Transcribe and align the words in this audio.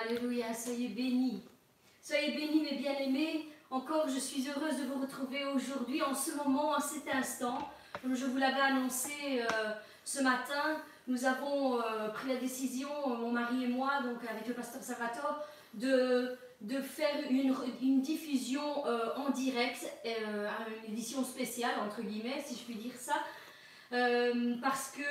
Alléluia, 0.00 0.54
soyez 0.54 0.88
bénis. 0.88 1.42
Soyez 2.02 2.32
bénis 2.32 2.62
mes 2.62 2.76
bien-aimés. 2.76 3.48
Encore, 3.70 4.08
je 4.08 4.18
suis 4.18 4.48
heureuse 4.48 4.78
de 4.78 4.84
vous 4.84 5.00
retrouver 5.00 5.44
aujourd'hui, 5.44 6.02
en 6.02 6.14
ce 6.14 6.32
moment, 6.36 6.70
en 6.70 6.80
cet 6.80 7.08
instant. 7.12 7.68
Comme 8.00 8.14
je 8.14 8.26
vous 8.26 8.36
l'avais 8.36 8.60
annoncé 8.60 9.10
euh, 9.32 9.72
ce 10.04 10.22
matin, 10.22 10.76
nous 11.08 11.24
avons 11.24 11.80
euh, 11.80 12.08
pris 12.10 12.28
la 12.28 12.36
décision, 12.36 12.88
mon 13.08 13.32
mari 13.32 13.64
et 13.64 13.68
moi, 13.68 14.00
donc 14.02 14.18
avec 14.30 14.46
le 14.46 14.54
pasteur 14.54 14.82
Salvatore, 14.82 15.42
de, 15.74 16.36
de 16.60 16.80
faire 16.80 17.16
une, 17.28 17.54
une 17.82 18.00
diffusion 18.00 18.86
euh, 18.86 19.16
en 19.16 19.30
direct, 19.30 19.84
une 20.04 20.92
édition 20.92 21.24
spéciale, 21.24 21.74
entre 21.84 22.02
guillemets, 22.02 22.42
si 22.46 22.54
je 22.54 22.62
puis 22.62 22.74
dire 22.74 22.94
ça, 22.96 23.14
parce 24.62 24.92
que 24.92 25.02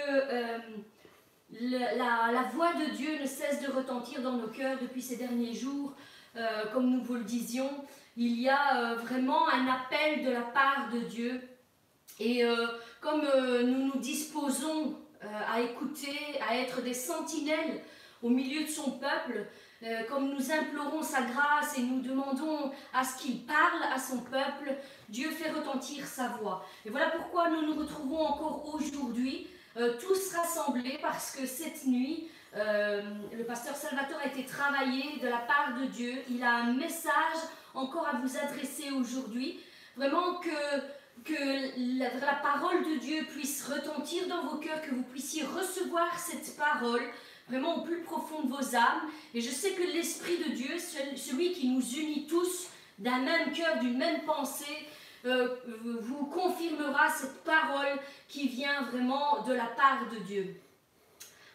la, 1.49 2.43
voix 2.53 2.73
de 2.73 2.95
Dieu 2.95 3.19
ne 3.21 3.25
cesse 3.25 3.61
de 3.61 3.71
retentir 3.71 4.21
dans 4.21 4.33
nos 4.33 4.47
cœurs 4.47 4.77
depuis 4.81 5.01
ces 5.01 5.15
derniers 5.15 5.53
jours. 5.53 5.93
Euh, 6.35 6.65
comme 6.73 6.89
nous 6.89 7.03
vous 7.03 7.15
le 7.15 7.23
disions, 7.23 7.71
il 8.15 8.39
y 8.39 8.49
a 8.49 8.77
euh, 8.77 8.95
vraiment 8.95 9.47
un 9.49 9.67
appel 9.67 10.23
de 10.23 10.31
la 10.31 10.41
part 10.41 10.89
de 10.93 10.99
Dieu. 10.99 11.41
Et 12.19 12.43
euh, 12.43 12.67
comme 13.01 13.23
nous 13.63 13.87
nous 13.87 13.99
disposons 13.99 14.95
à 15.21 15.61
écouter, 15.61 16.15
à 16.47 16.57
être 16.57 16.81
des 16.83 16.93
sentinelles 16.93 17.81
au 18.21 18.29
milieu 18.29 18.63
de 18.63 18.69
son 18.69 18.91
peuple, 18.91 19.47
comme 20.09 20.29
nous 20.29 20.51
implorons 20.51 21.01
sa 21.01 21.21
grâce 21.21 21.77
et 21.77 21.81
nous 21.81 22.01
demandons 22.01 22.71
à 22.93 23.03
ce 23.03 23.21
qu'il 23.21 23.45
parle 23.45 23.83
à 23.93 23.99
son 23.99 24.19
peuple, 24.19 24.75
Dieu 25.09 25.29
fait 25.31 25.51
retentir 25.51 26.05
sa 26.05 26.29
voix. 26.29 26.65
Et 26.85 26.89
voilà 26.89 27.09
pourquoi 27.09 27.49
nous 27.49 27.65
nous 27.65 27.79
retrouvons 27.79 28.19
encore 28.19 28.73
aujourd'hui 28.75 29.47
euh, 29.77 29.93
tous 29.99 30.33
rassemblés 30.35 30.97
parce 31.01 31.35
que 31.35 31.45
cette 31.45 31.85
nuit, 31.85 32.29
euh, 32.55 33.01
le 33.37 33.43
pasteur 33.43 33.75
Salvatore 33.75 34.19
a 34.23 34.27
été 34.27 34.45
travaillé 34.45 35.19
de 35.21 35.27
la 35.27 35.37
part 35.37 35.77
de 35.79 35.85
Dieu. 35.85 36.13
Il 36.29 36.41
a 36.43 36.55
un 36.55 36.73
message 36.73 37.37
encore 37.73 38.07
à 38.07 38.13
vous 38.13 38.37
adresser 38.37 38.91
aujourd'hui. 38.91 39.59
Vraiment 39.95 40.35
que, 40.35 41.23
que 41.23 41.99
la, 41.99 42.13
la, 42.15 42.35
parole 42.35 42.83
de 42.85 42.99
Dieu 42.99 43.25
puisse 43.29 43.67
retentir 43.67 44.27
dans 44.27 44.47
vos 44.47 44.57
cœurs, 44.57 44.81
que 44.81 44.93
vous 44.93 45.03
puissiez 45.03 45.43
recevoir 45.43 46.17
cette 46.17 46.57
parole 46.57 47.01
vraiment 47.47 47.77
au 47.77 47.81
plus 47.81 48.01
profond 48.01 48.43
de 48.43 48.49
vos 48.49 48.75
âmes. 48.75 49.09
Et 49.33 49.41
je 49.41 49.49
sais 49.49 49.71
que 49.71 49.83
l'Esprit 49.83 50.37
de 50.37 50.55
Dieu, 50.55 50.77
celui 51.15 51.53
qui 51.53 51.67
nous 51.69 51.81
unit 51.81 52.27
tous 52.27 52.67
d'un 52.99 53.19
même 53.19 53.51
cœur, 53.53 53.79
d'une 53.79 53.97
même 53.97 54.21
pensée, 54.23 54.87
euh, 55.27 55.55
vous 56.01 56.25
confirmera 56.25 57.09
cette 57.09 57.43
parole 57.43 57.99
qui 58.27 58.47
vient 58.47 58.83
vraiment 58.83 59.43
de 59.43 59.53
la 59.53 59.65
part 59.65 60.09
de 60.11 60.19
Dieu. 60.19 60.55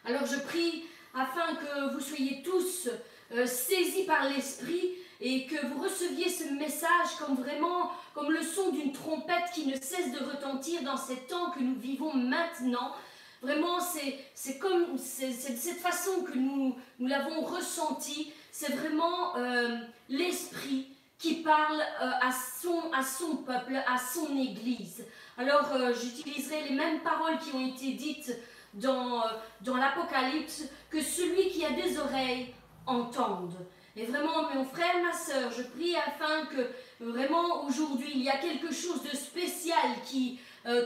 Alors 0.04 0.26
je 0.26 0.38
prie 0.38 0.84
afin 1.14 1.54
que 1.54 1.94
vous 1.94 2.00
soyez 2.00 2.42
tous 2.42 2.88
euh, 3.32 3.46
saisis 3.46 4.04
par 4.04 4.28
l'Esprit 4.28 4.92
et 5.20 5.46
que 5.46 5.66
vous 5.66 5.82
receviez 5.82 6.28
ce 6.28 6.44
message 6.52 7.16
comme 7.18 7.36
vraiment 7.36 7.90
comme 8.14 8.30
le 8.30 8.42
son 8.42 8.70
d'une 8.70 8.92
trompette 8.92 9.50
qui 9.54 9.66
ne 9.66 9.76
cesse 9.76 10.12
de 10.12 10.18
retentir 10.18 10.82
dans 10.82 10.96
ces 10.96 11.16
temps 11.16 11.50
que 11.50 11.60
nous 11.60 11.76
vivons 11.76 12.14
maintenant. 12.14 12.92
Vraiment, 13.40 13.78
c'est 13.80 14.58
comme 14.58 14.94
de 14.94 14.98
cette 14.98 15.80
façon 15.80 16.22
que 16.22 16.38
nous, 16.38 16.76
nous 17.00 17.06
l'avons 17.08 17.40
ressenti. 17.40 18.32
C'est 18.52 18.72
vraiment 18.72 19.36
euh, 19.36 19.78
l'Esprit 20.08 20.91
qui 21.22 21.34
parle 21.34 21.80
euh, 21.80 22.10
à, 22.20 22.32
son, 22.32 22.90
à 22.92 23.02
son 23.04 23.36
peuple, 23.36 23.76
à 23.86 23.96
son 23.96 24.36
Église. 24.36 25.06
Alors 25.38 25.70
euh, 25.72 25.94
j'utiliserai 25.94 26.68
les 26.68 26.74
mêmes 26.74 27.00
paroles 27.00 27.38
qui 27.38 27.54
ont 27.54 27.64
été 27.64 27.92
dites 27.92 28.36
dans, 28.74 29.20
euh, 29.20 29.28
dans 29.60 29.76
l'Apocalypse, 29.76 30.64
que 30.90 31.00
celui 31.00 31.50
qui 31.50 31.64
a 31.64 31.70
des 31.70 31.96
oreilles 31.96 32.52
entende. 32.86 33.54
Et 33.94 34.06
vraiment, 34.06 34.48
mon 34.52 34.64
frère, 34.64 35.00
ma 35.00 35.12
soeur, 35.12 35.52
je 35.56 35.62
prie 35.62 35.94
afin 35.94 36.46
que 36.46 36.70
vraiment 36.98 37.64
aujourd'hui, 37.66 38.10
il 38.14 38.22
y 38.22 38.30
a 38.30 38.38
quelque 38.38 38.72
chose 38.72 39.02
de 39.04 39.14
spécial 39.14 39.90
qui 40.06 40.40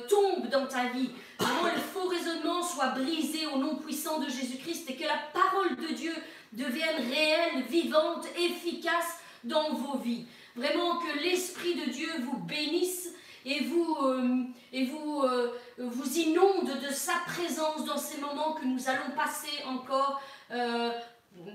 tombe 0.09 0.49
dans 0.49 0.67
ta 0.67 0.87
vie. 0.87 1.11
Vraiment, 1.39 1.73
le 1.73 1.81
faux 1.81 2.09
raisonnement 2.09 2.63
soit 2.65 2.89
brisé 2.89 3.47
au 3.47 3.59
nom 3.59 3.77
puissant 3.77 4.19
de 4.19 4.29
Jésus-Christ 4.29 4.91
et 4.91 4.97
que 4.97 5.05
la 5.05 5.21
parole 5.33 5.77
de 5.77 5.95
Dieu 5.95 6.15
devienne 6.53 6.97
réelle, 7.09 7.63
vivante, 7.69 8.27
efficace 8.37 9.21
dans 9.47 9.75
vos 9.75 9.99
vies. 9.99 10.27
Vraiment 10.55 10.99
que 10.99 11.19
l'Esprit 11.23 11.75
de 11.75 11.91
Dieu 11.91 12.09
vous 12.25 12.39
bénisse 12.39 13.11
et 13.47 13.63
vous, 13.63 13.97
euh, 14.03 14.45
et 14.73 14.87
vous, 14.87 15.23
euh, 15.23 15.57
vous 15.79 16.19
inonde 16.19 16.81
de 16.81 16.93
sa 16.93 17.15
présence 17.27 17.85
dans 17.85 17.97
ces 17.97 18.21
moments 18.21 18.55
que 18.55 18.65
nous 18.65 18.89
allons 18.89 19.15
passer 19.15 19.63
encore 19.67 20.21
euh, 20.51 20.91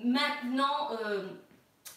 maintenant 0.04 0.92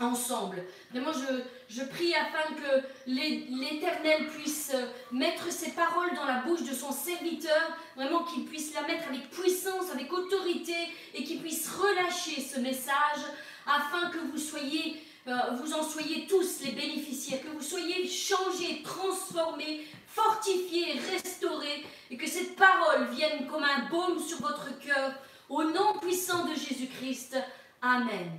ensemble. 0.00 0.64
Vraiment, 0.90 1.12
je, 1.12 1.42
je 1.68 1.84
prie 1.84 2.12
afin 2.14 2.54
que 2.54 2.86
l'Éternel 3.06 4.26
puisse 4.28 4.74
mettre 5.12 5.52
ses 5.52 5.70
paroles 5.72 6.14
dans 6.16 6.24
la 6.24 6.40
bouche 6.40 6.64
de 6.64 6.74
son 6.74 6.90
serviteur, 6.90 7.76
vraiment 7.94 8.24
qu'il 8.24 8.46
puisse 8.46 8.74
la 8.74 8.82
mettre 8.82 9.08
avec 9.08 9.30
puissance, 9.30 9.90
avec 9.92 10.12
autorité, 10.12 10.74
et 11.14 11.22
qu'il 11.22 11.40
puisse 11.40 11.70
relâcher 11.70 12.40
ce 12.40 12.58
message 12.58 13.22
afin 13.66 14.10
que 14.10 14.18
vous 14.18 14.38
soyez 14.38 15.00
vous 15.26 15.72
en 15.72 15.82
soyez 15.82 16.26
tous 16.26 16.60
les 16.62 16.72
bénéficiaires, 16.72 17.40
que 17.42 17.48
vous 17.48 17.62
soyez 17.62 18.06
changés, 18.06 18.82
transformés, 18.82 19.80
fortifiés, 20.06 20.98
restaurés, 21.10 21.84
et 22.10 22.16
que 22.16 22.26
cette 22.26 22.56
parole 22.56 23.08
vienne 23.14 23.46
comme 23.46 23.64
un 23.64 23.88
baume 23.88 24.18
sur 24.18 24.40
votre 24.40 24.78
cœur, 24.78 25.14
au 25.48 25.64
nom 25.64 25.98
puissant 26.00 26.46
de 26.46 26.54
Jésus-Christ. 26.54 27.38
Amen. 27.80 28.30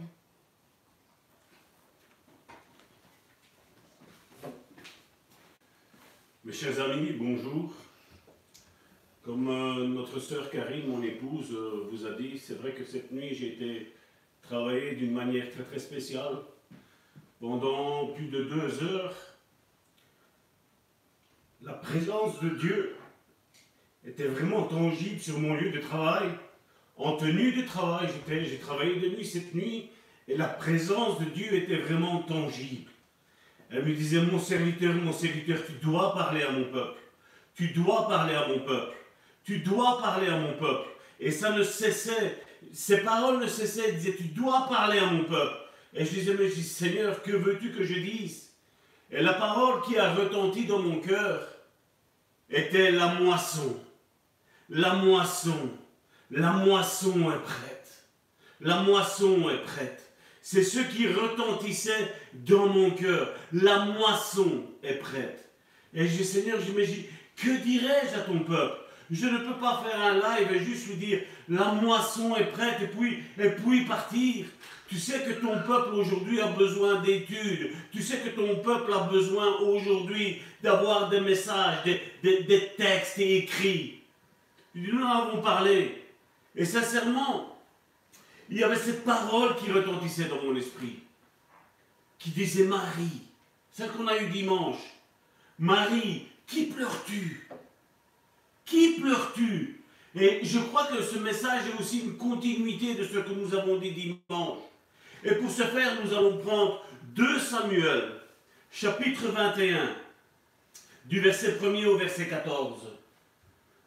Mes 6.44 6.54
chers 6.54 6.80
amis, 6.80 7.14
bonjour. 7.14 7.74
Comme 9.24 9.50
euh, 9.50 9.88
notre 9.88 10.20
sœur 10.20 10.52
Karine, 10.52 10.88
mon 10.88 11.02
épouse, 11.02 11.52
euh, 11.52 11.88
vous 11.90 12.06
a 12.06 12.12
dit, 12.12 12.38
c'est 12.38 12.54
vrai 12.54 12.74
que 12.74 12.86
cette 12.86 13.12
nuit 13.12 13.34
j'ai 13.34 13.54
été 13.54 13.92
travailler 14.48 14.96
d'une 14.96 15.14
manière 15.14 15.50
très 15.52 15.64
très 15.64 15.80
spéciale 15.80 16.38
pendant 17.40 18.08
plus 18.08 18.28
de 18.28 18.44
deux 18.44 18.84
heures, 18.84 19.16
la 21.62 21.74
présence 21.74 22.40
de 22.42 22.50
Dieu 22.50 22.96
était 24.06 24.28
vraiment 24.28 24.64
tangible 24.64 25.20
sur 25.20 25.40
mon 25.40 25.56
lieu 25.56 25.72
de 25.72 25.80
travail. 25.80 26.30
En 26.98 27.18
tenue 27.18 27.52
de 27.52 27.64
travail, 27.64 28.08
j'ai 28.28 28.58
travaillé 28.58 29.00
de 29.00 29.10
nuit 29.10 29.26
cette 29.26 29.54
nuit, 29.54 29.90
et 30.28 30.38
la 30.38 30.48
présence 30.48 31.20
de 31.20 31.26
Dieu 31.26 31.54
était 31.54 31.78
vraiment 31.78 32.20
tangible. 32.20 32.90
Elle 33.72 33.84
me 33.84 33.94
disait, 33.94 34.22
mon 34.22 34.40
serviteur, 34.40 34.94
mon 34.94 35.12
serviteur, 35.12 35.60
tu 35.66 35.74
dois 35.86 36.14
parler 36.14 36.44
à 36.44 36.52
mon 36.52 36.66
peuple. 36.66 37.00
Tu 37.56 37.70
dois 37.70 38.08
parler 38.08 38.36
à 38.36 38.48
mon 38.48 38.60
peuple. 38.60 38.96
Tu 39.44 39.60
dois 39.60 40.00
parler 40.02 40.28
à 40.28 40.40
mon 40.40 40.54
peuple. 40.54 40.90
Et 41.20 41.32
ça 41.32 41.52
ne 41.52 41.64
cessait, 41.64 42.38
ces 42.74 42.98
paroles 42.98 43.40
ne 43.40 43.48
cessaient, 43.48 43.90
elle 43.90 43.98
disait, 43.98 44.16
tu 44.16 44.26
dois 44.26 44.68
parler 44.68 45.00
à 45.00 45.06
mon 45.06 45.24
peuple. 45.24 45.58
Et 45.94 46.06
je 46.06 46.12
disais, 46.12 46.34
mais 46.34 46.50
je 46.50 46.56
dis, 46.56 46.64
Seigneur, 46.64 47.22
que 47.22 47.32
veux-tu 47.32 47.72
que 47.72 47.84
je 47.84 47.96
dise? 47.96 48.52
Et 49.12 49.22
la 49.22 49.34
parole 49.34 49.82
qui 49.84 49.98
a 49.98 50.14
retenti 50.14 50.66
dans 50.66 50.80
mon 50.80 51.00
cœur 51.00 51.48
était 52.50 52.92
la 52.92 53.16
moisson. 53.16 53.78
La 54.70 54.96
moisson. 54.96 55.70
La 56.32 56.52
moisson 56.52 57.32
est 57.32 57.44
prête. 57.44 58.06
La 58.60 58.82
moisson 58.82 59.50
est 59.50 59.64
prête. 59.64 60.02
C'est 60.42 60.64
ce 60.64 60.80
qui 60.80 61.08
retentissait 61.08 62.14
dans 62.34 62.68
mon 62.68 62.92
cœur. 62.92 63.34
La 63.52 63.86
moisson 63.86 64.64
est 64.84 64.96
prête. 64.96 65.50
Et 65.94 66.08
je 66.08 66.18
dis, 66.18 66.26
Seigneur, 66.26 66.60
j'imagine, 66.60 67.04
que 67.36 67.58
dirais-je 67.64 68.20
à 68.20 68.22
ton 68.22 68.40
peuple? 68.40 68.85
Je 69.12 69.28
ne 69.28 69.38
peux 69.38 69.60
pas 69.60 69.84
faire 69.84 70.02
un 70.02 70.14
live 70.16 70.52
et 70.52 70.64
juste 70.64 70.88
lui 70.88 70.96
dire, 70.96 71.22
la 71.48 71.74
moisson 71.74 72.36
est 72.36 72.52
prête 72.52 72.82
et 72.82 72.88
puis, 72.88 73.24
puis 73.38 73.86
partir. 73.86 74.46
Tu 74.88 74.98
sais 75.00 75.24
que 75.24 75.32
ton 75.32 75.62
peuple 75.64 75.96
aujourd'hui 75.96 76.40
a 76.42 76.48
besoin 76.48 77.02
d'études. 77.02 77.72
Tu 77.92 78.02
sais 78.02 78.20
que 78.20 78.30
ton 78.30 78.58
peuple 78.58 78.94
a 78.94 79.02
besoin 79.02 79.58
aujourd'hui 79.58 80.42
d'avoir 80.62 81.10
des 81.10 81.22
messages, 81.22 81.84
des, 81.84 82.72
textes 82.78 83.20
écrits. 83.20 84.02
Nous 84.74 85.02
en 85.02 85.28
avons 85.28 85.42
parlé. 85.42 86.04
Et 86.56 86.66
sincèrement, 86.66 87.58
il 88.50 88.58
y 88.58 88.64
avait 88.64 88.76
cette 88.76 89.04
parole 89.04 89.56
qui 89.58 89.72
retentissait 89.72 90.26
dans 90.26 90.42
mon 90.42 90.56
esprit, 90.56 91.00
qui 92.20 92.30
disait 92.30 92.66
Marie, 92.66 93.24
celle 93.72 93.92
qu'on 93.92 94.08
a 94.08 94.18
eue 94.18 94.30
dimanche. 94.30 94.78
Marie, 95.58 96.28
qui 96.46 96.66
pleures-tu? 96.66 97.45
Qui 98.66 99.00
pleures-tu? 99.00 99.84
Et 100.16 100.40
je 100.44 100.60
crois 100.60 100.86
que 100.86 101.04
ce 101.04 101.18
message 101.20 101.64
est 101.68 101.80
aussi 101.80 102.00
une 102.00 102.18
continuité 102.18 102.96
de 102.96 103.04
ce 103.04 103.20
que 103.20 103.34
nous 103.34 103.54
avons 103.54 103.78
dit 103.78 103.92
dimanche. 103.92 104.60
Et 105.24 105.36
pour 105.36 105.52
ce 105.52 105.64
faire, 105.64 106.04
nous 106.04 106.14
allons 106.14 106.38
prendre 106.40 106.86
2 107.16 107.40
Samuel, 107.40 108.22
chapitre 108.72 109.28
21, 109.28 109.90
du 111.06 111.20
verset 111.20 111.58
1er 111.62 111.86
au 111.86 111.98
verset 111.98 112.28
14. 112.28 112.82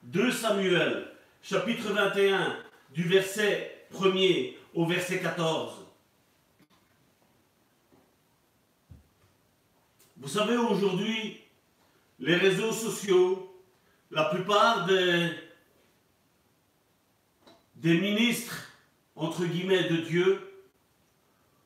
2 0.04 0.30
Samuel, 0.30 1.08
chapitre 1.42 1.92
21, 1.92 2.56
du 2.94 3.04
verset 3.04 3.86
1er 3.94 4.54
au 4.74 4.86
verset 4.86 5.20
14. 5.20 5.86
Vous 10.18 10.28
savez, 10.28 10.56
aujourd'hui, 10.56 11.40
les 12.18 12.36
réseaux 12.36 12.72
sociaux, 12.72 13.47
la 14.10 14.24
plupart 14.24 14.86
des, 14.86 15.30
ministres, 18.00 18.66
entre 19.14 19.44
guillemets, 19.44 19.88
de 19.88 19.96
Dieu, 19.98 20.40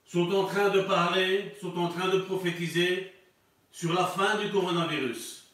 sont 0.05 0.31
en 0.33 0.45
train 0.45 0.71
de 0.71 0.81
parler, 0.83 1.55
sont 1.61 1.77
en 1.79 1.89
train 1.89 2.09
de 2.09 2.19
prophétiser 2.19 3.13
sur 3.71 3.95
la 3.95 4.05
fin 4.05 4.39
du 4.39 4.51
coronavirus, 4.51 5.51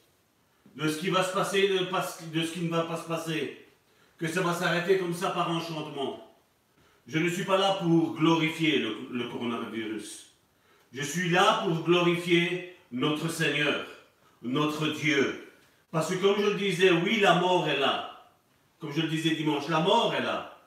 de 0.75 0.88
ce 0.88 0.99
qui 0.99 1.11
va 1.11 1.23
se 1.23 1.32
passer, 1.32 1.69
de, 1.69 2.43
ce 2.43 2.52
qui 2.52 2.61
ne 2.61 2.70
va 2.70 2.82
pas 2.85 2.96
se 2.96 3.06
passer, 3.06 3.67
que 4.17 4.26
ça 4.26 4.40
va 4.40 4.55
s'arrêter 4.55 4.99
comme 4.99 5.14
ça 5.14 5.31
par 5.31 5.50
enchantement. 5.50 6.25
Je 7.06 7.19
ne 7.19 7.29
suis 7.29 7.44
pas 7.44 7.56
là 7.56 7.79
pour 7.81 8.17
glorifier 8.17 8.81
le 8.81 9.29
coronavirus. 9.29 10.29
Je 10.93 11.02
suis 11.02 11.31
là 11.31 11.62
pour 11.64 11.85
glorifier 11.85 12.76
notre 12.90 13.31
Seigneur, 13.31 13.87
notre 14.43 14.88
Dieu. 14.88 15.48
Parce 15.90 16.11
que 16.11 16.14
comme 16.17 16.40
je 16.40 16.50
le 16.50 16.55
disais, 16.55 16.90
oui, 16.90 17.20
la 17.20 17.35
mort 17.35 17.69
est 17.69 17.79
là. 17.79 18.26
Comme 18.79 18.93
je 18.93 19.00
le 19.00 19.08
disais 19.08 19.35
dimanche, 19.35 19.69
la 19.69 19.81
mort 19.81 20.14
est 20.14 20.23
là. 20.23 20.58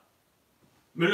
Mais 0.95 1.07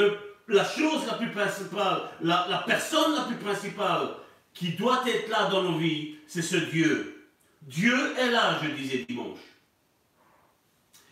la 0.48 0.64
chose 0.64 1.06
la 1.06 1.14
plus 1.14 1.30
principale, 1.30 2.02
la, 2.20 2.64
personne 2.66 3.14
la 3.14 3.24
plus 3.24 3.36
principale 3.36 4.08
qui 4.54 4.72
doit 4.72 5.04
être 5.06 5.28
là 5.28 5.48
dans 5.50 5.62
nos 5.62 5.78
vies, 5.78 6.16
c'est 6.26 6.42
ce 6.42 6.56
Dieu. 6.56 7.28
Dieu 7.62 7.96
est 8.18 8.30
là, 8.30 8.58
je 8.62 8.70
disais 8.70 9.04
dimanche. 9.08 9.38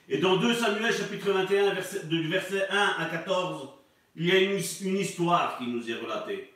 Et 0.08 0.18
dans 0.18 0.36
2 0.36 0.54
Samuel 0.54 0.94
chapitre 0.94 1.32
21, 1.32 1.74
verset, 1.74 2.06
du 2.06 2.28
verset 2.28 2.68
1 2.70 2.94
à 2.98 3.06
14, 3.06 3.68
il 4.16 4.26
y 4.26 4.32
a 4.32 4.38
une, 4.38 4.60
une 4.82 4.96
histoire 4.96 5.58
qui 5.58 5.66
nous 5.66 5.88
est 5.90 5.94
relatée. 5.94 6.52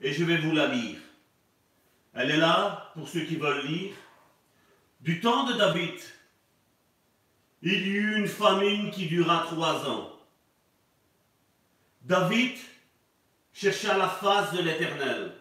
Et 0.00 0.12
je 0.12 0.24
vais 0.24 0.38
vous 0.38 0.52
la 0.52 0.66
lire. 0.68 0.98
Elle 2.14 2.30
est 2.32 2.38
là 2.38 2.90
pour 2.94 3.08
ceux 3.08 3.20
qui 3.20 3.36
veulent 3.36 3.64
lire. 3.66 3.92
Du 5.00 5.20
temps 5.20 5.44
de 5.44 5.54
David, 5.54 6.00
il 7.62 7.86
y 7.86 7.90
eut 7.90 8.16
une 8.16 8.28
famine 8.28 8.90
qui 8.90 9.06
dura 9.06 9.44
trois 9.46 9.88
ans. 9.88 10.12
David 12.02 12.56
chercha 13.52 13.96
la 13.96 14.08
face 14.08 14.52
de 14.52 14.62
l'Éternel. 14.62 15.32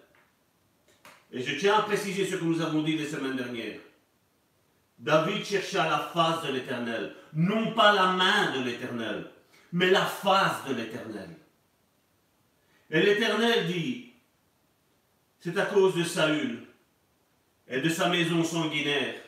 Et 1.32 1.42
je 1.42 1.60
tiens 1.60 1.80
à 1.80 1.82
préciser 1.84 2.26
ce 2.26 2.36
que 2.36 2.44
nous 2.44 2.62
avons 2.62 2.84
dit 2.84 2.98
les 2.98 3.08
semaines 3.08 3.36
dernières. 3.36 3.80
David 5.00 5.46
chercha 5.46 5.88
la 5.90 6.00
face 6.00 6.44
de 6.48 6.54
l'Éternel, 6.54 7.16
non 7.34 7.74
pas 7.74 7.94
la 7.94 8.08
main 8.08 8.52
de 8.58 8.64
l'Éternel, 8.64 9.30
mais 9.72 9.92
la 9.92 10.06
face 10.06 10.66
de 10.68 10.74
l'Éternel. 10.74 11.30
Et 12.90 13.02
l'Éternel 13.02 13.68
dit, 13.68 14.14
c'est 15.40 15.58
à 15.58 15.66
cause 15.66 15.96
de 15.96 16.04
Saül 16.04 16.66
et 17.68 17.82
de 17.82 17.90
sa 17.90 18.10
maison 18.10 18.44
sanguinaire. 18.44 19.22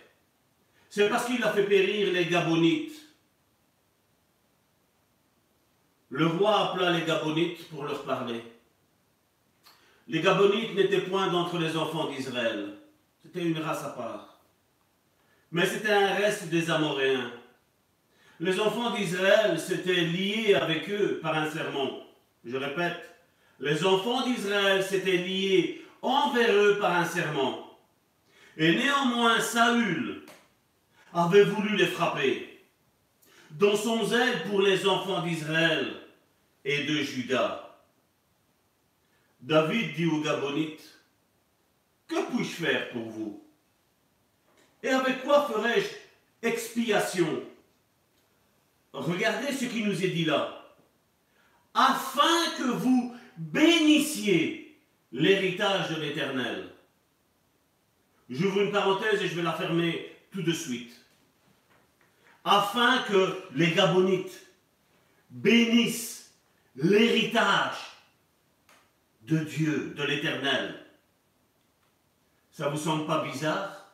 C'est 0.89 1.07
parce 1.07 1.25
qu'il 1.25 1.43
a 1.43 1.51
fait 1.51 1.63
périr 1.63 2.11
les 2.11 2.25
Gabonites. 2.25 2.95
Le 6.09 6.25
roi 6.25 6.71
appela 6.71 6.91
les 6.91 7.05
Gabonites 7.05 7.69
pour 7.69 7.83
leur 7.83 8.03
parler. 8.03 8.41
Les 10.07 10.21
Gabonites 10.21 10.73
n'étaient 10.73 11.01
point 11.01 11.27
d'entre 11.27 11.59
les 11.59 11.77
enfants 11.77 12.09
d'Israël. 12.09 12.77
C'était 13.21 13.43
une 13.43 13.59
race 13.59 13.83
à 13.83 13.89
part. 13.89 14.39
Mais 15.51 15.67
c'était 15.67 15.91
un 15.91 16.15
reste 16.15 16.49
des 16.49 16.71
Amoréens. 16.71 17.31
Les 18.39 18.59
enfants 18.59 18.95
d'Israël 18.95 19.59
s'étaient 19.59 20.05
liés 20.05 20.55
avec 20.55 20.89
eux 20.89 21.19
par 21.21 21.37
un 21.37 21.51
serment. 21.51 21.99
Je 22.43 22.57
répète, 22.57 22.97
les 23.59 23.85
enfants 23.85 24.25
d'Israël 24.25 24.83
s'étaient 24.83 25.17
liés 25.17 25.85
envers 26.01 26.55
eux 26.55 26.79
par 26.79 26.95
un 26.95 27.05
serment. 27.05 27.77
Et 28.57 28.75
néanmoins, 28.75 29.39
Saül 29.39 30.23
avait 31.13 31.43
voulu 31.43 31.75
les 31.75 31.87
frapper. 31.87 32.45
Dans 33.51 33.75
son 33.75 34.05
zèle 34.05 34.43
pour 34.43 34.61
les 34.61 34.85
enfants 34.87 35.23
d'Israël 35.23 35.95
et 36.63 36.83
de 36.83 36.95
Juda, 36.97 37.77
David 39.41 39.95
dit 39.95 40.05
aux 40.05 40.21
Gabonites, 40.21 40.99
Que 42.07 42.29
puis-je 42.31 42.65
faire 42.65 42.89
pour 42.91 43.09
vous? 43.09 43.43
Et 44.83 44.89
avec 44.89 45.23
quoi 45.23 45.47
ferai-je 45.47 46.47
expiation? 46.47 47.43
Regardez 48.93 49.53
ce 49.53 49.65
qui 49.65 49.83
nous 49.83 50.03
est 50.03 50.09
dit 50.09 50.25
là. 50.25 50.75
Afin 51.73 52.51
que 52.57 52.71
vous 52.71 53.15
bénissiez 53.37 54.77
l'héritage 55.11 55.89
de 55.89 56.01
l'Éternel. 56.01 56.69
J'ouvre 58.29 58.61
une 58.61 58.71
parenthèse 58.71 59.21
et 59.21 59.27
je 59.27 59.35
vais 59.35 59.41
la 59.41 59.53
fermer 59.53 60.15
tout 60.31 60.41
de 60.41 60.51
suite. 60.51 60.98
Afin 62.51 63.03
que 63.03 63.43
les 63.53 63.73
Gabonites 63.73 64.47
bénissent 65.29 66.33
l'héritage 66.75 67.77
de 69.21 69.37
Dieu, 69.37 69.93
de 69.95 70.03
l'Éternel. 70.03 70.83
Ça 72.51 72.69
vous 72.69 72.77
semble 72.79 73.05
pas 73.05 73.23
bizarre? 73.23 73.93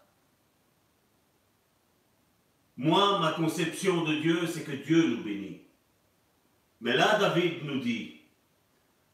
Moi, 2.77 3.19
ma 3.19 3.33
conception 3.33 4.05
de 4.05 4.15
Dieu, 4.15 4.47
c'est 4.47 4.63
que 4.63 4.71
Dieu 4.71 5.05
nous 5.05 5.21
bénit. 5.21 5.59
Mais 6.79 6.95
là, 6.95 7.19
David 7.19 7.65
nous 7.65 7.81
dit, 7.81 8.21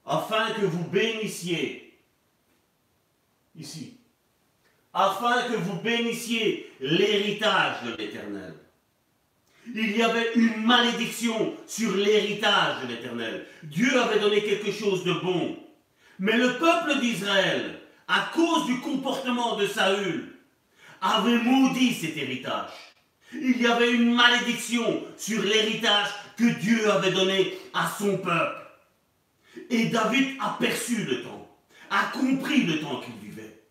afin 0.05 0.51
que 0.53 0.65
vous 0.65 0.83
bénissiez, 0.83 1.99
ici, 3.55 3.97
afin 4.93 5.47
que 5.49 5.55
vous 5.55 5.81
bénissiez 5.81 6.71
l'héritage 6.79 7.83
de 7.85 7.95
l'Éternel. 7.95 8.53
Il 9.67 9.95
y 9.95 10.01
avait 10.01 10.33
une 10.35 10.65
malédiction 10.65 11.53
sur 11.67 11.95
l'héritage 11.95 12.81
de 12.83 12.87
l'Éternel. 12.87 13.45
Dieu 13.63 13.99
avait 13.99 14.19
donné 14.19 14.43
quelque 14.43 14.71
chose 14.71 15.03
de 15.03 15.13
bon. 15.13 15.57
Mais 16.19 16.37
le 16.37 16.57
peuple 16.57 16.99
d'Israël, 16.99 17.79
à 18.07 18.31
cause 18.33 18.65
du 18.65 18.79
comportement 18.79 19.55
de 19.55 19.67
Saül, 19.67 20.35
avait 21.01 21.37
maudit 21.37 21.93
cet 21.93 22.17
héritage. 22.17 22.71
Il 23.33 23.61
y 23.61 23.67
avait 23.67 23.91
une 23.91 24.13
malédiction 24.13 25.03
sur 25.17 25.41
l'héritage 25.43 26.09
que 26.37 26.59
Dieu 26.59 26.89
avait 26.91 27.11
donné 27.11 27.57
à 27.73 27.89
son 27.97 28.17
peuple. 28.17 28.61
Et 29.69 29.85
David 29.85 30.37
a 30.41 30.57
perçu 30.59 31.03
le 31.05 31.23
temps, 31.23 31.49
a 31.89 32.05
compris 32.05 32.63
le 32.63 32.79
temps 32.79 32.99
qu'il 33.01 33.15
vivait. 33.15 33.61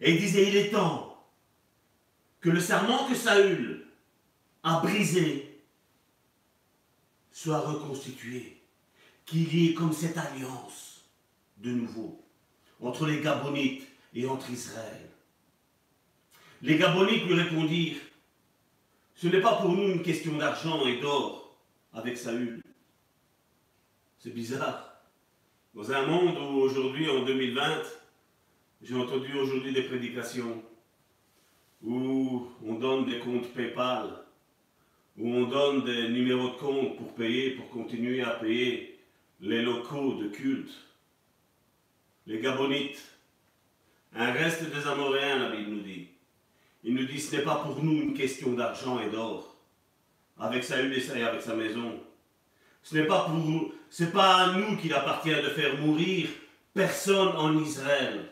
Et 0.00 0.12
il 0.12 0.20
disait, 0.20 0.48
il 0.48 0.56
est 0.56 0.70
temps 0.70 1.26
que 2.40 2.50
le 2.50 2.60
serment 2.60 3.04
que 3.04 3.14
Saül 3.14 3.87
a 4.68 4.80
brisé 4.80 5.62
soit 7.32 7.60
reconstitué, 7.60 8.60
qu'il 9.24 9.54
y 9.54 9.70
ait 9.70 9.74
comme 9.74 9.92
cette 9.92 10.18
alliance 10.18 11.04
de 11.58 11.70
nouveau 11.70 12.22
entre 12.80 13.06
les 13.06 13.20
Gabonites 13.20 13.86
et 14.14 14.26
entre 14.26 14.50
Israël. 14.50 15.08
Les 16.60 16.76
Gabonites 16.76 17.24
lui 17.24 17.34
répondirent, 17.34 18.00
ce 19.14 19.28
n'est 19.28 19.40
pas 19.40 19.56
pour 19.56 19.72
nous 19.72 19.88
une 19.88 20.02
question 20.02 20.36
d'argent 20.36 20.86
et 20.86 21.00
d'or 21.00 21.56
avec 21.92 22.18
Saül. 22.18 22.62
C'est 24.18 24.34
bizarre. 24.34 25.00
Dans 25.74 25.90
un 25.92 26.06
monde 26.06 26.36
où 26.38 26.60
aujourd'hui, 26.60 27.08
en 27.08 27.24
2020, 27.24 27.82
j'ai 28.82 28.96
entendu 28.96 29.32
aujourd'hui 29.34 29.72
des 29.72 29.84
prédications 29.84 30.62
où 31.82 32.48
on 32.66 32.74
donne 32.74 33.06
des 33.06 33.20
comptes 33.20 33.52
PayPal, 33.54 34.27
où 35.18 35.34
on 35.34 35.46
donne 35.46 35.84
des 35.84 36.08
numéros 36.08 36.50
de 36.50 36.54
compte 36.54 36.96
pour 36.96 37.14
payer, 37.14 37.50
pour 37.50 37.68
continuer 37.70 38.22
à 38.22 38.30
payer 38.30 38.98
les 39.40 39.62
locaux 39.62 40.14
de 40.14 40.28
culte, 40.28 40.72
les 42.26 42.40
Gabonites, 42.40 43.02
un 44.14 44.32
reste 44.32 44.70
des 44.70 44.86
Amoréens, 44.86 45.38
la 45.38 45.56
Bible 45.56 45.70
nous 45.70 45.80
dit. 45.80 46.08
Il 46.84 46.94
nous 46.94 47.04
dit 47.04 47.20
ce 47.20 47.36
n'est 47.36 47.42
pas 47.42 47.56
pour 47.56 47.82
nous 47.82 48.00
une 48.00 48.14
question 48.14 48.52
d'argent 48.52 49.00
et 49.00 49.10
d'or, 49.10 49.56
avec 50.38 50.62
Saül 50.62 50.92
et 50.96 51.22
avec 51.22 51.42
sa 51.42 51.54
maison. 51.54 52.00
Ce 52.82 52.96
n'est 52.96 53.06
pas 53.06 53.24
pour, 53.24 53.72
c'est 53.90 54.12
pas 54.12 54.36
à 54.36 54.52
nous 54.52 54.76
qu'il 54.76 54.94
appartient 54.94 55.34
de 55.34 55.50
faire 55.50 55.76
mourir 55.78 56.28
personne 56.72 57.36
en 57.36 57.58
Israël. 57.58 58.30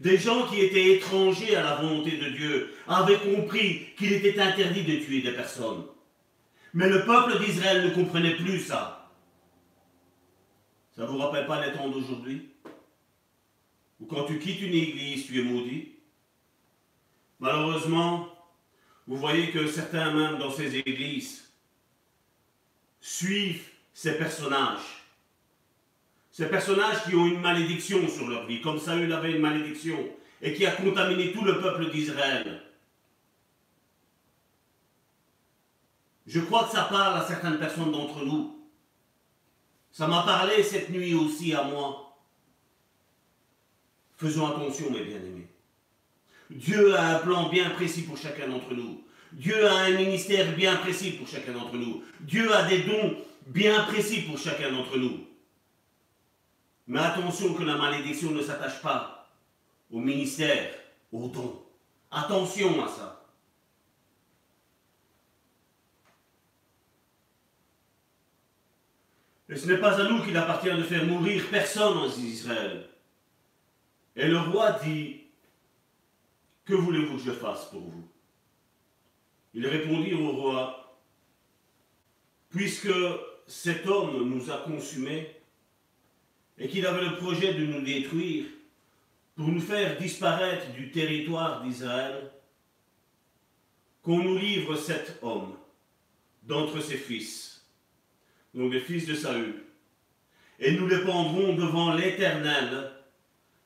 Des 0.00 0.18
gens 0.18 0.46
qui 0.46 0.60
étaient 0.60 0.96
étrangers 0.96 1.56
à 1.56 1.62
la 1.62 1.76
volonté 1.76 2.18
de 2.18 2.30
Dieu 2.30 2.74
avaient 2.86 3.18
compris 3.18 3.94
qu'il 3.96 4.12
était 4.12 4.38
interdit 4.38 4.82
de 4.82 5.04
tuer 5.04 5.22
des 5.22 5.32
personnes. 5.32 5.84
Mais 6.74 6.88
le 6.88 7.04
peuple 7.04 7.42
d'Israël 7.42 7.84
ne 7.84 7.94
comprenait 7.94 8.36
plus 8.36 8.60
ça. 8.60 9.10
Ça 10.94 11.02
ne 11.02 11.06
vous 11.08 11.18
rappelle 11.18 11.46
pas 11.46 11.64
les 11.64 11.72
temps 11.72 11.88
d'aujourd'hui? 11.88 12.50
Ou 14.00 14.06
quand 14.06 14.24
tu 14.24 14.38
quittes 14.38 14.60
une 14.60 14.74
église, 14.74 15.26
tu 15.26 15.40
es 15.40 15.42
maudit 15.42 15.92
Malheureusement, 17.40 18.28
vous 19.06 19.16
voyez 19.16 19.50
que 19.50 19.66
certains 19.66 20.12
même 20.12 20.38
dans 20.38 20.50
ces 20.50 20.76
églises 20.76 21.50
suivent 23.00 23.68
ces 23.94 24.18
personnages 24.18 25.05
Ces 26.36 26.50
personnages 26.50 27.04
qui 27.04 27.14
ont 27.14 27.24
une 27.24 27.40
malédiction 27.40 28.06
sur 28.10 28.28
leur 28.28 28.44
vie, 28.44 28.60
comme 28.60 28.78
Saül 28.78 29.10
avait 29.10 29.32
une 29.32 29.40
malédiction, 29.40 29.96
et 30.42 30.52
qui 30.52 30.66
a 30.66 30.72
contaminé 30.72 31.32
tout 31.32 31.42
le 31.42 31.58
peuple 31.62 31.90
d'Israël. 31.90 32.60
Je 36.26 36.40
crois 36.40 36.64
que 36.64 36.72
ça 36.72 36.82
parle 36.82 37.16
à 37.16 37.26
certaines 37.26 37.58
personnes 37.58 37.90
d'entre 37.90 38.22
nous. 38.22 38.54
Ça 39.90 40.06
m'a 40.08 40.24
parlé 40.24 40.62
cette 40.62 40.90
nuit 40.90 41.14
aussi 41.14 41.54
à 41.54 41.62
moi. 41.62 42.18
Faisons 44.18 44.46
attention, 44.46 44.90
mes 44.90 45.04
bien-aimés. 45.04 45.48
Dieu 46.50 46.94
a 46.96 47.16
un 47.16 47.18
plan 47.20 47.48
bien 47.48 47.70
précis 47.70 48.02
pour 48.02 48.18
chacun 48.18 48.48
d'entre 48.48 48.74
nous. 48.74 49.02
Dieu 49.32 49.66
a 49.66 49.84
un 49.84 49.92
ministère 49.92 50.54
bien 50.54 50.76
précis 50.76 51.12
pour 51.12 51.28
chacun 51.28 51.52
d'entre 51.52 51.76
nous. 51.76 52.04
Dieu 52.20 52.54
a 52.54 52.64
des 52.64 52.82
dons 52.82 53.16
bien 53.46 53.84
précis 53.84 54.20
pour 54.20 54.36
chacun 54.36 54.70
d'entre 54.70 54.98
nous. 54.98 55.25
Mais 56.86 57.00
attention 57.00 57.54
que 57.54 57.64
la 57.64 57.76
malédiction 57.76 58.30
ne 58.30 58.42
s'attache 58.42 58.80
pas 58.80 59.28
au 59.90 59.98
ministère, 59.98 60.74
aux 61.12 61.28
dons. 61.28 61.62
Attention 62.10 62.84
à 62.84 62.88
ça. 62.88 63.26
Et 69.48 69.56
ce 69.56 69.66
n'est 69.66 69.78
pas 69.78 70.00
à 70.00 70.08
nous 70.08 70.22
qu'il 70.24 70.36
appartient 70.36 70.70
de 70.70 70.82
faire 70.82 71.04
mourir 71.04 71.44
personne 71.50 71.98
en 71.98 72.06
Israël. 72.06 72.88
Et 74.16 74.26
le 74.26 74.38
roi 74.38 74.72
dit, 74.82 75.24
que 76.64 76.74
voulez-vous 76.74 77.16
que 77.16 77.22
je 77.22 77.32
fasse 77.32 77.66
pour 77.66 77.82
vous? 77.82 78.08
Il 79.54 79.66
répondit 79.66 80.14
au 80.14 80.30
roi, 80.32 80.98
puisque 82.50 82.92
cet 83.46 83.86
homme 83.86 84.28
nous 84.28 84.50
a 84.50 84.58
consumés 84.58 85.35
et 86.58 86.68
qu'il 86.68 86.86
avait 86.86 87.04
le 87.04 87.16
projet 87.16 87.54
de 87.54 87.64
nous 87.64 87.82
détruire 87.82 88.46
pour 89.34 89.48
nous 89.48 89.60
faire 89.60 89.98
disparaître 89.98 90.72
du 90.72 90.90
territoire 90.90 91.62
d'Israël, 91.62 92.30
qu'on 94.02 94.22
nous 94.22 94.38
livre 94.38 94.76
cet 94.76 95.18
homme 95.22 95.56
d'entre 96.42 96.80
ses 96.80 96.96
fils, 96.96 97.66
donc 98.54 98.72
les 98.72 98.80
fils 98.80 99.06
de 99.06 99.14
Saül, 99.14 99.64
et 100.58 100.72
nous 100.72 100.86
les 100.86 101.00
pendrons 101.00 101.54
devant 101.54 101.92
l'Éternel 101.92 102.92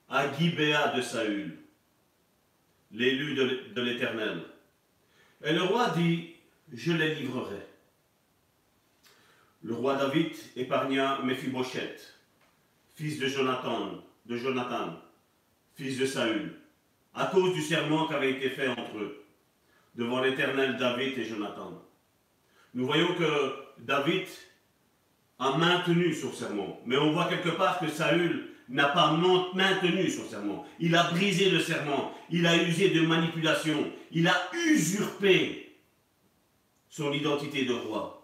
à 0.08 0.32
Gibéa 0.32 0.88
de 0.96 1.02
Saül 1.02 1.56
l'élu 2.92 3.34
de 3.34 3.80
l'Éternel. 3.80 4.42
Et 5.44 5.52
le 5.52 5.62
roi 5.62 5.90
dit, 5.90 6.34
je 6.72 6.92
les 6.92 7.14
livrerai. 7.14 7.66
Le 9.62 9.74
roi 9.74 9.96
David 9.96 10.34
épargna 10.56 11.20
Mephibosheth, 11.22 12.19
fils 13.00 13.18
de 13.18 13.28
Jonathan, 13.28 14.04
de 14.26 14.36
Jonathan, 14.36 15.00
fils 15.74 15.96
de 15.96 16.04
Saül, 16.04 16.52
à 17.14 17.26
cause 17.26 17.54
du 17.54 17.62
serment 17.62 18.06
qui 18.06 18.12
avait 18.12 18.32
été 18.32 18.50
fait 18.50 18.68
entre 18.68 18.98
eux, 18.98 19.24
devant 19.94 20.20
l'Éternel 20.20 20.76
David 20.76 21.16
et 21.18 21.24
Jonathan. 21.24 21.82
Nous 22.74 22.84
voyons 22.84 23.14
que 23.14 23.54
David 23.78 24.26
a 25.38 25.56
maintenu 25.56 26.12
son 26.12 26.30
serment, 26.30 26.78
mais 26.84 26.98
on 26.98 27.12
voit 27.12 27.30
quelque 27.30 27.48
part 27.48 27.80
que 27.80 27.88
Saül 27.88 28.50
n'a 28.68 28.88
pas 28.88 29.12
maintenu 29.54 30.10
son 30.10 30.28
serment. 30.28 30.66
Il 30.78 30.94
a 30.94 31.10
brisé 31.10 31.48
le 31.50 31.58
serment. 31.58 32.12
Il 32.30 32.46
a 32.46 32.62
usé 32.62 32.90
de 32.90 33.00
manipulation. 33.00 33.90
Il 34.12 34.28
a 34.28 34.36
usurpé 34.68 35.74
son 36.90 37.12
identité 37.12 37.64
de 37.64 37.72
roi. 37.72 38.19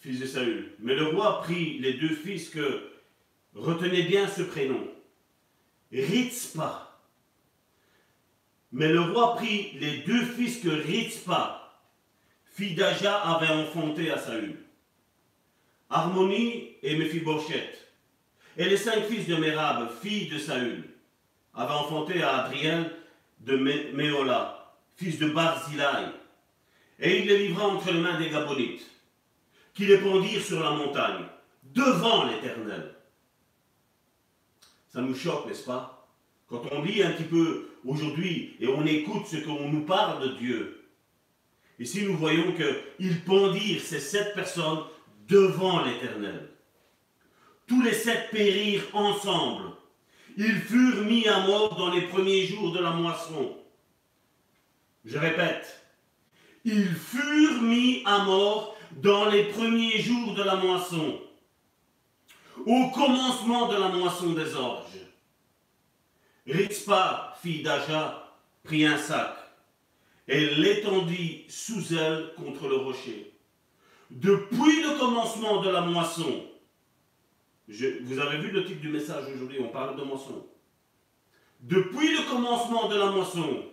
Fils 0.00 0.20
de 0.20 0.26
Saül. 0.26 0.72
Mais 0.78 0.94
le 0.94 1.08
roi 1.08 1.40
prit 1.42 1.78
les 1.80 1.94
deux 1.94 2.14
fils 2.14 2.50
que, 2.50 2.90
retenez 3.54 4.02
bien 4.02 4.28
ce 4.28 4.42
prénom, 4.42 4.86
Ritzpa. 5.92 7.00
Mais 8.72 8.88
le 8.88 9.00
roi 9.00 9.36
prit 9.36 9.72
les 9.80 9.98
deux 9.98 10.24
fils 10.24 10.60
que 10.60 10.68
Ritzpa, 10.68 11.80
fille 12.52 12.74
d'Aja, 12.74 13.16
avait 13.16 13.52
enfantés 13.52 14.10
à 14.10 14.18
Saül. 14.18 14.56
Harmonie 15.90 16.76
et 16.82 16.96
Mephibosheth. 16.96 17.86
Et 18.56 18.68
les 18.68 18.76
cinq 18.76 19.04
fils 19.04 19.26
de 19.26 19.36
Mérab, 19.36 19.88
fille 20.02 20.28
de 20.28 20.38
Saül, 20.38 20.84
avaient 21.54 21.74
enfanté 21.74 22.22
à 22.22 22.44
Adriel 22.44 22.92
de 23.40 23.56
Méola, 23.56 24.74
fils 24.96 25.18
de 25.18 25.28
Barzilai. 25.28 26.12
Et 26.98 27.20
il 27.20 27.28
les 27.28 27.46
livra 27.46 27.68
entre 27.68 27.92
les 27.92 28.00
mains 28.00 28.18
des 28.18 28.30
Gabonites, 28.30 28.86
qui 29.78 29.86
les 29.86 29.98
pendirent 29.98 30.42
sur 30.42 30.58
la 30.58 30.72
montagne, 30.72 31.24
devant 31.62 32.24
l'Éternel. 32.24 32.96
Ça 34.88 35.00
nous 35.00 35.14
choque, 35.14 35.46
n'est-ce 35.46 35.64
pas? 35.64 36.08
Quand 36.48 36.62
on 36.72 36.82
lit 36.82 37.00
un 37.00 37.12
petit 37.12 37.28
peu 37.28 37.68
aujourd'hui 37.84 38.56
et 38.58 38.66
on 38.66 38.84
écoute 38.84 39.28
ce 39.28 39.36
qu'on 39.36 39.68
nous 39.68 39.84
parle 39.84 40.20
de 40.20 40.34
Dieu. 40.36 40.84
Ici, 41.78 42.02
nous 42.02 42.16
voyons 42.16 42.52
qu'ils 42.56 43.20
pendirent 43.20 43.80
ces 43.80 44.00
sept 44.00 44.34
personnes 44.34 44.82
devant 45.28 45.84
l'Éternel. 45.84 46.48
Tous 47.68 47.80
les 47.80 47.92
sept 47.92 48.32
périrent 48.32 48.88
ensemble. 48.94 49.76
Ils 50.36 50.58
furent 50.58 51.04
mis 51.04 51.28
à 51.28 51.46
mort 51.46 51.76
dans 51.76 51.94
les 51.94 52.02
premiers 52.08 52.46
jours 52.46 52.72
de 52.72 52.80
la 52.80 52.90
moisson. 52.90 53.56
Je 55.04 55.18
répète, 55.18 55.84
ils 56.64 56.92
furent 56.96 57.62
mis 57.62 58.02
à 58.04 58.24
mort 58.24 58.74
dans 58.92 59.28
les 59.28 59.44
premiers 59.44 59.98
jours 59.98 60.34
de 60.34 60.42
la 60.42 60.56
moisson, 60.56 61.20
au 62.66 62.90
commencement 62.90 63.68
de 63.68 63.76
la 63.76 63.88
moisson 63.88 64.32
des 64.32 64.54
orges. 64.54 64.84
Ritzpa, 66.46 67.36
fille 67.40 67.62
d'Aja, 67.62 68.34
prit 68.64 68.86
un 68.86 68.98
sac 68.98 69.34
et 70.26 70.54
l'étendit 70.56 71.44
sous 71.48 71.94
elle 71.94 72.32
contre 72.36 72.68
le 72.68 72.76
rocher 72.76 73.38
depuis 74.10 74.82
le 74.82 74.98
commencement 74.98 75.60
de 75.60 75.68
la 75.68 75.82
moisson, 75.82 76.44
vous 77.68 78.18
avez 78.18 78.38
vu 78.38 78.50
le 78.50 78.64
titre 78.64 78.80
du 78.80 78.88
message 78.88 79.24
aujourd'hui, 79.34 79.58
on 79.60 79.68
parle 79.68 79.96
de 79.98 80.02
moisson. 80.02 80.46
Depuis 81.60 82.16
le 82.16 82.30
commencement 82.30 82.88
de 82.88 82.96
la 82.96 83.10
moisson, 83.10 83.64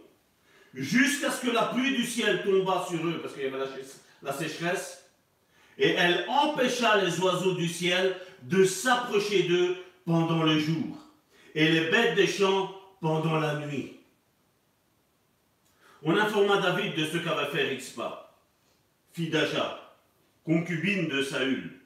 jusqu'à 0.74 1.32
ce 1.32 1.46
que 1.46 1.52
la 1.52 1.68
pluie 1.68 1.96
du 1.96 2.04
ciel 2.04 2.44
tomba 2.44 2.86
sur 2.90 3.06
eux, 3.08 3.20
parce 3.22 3.34
qu'il 3.34 3.44
y 3.44 3.48
avait 3.48 3.66
la, 4.22 4.34
sécheresse, 4.34 5.05
et 5.78 5.90
elle 5.90 6.26
empêcha 6.30 7.04
les 7.04 7.20
oiseaux 7.20 7.54
du 7.54 7.68
ciel 7.68 8.16
de 8.44 8.64
s'approcher 8.64 9.44
d'eux 9.44 9.78
pendant 10.06 10.44
le 10.44 10.60
jour, 10.60 10.98
et 11.54 11.70
les 11.70 11.90
bêtes 11.90 12.16
des 12.16 12.28
champs 12.28 12.74
pendant 13.02 13.40
la 13.40 13.56
nuit. 13.56 14.00
On 16.04 16.16
informa 16.16 16.58
David 16.58 16.96
de 16.96 17.06
ce 17.06 17.18
qu'avait 17.18 17.52
fait 17.52 17.70
Rixpa, 17.70 18.32
fille 19.12 19.30
d'Aja, 19.30 19.94
concubine 20.44 21.08
de 21.08 21.24
Saül. 21.24 21.82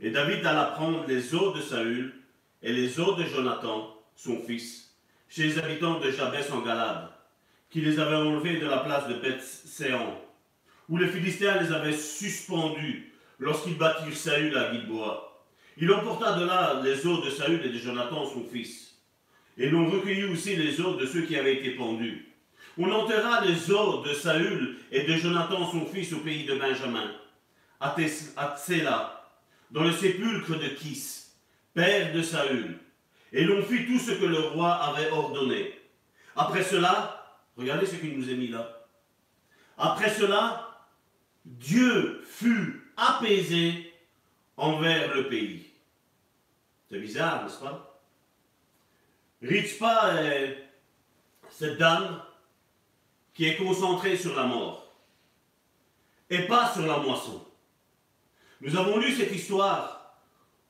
Et 0.00 0.10
David 0.10 0.44
alla 0.46 0.66
prendre 0.66 1.04
les 1.06 1.34
eaux 1.34 1.52
de 1.52 1.60
Saül 1.60 2.14
et 2.62 2.72
les 2.72 3.00
eaux 3.00 3.14
de 3.14 3.24
Jonathan, 3.24 3.96
son 4.14 4.38
fils, 4.38 4.94
chez 5.28 5.44
les 5.44 5.58
habitants 5.58 5.98
de 5.98 6.10
Jabès 6.10 6.50
en 6.52 6.60
Galade, 6.60 7.10
qui 7.70 7.80
les 7.80 7.98
avaient 7.98 8.14
enlevés 8.14 8.58
de 8.58 8.66
la 8.66 8.78
place 8.78 9.08
de 9.08 9.14
Beth-Séan, 9.14 10.20
où 10.88 10.96
les 10.96 11.08
Philistins 11.08 11.60
les 11.60 11.72
avaient 11.72 11.96
suspendus 11.96 13.13
lorsqu'ils 13.38 13.76
battirent 13.76 14.16
Saül 14.16 14.56
à 14.56 14.72
Gilboa. 14.72 15.42
Il 15.76 15.92
emporta 15.92 16.38
de 16.38 16.44
là 16.44 16.80
les 16.82 17.06
eaux 17.06 17.20
de 17.24 17.30
Saül 17.30 17.64
et 17.64 17.68
de 17.68 17.78
Jonathan, 17.78 18.24
son 18.26 18.44
fils. 18.44 18.98
Et 19.56 19.68
l'on 19.68 19.90
recueillit 19.90 20.24
aussi 20.24 20.56
les 20.56 20.80
eaux 20.80 20.96
de 20.96 21.06
ceux 21.06 21.22
qui 21.22 21.36
avaient 21.36 21.56
été 21.56 21.70
pendus. 21.72 22.32
On 22.78 22.90
enterra 22.90 23.44
les 23.44 23.70
eaux 23.70 24.02
de 24.02 24.12
Saül 24.12 24.78
et 24.90 25.02
de 25.04 25.14
Jonathan, 25.14 25.70
son 25.70 25.86
fils, 25.86 26.12
au 26.12 26.18
pays 26.18 26.44
de 26.44 26.56
Benjamin 26.56 27.10
à 27.84 28.56
Tsela, 28.56 29.30
dans 29.70 29.84
le 29.84 29.92
sépulcre 29.92 30.58
de 30.58 30.68
Kis, 30.68 31.26
père 31.74 32.14
de 32.14 32.22
Saül, 32.22 32.78
et 33.32 33.44
l'on 33.44 33.62
fit 33.62 33.86
tout 33.86 33.98
ce 33.98 34.12
que 34.12 34.24
le 34.24 34.38
roi 34.38 34.72
avait 34.72 35.10
ordonné. 35.10 35.74
Après 36.36 36.62
cela, 36.62 37.42
regardez 37.56 37.86
ce 37.86 37.96
qu'il 37.96 38.16
nous 38.16 38.28
a 38.28 38.32
mis 38.32 38.48
là. 38.48 38.86
Après 39.76 40.10
cela, 40.10 40.88
Dieu 41.44 42.22
fut 42.24 42.83
apaisé 42.96 43.92
envers 44.56 45.14
le 45.14 45.28
pays. 45.28 45.66
C'est 46.90 46.98
bizarre, 46.98 47.44
n'est-ce 47.44 47.58
pas? 47.58 48.00
Ritzpa 49.42 50.22
est 50.22 50.64
cette 51.50 51.78
dame 51.78 52.22
qui 53.34 53.46
est 53.46 53.56
concentrée 53.56 54.16
sur 54.16 54.34
la 54.34 54.44
mort 54.44 54.92
et 56.30 56.46
pas 56.46 56.72
sur 56.72 56.86
la 56.86 56.98
moisson. 56.98 57.44
Nous 58.60 58.76
avons 58.76 58.98
lu 58.98 59.12
cette 59.14 59.32
histoire 59.32 60.16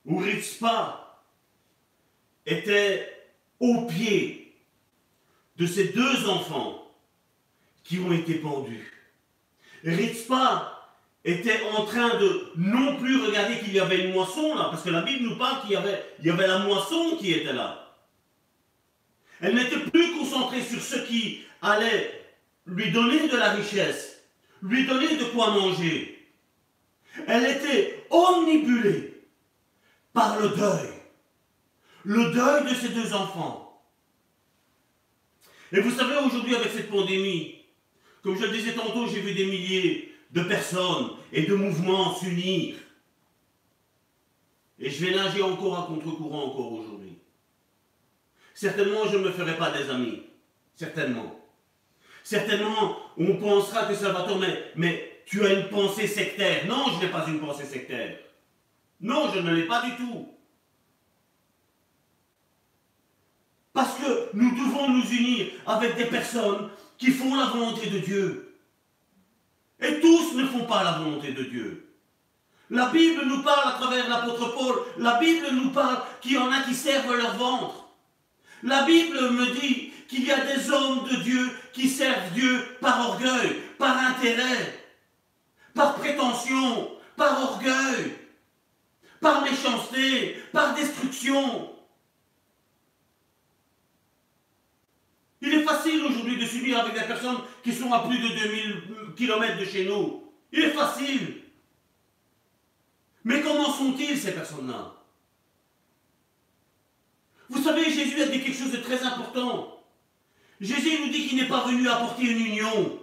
où 0.05 0.17
Ritzpa 0.17 1.23
était 2.45 3.29
au 3.59 3.85
pied 3.85 4.53
de 5.57 5.65
ces 5.65 5.89
deux 5.89 6.27
enfants 6.27 6.91
qui 7.83 7.99
ont 7.99 8.11
été 8.11 8.35
pendus. 8.35 8.91
Ritzpa 9.83 10.74
était 11.25 11.59
en 11.75 11.85
train 11.85 12.19
de 12.19 12.51
non 12.55 12.97
plus 12.97 13.25
regarder 13.25 13.57
qu'il 13.57 13.73
y 13.73 13.79
avait 13.79 14.05
une 14.05 14.13
moisson 14.13 14.53
là, 14.53 14.67
parce 14.69 14.83
que 14.83 14.91
la 14.91 15.01
Bible 15.01 15.27
nous 15.27 15.37
parle 15.37 15.61
qu'il 15.61 15.71
y 15.71 15.75
avait, 15.75 16.47
la 16.47 16.59
moisson 16.59 17.17
qui 17.19 17.33
était 17.33 17.51
là. 17.51 17.95
Elle 19.41 19.55
n'était 19.55 19.79
plus 19.79 20.13
concentrée 20.13 20.61
sur 20.61 20.79
ce 20.79 20.97
qui 21.07 21.41
allait 21.63 22.21
lui 22.67 22.91
donner 22.91 23.27
de 23.27 23.35
la 23.35 23.53
richesse, 23.53 24.21
lui 24.61 24.85
donner 24.85 25.17
de 25.17 25.25
quoi 25.25 25.49
manger. 25.49 26.29
Elle 27.27 27.45
était 27.45 28.05
omnibulée 28.11 29.23
par 30.13 30.39
le 30.39 30.49
deuil, 30.49 30.89
le 32.03 32.31
deuil 32.31 32.71
de 32.71 32.75
ses 32.75 32.89
deux 32.89 33.13
enfants. 33.13 33.83
Et 35.71 35.79
vous 35.79 35.91
savez, 35.91 36.17
aujourd'hui, 36.17 36.55
avec 36.55 36.71
cette 36.71 36.91
pandémie, 36.91 37.63
comme 38.21 38.37
je 38.37 38.45
le 38.45 38.51
disais 38.51 38.73
tantôt, 38.73 39.07
j'ai 39.07 39.21
vu 39.21 39.33
des 39.33 39.45
milliers 39.45 40.14
de 40.35 40.43
personnes 40.43 41.11
et 41.31 41.43
de 41.43 41.55
mouvements 41.55 42.13
s'unir. 42.13 42.75
Et 44.77 44.89
je 44.89 45.05
vais 45.05 45.15
nager 45.15 45.41
encore 45.41 45.79
à 45.79 45.87
contre-courant 45.87 46.47
encore 46.47 46.73
aujourd'hui. 46.73 47.17
Certainement, 48.53 49.05
je 49.09 49.17
ne 49.17 49.23
me 49.23 49.31
ferai 49.31 49.57
pas 49.57 49.71
des 49.71 49.89
amis. 49.89 50.23
Certainement. 50.75 51.39
Certainement, 52.21 52.97
on 53.17 53.37
pensera 53.37 53.85
que 53.85 53.95
ça 53.95 54.11
va 54.11 54.23
tourner. 54.23 54.53
Mais 54.75 55.21
tu 55.25 55.45
as 55.45 55.53
une 55.53 55.69
pensée 55.69 56.07
sectaire. 56.07 56.67
Non, 56.67 56.85
je 56.93 57.05
n'ai 57.05 57.11
pas 57.11 57.25
une 57.27 57.39
pensée 57.39 57.65
sectaire. 57.65 58.19
Non, 58.99 59.31
je 59.33 59.39
ne 59.39 59.53
l'ai 59.53 59.67
pas 59.67 59.83
du 59.83 59.95
tout. 59.95 60.27
Parce 63.71 63.97
que 63.97 64.29
nous 64.33 64.51
devons 64.51 64.89
nous 64.89 65.09
unir 65.11 65.47
avec 65.65 65.95
des 65.95 66.05
personnes 66.05 66.69
qui 66.97 67.11
font 67.11 67.35
la 67.35 67.45
volonté 67.45 67.89
de 67.89 67.99
Dieu. 67.99 68.44
Et 69.81 69.99
tous 69.99 70.33
ne 70.35 70.45
font 70.45 70.65
pas 70.65 70.83
la 70.83 70.93
volonté 70.93 71.31
de 71.31 71.43
Dieu. 71.43 71.85
La 72.69 72.87
Bible 72.87 73.23
nous 73.25 73.43
parle 73.43 73.69
à 73.69 73.77
travers 73.79 74.09
l'apôtre 74.09 74.55
Paul, 74.55 74.75
la 74.97 75.19
Bible 75.19 75.47
nous 75.51 75.69
parle 75.69 75.99
qu'il 76.21 76.33
y 76.33 76.37
en 76.37 76.51
a 76.51 76.61
qui 76.61 76.73
servent 76.73 77.15
leur 77.15 77.35
ventre. 77.35 77.85
La 78.63 78.83
Bible 78.83 79.29
me 79.31 79.45
dit 79.59 79.91
qu'il 80.07 80.25
y 80.25 80.31
a 80.31 80.39
des 80.39 80.71
hommes 80.71 81.07
de 81.07 81.17
Dieu 81.17 81.51
qui 81.73 81.87
servent 81.87 82.31
Dieu 82.33 82.65
par 82.81 83.09
orgueil, 83.09 83.61
par 83.77 83.97
intérêt, 83.97 84.83
par 85.75 85.95
prétention, 85.95 86.89
par 87.15 87.39
orgueil, 87.51 88.15
par 89.21 89.43
méchanceté, 89.43 90.41
par 90.51 90.73
destruction. 90.73 91.74
Il 95.45 95.53
est 95.53 95.63
facile 95.63 96.03
aujourd'hui 96.03 96.37
de 96.37 96.45
s'unir 96.45 96.79
avec 96.79 96.95
des 96.95 97.05
personnes 97.05 97.37
qui 97.63 97.71
sont 97.71 97.93
à 97.93 98.07
plus 98.07 98.17
de 98.17 98.27
2000 98.27 99.15
km 99.15 99.59
de 99.59 99.65
chez 99.65 99.85
nous. 99.85 100.23
Il 100.51 100.59
est 100.59 100.71
facile. 100.71 101.41
Mais 103.23 103.41
comment 103.41 103.71
sont-ils 103.71 104.17
ces 104.17 104.31
personnes-là? 104.31 104.93
Vous 107.49 107.61
savez, 107.61 107.85
Jésus 107.91 108.19
a 108.21 108.25
dit 108.25 108.41
quelque 108.41 108.57
chose 108.57 108.71
de 108.71 108.77
très 108.77 109.03
important. 109.03 109.83
Jésus 110.59 110.99
nous 111.01 111.11
dit 111.11 111.27
qu'il 111.27 111.37
n'est 111.37 111.47
pas 111.47 111.67
venu 111.67 111.87
apporter 111.87 112.23
une 112.23 112.43
union. 112.43 112.99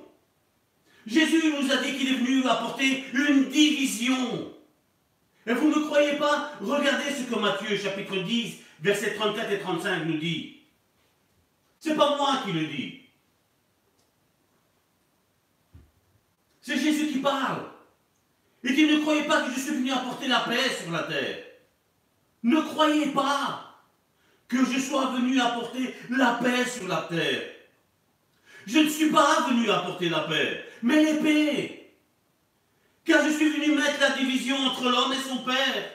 Jésus 1.07 1.53
nous 1.53 1.71
a 1.71 1.77
dit 1.77 1.97
qu'il 1.97 2.09
est 2.09 2.19
venu 2.19 2.45
apporter 2.47 3.05
une 3.13 3.51
division. 3.51 4.53
Et 5.47 5.55
vous 5.55 5.69
ne 5.69 5.85
croyez 5.87 6.15
pas? 6.19 6.53
Regardez 6.61 7.11
ce 7.13 7.23
que 7.23 7.39
Matthieu 7.39 7.77
chapitre 7.77 8.17
10, 8.17 8.57
versets 8.81 9.15
34 9.15 9.53
et 9.53 9.61
35 9.61 10.07
nous 10.07 10.19
dit. 10.19 10.62
C'est 11.83 11.97
pas 11.97 12.17
moi 12.17 12.43
qui 12.45 12.53
le 12.53 12.65
dis. 12.67 13.01
C'est 16.61 16.79
Jésus 16.79 17.09
qui 17.09 17.19
parle. 17.19 17.71
Et 18.63 18.73
dit, 18.73 18.87
ne 18.87 19.01
croyez 19.01 19.25
pas 19.25 19.43
que 19.43 19.51
je 19.53 19.59
suis 19.59 19.75
venu 19.75 19.91
apporter 19.91 20.29
la 20.29 20.41
paix 20.41 20.71
sur 20.81 20.93
la 20.93 21.03
terre. 21.03 21.45
Ne 22.45 22.61
croyez 22.61 23.07
pas 23.07 23.83
que 24.47 24.65
je 24.65 24.79
sois 24.79 25.07
venu 25.07 25.41
apporter 25.41 25.93
la 26.09 26.35
paix 26.35 26.65
sur 26.67 26.87
la 26.87 27.09
terre. 27.11 27.51
Je 28.65 28.79
ne 28.79 28.89
suis 28.89 29.11
pas 29.11 29.49
venu 29.49 29.69
apporter 29.69 30.09
la 30.09 30.21
paix, 30.21 30.65
mais 30.85 31.03
l'épée. 31.03 31.97
Car 33.05 33.25
je 33.25 33.31
suis 33.33 33.51
venu 33.51 33.75
mettre 33.75 33.99
la 33.99 34.11
division 34.11 34.57
entre 34.57 34.89
l'homme 34.89 35.13
et 35.15 35.29
son 35.29 35.39
père, 35.39 35.91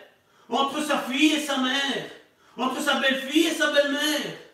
entre 0.49 0.83
sa 0.83 0.99
fille 1.03 1.31
et 1.31 1.39
sa 1.39 1.59
mère, 1.59 2.09
entre 2.57 2.81
sa 2.81 2.99
belle-fille 2.99 3.47
et 3.47 3.53
sa 3.53 3.71
belle-mère. 3.71 4.46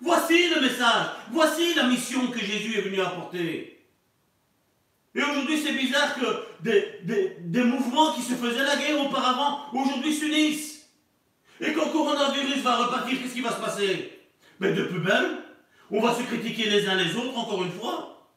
Voici 0.00 0.48
le 0.48 0.60
message, 0.62 1.06
voici 1.30 1.74
la 1.74 1.84
mission 1.84 2.28
que 2.28 2.38
Jésus 2.38 2.78
est 2.78 2.82
venu 2.82 3.00
apporter. 3.00 3.86
Et 5.14 5.22
aujourd'hui, 5.22 5.60
c'est 5.60 5.72
bizarre 5.72 6.14
que 6.14 6.44
des, 6.62 7.64
mouvements 7.64 8.12
qui 8.14 8.22
se 8.22 8.34
faisaient 8.34 8.64
la 8.64 8.76
guerre 8.76 9.00
auparavant, 9.00 9.66
aujourd'hui 9.72 10.14
s'unissent. 10.14 10.88
Et 11.60 11.72
quand 11.72 11.86
le 11.86 11.92
coronavirus 11.92 12.62
va 12.62 12.76
repartir, 12.76 13.20
qu'est-ce 13.20 13.34
qui 13.34 13.40
va 13.42 13.50
se 13.50 13.60
passer? 13.60 14.18
Mais 14.60 14.72
de 14.72 14.84
plus 14.84 15.00
belle, 15.00 15.38
on 15.90 16.00
va 16.00 16.14
se 16.14 16.22
critiquer 16.22 16.70
les 16.70 16.88
uns 16.88 16.94
les 16.94 17.14
autres, 17.16 17.36
encore 17.36 17.62
une 17.62 17.72
fois. 17.72 18.28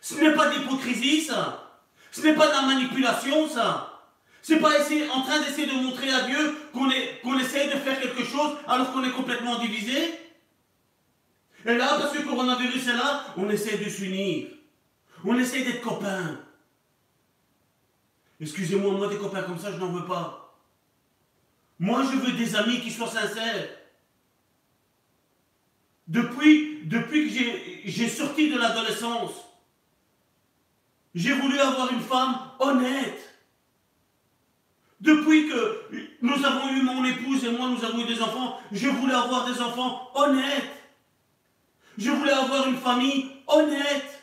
Ce 0.00 0.14
n'est 0.14 0.34
pas 0.34 0.48
d'hypocrisie, 0.50 1.22
ça. 1.22 1.80
Ce 2.10 2.22
n'est 2.22 2.34
pas 2.34 2.46
de 2.46 2.52
la 2.52 2.62
manipulation, 2.62 3.48
ça. 3.48 3.91
C'est 4.42 4.58
pas 4.58 4.76
essayer, 4.78 5.08
en 5.08 5.22
train 5.22 5.40
d'essayer 5.40 5.68
de 5.68 5.72
montrer 5.72 6.10
à 6.12 6.22
Dieu 6.22 6.56
qu'on 6.72 7.38
essaye 7.38 7.68
de 7.68 7.78
faire 7.78 8.00
quelque 8.00 8.24
chose 8.24 8.56
alors 8.66 8.92
qu'on 8.92 9.04
est 9.04 9.12
complètement 9.12 9.60
divisé. 9.60 10.18
Et 11.64 11.76
là, 11.76 11.96
parce 11.98 12.12
que 12.12 12.18
le 12.18 12.28
coronavirus 12.28 12.88
est 12.88 12.96
là, 12.96 13.26
on 13.36 13.48
essaie 13.48 13.78
de 13.78 13.88
s'unir. 13.88 14.48
On 15.24 15.38
essaie 15.38 15.62
d'être 15.62 15.80
copains. 15.80 16.40
Excusez-moi, 18.40 18.92
moi 18.94 19.06
des 19.06 19.18
copains 19.18 19.42
comme 19.42 19.58
ça, 19.58 19.70
je 19.70 19.76
n'en 19.76 19.92
veux 19.92 20.06
pas. 20.06 20.58
Moi, 21.78 22.02
je 22.10 22.16
veux 22.16 22.32
des 22.32 22.56
amis 22.56 22.80
qui 22.80 22.90
soient 22.90 23.08
sincères. 23.08 23.68
Depuis, 26.08 26.80
depuis 26.86 27.28
que 27.32 27.88
j'ai 27.88 28.08
sorti 28.08 28.50
de 28.50 28.58
l'adolescence, 28.58 29.32
j'ai 31.14 31.32
voulu 31.32 31.60
avoir 31.60 31.92
une 31.92 32.00
femme 32.00 32.50
honnête. 32.58 33.31
Depuis 35.02 35.48
que 35.48 36.06
nous 36.22 36.44
avons 36.44 36.68
eu 36.68 36.82
mon 36.82 37.04
épouse 37.04 37.44
et 37.44 37.50
moi, 37.50 37.68
nous 37.68 37.84
avons 37.84 37.98
eu 37.98 38.06
des 38.06 38.22
enfants, 38.22 38.60
je 38.70 38.86
voulais 38.86 39.14
avoir 39.14 39.52
des 39.52 39.60
enfants 39.60 40.08
honnêtes. 40.14 40.70
Je 41.98 42.12
voulais 42.12 42.32
avoir 42.32 42.68
une 42.68 42.76
famille 42.76 43.32
honnête. 43.48 44.22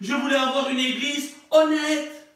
Je 0.00 0.14
voulais 0.14 0.36
avoir 0.36 0.70
une 0.70 0.78
église 0.78 1.36
honnête. 1.50 2.32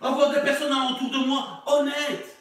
Avoir 0.00 0.32
des 0.32 0.42
personnes 0.42 0.72
autour 0.92 1.10
de 1.10 1.26
moi 1.26 1.64
honnêtes. 1.66 2.36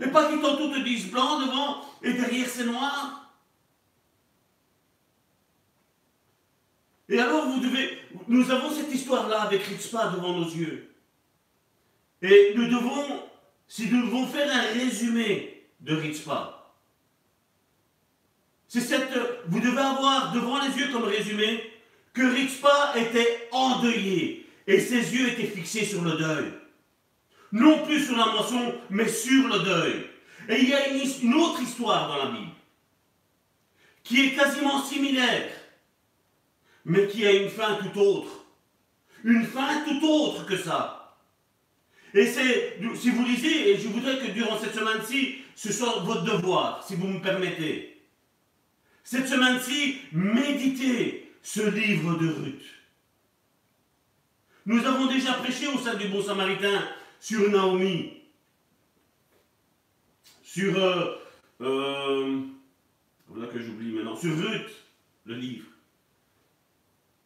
Et 0.00 0.08
pas 0.08 0.28
qui 0.28 0.40
tantôt 0.40 0.70
te 0.70 0.80
disent 0.80 1.08
blanc 1.08 1.38
devant 1.38 1.84
et 2.02 2.14
derrière 2.14 2.48
c'est 2.48 2.64
noir. 2.64 3.32
Et 7.08 7.20
alors 7.20 7.46
vous 7.46 7.60
devez, 7.60 7.96
nous 8.26 8.50
avons 8.50 8.70
cette 8.70 8.92
histoire-là 8.92 9.42
avec 9.42 9.62
Ritzpa 9.62 10.08
devant 10.08 10.32
nos 10.32 10.48
yeux. 10.48 10.89
Et 12.22 12.52
nous 12.54 12.66
devons, 12.66 13.22
si 13.66 13.90
nous 13.90 14.06
devons 14.06 14.26
faire 14.26 14.50
un 14.52 14.78
résumé 14.78 15.64
de 15.80 15.94
Ritzpa, 15.94 16.60
c'est 18.68 18.80
cette, 18.80 19.12
vous 19.48 19.58
devez 19.60 19.80
avoir 19.80 20.32
devant 20.32 20.60
les 20.60 20.78
yeux 20.78 20.92
comme 20.92 21.04
résumé 21.04 21.60
que 22.12 22.22
Ritzpa 22.22 22.92
était 22.96 23.48
endeuillé 23.50 24.46
et 24.66 24.78
ses 24.78 25.14
yeux 25.14 25.28
étaient 25.28 25.46
fixés 25.46 25.84
sur 25.84 26.02
le 26.02 26.12
deuil. 26.12 26.52
Non 27.52 27.84
plus 27.84 28.04
sur 28.04 28.16
la 28.16 28.26
moisson, 28.26 28.74
mais 28.90 29.08
sur 29.08 29.48
le 29.48 29.58
deuil. 29.64 30.06
Et 30.48 30.60
il 30.60 30.68
y 30.68 30.74
a 30.74 30.88
une, 30.88 31.34
autre 31.34 31.60
histoire 31.60 32.08
dans 32.08 32.24
la 32.24 32.30
Bible 32.30 32.52
qui 34.04 34.26
est 34.26 34.34
quasiment 34.34 34.82
similaire, 34.82 35.50
mais 36.84 37.06
qui 37.08 37.26
a 37.26 37.32
une 37.32 37.48
fin 37.48 37.76
tout 37.76 37.98
autre. 37.98 38.44
Une 39.24 39.44
fin 39.44 39.84
tout 39.84 40.00
autre 40.06 40.46
que 40.46 40.56
ça. 40.56 40.99
Et 42.14 42.26
c'est, 42.26 42.78
si 42.96 43.10
vous 43.10 43.24
lisez, 43.24 43.70
et 43.70 43.78
je 43.78 43.88
voudrais 43.88 44.18
que 44.18 44.32
durant 44.32 44.58
cette 44.58 44.74
semaine-ci, 44.74 45.36
ce 45.54 45.72
soit 45.72 46.00
votre 46.00 46.24
devoir, 46.24 46.84
si 46.86 46.96
vous 46.96 47.06
me 47.06 47.20
permettez. 47.20 48.02
Cette 49.04 49.28
semaine-ci, 49.28 49.98
méditez 50.12 51.32
ce 51.42 51.68
livre 51.70 52.16
de 52.18 52.28
Ruth. 52.28 52.64
Nous 54.66 54.84
avons 54.84 55.06
déjà 55.06 55.34
prêché 55.34 55.66
au 55.68 55.78
sein 55.78 55.94
du 55.94 56.08
Bon 56.08 56.22
Samaritain 56.22 56.88
sur 57.18 57.48
Naomi, 57.50 58.12
sur, 60.42 60.76
euh, 60.76 61.16
euh, 61.60 62.40
voilà 63.28 63.46
que 63.46 63.60
j'oublie 63.60 63.92
maintenant, 63.92 64.16
sur 64.16 64.36
Ruth, 64.36 64.70
le 65.24 65.34
livre. 65.34 65.66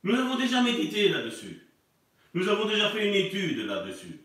Nous 0.03 0.15
avons 0.15 0.37
déjà 0.37 0.63
médité 0.63 1.09
là-dessus. 1.09 1.63
Nous 2.35 2.49
avons 2.49 2.67
déjà 2.67 2.91
fait 2.91 3.09
une 3.09 3.15
étude 3.15 3.67
là-dessus. 3.67 4.24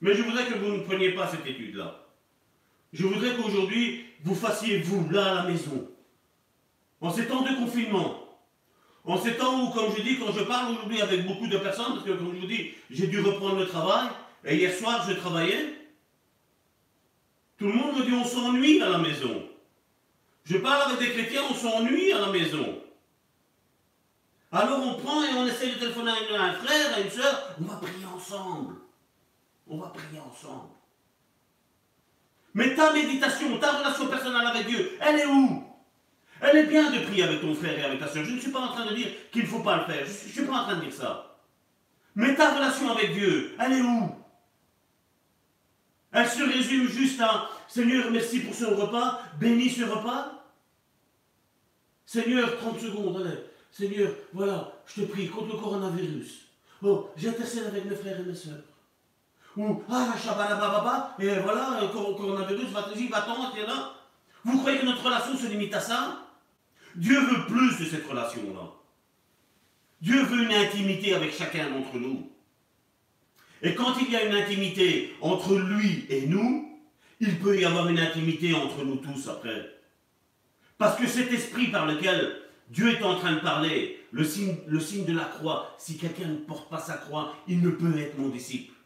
Mais 0.00 0.14
je 0.14 0.22
voudrais 0.22 0.46
que 0.46 0.54
vous 0.54 0.72
ne 0.72 0.82
preniez 0.82 1.10
pas 1.12 1.28
cette 1.28 1.46
étude-là. 1.46 2.06
Je 2.92 3.06
voudrais 3.06 3.36
qu'aujourd'hui, 3.36 4.06
vous 4.22 4.34
fassiez, 4.34 4.78
vous, 4.78 5.08
là 5.10 5.32
à 5.32 5.34
la 5.34 5.50
maison, 5.50 5.88
en 7.00 7.10
ces 7.10 7.26
temps 7.26 7.42
de 7.42 7.54
confinement, 7.56 8.24
En 9.04 9.16
ces 9.16 9.36
temps 9.36 9.62
où, 9.62 9.70
comme 9.70 9.94
je 9.96 10.02
dis, 10.02 10.18
quand 10.18 10.32
je 10.32 10.44
parle 10.44 10.72
aujourd'hui 10.72 11.00
avec 11.00 11.26
beaucoup 11.26 11.46
de 11.46 11.56
personnes, 11.56 11.94
parce 11.94 12.04
que 12.04 12.10
comme 12.10 12.34
je 12.34 12.40
vous 12.40 12.46
dis, 12.46 12.72
j'ai 12.90 13.06
dû 13.06 13.20
reprendre 13.20 13.58
le 13.58 13.66
travail, 13.66 14.08
et 14.44 14.56
hier 14.56 14.72
soir 14.74 15.04
je 15.08 15.14
travaillais, 15.14 15.74
tout 17.56 17.66
le 17.66 17.72
monde 17.72 17.96
me 17.96 18.04
dit 18.04 18.12
on 18.12 18.24
s'ennuie 18.24 18.82
à 18.82 18.90
la 18.90 18.98
maison. 18.98 19.48
Je 20.44 20.58
parle 20.58 20.90
avec 20.90 20.98
des 20.98 21.14
chrétiens, 21.14 21.42
on 21.50 21.54
s'ennuie 21.54 22.12
à 22.12 22.20
la 22.20 22.32
maison. 22.32 22.82
Alors 24.52 24.80
on 24.86 24.94
prend 24.94 25.22
et 25.22 25.32
on 25.34 25.46
essaie 25.46 25.70
de 25.70 25.78
téléphoner 25.78 26.10
à 26.10 26.42
un 26.42 26.52
frère, 26.52 26.94
à 26.94 27.00
une 27.00 27.10
soeur, 27.10 27.56
on 27.60 27.64
va 27.64 27.76
prier 27.76 28.06
ensemble. 28.06 28.74
On 29.68 29.78
va 29.78 29.88
prier 29.88 30.20
ensemble. 30.20 30.70
Mais 32.54 32.74
ta 32.74 32.92
méditation, 32.92 33.58
ta 33.58 33.72
relation 33.72 34.08
personnelle 34.08 34.46
avec 34.46 34.66
Dieu, 34.66 34.98
elle 35.00 35.20
est 35.20 35.26
où? 35.26 35.64
Elle 36.40 36.56
est 36.56 36.66
bien 36.66 36.90
de 36.90 37.04
prier 37.04 37.24
avec 37.24 37.40
ton 37.40 37.54
frère 37.54 37.78
et 37.78 37.84
avec 37.84 37.98
ta 37.98 38.08
soeur. 38.08 38.24
Je 38.24 38.34
ne 38.34 38.40
suis 38.40 38.50
pas 38.50 38.60
en 38.60 38.72
train 38.72 38.86
de 38.86 38.94
dire 38.94 39.08
qu'il 39.30 39.42
ne 39.42 39.48
faut 39.48 39.60
pas 39.60 39.78
le 39.78 39.84
faire. 39.84 40.04
Je 40.06 40.10
ne 40.10 40.32
suis 40.32 40.44
pas 40.44 40.60
en 40.60 40.64
train 40.64 40.76
de 40.76 40.84
dire 40.84 40.92
ça. 40.92 41.36
Mais 42.14 42.34
ta 42.34 42.54
relation 42.54 42.90
avec 42.90 43.12
Dieu, 43.12 43.54
elle 43.58 43.72
est 43.72 43.82
où? 43.82 44.10
Elle 46.10 46.28
se 46.28 46.42
résume 46.42 46.88
juste 46.88 47.20
à 47.20 47.48
Seigneur, 47.68 48.10
merci 48.10 48.40
pour 48.40 48.54
ce 48.54 48.64
repas, 48.64 49.20
bénis 49.38 49.70
ce 49.70 49.84
repas. 49.84 50.44
Seigneur, 52.06 52.56
30 52.56 52.80
secondes, 52.80 53.20
allez. 53.20 53.38
Seigneur, 53.70 54.12
voilà, 54.32 54.72
je 54.86 55.02
te 55.02 55.06
prie 55.06 55.28
contre 55.28 55.54
le 55.54 55.60
coronavirus. 55.60 56.48
Oh, 56.82 57.10
j'intercède 57.16 57.66
avec 57.66 57.84
mes 57.84 57.94
frères 57.94 58.18
et 58.18 58.22
mes 58.22 58.34
soeurs. 58.34 58.64
Ou, 59.58 59.82
ah, 59.90 60.14
baba, 60.24 61.16
et 61.18 61.40
voilà, 61.40 61.80
le 61.82 61.88
coronavirus, 61.88 62.70
va-t'y, 62.70 63.08
va-t'en, 63.08 63.52
es 63.56 63.66
là? 63.66 63.92
Vous 64.44 64.56
croyez 64.58 64.78
que 64.78 64.86
notre 64.86 65.04
relation 65.04 65.36
se 65.36 65.46
limite 65.48 65.74
à 65.74 65.80
ça? 65.80 66.26
Dieu 66.94 67.18
veut 67.20 67.44
plus 67.46 67.76
de 67.76 67.84
cette 67.84 68.08
relation-là. 68.08 68.70
Dieu 70.00 70.22
veut 70.22 70.44
une 70.44 70.52
intimité 70.52 71.12
avec 71.12 71.36
chacun 71.36 71.70
d'entre 71.70 71.96
nous. 71.96 72.30
Et 73.60 73.74
quand 73.74 73.94
il 74.00 74.12
y 74.12 74.14
a 74.14 74.22
une 74.26 74.34
intimité 74.36 75.16
entre 75.20 75.56
lui 75.56 76.06
et 76.08 76.28
nous, 76.28 76.78
il 77.18 77.40
peut 77.40 77.58
y 77.58 77.64
avoir 77.64 77.88
une 77.88 77.98
intimité 77.98 78.54
entre 78.54 78.84
nous 78.84 78.98
tous 78.98 79.28
après. 79.28 79.76
Parce 80.78 80.96
que 80.96 81.08
cet 81.08 81.32
esprit 81.32 81.66
par 81.66 81.84
lequel 81.84 82.42
Dieu 82.70 82.92
est 82.92 83.02
en 83.02 83.16
train 83.16 83.32
de 83.32 83.40
parler, 83.40 83.98
le 84.12 84.22
signe, 84.22 84.56
le 84.68 84.78
signe 84.78 85.04
de 85.04 85.16
la 85.16 85.24
croix, 85.24 85.74
si 85.78 85.98
quelqu'un 85.98 86.28
ne 86.28 86.36
porte 86.36 86.70
pas 86.70 86.78
sa 86.78 86.94
croix, 86.94 87.34
il 87.48 87.60
ne 87.60 87.70
peut 87.70 87.98
être 87.98 88.16
mon 88.18 88.28
disciple. 88.28 88.77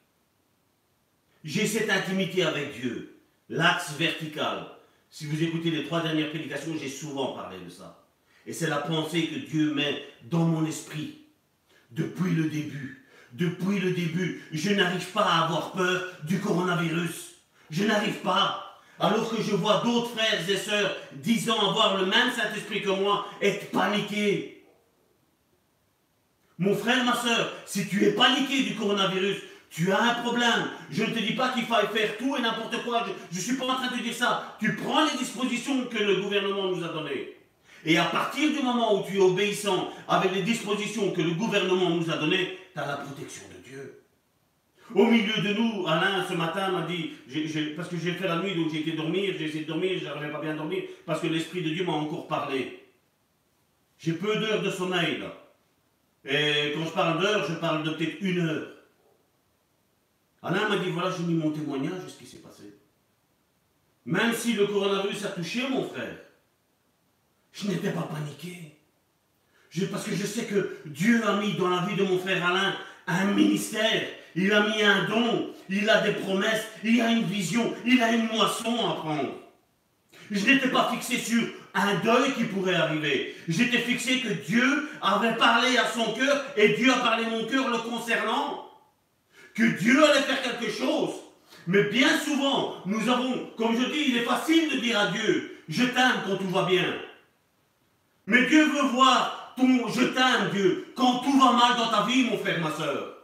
J'ai 1.45 1.67
cette 1.67 1.91
intimité 1.91 2.45
avec 2.45 2.81
Dieu, 2.81 3.19
l'axe 3.49 3.93
vertical. 3.93 4.67
Si 5.11 5.27
vous 5.27 5.43
écoutez 5.43 5.71
les 5.71 5.85
trois 5.85 6.01
dernières 6.01 6.31
prédications, 6.31 6.75
j'ai 6.81 6.89
souvent 6.89 7.33
parlé 7.33 7.59
de 7.65 7.71
ça. 7.71 8.05
Et 8.47 8.53
c'est 8.53 8.69
la 8.69 8.79
pensée 8.79 9.27
que 9.27 9.39
Dieu 9.51 9.75
met 9.75 10.05
dans 10.25 10.45
mon 10.45 10.65
esprit 10.67 11.19
depuis 11.91 12.33
le 12.35 12.45
début. 12.45 13.05
Depuis 13.33 13.81
le 13.81 13.93
début, 13.93 14.43
je 14.53 14.71
n'arrive 14.71 15.07
pas 15.13 15.25
à 15.25 15.45
avoir 15.45 15.73
peur 15.73 16.13
du 16.25 16.39
coronavirus. 16.39 17.35
Je 17.71 17.85
n'arrive 17.85 18.21
pas 18.21 18.73
alors 18.99 19.29
que 19.29 19.43
je 19.43 19.55
vois 19.55 19.83
d'autres 19.85 20.11
frères 20.11 20.49
et 20.49 20.57
sœurs 20.57 20.97
disant 21.15 21.71
avoir 21.71 21.97
le 21.97 22.07
même 22.07 22.31
Saint-Esprit 22.31 22.83
que 22.83 22.91
moi, 22.91 23.27
être 23.41 23.71
paniqués. 23.71 24.65
Mon 26.59 26.77
frère, 26.77 27.05
ma 27.05 27.17
soeur, 27.17 27.53
si 27.67 27.89
tu 27.89 28.05
es 28.05 28.13
paniqué 28.13 28.63
du 28.63 28.77
coronavirus, 28.77 29.39
tu 29.73 29.91
as 29.91 30.03
un 30.03 30.15
problème. 30.23 30.69
Je 30.91 31.03
ne 31.03 31.11
te 31.11 31.19
dis 31.19 31.33
pas 31.33 31.49
qu'il 31.49 31.65
faille 31.65 31.87
faire 31.95 32.19
tout 32.19 32.37
et 32.37 32.43
n'importe 32.43 32.85
quoi. 32.85 33.07
Je 33.31 33.37
ne 33.37 33.43
suis 33.43 33.57
pas 33.57 33.65
en 33.65 33.75
train 33.77 33.91
de 33.91 33.97
te 33.97 34.03
dire 34.03 34.15
ça. 34.15 34.57
Tu 34.61 34.77
prends 34.77 35.05
les 35.07 35.17
dispositions 35.17 35.87
que 35.87 35.97
le 35.97 36.17
gouvernement 36.17 36.69
nous 36.69 36.85
a 36.85 36.89
données. 36.89 37.37
Et 37.87 37.97
à 37.97 38.05
partir 38.05 38.53
du 38.53 38.63
moment 38.63 39.01
où 39.01 39.07
tu 39.09 39.17
es 39.17 39.21
obéissant 39.21 39.91
avec 40.07 40.35
les 40.35 40.43
dispositions 40.43 41.11
que 41.13 41.23
le 41.23 41.31
gouvernement 41.31 41.89
nous 41.89 42.11
a 42.11 42.19
données, 42.19 42.59
tu 42.75 42.79
as 42.79 42.87
la 42.87 42.97
protection 42.99 43.45
de 43.49 43.69
Dieu. 43.69 44.03
Au 44.95 45.07
milieu 45.07 45.41
de 45.41 45.55
nous, 45.55 45.87
Alain, 45.87 46.23
ce 46.29 46.35
matin, 46.35 46.71
m'a 46.71 46.83
dit, 46.83 47.13
parce 47.75 47.89
que 47.89 47.97
j'ai 47.97 48.13
fait 48.13 48.29
la 48.29 48.41
nuit, 48.41 48.55
donc 48.55 48.71
j'ai 48.71 48.81
été 48.81 48.93
dormir, 48.93 49.35
j'ai 49.39 49.47
essayé 49.47 49.65
de 49.65 49.69
dormir, 49.69 49.99
je 49.99 50.05
n'arrivais 50.05 50.31
pas 50.31 50.43
bien 50.43 50.55
dormir, 50.55 50.83
parce 51.07 51.21
que 51.23 51.29
l'Esprit 51.29 51.63
de 51.63 51.71
Dieu 51.71 51.85
m'a 51.85 51.93
encore 51.93 52.29
parlé. 52.29 52.79
J'ai 53.99 54.13
peu 54.13 54.37
d'heures 54.37 54.63
de 54.63 54.71
sommeil, 54.71 55.19
là. 55.19 55.33
Et 56.25 56.73
quand 56.75 56.85
je 56.85 56.91
parle 56.91 57.23
d'heures, 57.23 57.47
je 57.49 57.55
parle 57.55 57.85
de 57.85 57.91
peut-être 57.91 58.21
une 58.21 58.41
heure. 58.41 58.69
Alain 60.43 60.69
m'a 60.69 60.77
dit, 60.79 60.91
voilà, 60.91 61.11
j'ai 61.17 61.23
mis 61.25 61.35
mon 61.35 61.51
témoignage 61.51 62.05
de 62.05 62.09
ce 62.09 62.19
qui 62.19 62.27
s'est 62.27 62.39
passé? 62.39 62.75
Même 64.05 64.35
si 64.35 64.55
le 64.55 64.67
coronavirus 64.67 65.25
a 65.27 65.29
touché 65.29 65.69
mon 65.69 65.89
frère, 65.89 66.17
je 67.53 67.69
n'étais 67.69 67.93
pas 67.93 68.03
paniqué. 68.03 68.77
parce 69.91 70.05
que 70.05 70.15
je 70.15 70.27
sais 70.27 70.47
que 70.47 70.79
Dieu 70.87 71.25
a 71.27 71.37
mis 71.37 71.55
dans 71.55 71.71
la 71.71 71.87
vie 71.87 71.97
de 71.97 72.03
mon 72.03 72.19
frère 72.19 72.45
Alain 72.45 72.75
un 73.07 73.27
ministère 73.33 74.03
il 74.35 74.53
a 74.53 74.67
mis 74.67 74.83
un 74.83 75.05
don, 75.05 75.51
il 75.69 75.89
a 75.89 76.01
des 76.01 76.13
promesses, 76.13 76.67
il 76.83 77.01
a 77.01 77.11
une 77.11 77.25
vision, 77.25 77.75
il 77.85 78.03
a 78.03 78.13
une 78.13 78.29
moisson 78.29 78.75
à 78.89 78.95
prendre. 78.95 79.35
Je 80.31 80.47
n'étais 80.47 80.69
pas 80.69 80.91
fixé 80.91 81.19
sur 81.19 81.43
un 81.75 81.97
deuil 81.97 82.33
qui 82.35 82.45
pourrait 82.45 82.75
arriver. 82.75 83.37
J'étais 83.49 83.79
fixé 83.79 84.21
que 84.21 84.33
Dieu 84.33 84.89
avait 85.03 85.37
parlé 85.37 85.77
à 85.77 85.87
son 85.87 86.13
cœur 86.15 86.45
et 86.57 86.71
Dieu 86.71 86.91
a 86.91 86.99
parlé 86.99 87.27
à 87.27 87.31
mon 87.31 87.45
cœur 87.45 87.69
le 87.69 87.79
concernant. 87.79 88.62
Que 89.55 89.79
Dieu 89.79 90.03
allait 90.05 90.23
faire 90.23 90.43
quelque 90.43 90.71
chose. 90.71 91.11
Mais 91.67 91.85
bien 91.85 92.19
souvent, 92.19 92.77
nous 92.87 93.09
avons, 93.09 93.51
comme 93.57 93.77
je 93.77 93.87
dis, 93.93 94.05
il 94.09 94.17
est 94.17 94.25
facile 94.25 94.71
de 94.71 94.81
dire 94.81 94.99
à 94.99 95.07
Dieu, 95.09 95.61
je 95.69 95.85
t'aime 95.85 96.23
quand 96.27 96.37
tout 96.37 96.49
va 96.49 96.65
bien. 96.65 96.95
Mais 98.27 98.47
Dieu 98.47 98.65
veut 98.65 98.89
voir 98.89 99.55
ton 99.57 99.89
je 99.89 100.05
t'aime 100.05 100.51
Dieu 100.53 100.93
quand 100.97 101.19
tout 101.19 101.39
va 101.39 101.53
mal 101.53 101.77
dans 101.77 101.89
ta 101.89 102.07
vie, 102.07 102.25
mon 102.25 102.39
frère, 102.39 102.61
ma 102.61 102.71
soeur. 102.71 103.17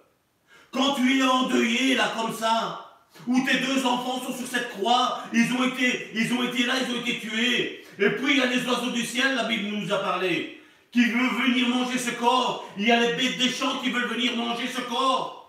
Quand 0.71 0.95
tu 0.95 1.19
es 1.19 1.23
endeuillé 1.23 1.95
là 1.95 2.13
comme 2.17 2.35
ça, 2.35 2.85
où 3.27 3.41
tes 3.45 3.59
deux 3.59 3.85
enfants 3.87 4.21
sont 4.21 4.37
sur 4.37 4.47
cette 4.47 4.71
croix, 4.71 5.23
ils 5.33 5.53
ont 5.55 5.65
été, 5.65 6.11
ils 6.15 6.33
ont 6.35 6.43
été 6.43 6.65
là, 6.65 6.75
ils 6.87 6.95
ont 6.95 7.01
été 7.01 7.19
tués. 7.19 7.85
Et 7.99 8.11
puis 8.11 8.33
il 8.33 8.37
y 8.39 8.43
a 8.43 8.47
les 8.47 8.65
oiseaux 8.67 8.91
du 8.91 9.05
ciel, 9.05 9.35
la 9.35 9.45
Bible 9.45 9.69
nous 9.69 9.93
a 9.93 9.99
parlé, 9.99 10.61
qui 10.93 11.05
veulent 11.05 11.47
venir 11.47 11.69
manger 11.69 11.99
ce 11.99 12.11
corps. 12.11 12.69
Il 12.77 12.87
y 12.87 12.93
a 12.93 13.01
les 13.01 13.15
bêtes 13.15 13.39
des 13.39 13.49
champs 13.49 13.79
qui 13.83 13.91
veulent 13.91 14.09
venir 14.09 14.37
manger 14.37 14.69
ce 14.69 14.81
corps. 14.83 15.48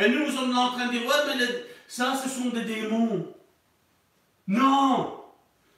Et 0.00 0.08
nous, 0.08 0.26
nous 0.26 0.32
sommes 0.32 0.56
en 0.56 0.70
train 0.70 0.86
de 0.86 0.92
dire, 0.92 1.02
ouais, 1.02 1.34
mais 1.36 1.44
ça, 1.86 2.14
ce 2.14 2.28
sont 2.28 2.48
des 2.48 2.62
démons. 2.62 3.26
Non 4.46 5.16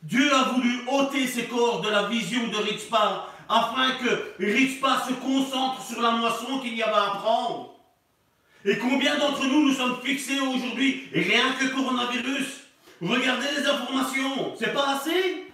Dieu 0.02 0.32
a 0.34 0.44
voulu 0.44 0.80
ôter 0.88 1.26
ces 1.26 1.44
corps 1.44 1.80
de 1.80 1.88
la 1.88 2.04
vision 2.04 2.48
de 2.48 2.56
Ritzpah 2.56 3.28
afin 3.48 3.92
que 4.02 4.42
Ritzpah 4.42 5.04
se 5.06 5.12
concentre 5.14 5.80
sur 5.82 6.00
la 6.00 6.12
moisson 6.12 6.58
qu'il 6.60 6.74
y 6.74 6.82
avait 6.82 6.92
à 6.92 7.18
prendre. 7.22 7.74
Et 8.64 8.78
combien 8.78 9.18
d'entre 9.18 9.44
nous 9.44 9.68
nous 9.68 9.74
sommes 9.74 10.00
fixés 10.02 10.40
aujourd'hui, 10.40 11.08
rien 11.12 11.52
que 11.58 11.66
coronavirus? 11.66 12.62
Regardez 13.00 13.46
les 13.58 13.66
informations, 13.66 14.54
c'est 14.58 14.72
pas 14.72 14.96
assez? 14.96 15.46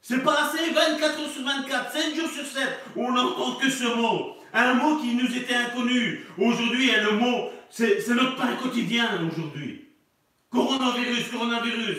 C'est 0.00 0.22
pas 0.22 0.44
assez? 0.44 0.70
24 0.70 1.20
heures 1.20 1.30
sur 1.30 1.44
24, 1.44 1.92
7 1.92 2.16
jours 2.16 2.30
sur 2.30 2.46
7, 2.46 2.68
on 2.96 3.12
n'entend 3.12 3.56
que 3.56 3.70
ce 3.70 3.84
mot. 3.96 4.36
Un 4.52 4.74
mot 4.74 4.96
qui 4.96 5.14
nous 5.14 5.36
était 5.36 5.54
inconnu. 5.54 6.26
Aujourd'hui, 6.38 6.90
le 6.90 7.12
mot, 7.12 7.50
c'est 7.70 8.08
notre 8.08 8.36
pain 8.36 8.54
quotidien 8.56 9.08
aujourd'hui. 9.30 9.88
Coronavirus, 10.50 11.28
coronavirus. 11.30 11.98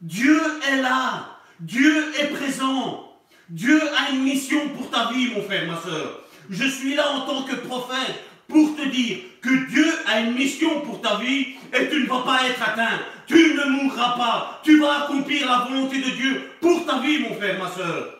Dieu 0.00 0.40
est 0.68 0.80
là. 0.80 1.38
Dieu 1.58 2.12
est 2.18 2.28
présent. 2.28 3.18
Dieu 3.48 3.80
a 3.96 4.10
une 4.12 4.22
mission 4.22 4.68
pour 4.70 4.90
ta 4.90 5.10
vie, 5.12 5.32
mon 5.34 5.42
frère, 5.42 5.66
ma 5.66 5.80
soeur. 5.80 6.20
Je 6.48 6.64
suis 6.64 6.94
là 6.94 7.10
en 7.10 7.26
tant 7.26 7.42
que 7.42 7.56
prophète 7.56 8.24
pour 8.48 8.76
te 8.76 8.88
dire 8.88 9.18
que 9.40 9.70
Dieu 9.70 9.86
a 10.06 10.20
une 10.20 10.34
mission 10.34 10.80
pour 10.82 11.00
ta 11.00 11.16
vie 11.16 11.54
et 11.72 11.88
tu 11.88 12.02
ne 12.02 12.08
vas 12.08 12.22
pas 12.22 12.48
être 12.48 12.62
atteint. 12.62 13.00
Tu 13.26 13.54
ne 13.54 13.64
mourras 13.70 14.16
pas. 14.16 14.60
Tu 14.64 14.78
vas 14.78 15.04
accomplir 15.04 15.46
la 15.46 15.66
volonté 15.68 16.00
de 16.00 16.10
Dieu 16.10 16.50
pour 16.60 16.86
ta 16.86 17.00
vie, 17.00 17.18
mon 17.20 17.34
frère, 17.34 17.58
ma 17.58 17.70
soeur. 17.70 18.14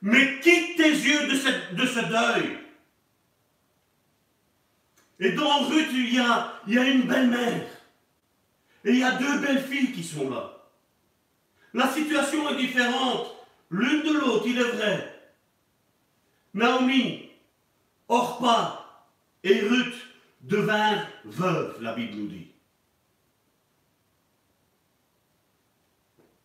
Mais 0.00 0.40
quitte 0.40 0.76
tes 0.76 0.90
yeux 0.90 1.28
de, 1.28 1.76
de 1.76 1.86
ce 1.86 2.00
deuil. 2.00 2.58
Et 5.22 5.30
dans 5.32 5.68
Ruth, 5.68 5.88
il 5.92 6.14
y 6.14 6.18
a, 6.18 6.60
une 6.66 7.02
belle-mère. 7.02 7.68
Et 8.84 8.90
il 8.90 8.98
y 8.98 9.04
a 9.04 9.12
deux 9.12 9.38
belles 9.38 9.62
filles 9.62 9.92
qui 9.92 10.02
sont 10.02 10.28
là. 10.28 10.52
La 11.72 11.86
situation 11.86 12.50
est 12.50 12.56
différente 12.56 13.32
l'une 13.70 14.02
de 14.02 14.18
l'autre, 14.18 14.44
il 14.46 14.58
est 14.58 14.72
vrai. 14.72 15.30
Naomi, 16.54 17.30
Orpa 18.08 19.06
et 19.44 19.60
Ruth 19.60 19.94
devinrent 20.40 21.06
veuves, 21.24 21.78
la 21.80 21.92
Bible 21.94 22.16
nous 22.16 22.26
dit. 22.26 22.48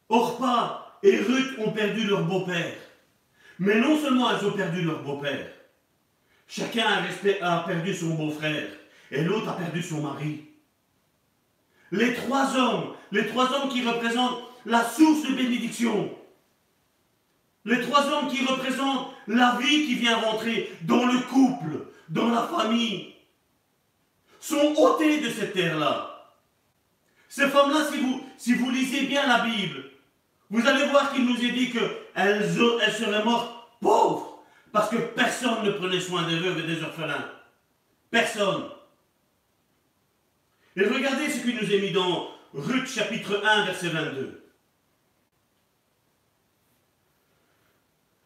Orpa 0.08 1.00
et 1.02 1.18
Ruth 1.18 1.58
ont 1.58 1.72
perdu 1.72 2.06
leur 2.06 2.24
beau-père. 2.26 2.76
Mais 3.58 3.82
non 3.82 4.00
seulement 4.00 4.30
elles 4.30 4.46
ont 4.46 4.54
perdu 4.54 4.84
leur 4.84 5.02
beau-père, 5.02 5.52
chacun 6.48 6.86
a 7.42 7.60
perdu 7.60 7.94
son 7.94 8.16
beau-frère 8.16 8.68
et 9.12 9.24
l'autre 9.24 9.50
a 9.50 9.54
perdu 9.54 9.82
son 9.82 10.02
mari. 10.02 10.46
Les 11.92 12.14
trois 12.14 12.56
hommes, 12.56 12.96
les 13.12 13.28
trois 13.28 13.52
hommes 13.54 13.70
qui 13.70 13.88
représentent 13.88 14.40
la 14.66 14.84
source 14.84 15.24
de 15.24 15.34
bénédiction, 15.36 16.14
Les 17.68 17.82
trois 17.82 18.08
hommes 18.08 18.30
qui 18.30 18.46
représentent 18.46 19.10
la 19.28 19.58
vie 19.60 19.86
qui 19.86 19.96
vient 19.96 20.16
rentrer 20.16 20.72
dans 20.84 21.06
le 21.06 21.20
couple, 21.20 21.88
dans 22.08 22.30
la 22.30 22.44
famille, 22.44 23.14
sont 24.40 24.74
ôtés 24.78 25.20
de 25.20 25.30
cette 25.30 25.52
terre-là. 25.52 26.34
Ces 27.28 27.50
femmes-là, 27.50 27.90
si 28.38 28.54
vous, 28.54 28.70
lisez 28.70 29.02
bien 29.08 29.28
la 29.28 29.40
Bible, 29.40 29.84
vous 30.50 30.66
allez 30.66 30.86
voir 30.86 31.12
qu'il 31.12 31.26
nous 31.26 31.36
est 31.44 31.52
dit 31.52 31.70
qu'elles 31.70 31.98
elles 32.16 32.94
seraient 32.94 33.26
mortes 33.26 33.52
pauvres, 33.82 34.27
parce 34.78 34.90
que 34.90 34.98
personne 34.98 35.63
ne 35.63 35.72
prenait 35.72 36.00
soin 36.00 36.28
des 36.28 36.38
veuves 36.38 36.60
et 36.60 36.76
des 36.76 36.84
orphelins. 36.84 37.32
Personne. 38.12 38.66
Et 40.76 40.84
regardez 40.84 41.32
ce 41.32 41.42
qu'il 41.42 41.56
nous 41.56 41.74
est 41.74 41.82
mis 41.82 41.90
dans 41.90 42.30
Ruth 42.54 42.88
chapitre 42.88 43.42
1, 43.44 43.66
verset 43.66 43.90
22. 43.90 44.44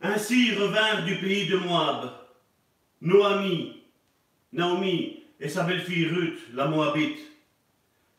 Ainsi 0.01 0.53
revinrent 0.55 1.05
du 1.05 1.21
pays 1.21 1.47
de 1.47 1.55
Moab 1.55 2.11
Noami, 2.99 3.83
Naomi 4.51 5.23
et 5.39 5.47
sa 5.47 5.63
belle-fille 5.63 6.09
Ruth, 6.09 6.39
la 6.53 6.65
Moabite. 6.65 7.19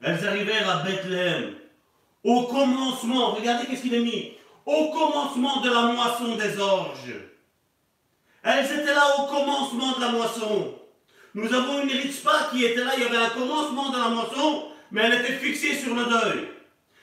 Elles 0.01 0.27
arrivèrent 0.27 0.71
à 0.71 0.83
Bethléem. 0.85 1.55
Au 2.25 2.45
commencement, 2.45 3.33
regardez 3.33 3.67
qu'est-ce 3.67 3.83
qu'il 3.83 3.93
est 3.93 4.01
mis. 4.01 4.33
Au 4.65 4.91
commencement 4.91 5.61
de 5.61 5.69
la 5.69 5.93
moisson 5.93 6.35
des 6.37 6.59
orges. 6.59 7.32
Elles 8.43 8.65
étaient 8.65 8.95
là 8.95 9.19
au 9.19 9.27
commencement 9.27 9.93
de 9.97 10.01
la 10.01 10.09
moisson. 10.09 10.75
Nous 11.35 11.53
avons 11.55 11.83
une 11.83 11.91
Ritzpa 11.91 12.49
qui 12.51 12.65
était 12.65 12.85
là, 12.85 12.93
il 12.97 13.05
y 13.05 13.07
avait 13.07 13.17
un 13.17 13.31
commencement 13.31 13.91
de 13.91 13.99
la 13.99 14.09
moisson, 14.09 14.65
mais 14.91 15.03
elle 15.03 15.15
était 15.21 15.39
fixée 15.39 15.75
sur 15.75 15.95
le 15.95 16.05
deuil. 16.05 16.49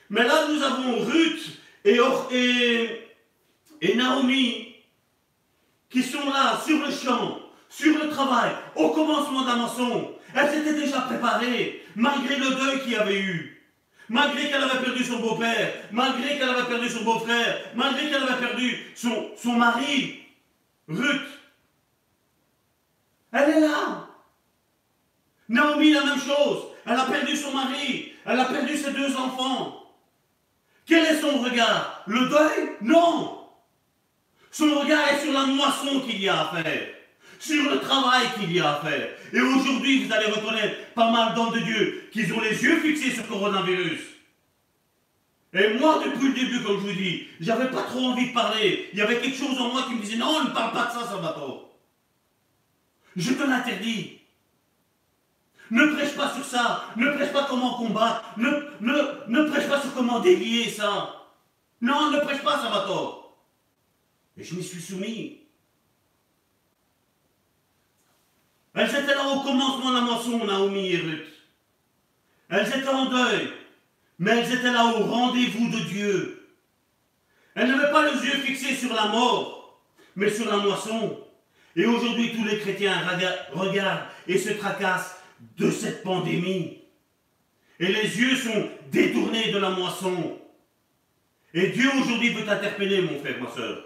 Mais 0.09 0.23
là, 0.23 0.47
nous 0.49 0.61
avons 0.61 0.99
Ruth 1.05 1.59
et, 1.85 1.99
et, 2.31 3.01
et 3.81 3.95
Naomi 3.95 4.75
qui 5.89 6.03
sont 6.03 6.29
là 6.29 6.59
sur 6.63 6.77
le 6.85 6.91
champ, 6.91 7.39
sur 7.69 7.97
le 7.97 8.09
travail, 8.09 8.51
au 8.75 8.89
commencement 8.89 9.41
de 9.41 9.47
la 9.47 9.55
moisson. 9.55 10.11
Elles 10.35 10.49
s'étaient 10.49 10.79
déjà 10.79 11.01
préparées, 11.01 11.83
malgré 11.95 12.35
le 12.35 12.49
deuil 12.51 12.81
qu'il 12.83 12.91
y 12.91 12.95
avait 12.95 13.19
eu. 13.19 13.55
Malgré 14.09 14.49
qu'elle 14.49 14.63
avait 14.63 14.83
perdu 14.83 15.03
son 15.03 15.19
beau-père, 15.19 15.71
malgré 15.91 16.37
qu'elle 16.37 16.49
avait 16.49 16.67
perdu 16.67 16.89
son 16.89 17.03
beau-frère, 17.03 17.59
malgré 17.75 18.09
qu'elle 18.09 18.23
avait 18.23 18.39
perdu 18.39 18.93
son 18.95 19.53
mari, 19.53 20.19
Ruth. 20.89 21.21
Elle 23.31 23.49
est 23.49 23.59
là. 23.59 24.07
Naomi, 25.47 25.91
la 25.91 26.03
même 26.03 26.19
chose. 26.19 26.63
Elle 26.85 26.99
a 26.99 27.05
perdu 27.05 27.35
son 27.35 27.53
mari. 27.53 28.13
Elle 28.25 28.39
a 28.39 28.45
perdu 28.45 28.75
ses 28.75 28.91
deux 28.91 29.15
enfants. 29.15 29.83
Quel 30.85 31.05
est 31.05 31.21
son 31.21 31.39
regard? 31.39 32.03
Le 32.07 32.27
deuil? 32.27 32.71
Non. 32.81 33.47
Son 34.51 34.79
regard 34.79 35.07
est 35.09 35.21
sur 35.21 35.31
la 35.31 35.45
moisson 35.45 36.01
qu'il 36.01 36.21
y 36.21 36.27
a 36.27 36.41
à 36.41 36.63
faire. 36.63 36.87
Sur 37.39 37.69
le 37.69 37.79
travail 37.79 38.25
qu'il 38.37 38.51
y 38.51 38.59
a 38.59 38.77
à 38.77 38.81
faire. 38.81 39.09
Et 39.31 39.39
aujourd'hui, 39.39 40.03
vous 40.03 40.13
allez 40.13 40.25
reconnaître 40.25 40.93
pas 40.95 41.11
mal 41.11 41.35
d'hommes 41.35 41.53
de 41.53 41.59
Dieu 41.59 42.09
qui 42.11 42.31
ont 42.31 42.41
les 42.41 42.61
yeux 42.63 42.79
fixés 42.79 43.11
sur 43.11 43.23
le 43.23 43.29
coronavirus. 43.29 44.01
Et 45.53 45.73
moi, 45.79 46.01
depuis 46.05 46.27
le 46.27 46.33
début, 46.33 46.63
comme 46.63 46.79
je 46.79 46.87
vous 46.87 46.93
dis, 46.93 47.27
j'avais 47.39 47.69
pas 47.71 47.83
trop 47.83 48.05
envie 48.05 48.29
de 48.29 48.33
parler. 48.33 48.89
Il 48.93 48.99
y 48.99 49.01
avait 49.01 49.19
quelque 49.19 49.37
chose 49.37 49.59
en 49.59 49.69
moi 49.69 49.83
qui 49.87 49.95
me 49.95 50.01
disait 50.01 50.17
non, 50.17 50.43
ne 50.43 50.49
parle 50.49 50.73
pas 50.73 50.85
de 50.85 50.91
ça, 50.91 51.07
ça 51.07 51.17
va 51.17 51.33
pas. 51.33 51.69
Je 53.15 53.33
te 53.33 53.43
l'interdis. 53.43 54.19
Ne 55.71 55.87
prêche 55.87 56.15
pas 56.15 56.33
sur 56.33 56.45
ça. 56.45 56.85
Ne 56.95 57.11
prêche 57.11 57.31
pas 57.31 57.45
comment 57.45 57.75
combattre. 57.77 58.23
Ne, 58.37 58.49
ne, 58.81 59.27
ne 59.27 59.49
prêche 59.49 59.67
pas 59.67 59.81
sur 59.81 59.93
comment 59.93 60.19
délier 60.19 60.69
ça. 60.69 61.15
Non, 61.81 62.11
ne 62.11 62.19
prêche 62.19 62.43
pas, 62.43 62.59
ça 62.59 62.69
va 62.69 62.81
tort. 62.81 63.37
Et 64.37 64.43
je 64.43 64.55
m'y 64.55 64.63
suis 64.63 64.81
soumis. 64.81 65.41
Elles 68.75 68.89
étaient 68.89 69.15
là 69.15 69.27
au 69.27 69.41
commencement 69.41 69.89
de 69.89 69.95
la 69.95 70.01
moisson, 70.01 70.45
Naomi 70.45 70.91
et 70.91 70.97
Ruth. 70.97 71.27
Elles 72.49 72.67
étaient 72.67 72.87
en 72.87 73.05
deuil, 73.05 73.51
mais 74.19 74.31
elles 74.31 74.53
étaient 74.53 74.71
là 74.71 74.85
au 74.85 75.05
rendez-vous 75.05 75.69
de 75.69 75.79
Dieu. 75.85 76.57
Elles 77.55 77.69
n'avaient 77.69 77.91
pas 77.91 78.11
les 78.11 78.21
yeux 78.25 78.37
fixés 78.39 78.75
sur 78.75 78.93
la 78.93 79.07
mort, 79.07 79.81
mais 80.15 80.29
sur 80.29 80.45
la 80.45 80.57
moisson. 80.57 81.19
Et 81.75 81.85
aujourd'hui, 81.85 82.33
tous 82.35 82.43
les 82.43 82.59
chrétiens 82.59 83.01
regardent 83.53 84.03
et 84.27 84.37
se 84.37 84.51
tracassent 84.51 85.15
de 85.57 85.71
cette 85.71 86.03
pandémie. 86.03 86.79
Et 87.79 87.87
les 87.87 88.19
yeux 88.19 88.35
sont 88.35 88.69
détournés 88.91 89.51
de 89.51 89.57
la 89.57 89.69
moisson. 89.69 90.37
Et 91.53 91.67
Dieu 91.67 91.89
aujourd'hui 92.01 92.33
veut 92.33 92.45
t'interpeller, 92.45 93.01
mon 93.01 93.19
frère, 93.19 93.41
ma 93.41 93.49
soeur. 93.49 93.83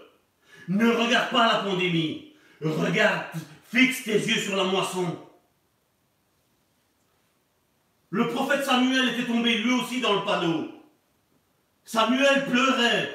Ne 0.67 0.89
regarde 0.89 1.29
pas 1.29 1.47
la 1.47 1.59
pandémie. 1.59 2.33
Regarde, 2.61 3.25
fixe 3.71 4.03
tes 4.03 4.17
yeux 4.17 4.39
sur 4.39 4.55
la 4.55 4.63
moisson. 4.63 5.15
Le 8.13 8.27
prophète 8.27 8.63
Samuel 8.63 9.09
était 9.09 9.25
tombé 9.25 9.57
lui 9.57 9.71
aussi 9.71 9.99
dans 9.99 10.13
le 10.13 10.23
panneau. 10.23 10.69
Samuel 11.83 12.45
pleurait. 12.45 13.09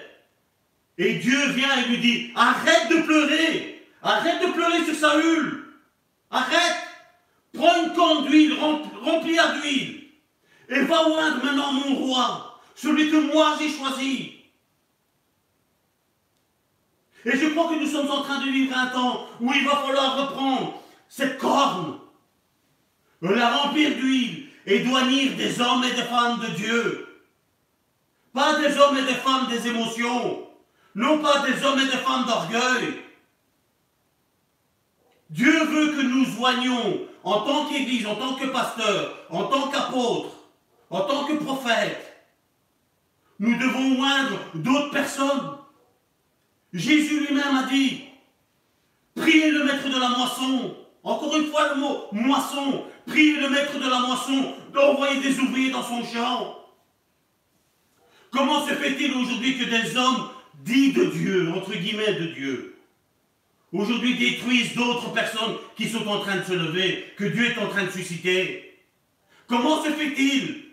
Et 0.98 1.14
Dieu 1.14 1.50
vient 1.52 1.78
et 1.78 1.88
lui 1.88 1.98
dit, 1.98 2.32
arrête 2.34 2.90
de 2.90 3.02
pleurer. 3.02 3.86
Arrête 4.02 4.42
de 4.44 4.52
pleurer 4.52 4.84
sur 4.84 4.96
Saül. 4.96 5.66
Arrête. 6.32 6.78
Prends 7.54 7.84
une 7.84 7.92
corne 7.92 8.26
d'huile 8.26 8.58
remplie 8.58 9.38
d'huile. 9.62 10.08
Et 10.68 10.80
va 10.80 11.08
oindre 11.08 11.44
maintenant 11.44 11.72
mon 11.74 11.94
roi, 11.94 12.60
celui 12.74 13.08
que 13.08 13.32
moi 13.32 13.56
j'ai 13.60 13.70
choisi. 13.70 14.32
Et 17.24 17.38
je 17.38 17.50
crois 17.50 17.68
que 17.68 17.78
nous 17.78 17.86
sommes 17.86 18.10
en 18.10 18.22
train 18.22 18.44
de 18.44 18.50
vivre 18.50 18.76
un 18.76 18.88
temps 18.88 19.28
où 19.40 19.52
il 19.52 19.64
va 19.64 19.76
falloir 19.76 20.28
reprendre 20.28 20.82
cette 21.08 21.38
corne, 21.38 22.00
la 23.22 23.48
remplir 23.58 23.94
d'huile 23.94 24.47
et 24.68 24.80
douanir 24.80 25.34
des 25.36 25.60
hommes 25.60 25.82
et 25.82 25.94
des 25.94 26.02
femmes 26.02 26.40
de 26.40 26.46
Dieu. 26.48 27.24
Pas 28.34 28.60
des 28.60 28.76
hommes 28.78 28.98
et 28.98 29.02
des 29.02 29.14
femmes 29.14 29.48
des 29.48 29.66
émotions, 29.66 30.46
non 30.94 31.18
pas 31.18 31.40
des 31.40 31.64
hommes 31.64 31.80
et 31.80 31.86
des 31.86 31.96
femmes 31.96 32.26
d'orgueil. 32.26 33.02
Dieu 35.30 35.64
veut 35.64 35.92
que 35.96 36.02
nous 36.02 36.24
joignions 36.26 37.00
en 37.24 37.40
tant 37.40 37.66
qu'Église, 37.66 38.06
en 38.06 38.16
tant 38.16 38.34
que 38.34 38.46
pasteur, 38.46 39.26
en 39.30 39.44
tant 39.44 39.68
qu'apôtre, 39.68 40.30
en 40.90 41.00
tant 41.00 41.24
que 41.24 41.34
prophète. 41.34 42.04
Nous 43.38 43.56
devons 43.56 44.02
oindre 44.02 44.38
d'autres 44.54 44.90
personnes 44.90 45.58
Jésus 46.72 47.26
lui-même 47.26 47.56
a 47.56 47.62
dit, 47.62 48.02
priez 49.14 49.50
le 49.50 49.64
maître 49.64 49.88
de 49.88 49.98
la 49.98 50.10
moisson. 50.10 50.74
Encore 51.02 51.36
une 51.36 51.46
fois 51.46 51.74
le 51.74 51.80
mot 51.80 52.04
moisson. 52.12 52.84
Priez 53.08 53.40
le 53.40 53.48
maître 53.48 53.78
de 53.78 53.88
la 53.88 54.00
moisson 54.00 54.54
d'envoyer 54.74 55.20
des 55.20 55.38
ouvriers 55.40 55.70
dans 55.70 55.82
son 55.82 56.04
champ. 56.04 56.56
Comment 58.30 58.66
se 58.66 58.74
fait-il 58.74 59.12
aujourd'hui 59.12 59.58
que 59.58 59.64
des 59.64 59.96
hommes 59.96 60.28
dits 60.62 60.92
de 60.92 61.06
Dieu, 61.06 61.50
entre 61.54 61.72
guillemets 61.72 62.14
de 62.14 62.26
Dieu, 62.26 62.76
aujourd'hui 63.72 64.14
détruisent 64.16 64.74
d'autres 64.74 65.12
personnes 65.12 65.56
qui 65.76 65.88
sont 65.88 66.06
en 66.06 66.20
train 66.20 66.36
de 66.36 66.44
se 66.44 66.52
lever, 66.52 67.06
que 67.16 67.24
Dieu 67.24 67.46
est 67.46 67.58
en 67.58 67.68
train 67.68 67.84
de 67.84 67.90
susciter? 67.90 68.78
Comment 69.46 69.82
se 69.82 69.90
fait-il? 69.90 70.64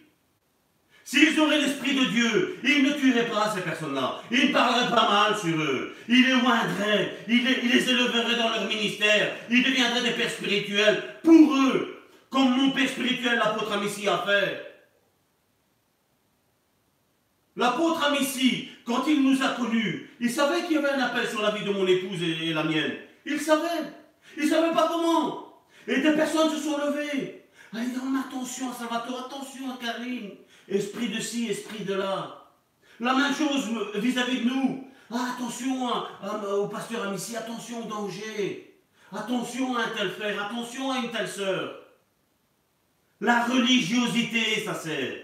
S'ils 1.05 1.39
auraient 1.39 1.61
l'Esprit 1.61 1.93
de 1.93 2.05
Dieu, 2.05 2.57
ils 2.63 2.83
ne 2.83 2.91
tueraient 2.93 3.29
pas 3.29 3.53
ces 3.55 3.61
personnes-là. 3.61 4.21
Ils 4.31 4.47
ne 4.47 4.51
parleraient 4.51 4.89
pas 4.89 5.09
mal 5.09 5.37
sur 5.37 5.55
eux. 5.55 5.95
Ils 6.09 6.25
les 6.25 6.33
oindraient. 6.33 7.17
Ils 7.29 7.45
les, 7.45 7.89
éleveraient 7.89 8.35
dans 8.35 8.49
leur 8.49 8.67
ministère. 8.67 9.35
Ils 9.49 9.63
deviendraient 9.63 10.01
des 10.01 10.15
pères 10.15 10.31
spirituels 10.31 11.03
pour 11.23 11.55
eux. 11.55 11.94
Comme 12.35 12.57
mon 12.57 12.71
père 12.71 12.89
spirituel, 12.89 13.37
l'apôtre 13.37 13.71
Amici, 13.71 14.09
a 14.09 14.17
fait. 14.17 14.89
L'apôtre 17.55 18.03
Amici, 18.03 18.67
quand 18.83 19.05
il 19.07 19.23
nous 19.23 19.41
a 19.41 19.51
connus, 19.51 20.09
il 20.19 20.29
savait 20.29 20.63
qu'il 20.63 20.73
y 20.73 20.77
avait 20.77 20.89
un 20.89 20.99
appel 20.99 21.29
sur 21.29 21.41
la 21.41 21.51
vie 21.51 21.63
de 21.63 21.71
mon 21.71 21.87
épouse 21.87 22.21
et, 22.21 22.53
la 22.53 22.65
mienne. 22.65 22.91
Il 23.25 23.39
savait. 23.39 23.85
Il 24.35 24.43
ne 24.43 24.49
savait 24.49 24.73
pas 24.73 24.89
comment. 24.91 25.63
Et 25.87 26.01
des 26.01 26.11
personnes 26.11 26.49
se 26.49 26.57
sont 26.57 26.77
levées. 26.77 27.45
Allez, 27.73 27.91
donne 27.91 28.21
attention 28.27 28.69
à 28.69 28.73
Salvatore, 28.73 29.27
attention 29.27 29.71
à 29.71 29.77
Karine. 29.81 30.31
Esprit 30.67 31.07
de 31.07 31.21
ci, 31.21 31.47
esprit 31.49 31.85
de 31.85 31.93
là. 31.93 32.49
La 32.99 33.13
même 33.13 33.33
chose 33.33 33.69
vis-à-vis 33.95 34.41
de 34.41 34.49
nous. 34.49 34.89
Ah, 35.09 35.35
attention 35.37 35.89
au 36.59 36.67
pasteur 36.67 37.07
Amici, 37.07 37.37
attention 37.37 37.85
au 37.85 37.89
danger. 37.89 38.77
Attention 39.13 39.77
à 39.77 39.83
un 39.83 39.89
tel 39.95 40.09
frère, 40.09 40.47
attention 40.47 40.91
à 40.91 40.97
une 40.97 41.11
telle 41.11 41.29
sœur. 41.29 41.84
La 43.21 43.45
religiosité, 43.45 44.63
ça 44.65 44.73
sert. 44.73 45.15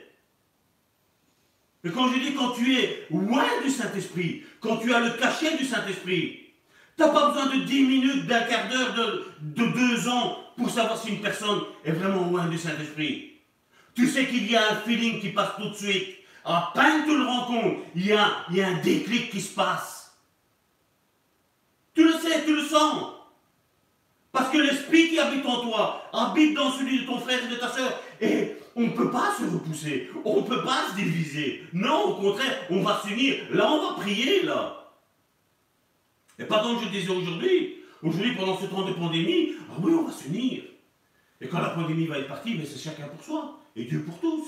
Et 1.83 1.89
quand 1.89 2.11
je 2.13 2.19
dis 2.19 2.33
quand 2.35 2.51
tu 2.51 2.75
es 2.75 3.07
loin 3.09 3.45
du 3.63 3.69
Saint-Esprit, 3.69 4.43
quand 4.59 4.77
tu 4.77 4.93
as 4.93 4.99
le 4.99 5.11
cachet 5.11 5.57
du 5.57 5.65
Saint-Esprit, 5.65 6.53
tu 6.95 7.03
n'as 7.03 7.09
pas 7.09 7.31
besoin 7.31 7.57
de 7.57 7.63
10 7.63 7.83
minutes, 7.83 8.27
d'un 8.27 8.41
quart 8.41 8.69
d'heure, 8.69 8.93
de, 8.93 9.25
de 9.41 9.65
deux 9.71 10.07
ans 10.07 10.37
pour 10.57 10.69
savoir 10.69 11.01
si 11.01 11.09
une 11.09 11.21
personne 11.21 11.61
est 11.83 11.91
vraiment 11.91 12.29
loin 12.29 12.47
du 12.47 12.57
Saint-Esprit. 12.57 13.31
Tu 13.95 14.07
sais 14.07 14.27
qu'il 14.27 14.49
y 14.49 14.55
a 14.55 14.71
un 14.71 14.75
feeling 14.75 15.19
qui 15.19 15.29
passe 15.29 15.55
tout 15.57 15.69
de 15.69 15.75
suite. 15.75 16.17
À 16.45 16.71
peine 16.73 17.03
tu 17.05 17.15
le 17.15 17.25
rencontres, 17.25 17.81
il 17.95 18.05
y 18.05 18.13
a, 18.13 18.45
il 18.49 18.57
y 18.57 18.61
a 18.61 18.67
un 18.69 18.81
déclic 18.81 19.29
qui 19.31 19.41
se 19.41 19.53
passe. 19.53 20.15
Tu 21.93 22.03
le 22.03 22.13
sais, 22.13 22.45
tu 22.45 22.55
le 22.55 22.63
sens. 22.63 23.13
Parce 24.31 24.49
que 24.49 24.57
l'esprit 24.57 25.09
qui 25.09 25.19
habite 25.19 25.45
en 25.45 25.61
toi 25.61 26.09
habite 26.13 26.55
dans 26.55 26.71
celui 26.71 27.01
de 27.01 27.05
ton 27.05 27.19
frère 27.19 27.43
et 27.43 27.49
de 27.49 27.55
ta 27.55 27.69
soeur. 27.69 28.01
Et 28.21 28.55
on 28.75 28.83
ne 28.83 28.91
peut 28.91 29.11
pas 29.11 29.33
se 29.37 29.43
repousser. 29.43 30.09
On 30.23 30.41
ne 30.41 30.47
peut 30.47 30.63
pas 30.63 30.89
se 30.89 30.95
diviser. 30.95 31.63
Non, 31.73 32.05
au 32.05 32.15
contraire, 32.15 32.65
on 32.69 32.81
va 32.81 33.01
s'unir. 33.05 33.35
Là, 33.51 33.69
on 33.71 33.89
va 33.89 34.01
prier, 34.01 34.43
là. 34.43 34.93
Et 36.39 36.45
pas 36.45 36.63
comme 36.63 36.81
je 36.81 36.89
disais 36.89 37.11
aujourd'hui. 37.11 37.77
Aujourd'hui, 38.01 38.35
pendant 38.35 38.57
ce 38.57 38.65
temps 38.65 38.83
de 38.83 38.93
pandémie, 38.93 39.53
ah 39.69 39.75
oui, 39.79 39.93
on 39.93 40.05
va 40.05 40.13
s'unir. 40.13 40.63
Et 41.39 41.47
quand 41.47 41.59
la 41.59 41.71
pandémie 41.71 42.07
va 42.07 42.19
être 42.19 42.27
partie, 42.27 42.55
mais 42.55 42.65
c'est 42.65 42.79
chacun 42.79 43.07
pour 43.07 43.23
soi. 43.23 43.59
Et 43.75 43.83
Dieu 43.85 44.03
pour 44.03 44.19
tous. 44.19 44.47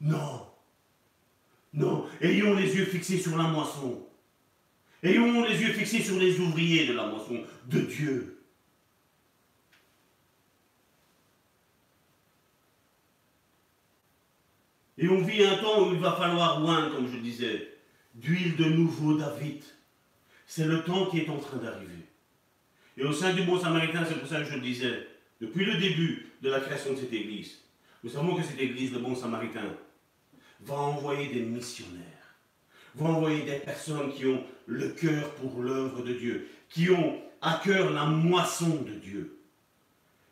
Non. 0.00 0.46
Non. 1.72 2.06
Ayons 2.20 2.54
les 2.54 2.74
yeux 2.74 2.84
fixés 2.84 3.18
sur 3.18 3.36
la 3.36 3.44
moisson. 3.44 4.06
Ayons 5.02 5.42
les 5.42 5.60
yeux 5.60 5.72
fixés 5.72 6.02
sur 6.02 6.18
les 6.18 6.38
ouvriers 6.38 6.86
de 6.86 6.92
la 6.92 7.06
moisson 7.06 7.42
de 7.66 7.80
Dieu. 7.80 8.38
Et 14.98 15.08
on 15.08 15.22
vit 15.22 15.42
un 15.42 15.56
temps 15.56 15.88
où 15.88 15.94
il 15.94 15.98
va 15.98 16.12
falloir 16.12 16.60
loin, 16.60 16.90
comme 16.90 17.10
je 17.10 17.18
disais, 17.18 17.68
d'huile 18.14 18.54
de 18.54 18.66
nouveau 18.66 19.14
David. 19.14 19.64
C'est 20.46 20.66
le 20.66 20.84
temps 20.84 21.06
qui 21.06 21.20
est 21.20 21.28
en 21.28 21.38
train 21.38 21.56
d'arriver. 21.56 22.06
Et 22.96 23.02
au 23.02 23.12
sein 23.12 23.32
du 23.32 23.42
bon 23.42 23.58
samaritain, 23.58 24.04
c'est 24.06 24.18
pour 24.18 24.28
ça 24.28 24.40
que 24.40 24.44
je 24.44 24.54
le 24.54 24.60
disais, 24.60 25.08
depuis 25.40 25.64
le 25.64 25.78
début 25.78 26.28
de 26.40 26.50
la 26.50 26.60
création 26.60 26.92
de 26.92 26.98
cette 26.98 27.12
église, 27.12 27.58
nous 28.04 28.10
savons 28.10 28.36
que 28.36 28.42
cette 28.42 28.60
église, 28.60 28.92
le 28.92 29.00
bon 29.00 29.16
samaritain, 29.16 29.74
va 30.60 30.74
envoyer 30.74 31.28
des 31.32 31.40
missionnaires, 31.40 32.36
va 32.94 33.06
envoyer 33.06 33.42
des 33.42 33.58
personnes 33.58 34.12
qui 34.12 34.26
ont 34.26 34.44
le 34.72 34.88
cœur 34.88 35.30
pour 35.34 35.62
l'œuvre 35.62 36.02
de 36.02 36.12
Dieu, 36.12 36.48
qui 36.68 36.90
ont 36.90 37.20
à 37.40 37.60
cœur 37.62 37.90
la 37.90 38.06
moisson 38.06 38.82
de 38.86 38.92
Dieu, 38.92 39.38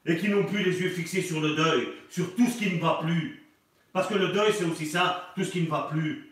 et 0.06 0.16
qui 0.16 0.28
n'ont 0.28 0.44
plus 0.44 0.62
les 0.64 0.80
yeux 0.80 0.90
fixés 0.90 1.22
sur 1.22 1.40
le 1.40 1.54
deuil, 1.54 1.88
sur 2.08 2.34
tout 2.34 2.46
ce 2.46 2.58
qui 2.58 2.74
ne 2.74 2.80
va 2.80 3.00
plus. 3.02 3.46
Parce 3.92 4.08
que 4.08 4.14
le 4.14 4.28
deuil, 4.28 4.52
c'est 4.56 4.64
aussi 4.64 4.86
ça, 4.86 5.32
tout 5.34 5.44
ce 5.44 5.50
qui 5.50 5.62
ne 5.62 5.68
va 5.68 5.88
plus. 5.90 6.26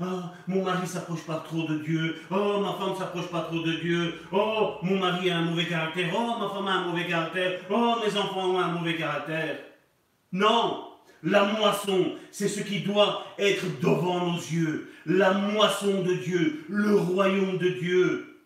Ah, 0.00 0.32
mon 0.46 0.64
mari 0.64 0.86
s'approche 0.86 1.24
pas 1.24 1.42
trop 1.44 1.64
de 1.64 1.78
Dieu. 1.78 2.16
Oh, 2.30 2.60
ma 2.60 2.74
femme 2.74 2.96
s'approche 2.96 3.28
pas 3.28 3.40
trop 3.40 3.60
de 3.62 3.72
Dieu. 3.72 4.14
Oh, 4.30 4.74
mon 4.82 4.98
mari 4.98 5.30
a 5.30 5.38
un 5.38 5.42
mauvais 5.42 5.66
caractère. 5.66 6.12
Oh, 6.14 6.38
ma 6.38 6.48
femme 6.50 6.68
a 6.68 6.72
un 6.72 6.84
mauvais 6.86 7.06
caractère. 7.06 7.60
Oh, 7.68 7.96
mes 8.04 8.16
enfants 8.16 8.54
ont 8.54 8.58
un 8.60 8.68
mauvais 8.68 8.96
caractère. 8.96 9.58
Non, 10.30 10.87
la 11.22 11.44
moisson, 11.44 12.14
c'est 12.30 12.48
ce 12.48 12.60
qui 12.60 12.80
doit 12.80 13.26
être 13.38 13.64
devant 13.80 14.32
nos 14.32 14.38
yeux. 14.38 14.92
La 15.06 15.32
moisson 15.32 16.02
de 16.02 16.14
Dieu, 16.14 16.64
le 16.68 16.94
royaume 16.94 17.58
de 17.58 17.68
Dieu. 17.70 18.38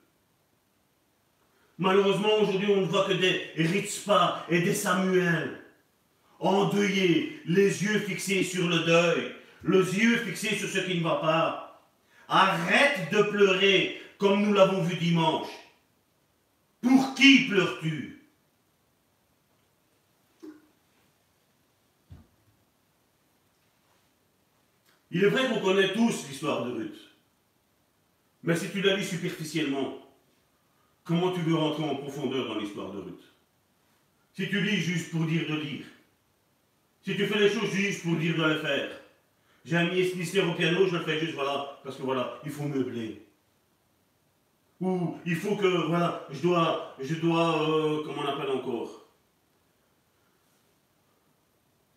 Malheureusement, 1.78 2.34
aujourd'hui, 2.40 2.68
on 2.70 2.82
ne 2.82 2.86
voit 2.86 3.06
que 3.06 3.14
des 3.14 3.50
Ritzpa 3.56 4.46
et 4.48 4.60
des 4.60 4.74
Samuel. 4.74 5.58
Endeuillés, 6.38 7.40
les 7.46 7.82
yeux 7.82 7.98
fixés 8.00 8.42
sur 8.42 8.68
le 8.68 8.80
deuil, 8.80 9.32
les 9.64 9.78
yeux 9.78 10.16
fixés 10.18 10.56
sur 10.56 10.68
ce 10.68 10.78
qui 10.78 10.98
ne 10.98 11.04
va 11.04 11.16
pas. 11.16 11.82
Arrête 12.28 13.12
de 13.12 13.22
pleurer 13.22 14.00
comme 14.18 14.42
nous 14.42 14.54
l'avons 14.54 14.82
vu 14.82 14.96
dimanche. 14.96 15.48
Pour 16.80 17.14
qui 17.14 17.48
pleures-tu? 17.48 18.21
Il 25.14 25.22
est 25.22 25.28
vrai 25.28 25.46
qu'on 25.46 25.60
connaît 25.60 25.92
tous 25.92 26.26
l'histoire 26.28 26.64
de 26.64 26.72
Ruth. 26.72 26.98
Mais 28.42 28.56
si 28.56 28.70
tu 28.70 28.80
la 28.80 28.96
lis 28.96 29.04
superficiellement, 29.04 29.98
comment 31.04 31.32
tu 31.32 31.40
veux 31.42 31.54
rentrer 31.54 31.84
en 31.84 31.96
profondeur 31.96 32.48
dans 32.48 32.58
l'histoire 32.58 32.90
de 32.92 32.98
Ruth? 32.98 33.22
Si 34.32 34.48
tu 34.48 34.62
lis 34.62 34.78
juste 34.78 35.10
pour 35.10 35.26
dire 35.26 35.46
de 35.46 35.56
lire, 35.56 35.84
si 37.02 37.14
tu 37.14 37.26
fais 37.26 37.38
les 37.38 37.50
choses 37.50 37.70
juste 37.70 38.02
pour 38.02 38.16
dire 38.16 38.36
de 38.36 38.54
les 38.54 38.60
faire, 38.60 38.90
j'ai 39.66 39.76
un 39.76 39.90
ministère 39.90 40.48
au 40.48 40.54
piano, 40.54 40.86
je 40.86 40.96
le 40.96 41.04
fais 41.04 41.20
juste, 41.20 41.34
voilà, 41.34 41.78
parce 41.84 41.96
que 41.96 42.02
voilà, 42.02 42.40
il 42.44 42.50
faut 42.50 42.64
meubler. 42.64 43.22
Ou 44.80 45.18
il 45.26 45.36
faut 45.36 45.56
que, 45.56 45.86
voilà, 45.88 46.26
je 46.30 46.40
dois, 46.40 46.96
je 46.98 47.16
dois, 47.16 47.68
euh, 47.68 48.02
comment 48.02 48.22
on 48.22 48.28
appelle 48.28 48.50
encore? 48.50 49.06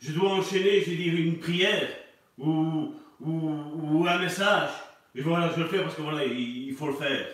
Je 0.02 0.12
dois 0.12 0.34
enchaîner, 0.34 0.82
je 0.82 0.90
vais 0.90 0.98
dire, 0.98 1.16
une 1.16 1.40
prière, 1.40 1.90
ou, 2.38 2.94
ou, 3.22 4.06
un 4.08 4.20
message. 4.20 4.70
Et 5.14 5.22
voilà, 5.22 5.52
je 5.56 5.62
le 5.62 5.68
fais 5.68 5.82
parce 5.82 5.96
que 5.96 6.02
il, 6.28 6.74
faut 6.76 6.88
le 6.88 6.94
faire. 6.94 7.28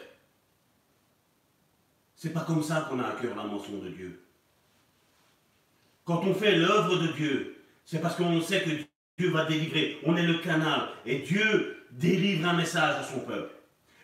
C'est 2.15 2.33
pas 2.33 2.41
comme 2.41 2.61
ça 2.61 2.87
qu'on 2.89 2.99
a 2.99 3.07
à 3.07 3.11
cœur 3.13 3.35
la 3.35 3.43
mention 3.43 3.79
de 3.79 3.89
Dieu. 3.89 4.23
Quand 6.05 6.21
on 6.23 6.33
fait 6.33 6.55
l'œuvre 6.55 6.97
de 6.97 7.07
Dieu, 7.13 7.63
c'est 7.85 8.01
parce 8.01 8.15
qu'on 8.15 8.41
sait 8.41 8.61
que 8.61 8.69
Dieu 9.17 9.31
va 9.31 9.45
délivrer. 9.45 9.99
On 10.05 10.15
est 10.15 10.25
le 10.25 10.37
canal. 10.39 10.89
Et 11.05 11.19
Dieu 11.19 11.85
délivre 11.91 12.47
un 12.47 12.53
message 12.53 12.99
à 12.99 13.03
son 13.03 13.21
peuple. 13.21 13.53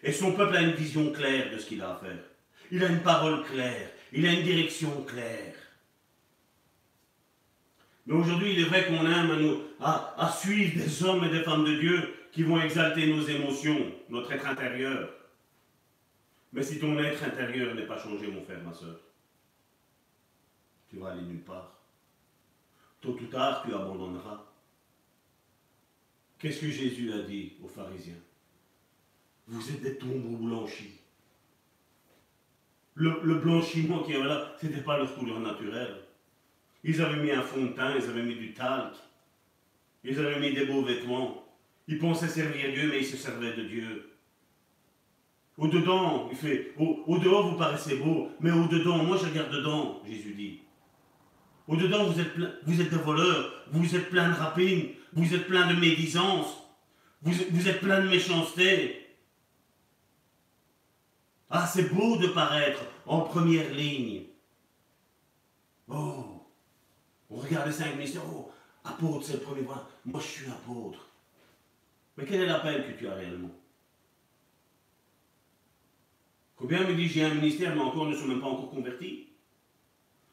Et 0.03 0.11
son 0.11 0.33
peuple 0.33 0.55
a 0.55 0.61
une 0.61 0.73
vision 0.73 1.11
claire 1.11 1.51
de 1.51 1.57
ce 1.57 1.67
qu'il 1.67 1.81
a 1.81 1.91
à 1.91 1.95
faire. 1.95 2.23
Il 2.71 2.83
a 2.83 2.87
une 2.87 3.01
parole 3.01 3.43
claire. 3.45 3.89
Il 4.13 4.25
a 4.25 4.33
une 4.33 4.43
direction 4.43 5.03
claire. 5.03 5.53
Mais 8.07 8.13
aujourd'hui, 8.13 8.53
il 8.53 8.61
est 8.61 8.69
vrai 8.69 8.87
qu'on 8.87 9.05
aime 9.05 9.59
à, 9.81 10.31
suivre 10.31 10.81
des 10.81 11.03
hommes 11.03 11.25
et 11.25 11.29
des 11.29 11.43
femmes 11.43 11.65
de 11.65 11.75
Dieu 11.75 12.13
qui 12.31 12.43
vont 12.43 12.59
exalter 12.59 13.13
nos 13.13 13.21
émotions, 13.21 13.91
notre 14.07 14.31
être 14.31 14.47
intérieur. 14.47 15.09
Mais 16.53 16.63
si 16.63 16.79
ton 16.79 16.97
être 16.99 17.21
intérieur 17.21 17.75
n'est 17.75 17.85
pas 17.85 18.01
changé, 18.01 18.27
mon 18.27 18.41
frère, 18.43 18.63
ma 18.63 18.71
soeur, 18.71 18.97
tu 20.89 20.97
vas 20.97 21.09
aller 21.09 21.23
nulle 21.23 21.43
part. 21.43 21.81
Tôt 23.01 23.17
ou 23.21 23.25
tard, 23.25 23.63
tu 23.65 23.73
abandonneras. 23.73 24.45
Qu'est-ce 26.39 26.61
que 26.61 26.71
Jésus 26.71 27.11
a 27.11 27.23
dit 27.23 27.57
aux 27.61 27.67
pharisiens? 27.67 28.15
Vous 29.47 29.69
êtes 29.69 29.81
des 29.81 29.97
tombeaux 29.97 30.37
blanchis. 30.37 31.01
Le, 32.93 33.19
le 33.21 33.35
blanchiment 33.35 34.03
qui 34.03 34.13
est 34.13 34.23
là, 34.23 34.55
ce 34.61 34.67
n'était 34.67 34.81
pas 34.81 34.97
leur 34.97 35.13
couleur 35.13 35.41
naturelle. 35.41 36.06
Ils 36.83 37.01
avaient 37.01 37.21
mis 37.21 37.31
un 37.31 37.41
fond 37.41 37.63
de 37.65 37.71
teint, 37.71 37.95
ils 37.95 38.09
avaient 38.09 38.23
mis 38.23 38.35
du 38.35 38.53
talc, 38.53 38.93
ils 40.03 40.17
avaient 40.19 40.39
mis 40.39 40.53
des 40.53 40.65
beaux 40.65 40.83
vêtements. 40.83 41.43
Ils 41.87 41.99
pensaient 41.99 42.27
servir 42.27 42.71
Dieu, 42.71 42.89
mais 42.89 42.99
ils 42.99 43.05
se 43.05 43.17
servaient 43.17 43.53
de 43.53 43.63
Dieu. 43.63 44.17
Au-dedans, 45.57 46.27
il 46.29 46.37
fait, 46.37 46.73
au, 46.77 47.17
dehors 47.17 47.49
vous 47.49 47.57
paraissez 47.57 47.95
beau, 47.95 48.29
mais 48.39 48.51
au-dedans, 48.51 49.03
moi 49.03 49.17
je 49.17 49.25
regarde 49.25 49.51
dedans, 49.51 50.01
Jésus 50.05 50.33
dit. 50.33 50.59
Au-dedans, 51.67 52.05
vous 52.05 52.19
êtes, 52.19 52.33
vous 52.65 52.81
êtes 52.81 52.89
des 52.89 52.97
voleurs, 52.97 53.65
vous 53.71 53.95
êtes 53.95 54.09
plein 54.09 54.29
de 54.29 54.35
rapines, 54.35 54.89
vous 55.13 55.33
êtes 55.33 55.47
plein 55.47 55.67
de 55.67 55.79
médisance, 55.79 56.63
vous, 57.23 57.33
vous 57.51 57.67
êtes 57.67 57.79
plein 57.79 58.01
de 58.01 58.09
méchanceté. 58.09 59.07
Ah, 61.49 61.65
c'est 61.65 61.93
beau 61.93 62.17
de 62.17 62.27
paraître 62.27 62.81
en 63.05 63.21
première 63.21 63.73
ligne. 63.73 64.23
Oh, 65.87 66.36
on 67.29 67.37
regarde 67.37 67.67
les 67.67 67.73
cinq 67.73 67.95
ministères, 67.95 68.23
oh, 68.33 68.51
apôtre, 68.83 69.25
c'est 69.25 69.33
le 69.33 69.39
premier 69.39 69.63
point. 69.63 69.87
Moi, 70.05 70.19
je 70.21 70.27
suis 70.27 70.49
apôtre. 70.49 71.07
Mais 72.17 72.25
quel 72.25 72.41
est 72.41 72.45
l'appel 72.45 72.87
que 72.87 72.97
tu 72.97 73.07
as 73.07 73.13
réellement? 73.13 73.51
Combien 76.55 76.87
me 76.87 76.95
dit 76.95 77.07
j'ai 77.07 77.23
un 77.23 77.35
ministère, 77.35 77.75
mais 77.75 77.81
encore 77.81 78.07
ne 78.07 78.15
sont 78.15 78.25
même 78.25 78.41
pas 78.41 78.47
encore 78.47 78.71
convertis? 78.71 79.27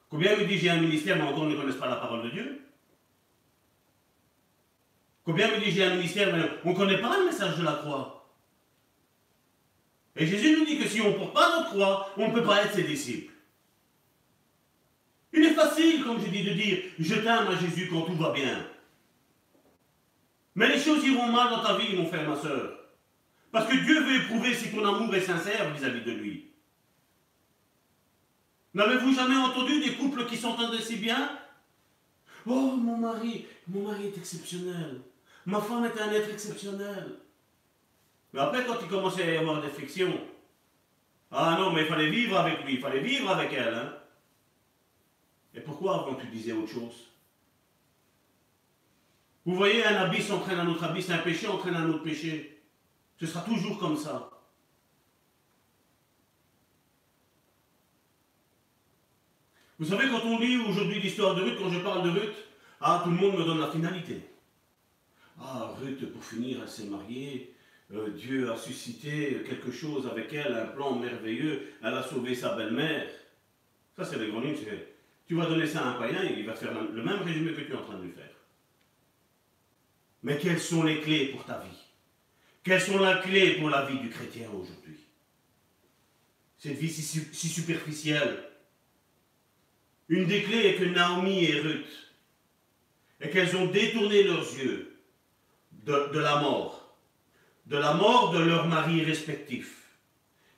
Combien 0.08 0.36
me 0.36 0.46
dit 0.46 0.56
j'ai 0.56 0.70
un 0.70 0.80
ministère, 0.80 1.16
mais 1.16 1.30
encore 1.30 1.46
ne 1.46 1.56
connaissent 1.56 1.76
pas 1.76 1.88
la 1.88 1.96
parole 1.96 2.22
de 2.22 2.30
Dieu? 2.30 2.62
Combien 5.24 5.50
me 5.50 5.62
dit 5.62 5.70
j'ai 5.70 5.84
un 5.84 5.96
ministère, 5.96 6.34
mais 6.34 6.48
on 6.64 6.70
ne 6.70 6.76
connaît 6.76 7.00
pas 7.00 7.18
le 7.18 7.26
message 7.26 7.58
de 7.58 7.64
la 7.64 7.72
croix? 7.72 8.30
Et 10.16 10.26
Jésus 10.26 10.56
nous 10.56 10.64
dit 10.64 10.78
que 10.78 10.88
si 10.88 11.00
on 11.00 11.10
ne 11.10 11.18
porte 11.18 11.34
pas 11.34 11.58
notre 11.58 11.70
croix, 11.70 12.08
on 12.16 12.28
ne 12.28 12.32
peut 12.32 12.44
pas 12.44 12.62
être 12.62 12.72
ses 12.72 12.84
disciples. 12.84 13.33
Il 15.34 15.44
est 15.44 15.54
facile, 15.54 16.04
comme 16.04 16.20
je 16.20 16.28
dis, 16.28 16.44
de 16.44 16.52
dire 16.52 16.78
je 16.98 17.14
t'aime 17.16 17.48
à 17.48 17.56
Jésus 17.56 17.88
quand 17.90 18.02
tout 18.02 18.14
va 18.14 18.30
bien. 18.30 18.66
Mais 20.54 20.68
les 20.68 20.78
choses 20.78 21.04
iront 21.04 21.26
mal 21.26 21.50
dans 21.50 21.62
ta 21.62 21.76
vie, 21.76 21.96
mon 21.96 22.06
frère, 22.06 22.28
ma 22.28 22.36
soeur. 22.36 22.78
Parce 23.50 23.68
que 23.68 23.76
Dieu 23.76 24.00
veut 24.00 24.22
éprouver 24.22 24.54
si 24.54 24.70
ton 24.70 24.84
amour 24.84 25.12
est 25.14 25.20
sincère 25.20 25.74
vis-à-vis 25.74 26.04
de 26.04 26.12
lui. 26.12 26.50
N'avez-vous 28.74 29.14
jamais 29.14 29.36
entendu 29.36 29.80
des 29.80 29.94
couples 29.94 30.26
qui 30.26 30.36
s'entendent 30.36 30.78
si 30.80 30.96
bien? 30.96 31.38
Oh, 32.46 32.76
mon 32.76 32.96
mari, 32.96 33.46
mon 33.66 33.88
mari 33.88 34.06
est 34.06 34.18
exceptionnel. 34.18 35.00
Ma 35.46 35.60
femme 35.60 35.84
est 35.84 36.00
un 36.00 36.12
être 36.12 36.30
exceptionnel. 36.30 37.18
Mais 38.32 38.40
après, 38.40 38.64
quand 38.64 38.76
il 38.80 38.88
commençait 38.88 39.22
à 39.22 39.34
y 39.34 39.36
avoir 39.36 39.62
des 39.62 39.68
frictions, 39.68 40.20
ah 41.32 41.56
non, 41.58 41.72
mais 41.72 41.82
il 41.82 41.88
fallait 41.88 42.10
vivre 42.10 42.38
avec 42.38 42.64
lui, 42.64 42.74
il 42.74 42.80
fallait 42.80 43.00
vivre 43.00 43.30
avec 43.30 43.52
elle. 43.52 43.74
Hein. 43.74 43.94
Et 45.54 45.60
pourquoi 45.60 46.00
avant 46.00 46.14
tu 46.16 46.26
disais 46.26 46.52
autre 46.52 46.72
chose? 46.72 47.10
Vous 49.46 49.54
voyez, 49.54 49.84
un 49.84 49.96
abysse 49.96 50.30
entraîne 50.30 50.58
un 50.58 50.68
autre 50.68 50.84
abysse, 50.84 51.10
un 51.10 51.18
péché 51.18 51.46
entraîne 51.46 51.76
un 51.76 51.88
autre 51.90 52.02
péché. 52.02 52.62
Ce 53.20 53.26
sera 53.26 53.42
toujours 53.42 53.78
comme 53.78 53.96
ça. 53.96 54.30
Vous 59.78 59.86
savez, 59.86 60.08
quand 60.08 60.24
on 60.24 60.38
lit 60.38 60.56
aujourd'hui 60.56 61.00
l'histoire 61.00 61.34
de 61.34 61.42
Ruth, 61.42 61.58
quand 61.58 61.70
je 61.70 61.80
parle 61.80 62.04
de 62.04 62.18
Ruth, 62.18 62.34
ah, 62.80 63.02
tout 63.04 63.10
le 63.10 63.16
monde 63.16 63.38
me 63.38 63.44
donne 63.44 63.60
la 63.60 63.70
finalité. 63.70 64.20
Ah, 65.40 65.74
Ruth, 65.80 66.10
pour 66.12 66.24
finir, 66.24 66.60
elle 66.62 66.68
s'est 66.68 66.86
mariée. 66.86 67.54
Euh, 67.92 68.10
Dieu 68.10 68.50
a 68.50 68.56
suscité 68.56 69.42
quelque 69.46 69.70
chose 69.70 70.06
avec 70.06 70.32
elle, 70.32 70.54
un 70.54 70.66
plan 70.66 70.94
merveilleux. 70.94 71.74
Elle 71.82 71.94
a 71.94 72.02
sauvé 72.02 72.34
sa 72.34 72.54
belle-mère. 72.54 73.08
Ça, 73.96 74.04
c'est 74.04 74.18
les 74.18 74.28
grandes 74.28 74.44
lignes, 74.44 74.56
tu 75.26 75.34
vas 75.34 75.46
donner 75.46 75.66
ça 75.66 75.84
à 75.84 75.88
un 75.90 75.92
païen, 75.94 76.22
il 76.24 76.44
va 76.44 76.54
faire 76.54 76.72
le 76.72 77.02
même 77.02 77.22
résumé 77.22 77.52
que 77.52 77.62
tu 77.62 77.72
es 77.72 77.76
en 77.76 77.82
train 77.82 77.98
de 77.98 78.04
lui 78.04 78.12
faire. 78.12 78.34
Mais 80.22 80.38
quelles 80.38 80.60
sont 80.60 80.82
les 80.82 81.00
clés 81.00 81.26
pour 81.26 81.44
ta 81.44 81.58
vie? 81.58 81.84
Quelles 82.62 82.80
sont 82.80 82.98
les 82.98 83.20
clés 83.20 83.58
pour 83.58 83.68
la 83.68 83.84
vie 83.84 83.98
du 83.98 84.08
chrétien 84.08 84.48
aujourd'hui? 84.50 84.98
Cette 86.58 86.78
vie 86.78 86.90
si, 86.90 87.48
superficielle. 87.48 88.42
Une 90.08 90.26
des 90.26 90.42
clés 90.42 90.68
est 90.68 90.76
que 90.76 90.84
Naomi 90.84 91.44
et 91.44 91.60
Ruth, 91.60 92.12
et 93.20 93.28
qu'elles 93.28 93.54
ont 93.56 93.66
détourné 93.66 94.22
leurs 94.22 94.50
yeux 94.54 94.98
de, 95.72 96.18
la 96.18 96.40
mort, 96.40 96.96
de 97.66 97.76
la 97.76 97.92
mort 97.92 98.32
de 98.32 98.38
leurs 98.38 98.66
maris 98.66 99.04
respectifs, 99.04 99.82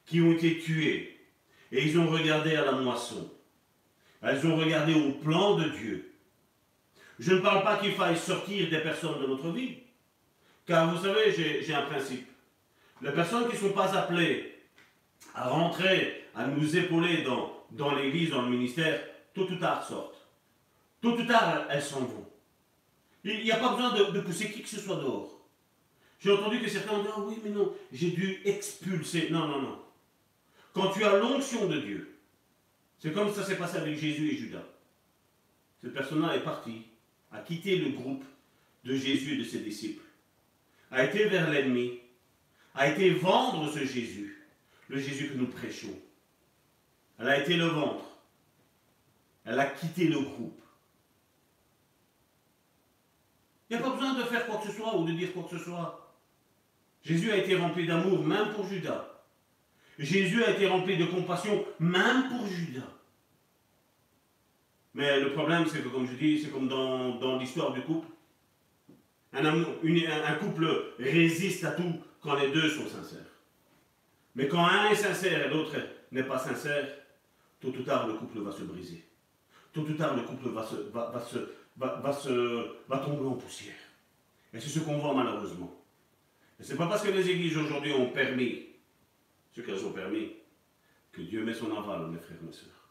qui 0.04 0.20
ont 0.20 0.32
été 0.32 0.60
tués, 0.60 1.18
et 1.72 1.84
ils 1.84 1.98
ont 1.98 2.08
regardé 2.08 2.54
à 2.54 2.64
la 2.64 2.72
moisson. 2.72 3.32
Elles 4.26 4.46
ont 4.46 4.56
regardé 4.56 4.94
au 4.94 5.12
plan 5.12 5.56
de 5.56 5.68
Dieu. 5.68 6.12
Je 7.18 7.34
ne 7.34 7.40
parle 7.40 7.62
pas 7.62 7.76
qu'il 7.76 7.92
faille 7.92 8.16
sortir 8.16 8.68
des 8.68 8.80
personnes 8.80 9.20
de 9.20 9.26
notre 9.26 9.50
vie. 9.50 9.78
Car 10.66 10.92
vous 10.92 11.02
savez, 11.02 11.32
j'ai 11.32 11.74
un 11.74 11.82
principe. 11.82 12.26
Les 13.02 13.12
personnes 13.12 13.48
qui 13.48 13.54
ne 13.54 13.60
sont 13.60 13.72
pas 13.72 13.96
appelées 13.96 14.54
à 15.34 15.48
rentrer, 15.48 16.24
à 16.34 16.46
nous 16.46 16.76
épauler 16.76 17.22
dans, 17.22 17.52
dans 17.70 17.94
l'église, 17.94 18.30
dans 18.30 18.42
le 18.42 18.50
ministère, 18.50 19.00
tôt 19.32 19.48
ou 19.48 19.56
tard 19.56 19.86
sortent. 19.86 20.26
Tôt 21.00 21.12
ou 21.12 21.24
tard, 21.24 21.66
elles 21.70 21.82
s'en 21.82 22.00
vont. 22.00 22.26
Il 23.22 23.44
n'y 23.44 23.52
a 23.52 23.56
pas 23.56 23.74
besoin 23.74 24.10
de, 24.10 24.20
pousser 24.20 24.50
qui 24.50 24.62
que 24.62 24.68
ce 24.68 24.80
soit 24.80 24.96
dehors. 24.96 25.40
J'ai 26.18 26.32
entendu 26.32 26.60
que 26.60 26.68
certains 26.68 26.94
ont 26.94 27.02
dit, 27.02 27.08
ah 27.14 27.20
oui, 27.20 27.38
mais 27.44 27.50
non, 27.50 27.72
j'ai 27.92 28.10
dû 28.10 28.40
expulser. 28.44 29.28
Non, 29.30 29.46
non, 29.46 29.62
non. 29.62 29.78
Quand 30.72 30.90
tu 30.90 31.04
as 31.04 31.16
l'onction 31.16 31.66
de 31.66 31.78
Dieu, 31.78 32.15
c'est 32.98 33.12
comme 33.12 33.32
ça 33.32 33.44
s'est 33.44 33.56
passé 33.56 33.76
avec 33.76 33.98
Jésus 33.98 34.30
et 34.30 34.36
Judas. 34.36 34.64
Cette 35.80 35.92
personne-là 35.92 36.36
est 36.36 36.44
partie, 36.44 36.82
a 37.32 37.40
quitté 37.40 37.76
le 37.76 37.90
groupe 37.90 38.24
de 38.84 38.94
Jésus 38.96 39.34
et 39.34 39.38
de 39.38 39.44
ses 39.44 39.60
disciples, 39.60 40.04
a 40.90 41.04
été 41.04 41.28
vers 41.28 41.50
l'ennemi, 41.50 42.00
a 42.74 42.88
été 42.88 43.10
vendre 43.10 43.70
ce 43.72 43.84
Jésus, 43.84 44.46
le 44.88 44.98
Jésus 44.98 45.28
que 45.28 45.34
nous 45.34 45.48
prêchons. 45.48 45.94
Elle 47.18 47.28
a 47.28 47.40
été 47.40 47.56
le 47.56 47.66
ventre. 47.66 48.04
Elle 49.44 49.58
a 49.58 49.66
quitté 49.66 50.08
le 50.08 50.20
groupe. 50.20 50.60
Il 53.68 53.76
n'y 53.76 53.82
a 53.82 53.86
pas 53.86 53.94
besoin 53.94 54.14
de 54.14 54.22
faire 54.24 54.46
quoi 54.46 54.58
que 54.58 54.68
ce 54.68 54.76
soit 54.76 54.96
ou 54.96 55.04
de 55.04 55.12
dire 55.12 55.32
quoi 55.32 55.44
que 55.44 55.58
ce 55.58 55.64
soit. 55.64 56.14
Jésus 57.02 57.30
a 57.30 57.36
été 57.36 57.56
rempli 57.56 57.86
d'amour, 57.86 58.24
même 58.24 58.52
pour 58.52 58.66
Judas. 58.66 59.15
Jésus 59.98 60.44
a 60.44 60.50
été 60.50 60.66
rempli 60.66 60.96
de 60.96 61.06
compassion, 61.06 61.64
même 61.80 62.28
pour 62.28 62.46
Judas. 62.46 62.92
Mais 64.94 65.20
le 65.20 65.32
problème, 65.32 65.66
c'est 65.66 65.82
que, 65.82 65.88
comme 65.88 66.06
je 66.06 66.14
dis, 66.14 66.40
c'est 66.40 66.50
comme 66.50 66.68
dans, 66.68 67.38
l'histoire 67.38 67.72
du 67.72 67.82
couple. 67.82 68.08
Un, 69.32 69.44
un, 69.44 70.34
couple 70.40 70.94
résiste 70.98 71.64
à 71.64 71.72
tout 71.72 72.00
quand 72.22 72.34
les 72.36 72.50
deux 72.50 72.70
sont 72.70 72.86
sincères. 72.88 73.20
Mais 74.34 74.48
quand 74.48 74.64
un 74.64 74.88
est 74.88 74.94
sincère 74.94 75.46
et 75.46 75.50
l'autre 75.50 75.76
n'est 76.12 76.22
pas 76.22 76.38
sincère, 76.38 76.88
tôt 77.60 77.68
ou 77.68 77.82
tard, 77.82 78.06
le 78.06 78.14
couple 78.14 78.40
va 78.40 78.52
se 78.52 78.62
briser. 78.62 79.04
Tôt 79.72 79.82
ou 79.82 79.92
tard, 79.92 80.16
le 80.16 80.22
couple 80.22 80.48
va 80.48 80.64
se, 80.64 80.76
va, 80.90 81.12
va, 81.76 82.12
se, 82.12 82.66
va 82.88 82.98
tomber 82.98 83.26
en 83.26 83.34
poussière. 83.34 83.74
Et 84.54 84.60
c'est 84.60 84.70
ce 84.70 84.78
qu'on 84.78 84.98
voit 84.98 85.12
malheureusement. 85.12 85.74
Et 86.58 86.62
ce 86.62 86.72
n'est 86.72 86.78
pas 86.78 86.86
parce 86.86 87.02
que 87.02 87.10
les 87.10 87.28
églises 87.28 87.58
aujourd'hui 87.58 87.92
ont 87.92 88.10
permis 88.10 88.66
ce 89.56 89.62
qu'elles 89.62 89.86
ont 89.86 89.92
permis 89.92 90.32
que 91.12 91.22
Dieu 91.22 91.42
met 91.42 91.54
son 91.54 91.74
aval, 91.74 92.08
mes 92.08 92.18
frères 92.18 92.36
et 92.42 92.44
mes 92.44 92.52
sœurs. 92.52 92.90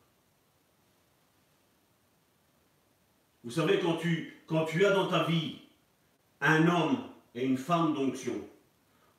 Vous 3.44 3.52
savez, 3.52 3.80
quand 3.80 3.98
tu, 3.98 4.34
quand 4.48 4.66
as 4.66 4.90
dans 4.92 5.08
ta 5.08 5.26
vie 5.26 5.60
un 6.42 6.68
homme 6.68 6.98
et 7.36 7.46
une 7.46 7.60
femme 7.60 7.94
d'onction, 7.94 8.42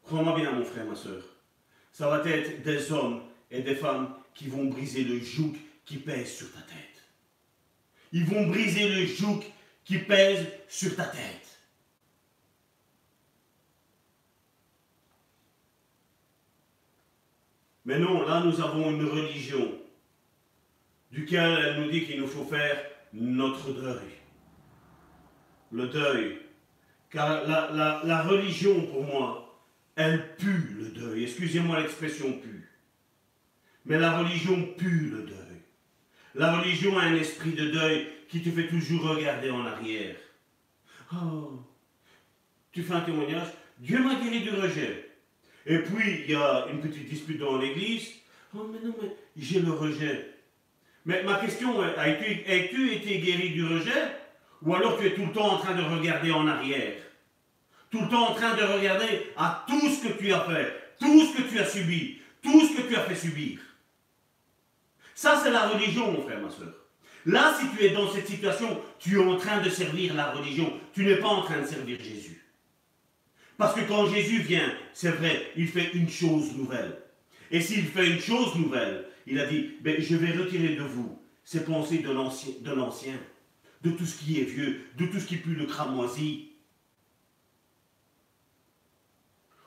crois-moi 0.02 0.34
bien, 0.34 0.50
mon 0.50 0.64
frère, 0.64 0.86
ma 0.86 0.96
soeur, 0.96 1.22
ça 1.92 2.08
va 2.10 2.28
être 2.28 2.62
des 2.64 2.90
hommes 2.90 3.22
et 3.52 3.62
des 3.62 3.76
femmes 3.76 4.12
qui 4.34 4.48
vont 4.48 4.64
briser 4.64 5.04
le 5.04 5.20
joug 5.20 5.54
qui 5.84 5.98
pèse 5.98 6.34
sur 6.34 6.52
ta 6.52 6.62
tête. 6.62 7.04
Ils 8.10 8.24
vont 8.24 8.48
briser 8.48 8.88
le 8.88 9.06
joug 9.06 9.40
qui 9.84 9.98
pèse 9.98 10.44
sur 10.68 10.96
ta 10.96 11.04
tête. 11.04 11.55
Mais 17.86 18.00
non, 18.00 18.26
là 18.26 18.42
nous 18.44 18.60
avons 18.60 18.90
une 18.90 19.06
religion 19.06 19.72
duquel 21.12 21.58
elle 21.64 21.80
nous 21.80 21.90
dit 21.90 22.04
qu'il 22.04 22.20
nous 22.20 22.26
faut 22.26 22.44
faire 22.44 22.84
notre 23.12 23.72
deuil. 23.72 24.10
Le 25.70 25.86
deuil. 25.86 26.38
Car 27.10 27.46
la, 27.46 28.22
religion, 28.22 28.86
pour 28.86 29.04
moi, 29.04 29.62
elle 29.94 30.34
pue 30.36 30.76
le 30.78 30.88
deuil. 30.88 31.22
Excusez-moi 31.22 31.80
l'expression 31.80 32.32
pue. 32.32 32.68
Mais 33.84 33.98
la 33.98 34.18
religion 34.18 34.74
pue 34.76 35.10
le 35.10 35.22
deuil. 35.22 35.36
La 36.34 36.58
religion 36.58 36.98
a 36.98 37.04
un 37.04 37.14
esprit 37.14 37.52
de 37.52 37.70
deuil 37.70 38.08
qui 38.28 38.42
te 38.42 38.50
fait 38.50 38.66
toujours 38.66 39.10
regarder 39.10 39.50
en 39.50 39.64
arrière. 39.64 40.16
Oh, 41.14 41.62
tu 42.72 42.82
fais 42.82 42.94
un 42.94 43.00
témoignage, 43.00 43.48
Dieu 43.78 44.02
m'a 44.02 44.16
guéri 44.16 44.42
du 44.42 44.50
rejet. 44.50 45.05
Et 45.66 45.78
puis, 45.78 46.22
il 46.24 46.30
y 46.30 46.34
a 46.34 46.66
une 46.72 46.80
petite 46.80 47.08
dispute 47.08 47.38
dans 47.38 47.58
l'église. 47.58 48.08
Oh, 48.54 48.70
mais 48.72 48.78
non, 48.86 48.94
mais 49.02 49.10
j'ai 49.36 49.60
le 49.60 49.72
rejet. 49.72 50.32
Mais 51.04 51.22
ma 51.24 51.34
question, 51.34 51.80
as-tu 51.80 52.92
été 52.92 53.18
guéri 53.18 53.50
du 53.50 53.64
rejet? 53.64 54.12
Ou 54.62 54.74
alors 54.74 54.98
tu 54.98 55.06
es 55.06 55.14
tout 55.14 55.26
le 55.26 55.32
temps 55.32 55.54
en 55.54 55.58
train 55.58 55.74
de 55.74 55.82
regarder 55.82 56.30
en 56.30 56.46
arrière? 56.46 56.94
Tout 57.90 58.00
le 58.00 58.08
temps 58.08 58.30
en 58.30 58.34
train 58.34 58.56
de 58.56 58.62
regarder 58.62 59.32
à 59.36 59.64
tout 59.68 59.88
ce 59.88 60.08
que 60.08 60.18
tu 60.18 60.32
as 60.32 60.40
fait, 60.40 60.94
tout 60.98 61.26
ce 61.26 61.36
que 61.36 61.42
tu 61.48 61.58
as 61.58 61.68
subi, 61.68 62.18
tout 62.42 62.60
ce 62.66 62.76
que 62.76 62.88
tu 62.88 62.96
as 62.96 63.02
fait 63.02 63.14
subir. 63.14 63.58
Ça, 65.14 65.40
c'est 65.42 65.50
la 65.50 65.68
religion, 65.68 66.12
mon 66.12 66.22
frère, 66.22 66.40
ma 66.40 66.50
soeur. 66.50 66.74
Là, 67.24 67.56
si 67.58 67.66
tu 67.76 67.84
es 67.84 67.90
dans 67.90 68.10
cette 68.12 68.28
situation, 68.28 68.80
tu 68.98 69.20
es 69.20 69.24
en 69.24 69.36
train 69.36 69.60
de 69.60 69.68
servir 69.68 70.14
la 70.14 70.32
religion. 70.32 70.72
Tu 70.94 71.04
n'es 71.04 71.16
pas 71.16 71.28
en 71.28 71.42
train 71.42 71.60
de 71.60 71.66
servir 71.66 71.98
Jésus. 71.98 72.45
Parce 73.56 73.74
que 73.74 73.86
quand 73.86 74.06
Jésus 74.06 74.42
vient, 74.42 74.72
c'est 74.92 75.10
vrai, 75.10 75.50
il 75.56 75.68
fait 75.68 75.92
une 75.94 76.08
chose 76.08 76.54
nouvelle. 76.56 76.98
Et 77.50 77.60
s'il 77.60 77.84
fait 77.84 78.08
une 78.08 78.20
chose 78.20 78.54
nouvelle, 78.56 79.06
il 79.26 79.38
a 79.40 79.46
dit, 79.46 79.70
ben, 79.80 80.00
je 80.00 80.16
vais 80.16 80.32
retirer 80.32 80.76
de 80.76 80.82
vous 80.82 81.18
ces 81.44 81.64
pensées 81.64 81.98
de 81.98 82.10
l'ancien, 82.72 83.14
de 83.82 83.90
tout 83.90 84.04
ce 84.04 84.18
qui 84.18 84.40
est 84.40 84.44
vieux, 84.44 84.82
de 84.96 85.06
tout 85.06 85.20
ce 85.20 85.26
qui 85.26 85.36
pue 85.36 85.54
le 85.54 85.66
cramoisi. 85.66 86.50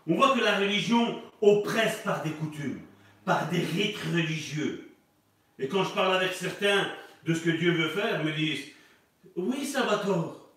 On 0.06 0.16
voit 0.16 0.36
que 0.36 0.44
la 0.44 0.60
religion 0.60 1.22
oppresse 1.42 2.02
par 2.04 2.22
des 2.24 2.32
coutumes, 2.32 2.82
par 3.26 3.50
des 3.50 3.60
rites 3.60 4.00
religieux. 4.14 4.92
Et 5.58 5.68
quand 5.68 5.84
je 5.84 5.94
parle 5.94 6.16
avec 6.16 6.34
certains 6.34 6.92
de 7.26 7.34
ce 7.34 7.42
que 7.42 7.52
Dieu 7.52 7.72
veut 7.72 7.90
faire, 7.90 8.24
me 8.24 8.32
disent, 8.32 8.66
oui, 9.36 9.66
ça 9.66 9.84
va 9.84 9.98
tort. 9.98 10.50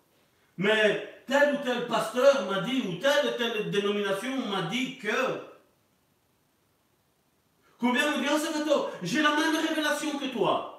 Mais 0.57 1.12
tel 1.27 1.55
ou 1.55 1.59
tel 1.65 1.87
pasteur 1.87 2.51
m'a 2.51 2.61
dit, 2.61 2.83
ou 2.89 2.95
telle 2.95 3.27
ou 3.27 3.31
telle 3.39 3.71
dénomination 3.71 4.47
m'a 4.47 4.63
dit 4.63 4.99
que. 4.99 5.09
Combien 7.79 8.17
me 8.17 8.65
tort, 8.65 8.91
j'ai 9.03 9.23
la 9.23 9.31
même 9.31 9.57
révélation 9.57 10.19
que 10.19 10.27
toi. 10.27 10.73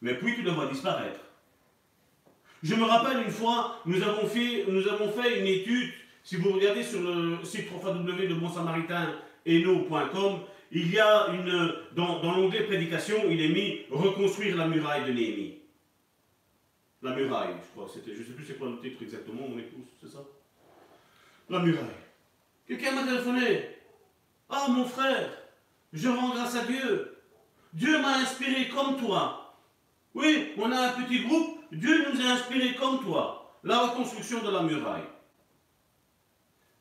Mais 0.00 0.14
puis 0.14 0.36
tu 0.36 0.42
le 0.42 0.52
vois 0.52 0.66
disparaître. 0.66 1.18
Je 2.62 2.74
me 2.74 2.84
rappelle 2.84 3.22
une 3.22 3.30
fois, 3.30 3.80
nous 3.84 4.02
avons 4.02 4.26
fait, 4.28 4.64
une 5.40 5.46
étude, 5.46 5.92
si 6.22 6.36
vous 6.36 6.52
regardez 6.52 6.82
sur 6.82 7.00
le 7.00 7.38
site 7.44 7.70
www.bonsamaritain.eno.com, 7.72 10.40
il 10.72 10.92
y 10.92 10.98
a 10.98 11.28
une, 11.28 11.72
dans, 11.94 12.20
l'onglet 12.22 12.64
prédication, 12.64 13.16
il 13.28 13.40
est 13.40 13.48
mis 13.48 13.82
reconstruire 13.90 14.56
la 14.56 14.66
muraille 14.66 15.04
de 15.04 15.12
Néhémie. 15.12 15.55
La 17.06 17.14
muraille, 17.14 17.54
je 17.62 17.70
crois, 17.70 17.88
c'était, 17.88 18.12
je 18.12 18.18
ne 18.18 18.24
sais 18.24 18.32
plus 18.32 18.44
c'est 18.44 18.58
quoi 18.58 18.68
le 18.68 18.80
titre 18.80 19.00
exactement, 19.00 19.46
mon 19.48 19.56
épouse, 19.56 19.86
c'est 20.02 20.08
ça? 20.08 20.24
La 21.48 21.60
muraille. 21.60 21.86
Quelqu'un 22.66 22.90
m'a 22.90 23.04
téléphoné. 23.04 23.76
Ah, 24.50 24.66
mon 24.68 24.84
frère, 24.84 25.30
je 25.92 26.08
rends 26.08 26.34
grâce 26.34 26.56
à 26.56 26.64
Dieu. 26.64 27.16
Dieu 27.72 28.02
m'a 28.02 28.16
inspiré 28.16 28.68
comme 28.70 28.96
toi. 28.96 29.54
Oui, 30.14 30.48
on 30.58 30.72
a 30.72 30.80
un 30.80 30.92
petit 31.00 31.20
groupe, 31.20 31.60
Dieu 31.70 32.12
nous 32.12 32.20
a 32.20 32.32
inspiré 32.32 32.74
comme 32.74 32.98
toi. 33.04 33.56
La 33.62 33.78
reconstruction 33.86 34.42
de 34.42 34.50
la 34.50 34.62
muraille. 34.62 35.06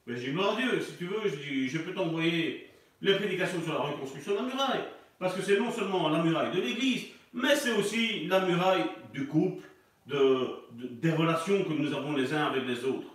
Mais 0.07 0.17
j'ai 0.17 0.31
gloire 0.31 0.57
à 0.57 0.59
Dieu, 0.59 0.81
si 0.81 0.95
tu 0.95 1.05
veux, 1.05 1.21
je, 1.29 1.67
je 1.67 1.77
peux 1.77 1.93
t'envoyer 1.93 2.67
les 3.01 3.13
prédications 3.13 3.61
sur 3.61 3.73
la 3.73 3.79
reconstruction 3.81 4.31
de 4.31 4.37
la 4.37 4.43
muraille. 4.43 4.85
Parce 5.19 5.35
que 5.35 5.43
c'est 5.43 5.59
non 5.59 5.71
seulement 5.71 6.09
la 6.09 6.23
muraille 6.23 6.55
de 6.55 6.61
l'église, 6.61 7.09
mais 7.31 7.55
c'est 7.55 7.73
aussi 7.73 8.25
la 8.25 8.39
muraille 8.39 8.85
du 9.13 9.27
couple, 9.27 9.61
de, 10.05 10.47
des 10.71 11.11
relations 11.11 11.63
que 11.63 11.73
nous 11.73 11.93
avons 11.93 12.13
les 12.13 12.33
uns 12.33 12.45
avec 12.45 12.65
les 12.65 12.83
autres. 12.85 13.07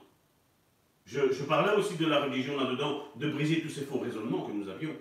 Je, 1.07 1.33
je 1.33 1.43
parlais 1.45 1.75
aussi 1.77 1.97
de 1.97 2.07
la 2.07 2.25
religion 2.25 2.59
là-dedans, 2.59 3.05
de 3.17 3.31
briser 3.31 3.63
tous 3.63 3.69
ces 3.69 3.85
faux 3.85 3.99
raisonnements 3.99 4.47
que 4.47 4.53
nous 4.53 4.69
avions. 4.69 4.97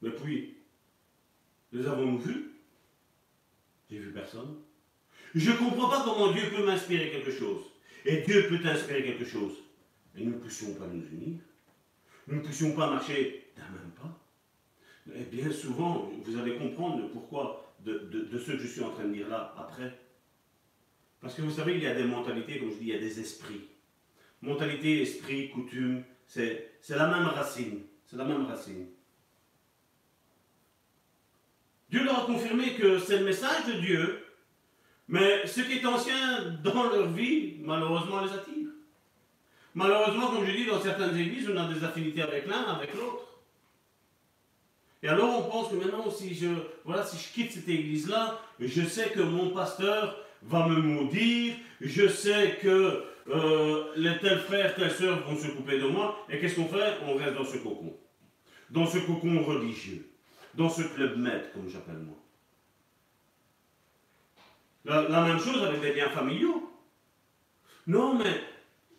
Mais 0.00 0.10
puis, 0.10 0.56
les 1.72 1.86
avons-nous 1.86 2.18
vus? 2.18 2.50
J'ai 3.90 3.98
vu 3.98 4.12
personne. 4.12 4.56
Je 5.34 5.50
ne 5.50 5.56
comprends 5.56 5.88
pas 5.88 6.02
comment 6.04 6.32
Dieu 6.32 6.42
peut 6.50 6.64
m'inspirer 6.64 7.10
quelque 7.10 7.30
chose. 7.30 7.62
Et 8.04 8.22
Dieu 8.22 8.48
peut 8.48 8.60
t'inspirer 8.60 9.04
quelque 9.04 9.24
chose. 9.24 9.54
Et 10.16 10.24
nous 10.24 10.32
ne 10.32 10.38
puissions 10.38 10.74
pas 10.74 10.86
nous 10.86 11.06
unir. 11.12 11.38
Nous 12.26 12.36
ne 12.36 12.40
puissions 12.40 12.72
pas 12.74 12.90
marcher 12.90 13.52
d'un 13.56 13.62
même 13.62 13.92
pas. 13.92 14.18
Et 15.14 15.24
bien 15.24 15.50
souvent, 15.50 16.10
vous 16.24 16.38
allez 16.38 16.56
comprendre 16.56 17.08
pourquoi 17.12 17.71
de, 17.84 18.38
ce 18.38 18.52
que 18.52 18.58
je 18.58 18.66
suis 18.66 18.82
en 18.82 18.90
train 18.90 19.04
de 19.04 19.12
dire 19.12 19.28
là 19.28 19.54
après. 19.58 19.98
Parce 21.20 21.34
que 21.34 21.42
vous 21.42 21.50
savez, 21.50 21.74
il 21.74 21.82
y 21.82 21.86
a 21.86 21.94
des 21.94 22.04
mentalités, 22.04 22.58
comme 22.58 22.70
je 22.70 22.76
dis, 22.76 22.88
il 22.88 22.94
y 22.94 22.96
a 22.96 22.98
des 22.98 23.20
esprits. 23.20 23.68
Mentalité, 24.40 25.02
esprit, 25.02 25.50
coutume, 25.50 26.02
c'est 26.26 26.72
la 26.88 27.06
même 27.06 27.26
racine. 27.26 27.82
C'est 28.06 28.16
la 28.16 28.24
même 28.24 28.46
racine. 28.46 28.86
Dieu 31.90 32.04
leur 32.04 32.24
a 32.24 32.26
confirmé 32.26 32.74
que 32.74 32.98
c'est 32.98 33.18
le 33.18 33.24
message 33.24 33.66
de 33.66 33.80
Dieu, 33.80 34.24
mais 35.08 35.46
ce 35.46 35.60
qui 35.60 35.78
est 35.78 35.86
ancien 35.86 36.58
dans 36.64 36.90
leur 36.90 37.08
vie, 37.10 37.56
malheureusement, 37.60 38.22
les 38.22 38.32
attire. 38.32 38.68
Malheureusement, 39.74 40.30
comme 40.30 40.46
je 40.46 40.52
dis, 40.52 40.66
dans 40.66 40.80
certaines 40.80 41.16
églises, 41.16 41.48
on 41.50 41.56
a 41.56 41.72
des 41.72 41.84
affinités 41.84 42.22
avec 42.22 42.46
l'un, 42.46 42.62
avec 42.62 42.94
l'autre. 42.94 43.31
Et 45.02 45.08
alors 45.08 45.38
on 45.38 45.50
pense 45.50 45.70
que 45.70 45.74
maintenant, 45.74 46.10
si 46.10 46.34
je, 46.34 46.46
voilà, 46.84 47.04
si 47.04 47.16
je 47.16 47.32
quitte 47.32 47.52
cette 47.52 47.68
église-là, 47.68 48.38
je 48.60 48.82
sais 48.82 49.10
que 49.10 49.20
mon 49.20 49.50
pasteur 49.50 50.16
va 50.42 50.68
me 50.68 50.76
maudire, 50.76 51.54
je 51.80 52.06
sais 52.06 52.58
que 52.62 53.02
euh, 53.28 53.84
les 53.96 54.18
tels 54.18 54.40
frères, 54.40 54.74
telles 54.74 54.92
sœurs 54.92 55.26
vont 55.28 55.36
se 55.36 55.48
couper 55.48 55.78
de 55.78 55.86
moi, 55.86 56.24
et 56.28 56.38
qu'est-ce 56.38 56.56
qu'on 56.56 56.68
fait? 56.68 56.98
On 57.06 57.16
reste 57.16 57.34
dans 57.34 57.44
ce 57.44 57.56
cocon. 57.58 57.96
Dans 58.70 58.86
ce 58.86 58.98
cocon 58.98 59.42
religieux. 59.42 60.08
Dans 60.54 60.68
ce 60.68 60.82
club 60.82 61.18
maître, 61.18 61.52
comme 61.52 61.68
j'appelle 61.68 61.98
moi. 61.98 62.16
La, 64.84 65.22
même 65.22 65.38
chose 65.38 65.62
avec 65.62 65.82
les 65.82 65.94
liens 65.94 66.10
familiaux. 66.10 66.70
Non, 67.86 68.14
mais 68.14 68.40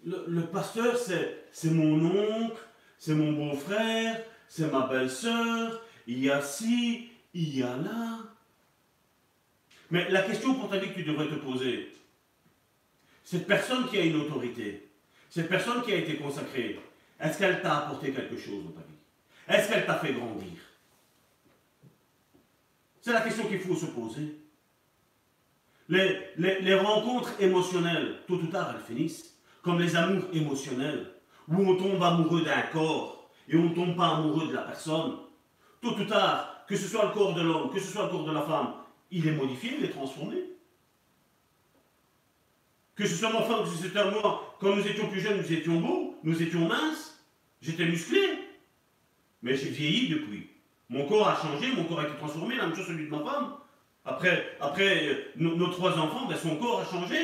le, 0.05 0.25
le 0.27 0.41
pasteur, 0.43 0.97
c'est 0.97 1.71
mon 1.71 2.05
oncle, 2.05 2.61
c'est 2.97 3.13
mon 3.13 3.33
beau-frère, 3.33 4.21
c'est 4.47 4.71
ma 4.71 4.87
belle-sœur, 4.87 5.81
il 6.07 6.19
y 6.19 6.29
a 6.29 6.41
ci, 6.41 7.09
il 7.33 7.57
y 7.57 7.63
a 7.63 7.75
là. 7.77 8.19
Mais 9.91 10.09
la 10.09 10.23
question 10.23 10.55
pour 10.55 10.69
ta 10.69 10.77
vie 10.77 10.89
que 10.89 10.95
tu 10.95 11.03
devrais 11.03 11.27
te 11.27 11.35
poser, 11.35 11.93
cette 13.23 13.47
personne 13.47 13.87
qui 13.87 13.97
a 13.97 14.01
une 14.01 14.15
autorité, 14.15 14.89
cette 15.29 15.49
personne 15.49 15.83
qui 15.83 15.93
a 15.93 15.97
été 15.97 16.17
consacrée, 16.17 16.79
est-ce 17.19 17.37
qu'elle 17.37 17.61
t'a 17.61 17.79
apporté 17.79 18.11
quelque 18.11 18.37
chose 18.37 18.65
dans 18.65 18.71
ta 18.71 18.81
vie? 18.81 18.93
Est-ce 19.47 19.69
qu'elle 19.69 19.85
t'a 19.85 19.95
fait 19.95 20.13
grandir? 20.13 20.59
C'est 23.01 23.13
la 23.13 23.21
question 23.21 23.47
qu'il 23.47 23.59
faut 23.59 23.75
se 23.75 23.87
poser. 23.87 24.37
Les, 25.89 26.75
rencontres 26.75 27.33
émotionnelles, 27.39 28.19
tôt 28.27 28.35
ou 28.35 28.47
tard, 28.47 28.73
elles 28.75 28.95
finissent. 28.95 29.35
Comme 29.61 29.79
les 29.79 29.95
amours 29.95 30.25
émotionnels, 30.33 31.11
où 31.47 31.55
on 31.55 31.75
tombe 31.75 32.01
amoureux 32.01 32.43
d'un 32.43 32.61
corps 32.63 33.29
et 33.47 33.57
on 33.57 33.69
ne 33.69 33.75
tombe 33.75 33.95
pas 33.95 34.15
amoureux 34.15 34.47
de 34.47 34.53
la 34.53 34.61
personne. 34.61 35.17
Tôt 35.83 35.99
ou 35.99 36.05
tard, 36.05 36.63
que 36.65 36.77
ce 36.77 36.87
soit 36.87 37.05
le 37.05 37.11
corps 37.11 37.33
de 37.33 37.41
l'homme, 37.41 37.69
que 37.69 37.79
ce 37.79 37.91
soit 37.91 38.03
le 38.03 38.09
corps 38.09 38.23
de 38.23 38.31
la 38.31 38.41
femme, 38.43 38.73
il 39.11 39.27
est 39.27 39.33
modifié, 39.33 39.75
il 39.77 39.83
est 39.83 39.89
transformé. 39.89 40.37
Que 42.95 43.05
ce 43.05 43.15
soit 43.15 43.33
mon 43.33 43.43
femme, 43.43 43.63
que 43.63 43.69
ce 43.69 43.89
soit 43.89 44.11
moi, 44.11 44.55
quand 44.61 44.73
nous 44.73 44.87
étions 44.87 45.09
plus 45.09 45.19
jeunes, 45.19 45.41
nous 45.41 45.51
étions 45.51 45.81
beaux, 45.81 46.15
nous 46.23 46.41
étions 46.41 46.69
minces, 46.69 47.21
j'étais 47.61 47.85
musclé. 47.85 48.21
Mais 49.41 49.57
j'ai 49.57 49.71
vieilli 49.71 50.07
depuis. 50.07 50.47
Mon 50.87 51.05
corps 51.05 51.27
a 51.27 51.35
changé, 51.35 51.73
mon 51.75 51.83
corps 51.83 51.99
a 51.99 52.07
été 52.07 52.15
transformé, 52.15 52.55
la 52.55 52.67
même 52.67 52.75
chose 52.75 52.87
celui 52.87 53.05
de 53.05 53.11
ma 53.11 53.19
femme. 53.19 53.55
Après, 54.05 54.57
euh, 54.61 55.15
nos, 55.35 55.67
trois 55.67 55.97
enfants, 55.97 56.27
ben, 56.27 56.37
son 56.37 56.55
corps 56.55 56.79
a 56.79 56.85
changé. 56.85 57.17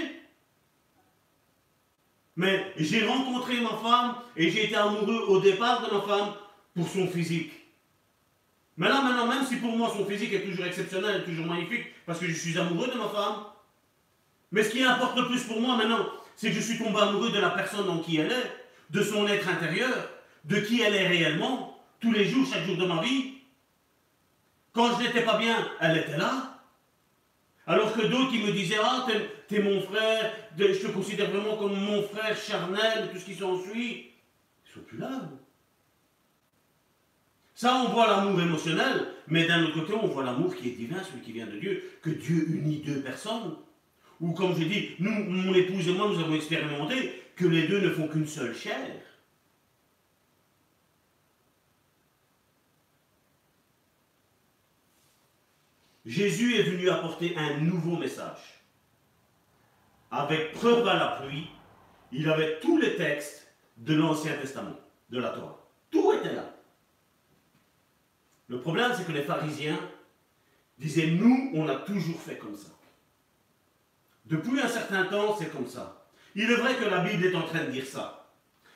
Mais 2.36 2.74
j'ai 2.76 3.05
rencontré 3.05 3.62
ma 3.62 3.78
femme 3.78 4.16
et 4.36 4.49
j'ai 4.49 4.66
été 4.66 4.76
amoureux 4.76 5.26
au 5.30 5.39
départ 5.39 5.88
de 5.88 5.93
ma 5.93 6.01
femme 6.01 6.34
pour 6.74 6.89
son 6.89 7.07
physique. 7.07 7.51
Mais 8.80 8.88
là, 8.88 9.02
maintenant, 9.02 9.28
même 9.28 9.46
si 9.46 9.58
pour 9.58 9.76
moi 9.76 9.92
son 9.96 10.06
physique 10.06 10.32
est 10.32 10.42
toujours 10.42 10.66
exceptionnel, 10.66 11.26
toujours 11.26 11.46
magnifique, 11.46 11.88
parce 12.06 12.18
que 12.18 12.28
je 12.28 12.34
suis 12.34 12.58
amoureux 12.58 12.88
de 12.88 12.98
ma 12.98 13.10
femme, 13.10 13.44
mais 14.54 14.64
ce 14.64 14.70
qui 14.70 14.82
importe 14.82 15.18
le 15.18 15.28
plus 15.28 15.44
pour 15.44 15.60
moi 15.60 15.76
maintenant, 15.76 16.08
c'est 16.38 16.48
que 16.48 16.56
je 16.56 16.62
suis 16.62 16.78
tombé 16.78 16.98
amoureux 16.98 17.30
de 17.30 17.40
la 17.40 17.50
personne 17.50 17.90
en 17.90 18.00
qui 18.00 18.18
elle 18.18 18.32
est, 18.32 18.52
de 18.90 19.04
son 19.04 19.28
être 19.28 19.50
intérieur, 19.50 20.10
de 20.46 20.62
qui 20.62 20.82
elle 20.82 20.96
est 20.96 21.08
réellement, 21.08 21.78
tous 22.00 22.14
les 22.14 22.24
jours, 22.24 22.48
chaque 22.50 22.66
jour 22.66 22.78
de 22.78 22.86
ma 22.86 23.02
vie. 23.02 23.34
Quand 24.72 24.98
je 24.98 25.04
n'étais 25.04 25.26
pas 25.26 25.38
bien, 25.38 25.58
elle 25.82 25.98
était 25.98 26.18
là. 26.18 26.62
Alors 27.68 27.94
que 27.94 28.02
d'autres 28.08 28.32
qui 28.32 28.40
me 28.40 28.54
disaient 28.54 28.80
Ah, 28.82 29.06
t'es 29.50 29.60
mon 29.60 29.82
frère, 29.82 30.32
je 30.58 30.66
te 30.66 30.88
considère 30.88 31.30
vraiment 31.30 31.58
comme 31.58 31.78
mon 31.78 32.02
frère 32.04 32.36
charnel, 32.38 33.10
tout 33.12 33.20
ce 33.20 33.26
qui 33.26 33.36
s'ensuit, 33.36 34.12
ils 34.66 34.74
sont 34.74 34.80
plus 34.88 34.98
là. 34.98 35.20
Ça, 37.60 37.76
on 37.76 37.89
voit 37.89 38.07
l'amour 38.07 38.39
émotionnel, 38.39 39.05
mais 39.28 39.45
d'un 39.45 39.66
autre 39.66 39.74
côté, 39.74 39.93
on 39.93 40.07
voit 40.07 40.24
l'amour 40.24 40.55
qui 40.55 40.70
est 40.70 40.78
divin, 40.78 41.03
celui 41.03 41.20
qui 41.20 41.34
vient 41.34 41.45
de 41.45 41.60
Dieu, 41.60 41.91
que 42.01 42.10
Dieu 42.10 42.47
unit 42.47 42.78
deux 42.78 43.01
personnes. 43.01 43.57
Ou 44.22 44.32
comme 44.32 44.55
je 44.57 44.64
dis, 44.64 44.91
nous, 44.99 45.12
mon 45.12 45.53
épouse 45.53 45.89
et 45.89 45.91
moi, 45.91 46.07
nous 46.07 46.22
avons 46.22 46.36
expérimenté 46.36 47.22
que 47.36 47.45
les 47.45 47.68
deux 47.68 47.82
ne 47.82 47.89
font 47.89 48.07
qu'une 48.07 48.28
seule 48.28 48.55
chair. 48.55 49.01
Jésus 56.05 56.55
est 56.55 56.64
venu 56.64 56.89
apporter 56.89 57.36
un 57.36 57.57
nouveau 57.57 57.97
message. 57.97 58.64
Avec 60.12 60.53
preuve 60.53 60.88
à 60.88 60.93
la 60.93 61.07
pluie, 61.22 61.49
il 62.14 62.30
avait 62.30 62.62
tous 62.62 62.78
les 62.78 62.95
textes 62.95 63.51
de 63.76 63.95
l'Ancien 63.95 64.38
Testament, 64.38 64.80
de 65.10 65.20
la 65.20 65.32
Torah. 65.32 65.68
Tout 65.91 66.14
était 66.14 66.36
là. 66.36 66.55
Le 68.50 68.60
problème, 68.60 68.91
c'est 68.95 69.06
que 69.06 69.12
les 69.12 69.22
pharisiens 69.22 69.80
disaient, 70.80 71.08
nous, 71.08 71.52
on 71.54 71.68
a 71.68 71.76
toujours 71.76 72.20
fait 72.20 72.38
comme 72.38 72.56
ça. 72.56 72.70
Depuis 74.26 74.60
un 74.60 74.68
certain 74.68 75.06
temps, 75.06 75.36
c'est 75.38 75.52
comme 75.52 75.68
ça. 75.68 76.08
Il 76.36 76.50
est 76.50 76.56
vrai 76.56 76.76
que 76.76 76.86
la 76.86 77.00
Bible 77.00 77.26
est 77.26 77.36
en 77.36 77.43
train 77.43 77.64
de 77.64 77.72
dire 77.72 77.86
ça. 77.86 78.32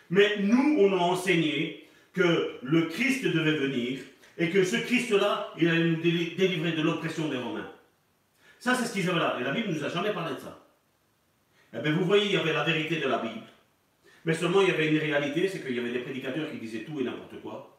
Mais 0.10 0.38
nous, 0.40 0.78
on 0.80 0.94
a 0.94 1.00
enseigné 1.00 1.90
que 2.14 2.60
le 2.62 2.84
Christ 2.84 3.26
devait 3.26 3.58
venir 3.58 4.00
et 4.38 4.50
que 4.50 4.64
ce 4.64 4.76
Christ-là, 4.76 5.52
il 5.58 5.68
allait 5.68 5.90
nous 5.90 6.02
délivrer 6.02 6.74
de 6.74 6.82
l'oppression 6.82 7.28
des 7.30 7.38
Romains. 7.38 7.72
Ça, 8.60 8.76
c'est 8.76 8.86
ce 8.86 8.94
qu'ils 8.94 9.10
avaient 9.10 9.20
là. 9.20 9.38
Et 9.40 9.44
la 9.44 9.52
Bible 9.52 9.70
ne 9.70 9.74
nous 9.74 9.84
a 9.84 9.90
jamais 9.90 10.14
parlé 10.14 10.36
de 10.36 10.40
ça. 10.40 10.60
Eh 11.74 11.80
bien, 11.80 11.94
vous 11.94 12.06
voyez, 12.06 12.26
il 12.26 12.32
y 12.32 12.38
avait 12.38 12.54
la 12.54 12.64
vérité 12.64 12.98
de 12.98 13.08
la 13.08 13.18
Bible. 13.18 13.46
Mais 14.26 14.34
seulement, 14.34 14.62
il 14.62 14.70
y 14.70 14.72
avait 14.72 14.88
une 14.88 15.00
réalité, 15.00 15.48
c'est 15.48 15.62
qu'il 15.62 15.76
y 15.76 15.80
avait 15.80 15.92
des 15.92 16.00
prédicateurs 16.00 16.50
qui 16.52 16.58
disaient 16.58 16.84
tout 16.84 17.00
et 17.00 17.04
n'importe 17.04 17.42
quoi. 17.42 17.73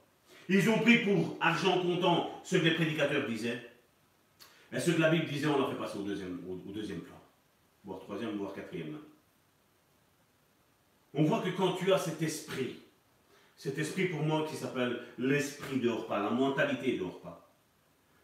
Ils 0.49 0.69
ont 0.69 0.79
pris 0.79 0.99
pour 0.99 1.37
argent 1.41 1.81
comptant 1.81 2.41
ce 2.45 2.57
que 2.57 2.65
les 2.65 2.75
prédicateurs 2.75 3.27
disaient. 3.27 3.71
Et 4.73 4.81
ce 4.81 4.91
que 4.91 5.01
la 5.01 5.11
Bible 5.11 5.27
disait, 5.27 5.47
on 5.47 5.59
l'a 5.59 5.69
fait 5.69 5.79
passer 5.79 5.99
au 5.99 6.03
deuxième, 6.03 6.41
au, 6.49 6.73
deuxième 6.73 7.01
plan. 7.01 7.21
Voire 7.85 8.01
troisième, 8.01 8.37
voire 8.37 8.53
quatrième. 8.53 8.99
On 11.15 11.25
voit 11.25 11.41
que 11.41 11.51
quand 11.51 11.75
tu 11.75 11.93
as 11.93 11.99
cet 11.99 12.21
esprit, 12.23 12.81
cet 13.57 13.79
esprit 13.79 14.07
pour 14.07 14.23
moi 14.23 14.47
qui 14.49 14.57
s'appelle 14.57 15.01
l'esprit 15.17 15.79
de 15.79 15.91
la 16.11 16.31
mentalité 16.31 16.99
de 16.99 17.05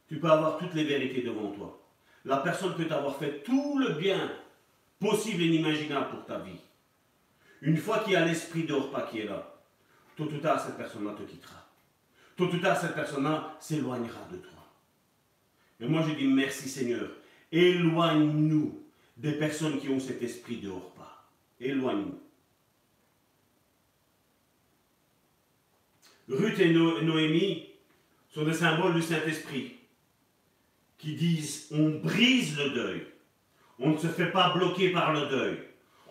tu 0.09 0.19
peux 0.19 0.29
avoir 0.29 0.59
toutes 0.59 0.75
les 0.75 0.83
vérités 0.83 1.23
devant 1.23 1.53
toi. 1.53 1.81
La 2.25 2.39
personne 2.39 2.75
peut 2.75 2.87
t'avoir 2.87 3.17
fait 3.17 3.45
tout 3.45 3.79
le 3.79 3.91
bien 3.91 4.33
possible 4.99 5.43
et 5.43 5.47
inimaginable 5.47 6.11
pour 6.11 6.27
ta 6.27 6.41
vie. 6.41 6.59
Une 7.63 7.77
fois 7.77 8.01
qu'il 8.01 8.15
y 8.15 8.17
a 8.17 8.25
l'esprit 8.25 8.65
de 8.65 8.75
repas 8.75 9.03
qui 9.03 9.21
est 9.21 9.27
là, 9.27 9.55
tôt 10.17 10.25
ou 10.25 10.39
tard, 10.39 10.61
cette 10.61 10.77
personne-là 10.77 11.13
te 11.13 11.23
quittera. 11.23 11.70
Tôt 12.41 12.47
ou 12.55 12.57
tard, 12.57 12.81
cette 12.81 12.95
personne-là 12.95 13.55
s'éloignera 13.61 14.27
de 14.33 14.39
toi. 14.39 14.65
Et 15.79 15.87
moi, 15.87 16.03
je 16.09 16.15
dis 16.15 16.27
merci 16.27 16.71
Seigneur. 16.71 17.07
Éloigne-nous 17.53 18.83
des 19.19 19.33
personnes 19.33 19.79
qui 19.79 19.91
ont 19.91 20.01
cet 20.01 20.23
esprit 20.23 20.57
de 20.57 20.71
repas. 20.71 21.29
Éloigne-nous. 21.61 22.19
Ruth 26.35 26.59
et 26.61 26.73
Noémie 26.73 27.67
sont 28.31 28.47
des 28.47 28.55
symboles 28.55 28.95
du 28.95 29.03
Saint-Esprit 29.03 29.77
qui 30.97 31.17
disent 31.17 31.69
on 31.73 31.99
brise 31.99 32.57
le 32.57 32.71
deuil. 32.71 33.07
On 33.79 33.91
ne 33.91 33.99
se 33.99 34.07
fait 34.07 34.33
pas 34.33 34.57
bloquer 34.57 34.93
par 34.93 35.13
le 35.13 35.27
deuil. 35.29 35.59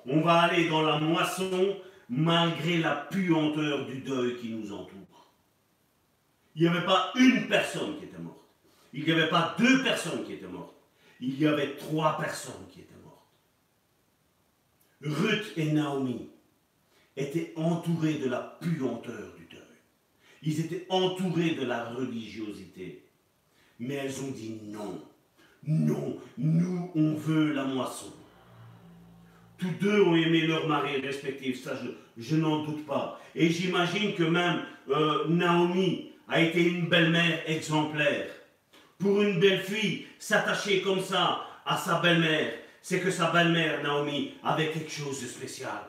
On 0.05 0.21
va 0.21 0.41
aller 0.41 0.69
dans 0.69 0.83
la 0.83 0.99
moisson 0.99 1.75
malgré 2.07 2.77
la 2.77 2.95
puanteur 2.95 3.87
du 3.87 4.01
deuil 4.01 4.37
qui 4.37 4.49
nous 4.49 4.71
entoure. 4.71 4.98
Il 6.59 6.63
n'y 6.63 6.75
avait 6.75 6.85
pas 6.85 7.13
une 7.15 7.47
personne 7.47 7.97
qui 7.97 8.03
était 8.03 8.17
morte. 8.17 8.43
il 8.91 9.05
n'y 9.05 9.11
avait 9.13 9.29
pas 9.29 9.55
deux 9.57 9.81
personnes 9.81 10.25
qui 10.25 10.33
étaient 10.33 10.45
mortes. 10.45 10.75
Il 11.21 11.39
y 11.39 11.47
avait 11.47 11.77
trois 11.77 12.17
personnes 12.17 12.67
qui 12.69 12.81
étaient 12.81 12.95
mortes. 13.01 13.25
Ruth 15.01 15.53
et 15.55 15.71
Naomi 15.71 16.29
étaient 17.15 17.53
entourés 17.55 18.15
de 18.15 18.27
la 18.27 18.57
puanteur 18.59 19.33
du 19.37 19.45
deuil. 19.45 19.61
Ils 20.43 20.59
étaient 20.59 20.85
entourés 20.89 21.51
de 21.51 21.65
la 21.65 21.91
religiosité. 21.91 23.05
Mais 23.79 23.93
elles 23.93 24.21
ont 24.21 24.31
dit 24.31 24.59
non. 24.65 25.01
Non, 25.63 26.17
nous, 26.37 26.91
on 26.93 27.13
veut 27.13 27.53
la 27.53 27.63
moisson. 27.63 28.11
Tous 29.57 29.71
deux 29.79 30.01
ont 30.01 30.15
aimé 30.15 30.41
leur 30.41 30.67
mari 30.67 30.99
respectif, 30.99 31.63
ça 31.63 31.79
je, 32.17 32.35
n'en 32.35 32.65
doute 32.65 32.85
pas. 32.85 33.21
Et 33.33 33.49
j'imagine 33.49 34.13
que 34.13 34.23
même 34.23 34.61
euh, 34.89 35.25
Naomi 35.29 36.09
a 36.29 36.41
été 36.41 36.63
une 36.63 36.87
belle-mère 36.87 37.41
exemplaire. 37.47 38.27
Pour 38.97 39.21
une 39.21 39.39
belle 39.39 39.61
fille, 39.61 40.07
s'attacher 40.19 40.81
comme 40.81 41.01
ça 41.01 41.41
à 41.65 41.77
sa 41.77 41.99
belle-mère, 41.99 42.53
c'est 42.81 42.99
que 42.99 43.11
sa 43.11 43.31
belle-mère, 43.31 43.83
Naomi, 43.83 44.33
avait 44.43 44.71
quelque 44.71 44.91
chose 44.91 45.21
de 45.21 45.27
spécial. 45.27 45.81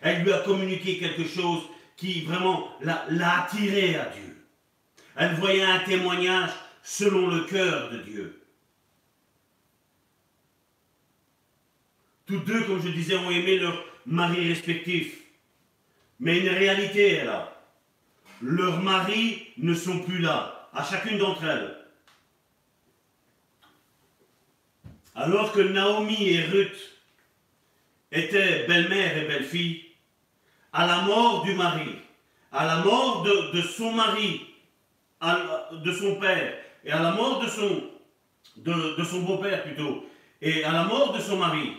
Elle 0.00 0.22
lui 0.22 0.32
a 0.32 0.38
communiqué 0.40 0.98
quelque 0.98 1.26
chose 1.26 1.62
qui 1.96 2.22
vraiment 2.22 2.70
l'a 2.80 3.42
attiré 3.42 3.96
à 3.96 4.06
Dieu. 4.06 4.36
Elle 5.16 5.34
voyait 5.34 5.62
un 5.62 5.80
témoignage 5.80 6.50
selon 6.82 7.28
le 7.28 7.44
cœur 7.44 7.90
de 7.90 7.98
Dieu. 7.98 8.42
Tous 12.26 12.38
deux, 12.38 12.64
comme 12.64 12.82
je 12.82 12.88
disais, 12.88 13.16
ont 13.16 13.30
aimé 13.30 13.58
leur 13.58 13.84
mari 14.06 14.48
respectif. 14.48 15.18
Mais 16.18 16.38
une 16.38 16.48
réalité 16.48 17.14
est 17.14 17.24
là. 17.24 17.51
Leurs 18.42 18.80
maris 18.80 19.46
ne 19.56 19.74
sont 19.74 20.00
plus 20.00 20.18
là, 20.18 20.68
à 20.72 20.84
chacune 20.84 21.18
d'entre 21.18 21.44
elles. 21.44 21.76
Alors 25.14 25.52
que 25.52 25.60
Naomi 25.60 26.28
et 26.28 26.42
Ruth 26.42 26.98
étaient 28.10 28.66
belle-mère 28.66 29.16
et 29.16 29.26
belle-fille, 29.26 29.84
à 30.72 30.86
la 30.86 31.02
mort 31.02 31.44
du 31.44 31.54
mari, 31.54 31.96
à 32.50 32.66
la 32.66 32.76
mort 32.78 33.22
de, 33.22 33.60
son 33.60 33.92
mari, 33.92 34.46
de 35.22 35.92
son 35.92 36.16
père, 36.16 36.54
et 36.84 36.90
à 36.90 37.00
la 37.00 37.12
mort 37.12 37.40
de 37.40 37.48
son, 37.48 37.90
de 38.56 39.04
son 39.04 39.20
beau-père 39.20 39.62
plutôt, 39.62 40.06
et 40.40 40.64
à 40.64 40.72
la 40.72 40.84
mort 40.84 41.12
de 41.12 41.20
son 41.20 41.36
mari, 41.36 41.76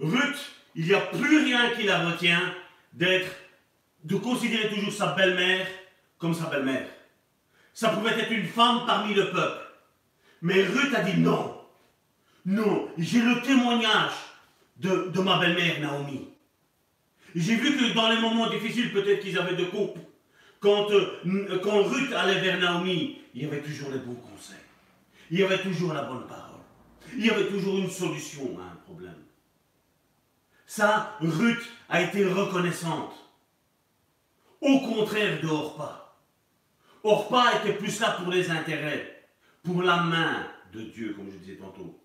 Ruth, 0.00 0.50
il 0.74 0.86
n'y 0.86 0.94
a 0.94 1.00
plus 1.00 1.44
rien 1.44 1.70
qui 1.70 1.84
la 1.84 2.10
retient 2.10 2.54
d'être, 2.92 3.30
de 4.04 4.16
considérer 4.16 4.68
toujours 4.68 4.92
sa 4.92 5.14
belle-mère 5.14 5.66
comme 6.18 6.34
sa 6.34 6.46
belle-mère. 6.46 6.88
Ça 7.74 7.90
pouvait 7.90 8.18
être 8.18 8.30
une 8.30 8.46
femme 8.46 8.82
parmi 8.86 9.14
le 9.14 9.30
peuple. 9.30 9.62
Mais 10.42 10.62
Ruth 10.62 10.94
a 10.94 11.02
dit 11.02 11.20
non. 11.20 11.58
Non, 12.44 12.88
j'ai 12.98 13.20
le 13.20 13.40
témoignage 13.42 14.12
de, 14.76 15.20
ma 15.20 15.38
belle-mère 15.38 15.80
Naomi. 15.80 16.28
J'ai 17.34 17.54
vu 17.54 17.76
que 17.76 17.94
dans 17.94 18.10
les 18.10 18.20
moments 18.20 18.50
difficiles, 18.50 18.92
peut-être 18.92 19.20
qu'ils 19.20 19.38
avaient 19.38 19.54
de 19.54 19.64
couple. 19.64 20.00
Quand, 20.60 20.90
euh, 20.90 21.60
quand 21.62 21.84
Ruth 21.84 22.12
allait 22.12 22.40
vers 22.40 22.58
Naomi, 22.58 23.18
il 23.34 23.42
y 23.42 23.46
avait 23.46 23.62
toujours 23.62 23.90
les 23.90 23.98
bons 23.98 24.14
conseils. 24.14 24.56
Il 25.30 25.40
y 25.40 25.44
avait 25.44 25.62
toujours 25.62 25.94
la 25.94 26.02
bonne 26.02 26.26
parole. 26.26 26.60
Il 27.16 27.24
y 27.24 27.30
avait 27.30 27.46
toujours 27.46 27.78
une 27.78 27.90
solution 27.90 28.58
à 28.58 28.72
un 28.72 28.76
problème. 28.84 29.14
Ça, 30.66 31.16
Ruth 31.20 31.68
a 31.88 32.02
été 32.02 32.24
reconnaissante. 32.24 33.14
Au 34.62 34.78
contraire 34.78 35.40
de 35.42 35.48
Orpa. 35.48 36.14
Orpa 37.02 37.52
était 37.58 37.76
plus 37.76 37.98
là 38.00 38.12
pour 38.12 38.32
les 38.32 38.48
intérêts, 38.48 39.26
pour 39.62 39.82
la 39.82 40.04
main 40.04 40.46
de 40.72 40.82
Dieu, 40.82 41.14
comme 41.14 41.30
je 41.30 41.36
disais 41.36 41.56
tantôt. 41.56 42.00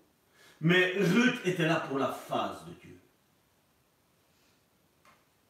Mais 0.60 0.94
Ruth 0.98 1.40
était 1.44 1.66
là 1.66 1.76
pour 1.76 1.98
la 1.98 2.08
face 2.08 2.64
de 2.66 2.72
Dieu. 2.80 2.98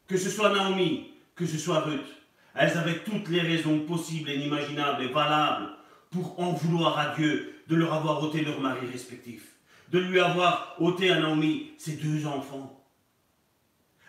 Que 0.06 0.18
ce 0.18 0.28
soit 0.28 0.50
Naomi, 0.50 1.10
que 1.34 1.46
ce 1.46 1.56
soit 1.56 1.80
Ruth, 1.80 2.06
elles 2.54 2.76
avaient 2.76 3.02
toutes 3.04 3.28
les 3.28 3.40
raisons 3.40 3.80
possibles 3.80 4.28
et 4.28 4.36
inimaginables 4.36 5.02
et 5.02 5.08
valables 5.08 5.70
pour 6.10 6.38
en 6.38 6.52
vouloir 6.52 6.98
à 6.98 7.14
Dieu 7.14 7.62
de 7.68 7.76
leur 7.76 7.94
avoir 7.94 8.22
ôté 8.22 8.42
leur 8.42 8.60
mari 8.60 8.86
respectif, 8.86 9.54
de 9.90 9.98
lui 9.98 10.20
avoir 10.20 10.76
ôté 10.78 11.10
à 11.10 11.20
Naomi 11.20 11.72
ses 11.78 11.96
deux 11.96 12.26
enfants. 12.26 12.84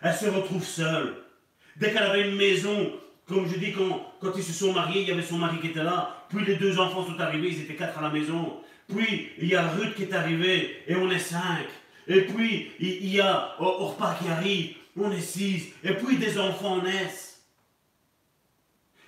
Elle 0.02 0.14
se 0.14 0.26
retrouve 0.26 0.64
seule. 0.64 1.19
Dès 1.80 1.92
qu'elle 1.92 2.02
avait 2.02 2.28
une 2.28 2.36
maison, 2.36 2.92
comme 3.26 3.48
je 3.48 3.58
dis, 3.58 3.72
quand, 3.72 4.32
ils 4.36 4.42
se 4.44 4.52
sont 4.52 4.74
mariés, 4.74 5.00
il 5.00 5.08
y 5.08 5.12
avait 5.12 5.22
son 5.22 5.38
mari 5.38 5.58
qui 5.60 5.68
était 5.68 5.82
là. 5.82 6.26
Puis 6.28 6.44
les 6.44 6.56
deux 6.56 6.78
enfants 6.78 7.06
sont 7.06 7.18
arrivés, 7.18 7.48
ils 7.48 7.62
étaient 7.62 7.74
quatre 7.74 7.98
à 7.98 8.02
la 8.02 8.10
maison. 8.10 8.60
Puis 8.86 9.30
il 9.38 9.48
y 9.48 9.56
a 9.56 9.66
Ruth 9.70 9.94
qui 9.94 10.02
est 10.02 10.12
arrivée 10.12 10.82
et 10.86 10.94
on 10.94 11.10
est 11.10 11.18
cinq. 11.18 11.66
Et 12.06 12.22
puis 12.22 12.72
il 12.80 13.08
y 13.08 13.20
a 13.20 13.56
Orpa 13.58 14.18
qui 14.20 14.28
arrive, 14.28 14.76
on 14.94 15.10
est 15.10 15.20
six. 15.20 15.72
Et 15.82 15.94
puis 15.94 16.18
des 16.18 16.38
enfants 16.38 16.82
naissent. 16.82 17.42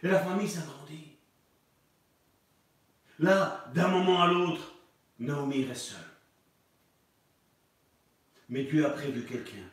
Et 0.02 0.08
la 0.08 0.20
famille 0.20 0.48
s'agrandit. 0.48 1.12
Là, 3.18 3.66
d'un 3.74 3.88
moment 3.88 4.22
à 4.22 4.28
l'autre, 4.28 4.72
Naomi 5.20 5.64
reste 5.64 5.90
seule. 5.90 5.98
Mais 8.48 8.64
Dieu 8.64 8.86
a 8.86 8.90
prévu 8.90 9.24
quelqu'un 9.24 9.68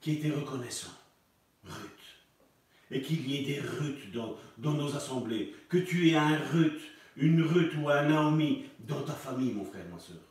qui 0.00 0.12
était 0.12 0.30
reconnaissant. 0.30 0.92
Ruth. 1.64 2.03
Et 2.94 3.02
qu'il 3.02 3.28
y 3.28 3.38
ait 3.38 3.42
des 3.42 3.60
Ruth 3.60 4.12
dans, 4.12 4.72
nos 4.72 4.96
assemblées. 4.96 5.52
Que 5.68 5.78
tu 5.78 6.08
aies 6.08 6.16
un 6.16 6.38
Ruth, 6.52 6.80
une 7.16 7.42
Ruth 7.42 7.72
ou 7.76 7.88
un 7.88 8.04
Naomi 8.04 8.66
dans 8.78 9.02
ta 9.02 9.12
famille, 9.12 9.52
mon 9.52 9.64
frère, 9.64 9.84
ma 9.92 9.98
soeur. 9.98 10.22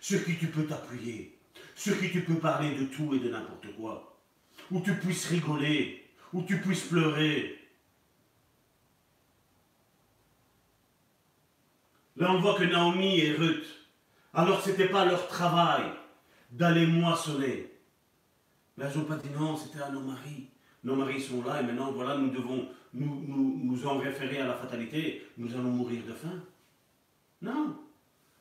Sur 0.00 0.24
qui 0.24 0.38
tu 0.38 0.46
peux 0.46 0.64
t'appuyer. 0.64 1.38
Sur 1.76 2.00
qui 2.00 2.10
tu 2.10 2.22
peux 2.22 2.36
parler 2.36 2.74
de 2.74 2.86
tout 2.86 3.14
et 3.14 3.18
de 3.18 3.28
n'importe 3.28 3.66
quoi. 3.76 4.18
Où 4.70 4.80
tu 4.80 4.94
puisses 4.94 5.26
rigoler. 5.26 6.08
Où 6.32 6.42
tu 6.42 6.58
puisses 6.62 6.84
pleurer. 6.84 7.58
Là, 12.16 12.32
on 12.32 12.40
voit 12.40 12.58
que 12.58 12.64
Naomi 12.64 13.18
et 13.18 13.32
Ruth, 13.32 13.66
alors 14.32 14.62
ce 14.62 14.70
n'était 14.70 14.88
pas 14.88 15.04
leur 15.04 15.28
travail 15.28 15.84
d'aller 16.50 16.86
moissonner. 16.86 17.70
Là, 18.78 18.90
ils 18.90 18.98
n'ont 18.98 19.04
pas 19.04 19.16
dit 19.16 19.28
non, 19.38 19.54
c'était 19.54 19.82
à 19.82 19.90
nos 19.90 20.00
maris. 20.00 20.48
Nos 20.82 20.96
maris 20.96 21.20
sont 21.20 21.42
là 21.44 21.60
et 21.60 21.64
maintenant, 21.64 21.92
voilà, 21.92 22.16
nous 22.16 22.30
devons 22.30 22.68
nous, 22.94 23.24
nous, 23.26 23.86
en 23.86 23.98
référer 23.98 24.38
à 24.38 24.46
la 24.46 24.54
fatalité. 24.54 25.26
Nous 25.36 25.52
allons 25.54 25.70
mourir 25.70 26.02
de 26.06 26.12
faim. 26.12 26.42
Non. 27.42 27.76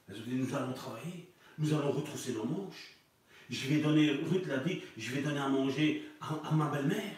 Nous 0.08 0.56
allons 0.56 0.74
travailler. 0.74 1.30
Nous 1.58 1.74
allons 1.74 1.92
retrousser 1.92 2.34
nos 2.34 2.46
manches. 2.46 2.96
Je 3.50 3.68
vais 3.68 3.82
donner, 3.82 4.12
Ruth 4.30 4.46
l'a 4.48 4.58
dit, 4.58 4.82
je 4.98 5.12
vais 5.12 5.22
donner 5.22 5.40
à 5.40 5.50
manger 5.50 6.08
à, 6.22 6.54
ma 6.54 6.68
belle-mère. 6.68 7.18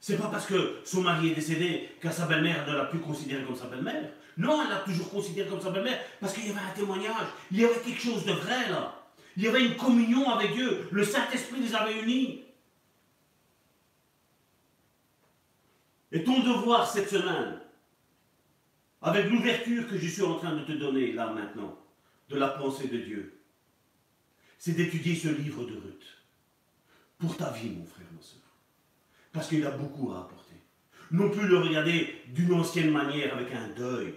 C'est 0.00 0.16
pas 0.16 0.28
parce 0.28 0.46
que 0.46 0.78
son 0.84 1.02
mari 1.02 1.30
est 1.30 1.34
décédé 1.34 1.90
qu'à 2.00 2.10
sa 2.10 2.26
belle-mère 2.26 2.66
ne 2.66 2.74
l'a 2.74 2.86
plus 2.86 3.00
considéré 3.00 3.44
comme 3.44 3.56
sa 3.56 3.66
belle-mère. 3.66 4.10
Non, 4.38 4.62
elle 4.62 4.70
l'a 4.70 4.78
toujours 4.78 5.10
considéré 5.10 5.48
comme 5.48 5.60
sa 5.60 5.70
belle-mère 5.70 5.98
parce 6.20 6.32
qu'il 6.32 6.46
y 6.46 6.50
avait 6.50 6.60
un 6.60 6.74
témoignage. 6.74 7.26
Il 7.50 7.60
y 7.60 7.64
avait 7.64 7.80
quelque 7.80 8.00
chose 8.00 8.24
de 8.24 8.32
vrai 8.32 8.70
là. 8.70 8.96
Il 9.36 9.42
y 9.42 9.48
avait 9.48 9.64
une 9.64 9.76
communion 9.76 10.30
avec 10.30 10.54
Dieu. 10.54 10.88
Le 10.90 11.04
Saint-Esprit 11.04 11.60
les 11.60 11.74
avait 11.74 12.00
unis. 12.00 12.42
Et 16.12 16.24
ton 16.24 16.40
devoir 16.40 16.88
cette 16.90 17.08
semaine, 17.08 17.60
avec 19.02 19.30
l'ouverture 19.30 19.86
que 19.88 19.96
je 19.96 20.08
suis 20.08 20.22
en 20.22 20.36
train 20.36 20.54
de 20.56 20.64
te 20.64 20.72
donner 20.72 21.12
là 21.12 21.32
maintenant, 21.32 21.78
de 22.28 22.36
la 22.36 22.48
pensée 22.48 22.88
de 22.88 22.98
Dieu, 22.98 23.40
c'est 24.58 24.72
d'étudier 24.72 25.16
ce 25.16 25.28
livre 25.28 25.64
de 25.64 25.74
Ruth. 25.74 26.06
Pour 27.18 27.36
ta 27.36 27.50
vie, 27.50 27.70
mon 27.70 27.84
frère, 27.84 28.06
ma 28.14 28.22
soeur. 28.22 28.40
Parce 29.32 29.48
qu'il 29.48 29.64
a 29.64 29.70
beaucoup 29.70 30.12
à 30.12 30.20
apporter. 30.20 30.56
Non 31.10 31.30
plus 31.30 31.46
le 31.46 31.58
regarder 31.58 32.22
d'une 32.28 32.52
ancienne 32.52 32.90
manière 32.90 33.34
avec 33.34 33.52
un 33.52 33.68
deuil, 33.68 34.14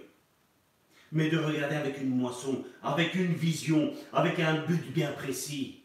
mais 1.12 1.28
de 1.28 1.38
regarder 1.38 1.76
avec 1.76 2.00
une 2.00 2.14
moisson, 2.14 2.64
avec 2.82 3.14
une 3.14 3.32
vision, 3.32 3.94
avec 4.12 4.38
un 4.40 4.62
but 4.64 4.92
bien 4.92 5.12
précis. 5.12 5.82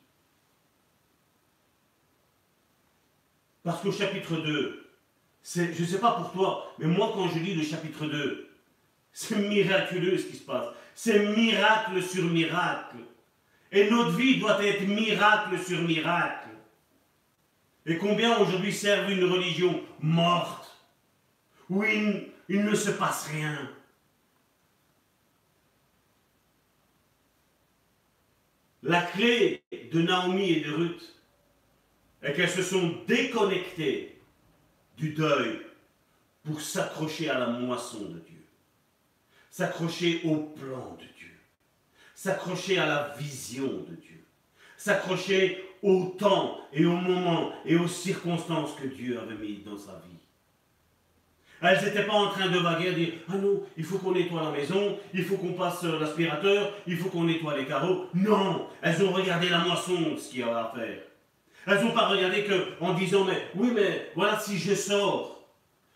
Parce 3.63 3.81
qu'au 3.81 3.91
chapitre 3.91 4.37
2, 4.37 4.78
je 5.55 5.81
ne 5.81 5.87
sais 5.87 5.99
pas 5.99 6.11
pour 6.11 6.31
toi, 6.31 6.73
mais 6.77 6.85
moi 6.85 7.11
quand 7.13 7.29
je 7.29 7.39
lis 7.39 7.55
le 7.55 7.63
chapitre 7.63 8.05
2, 8.05 8.49
c'est 9.11 9.37
miraculeux 9.37 10.17
ce 10.17 10.25
qui 10.25 10.35
se 10.35 10.43
passe. 10.43 10.67
C'est 10.93 11.35
miracle 11.35 12.03
sur 12.03 12.25
miracle. 12.25 12.97
Et 13.71 13.89
notre 13.89 14.11
vie 14.11 14.39
doit 14.39 14.63
être 14.63 14.87
miracle 14.87 15.59
sur 15.59 15.81
miracle. 15.81 16.49
Et 17.85 17.97
combien 17.97 18.37
aujourd'hui 18.37 18.73
servent 18.73 19.09
une 19.09 19.23
religion 19.23 19.83
morte, 19.99 20.77
où 21.69 21.83
il 21.83 22.31
ne 22.49 22.75
se 22.75 22.91
passe 22.91 23.27
rien? 23.27 23.71
La 28.83 29.01
clé 29.01 29.63
de 29.71 30.01
Naomi 30.01 30.51
et 30.51 30.61
de 30.61 30.71
Ruth 30.71 31.15
est 32.21 32.33
qu'elles 32.33 32.49
se 32.49 32.63
sont 32.63 33.01
déconnectées 33.07 34.18
du 34.99 35.13
deuil 35.13 35.61
pour 36.43 36.61
s'accrocher 36.61 37.29
à 37.29 37.39
la 37.39 37.47
moisson 37.47 38.01
de 38.01 38.19
Dieu. 38.19 38.45
s'accrocher 39.51 40.21
au 40.25 40.35
plan 40.35 40.95
de 40.99 41.05
Dieu, 41.17 41.35
s'accrocher 42.13 42.77
à 42.77 42.85
la 42.85 43.15
vision 43.17 43.67
de 43.89 43.95
Dieu, 43.95 44.23
s'accrocher 44.77 45.65
au 45.81 46.15
temps 46.17 46.59
et 46.71 46.85
au 46.85 46.95
moment 46.95 47.51
et 47.65 47.75
aux 47.75 47.87
circonstances 47.87 48.75
que 48.75 48.87
Dieu 48.87 49.19
avait 49.19 49.35
mis 49.35 49.63
dans 49.65 49.77
sa 49.77 49.93
vie. 49.93 50.19
Elles 51.61 51.83
n'étaient 51.83 52.05
pas 52.05 52.13
en 52.13 52.29
train 52.29 52.47
de 52.47 52.57
vaguer 52.57 52.89
et 52.89 52.93
dire 52.93 53.13
Ah 53.27 53.35
non, 53.35 53.63
il 53.75 53.83
faut 53.83 53.97
qu'on 53.97 54.13
nettoie 54.13 54.43
la 54.43 54.51
maison, 54.51 54.97
il 55.13 55.23
faut 55.23 55.35
qu'on 55.35 55.53
passe 55.53 55.83
l'aspirateur, 55.83 56.73
il 56.87 56.95
faut 56.95 57.09
qu'on 57.09 57.25
nettoie 57.25 57.57
les 57.57 57.65
carreaux. 57.65 58.05
Non, 58.13 58.67
elles 58.81 59.03
ont 59.03 59.11
regardé 59.11 59.49
la 59.49 59.59
moisson, 59.59 60.15
ce 60.17 60.29
qu'il 60.29 60.39
y 60.39 60.43
avait 60.43 60.51
à 60.53 60.71
faire. 60.73 61.01
Elles 61.69 61.83
n'ont 61.83 61.91
pas 61.91 62.07
regardé 62.07 62.43
que 62.43 62.53
en 62.81 62.93
disant 62.93 63.25
Mais 63.25 63.47
oui, 63.55 63.69
mais 63.73 64.11
voilà, 64.15 64.39
si 64.39 64.57
je 64.57 64.73
sors. 64.73 65.39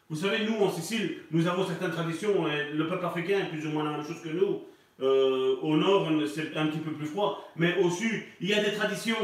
Vous 0.09 0.17
savez, 0.17 0.45
nous 0.45 0.63
en 0.63 0.71
Sicile, 0.71 1.17
nous 1.31 1.47
avons 1.47 1.65
certaines 1.65 1.91
traditions, 1.91 2.47
et 2.47 2.71
le 2.73 2.87
peuple 2.87 3.05
africain 3.05 3.39
est 3.39 3.49
plus 3.49 3.65
ou 3.65 3.71
moins 3.71 3.83
la 3.83 3.91
même 3.91 4.05
chose 4.05 4.21
que 4.21 4.29
nous. 4.29 4.61
Euh, 5.01 5.55
au 5.63 5.75
nord, 5.75 6.07
c'est 6.33 6.55
un 6.55 6.67
petit 6.67 6.77
peu 6.77 6.91
plus 6.91 7.07
froid, 7.07 7.49
mais 7.55 7.75
au 7.79 7.89
sud, 7.89 8.21
il 8.39 8.49
y 8.49 8.53
a 8.53 8.63
des 8.63 8.73
traditions 8.73 9.17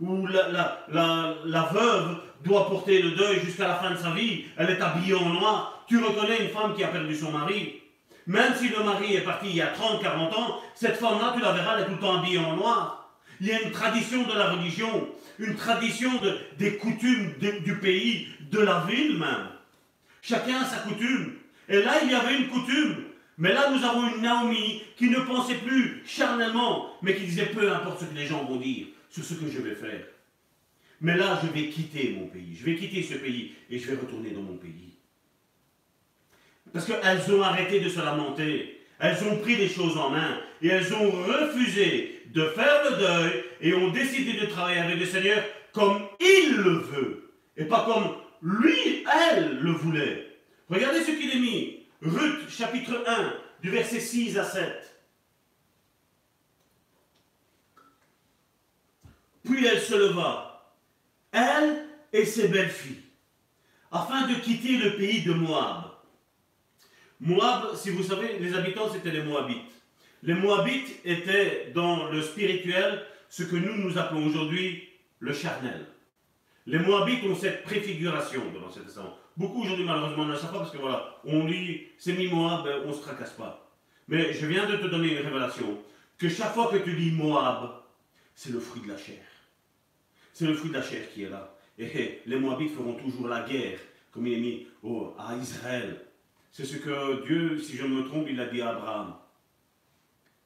où 0.00 0.26
la, 0.26 0.48
la, 0.88 1.34
la, 1.44 1.62
veuve 1.72 2.16
doit 2.44 2.68
porter 2.68 3.00
le 3.00 3.12
deuil 3.12 3.38
jusqu'à 3.38 3.68
la 3.68 3.76
fin 3.76 3.92
de 3.92 3.96
sa 3.96 4.10
vie, 4.10 4.46
elle 4.56 4.70
est 4.70 4.80
habillée 4.80 5.14
en 5.14 5.28
noir. 5.28 5.84
Tu 5.86 6.02
reconnais 6.02 6.42
une 6.42 6.48
femme 6.48 6.74
qui 6.74 6.82
a 6.82 6.88
perdu 6.88 7.14
son 7.14 7.30
mari. 7.30 7.80
Même 8.26 8.54
si 8.56 8.68
le 8.68 8.82
mari 8.82 9.14
est 9.14 9.20
parti 9.20 9.46
il 9.50 9.56
y 9.56 9.62
a 9.62 9.72
30-40 9.72 10.34
ans, 10.34 10.60
cette 10.74 10.96
femme-là, 10.96 11.32
tu 11.36 11.40
la 11.40 11.52
verras, 11.52 11.76
elle 11.76 11.84
est 11.84 11.86
tout 11.86 11.92
le 11.92 11.98
temps 11.98 12.18
habillée 12.18 12.38
en 12.38 12.56
noir. 12.56 13.12
Il 13.40 13.46
y 13.46 13.52
a 13.52 13.62
une 13.62 13.70
tradition 13.70 14.24
de 14.24 14.32
la 14.32 14.50
religion, 14.52 15.08
une 15.38 15.54
tradition 15.54 16.10
de, 16.20 16.38
des 16.58 16.76
coutumes 16.76 17.34
du 17.64 17.76
pays, 17.76 18.28
de 18.50 18.60
la 18.60 18.86
ville 18.88 19.18
même. 19.18 19.48
Chacun 20.22 20.62
a 20.62 20.64
sa 20.64 20.78
coutume. 20.78 21.34
Et 21.68 21.82
là, 21.82 22.02
il 22.02 22.10
y 22.10 22.14
avait 22.14 22.36
une 22.36 22.48
coutume. 22.48 23.04
Mais 23.36 23.52
là, 23.52 23.70
nous 23.70 23.84
avons 23.84 24.14
une 24.14 24.22
Naomi 24.22 24.82
qui 24.96 25.10
ne 25.10 25.18
pensait 25.20 25.56
plus 25.56 26.02
charnellement, 26.06 26.96
mais 27.02 27.14
qui 27.14 27.24
disait 27.24 27.46
peu 27.46 27.70
importe 27.70 28.00
ce 28.00 28.04
que 28.06 28.14
les 28.14 28.26
gens 28.26 28.44
vont 28.44 28.56
dire 28.56 28.86
sur 29.10 29.24
ce 29.24 29.34
que 29.34 29.50
je 29.50 29.60
vais 29.60 29.74
faire. 29.74 30.06
Mais 31.00 31.16
là, 31.16 31.40
je 31.42 31.48
vais 31.48 31.68
quitter 31.68 32.16
mon 32.18 32.28
pays. 32.28 32.56
Je 32.58 32.64
vais 32.64 32.76
quitter 32.76 33.02
ce 33.02 33.14
pays 33.14 33.52
et 33.70 33.78
je 33.78 33.90
vais 33.90 33.96
retourner 33.96 34.30
dans 34.30 34.42
mon 34.42 34.56
pays. 34.56 34.94
Parce 36.72 36.86
qu'elles 36.86 37.34
ont 37.34 37.42
arrêté 37.42 37.80
de 37.80 37.88
se 37.88 38.00
lamenter. 38.00 38.80
Elles 38.98 39.22
ont 39.24 39.38
pris 39.38 39.56
les 39.56 39.68
choses 39.68 39.96
en 39.96 40.10
main 40.10 40.40
et 40.62 40.68
elles 40.68 40.94
ont 40.94 41.10
refusé 41.10 42.22
de 42.32 42.46
faire 42.46 42.90
le 42.90 42.96
deuil 42.96 43.44
et 43.64 43.72
ont 43.74 43.90
décidé 43.90 44.34
de 44.34 44.46
travailler 44.46 44.80
avec 44.80 44.98
le 45.00 45.06
Seigneur 45.06 45.42
comme 45.72 46.06
il 46.20 46.56
le 46.56 46.78
veut 46.78 47.34
et 47.56 47.64
pas 47.64 47.86
comme 47.86 48.16
lui, 48.42 49.04
elle 49.32 49.58
le 49.60 49.72
voulait. 49.72 50.38
Regardez 50.68 51.00
ce 51.02 51.10
qu'il 51.10 51.30
est 51.30 51.40
mis. 51.40 51.86
Ruth, 52.02 52.50
chapitre 52.50 53.02
1, 53.06 53.32
du 53.62 53.70
verset 53.70 54.00
6 54.00 54.36
à 54.36 54.44
7. 54.44 55.00
Puis 59.44 59.66
elle 59.66 59.80
se 59.80 59.94
leva, 59.94 60.74
elle 61.32 61.86
et 62.12 62.26
ses 62.26 62.48
belles-filles, 62.48 63.02
afin 63.90 64.26
de 64.26 64.34
quitter 64.34 64.76
le 64.76 64.96
pays 64.96 65.22
de 65.22 65.32
Moab. 65.32 65.84
Moab, 67.20 67.74
si 67.76 67.90
vous 67.90 68.02
savez, 68.02 68.38
les 68.38 68.54
habitants, 68.54 68.92
c'était 68.92 69.10
les 69.10 69.22
Moabites. 69.22 69.72
Les 70.22 70.34
Moabites 70.34 71.00
étaient 71.04 71.70
dans 71.74 72.10
le 72.10 72.20
spirituel 72.20 73.06
ce 73.34 73.42
que 73.42 73.56
nous, 73.56 73.74
nous 73.74 73.98
appelons 73.98 74.26
aujourd'hui 74.26 74.90
le 75.18 75.32
charnel. 75.32 75.86
Les 76.66 76.78
Moabites 76.78 77.24
ont 77.24 77.34
cette 77.34 77.64
préfiguration 77.64 78.42
dans 78.52 78.60
l'Ancien 78.60 78.82
Testament. 78.82 79.18
Beaucoup 79.36 79.64
aujourd'hui, 79.64 79.84
malheureusement, 79.84 80.26
ne 80.26 80.34
le 80.34 80.38
savent 80.38 80.52
pas 80.52 80.58
parce 80.60 80.70
que 80.70 80.78
voilà, 80.78 81.16
on 81.24 81.44
lit, 81.44 81.82
c'est 81.98 82.12
mis 82.12 82.28
Moab, 82.28 82.64
on 82.84 82.90
ne 82.90 82.92
se 82.92 83.00
tracasse 83.00 83.32
pas. 83.32 83.68
Mais 84.06 84.32
je 84.32 84.46
viens 84.46 84.70
de 84.70 84.76
te 84.76 84.86
donner 84.86 85.18
une 85.18 85.26
révélation 85.26 85.82
que 86.16 86.28
chaque 86.28 86.54
fois 86.54 86.68
que 86.70 86.76
tu 86.76 86.94
dis 86.94 87.10
Moab, 87.10 87.82
c'est 88.36 88.52
le 88.52 88.60
fruit 88.60 88.82
de 88.82 88.88
la 88.92 88.96
chair. 88.96 89.24
C'est 90.32 90.46
le 90.46 90.54
fruit 90.54 90.70
de 90.70 90.76
la 90.76 90.82
chair 90.82 91.02
qui 91.12 91.24
est 91.24 91.28
là. 91.28 91.56
Et 91.76 92.22
les 92.26 92.38
Moabites 92.38 92.76
feront 92.76 92.94
toujours 92.94 93.26
la 93.26 93.40
guerre, 93.40 93.80
comme 94.12 94.28
il 94.28 94.34
est 94.34 94.40
mis 94.40 94.66
oh, 94.84 95.12
à 95.18 95.34
Israël. 95.34 96.06
C'est 96.52 96.64
ce 96.64 96.76
que 96.76 97.26
Dieu, 97.26 97.58
si 97.58 97.76
je 97.76 97.82
ne 97.82 97.96
me 97.96 98.04
trompe, 98.04 98.28
il 98.30 98.40
a 98.40 98.46
dit 98.46 98.62
à 98.62 98.70
Abraham. 98.70 99.16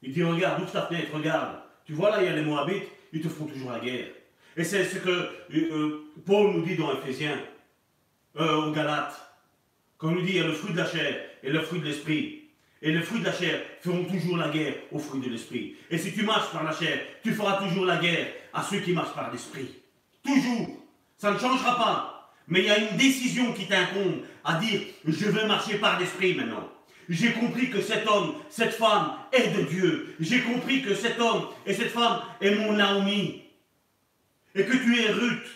Il 0.00 0.10
dit, 0.10 0.22
regarde, 0.22 0.62
ouvre 0.62 0.72
ta 0.72 0.86
fenêtre, 0.86 1.12
regarde. 1.12 1.67
Tu 1.88 1.94
vois 1.94 2.10
là, 2.10 2.22
il 2.22 2.26
y 2.26 2.28
a 2.28 2.36
les 2.36 2.42
Moabites, 2.42 2.84
ils 3.14 3.22
te 3.22 3.30
font 3.30 3.46
toujours 3.46 3.72
la 3.72 3.80
guerre. 3.80 4.08
Et 4.58 4.62
c'est 4.62 4.84
ce 4.84 4.98
que 4.98 5.08
euh, 5.08 5.30
euh, 5.54 6.12
Paul 6.26 6.52
nous 6.52 6.60
dit 6.60 6.76
dans 6.76 6.92
Ephésiens, 6.92 7.40
euh, 8.38 8.56
aux 8.56 8.72
Galates. 8.72 9.18
Quand 9.96 10.10
il 10.10 10.16
nous 10.16 10.22
dit, 10.22 10.32
il 10.32 10.36
y 10.36 10.40
a 10.40 10.46
le 10.46 10.52
fruit 10.52 10.74
de 10.74 10.76
la 10.76 10.84
chair 10.84 11.18
et 11.42 11.50
le 11.50 11.62
fruit 11.62 11.80
de 11.80 11.86
l'esprit. 11.86 12.50
Et 12.82 12.92
les 12.92 13.00
fruits 13.00 13.20
de 13.20 13.24
la 13.24 13.32
chair 13.32 13.62
feront 13.80 14.04
toujours 14.04 14.36
la 14.36 14.50
guerre 14.50 14.74
aux 14.92 14.98
fruits 14.98 15.22
de 15.22 15.30
l'esprit. 15.30 15.76
Et 15.90 15.96
si 15.96 16.12
tu 16.12 16.24
marches 16.24 16.52
par 16.52 16.62
la 16.62 16.72
chair, 16.72 17.00
tu 17.22 17.32
feras 17.32 17.66
toujours 17.66 17.86
la 17.86 17.96
guerre 17.96 18.34
à 18.52 18.62
ceux 18.62 18.80
qui 18.80 18.92
marchent 18.92 19.14
par 19.14 19.32
l'esprit. 19.32 19.76
Toujours. 20.22 20.84
Ça 21.16 21.32
ne 21.32 21.38
changera 21.38 21.74
pas. 21.78 22.34
Mais 22.48 22.60
il 22.60 22.66
y 22.66 22.70
a 22.70 22.78
une 22.78 22.98
décision 22.98 23.54
qui 23.54 23.66
t'incombe 23.66 24.24
à 24.44 24.56
dire, 24.56 24.82
je 25.06 25.24
veux 25.24 25.46
marcher 25.46 25.78
par 25.78 25.98
l'esprit 25.98 26.34
maintenant. 26.34 26.68
J'ai 27.08 27.32
compris 27.32 27.70
que 27.70 27.80
cet 27.80 28.06
homme, 28.06 28.34
cette 28.50 28.74
femme 28.74 29.14
est 29.32 29.48
de 29.48 29.62
Dieu. 29.62 30.14
J'ai 30.20 30.42
compris 30.42 30.82
que 30.82 30.94
cet 30.94 31.18
homme 31.18 31.48
et 31.64 31.72
cette 31.72 31.90
femme 31.90 32.20
est 32.40 32.54
mon 32.54 32.74
Naomi. 32.74 33.42
Et 34.54 34.64
que 34.64 34.76
tu 34.76 35.00
es 35.00 35.10
Ruth. 35.10 35.46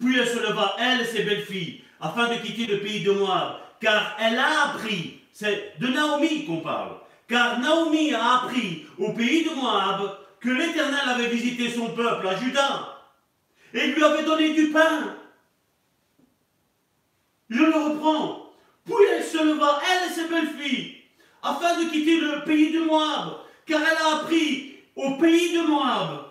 Puis 0.00 0.18
elle 0.18 0.28
se 0.28 0.40
leva, 0.40 0.74
elle 0.78 1.02
et 1.02 1.04
ses 1.04 1.22
belles-filles, 1.22 1.84
afin 2.00 2.28
de 2.28 2.40
quitter 2.40 2.66
le 2.66 2.80
pays 2.80 3.04
de 3.04 3.12
Moab, 3.12 3.60
car 3.80 4.16
elle 4.20 4.38
a 4.38 4.70
appris, 4.70 5.20
c'est 5.32 5.78
de 5.78 5.86
Naomi 5.86 6.46
qu'on 6.46 6.60
parle, 6.60 6.96
car 7.28 7.60
Naomi 7.60 8.12
a 8.12 8.42
appris 8.42 8.86
au 8.98 9.12
pays 9.12 9.44
de 9.44 9.50
Moab 9.54 10.18
que 10.40 10.50
l'Éternel 10.50 11.08
avait 11.08 11.28
visité 11.28 11.70
son 11.70 11.90
peuple 11.90 12.26
à 12.26 12.36
Juda 12.36 12.98
et 13.72 13.86
lui 13.86 14.02
avait 14.02 14.24
donné 14.24 14.52
du 14.52 14.70
pain. 14.70 15.16
Je 17.48 17.62
le 17.62 17.72
reprends. 17.72 18.43
Puis 18.84 18.94
elle 19.12 19.24
se 19.24 19.42
leva, 19.42 19.80
elle 19.90 20.10
et 20.10 20.14
ses 20.14 20.28
belles-filles, 20.28 21.02
afin 21.42 21.80
de 21.80 21.90
quitter 21.90 22.20
le 22.20 22.44
pays 22.44 22.72
de 22.72 22.80
Moab, 22.80 23.38
car 23.66 23.80
elle 23.80 23.96
a 23.96 24.16
appris 24.16 24.76
au 24.94 25.12
pays 25.16 25.54
de 25.56 25.62
Moab 25.62 26.26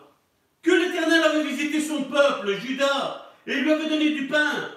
que 0.61 0.71
l'Éternel 0.71 1.23
avait 1.23 1.43
visité 1.43 1.81
son 1.81 2.03
peuple, 2.03 2.57
Juda, 2.59 3.31
et 3.45 3.55
lui 3.55 3.71
avait 3.71 3.89
donné 3.89 4.11
du 4.11 4.27
pain. 4.27 4.69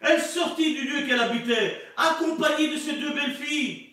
Elle 0.00 0.22
sortit 0.22 0.74
du 0.74 0.88
lieu 0.88 1.06
qu'elle 1.06 1.20
habitait, 1.20 1.82
accompagnée 1.96 2.68
de 2.68 2.76
ses 2.76 2.94
deux 2.94 3.12
belles-filles, 3.12 3.90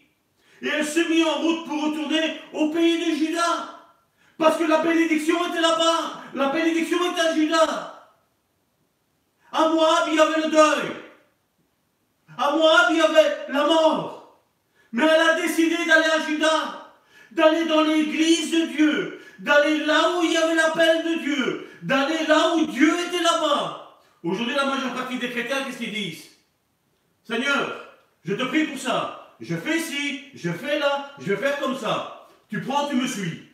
et 0.62 0.68
elle 0.68 0.86
se 0.86 1.00
mit 1.10 1.24
en 1.24 1.40
route 1.40 1.66
pour 1.66 1.84
retourner 1.84 2.42
au 2.54 2.70
pays 2.70 3.00
de 3.00 3.16
Juda. 3.16 3.80
Parce 4.38 4.58
que 4.58 4.64
la 4.64 4.80
bénédiction 4.80 5.36
était 5.50 5.62
là-bas. 5.62 6.24
La 6.34 6.50
bénédiction 6.50 6.98
était 7.12 7.22
à 7.22 7.36
Judas. 7.36 8.10
À 9.52 9.70
Moab, 9.70 10.08
il 10.08 10.16
y 10.16 10.20
avait 10.20 10.42
le 10.42 10.50
deuil. 10.50 10.92
À 12.38 12.52
Moab, 12.56 12.88
il 12.92 12.98
y 12.98 13.02
avait 13.02 13.38
la 13.50 13.66
mort. 13.66 14.42
Mais 14.92 15.04
elle 15.04 15.30
a 15.30 15.42
décidé 15.42 15.78
d'aller 15.78 16.10
à 16.10 16.26
Judas, 16.28 16.92
d'aller 17.32 17.66
dans 17.66 17.82
l'église 17.82 18.52
de 18.52 18.66
Dieu, 18.68 19.22
d'aller 19.40 19.86
là 19.86 20.18
où 20.18 20.24
il 20.24 20.32
y 20.32 20.38
avait 20.38 20.56
l'appel 20.56 21.04
de 21.04 21.20
Dieu, 21.22 21.68
d'aller 21.82 22.26
là 22.28 22.56
où 22.56 22.66
Dieu 22.66 22.94
était 23.08 23.24
là-bas. 23.24 24.00
Aujourd'hui, 24.24 24.56
la 24.56 24.66
majeure 24.66 24.94
partie 24.94 25.18
des 25.18 25.30
chrétiens, 25.30 25.64
qu'est-ce 25.66 25.78
qu'ils 25.78 25.94
disent? 25.94 26.30
Seigneur, 27.24 27.88
je 28.24 28.34
te 28.34 28.44
prie 28.44 28.66
pour 28.66 28.78
ça. 28.78 29.36
Je 29.40 29.56
fais 29.56 29.80
ci, 29.80 30.26
je 30.36 30.52
fais 30.52 30.78
là, 30.78 31.12
je 31.20 31.34
vais 31.34 31.38
faire 31.38 31.60
comme 31.60 31.78
ça. 31.78 32.28
Tu 32.50 32.62
prends, 32.62 32.88
tu 32.88 32.96
me 32.96 33.08
suis. 33.08 33.50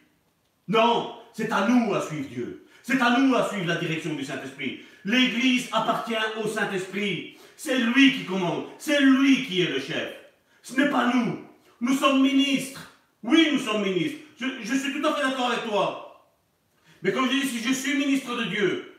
Non, 0.68 1.16
c'est 1.34 1.52
à 1.52 1.68
nous 1.68 1.94
à 1.94 2.02
suivre 2.02 2.28
Dieu. 2.28 2.68
C'est 2.84 3.02
à 3.02 3.18
nous 3.18 3.34
à 3.36 3.48
suivre 3.48 3.68
la 3.68 3.76
direction 3.76 4.14
du 4.14 4.26
Saint-Esprit. 4.26 4.82
L'Église 5.06 5.70
appartient 5.72 6.16
au 6.44 6.48
Saint-Esprit. 6.48 7.37
C'est 7.58 7.80
lui 7.80 8.14
qui 8.14 8.24
commande. 8.24 8.68
C'est 8.78 9.02
lui 9.02 9.46
qui 9.48 9.62
est 9.62 9.70
le 9.70 9.80
chef. 9.80 10.14
Ce 10.62 10.80
n'est 10.80 10.90
pas 10.90 11.12
nous. 11.14 11.40
Nous 11.82 11.96
sommes 11.96 12.22
ministres. 12.22 12.92
Oui, 13.24 13.50
nous 13.52 13.60
sommes 13.60 13.82
ministres. 13.82 14.20
Je, 14.40 14.76
suis 14.76 14.94
tout 14.94 15.06
à 15.06 15.14
fait 15.16 15.24
d'accord 15.24 15.52
avec 15.52 15.68
toi. 15.68 16.30
Mais 17.02 17.12
comme 17.12 17.26
je 17.26 17.32
dis, 17.32 17.48
si 17.48 17.60
je 17.60 17.74
suis 17.74 17.98
ministre 17.98 18.36
de 18.36 18.44
Dieu, 18.44 18.94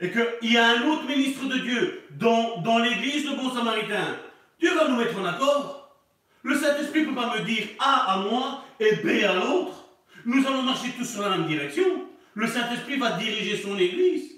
et 0.00 0.10
qu'il 0.10 0.52
y 0.52 0.56
a 0.56 0.68
un 0.70 0.88
autre 0.88 1.06
ministre 1.06 1.44
de 1.44 1.58
Dieu 1.58 2.02
dans, 2.12 2.62
dans 2.62 2.78
l'église 2.78 3.28
de 3.28 3.36
Bon 3.36 3.54
Samaritain, 3.54 4.16
Dieu 4.58 4.74
va 4.74 4.88
nous 4.88 4.96
mettre 4.96 5.18
en 5.18 5.26
accord. 5.26 6.00
Le 6.42 6.58
Saint-Esprit 6.58 7.02
ne 7.02 7.06
peut 7.08 7.14
pas 7.14 7.36
me 7.36 7.44
dire 7.44 7.68
A 7.78 8.14
à 8.14 8.18
moi 8.22 8.64
et 8.80 8.96
B 8.96 9.22
à 9.22 9.34
l'autre. 9.34 9.84
Nous 10.24 10.46
allons 10.46 10.62
marcher 10.62 10.92
tous 10.96 11.04
sur 11.04 11.22
la 11.22 11.36
même 11.36 11.46
direction. 11.46 12.06
Le 12.34 12.46
Saint-Esprit 12.46 12.96
va 12.96 13.12
diriger 13.12 13.58
son 13.58 13.78
Église. 13.78 14.32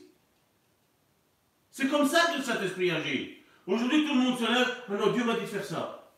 C'est 1.71 1.89
comme 1.89 2.07
ça 2.07 2.33
que 2.33 2.39
le 2.39 2.43
Saint-Esprit 2.43 2.91
agit. 2.91 3.44
Aujourd'hui, 3.67 4.05
tout 4.07 4.15
le 4.15 4.21
monde 4.21 4.39
se 4.39 4.45
lève. 4.45 4.77
Alors, 4.91 5.13
Dieu 5.13 5.25
m'a 5.25 5.35
dit 5.35 5.43
de 5.43 5.47
faire 5.47 5.65
ça. 5.65 6.13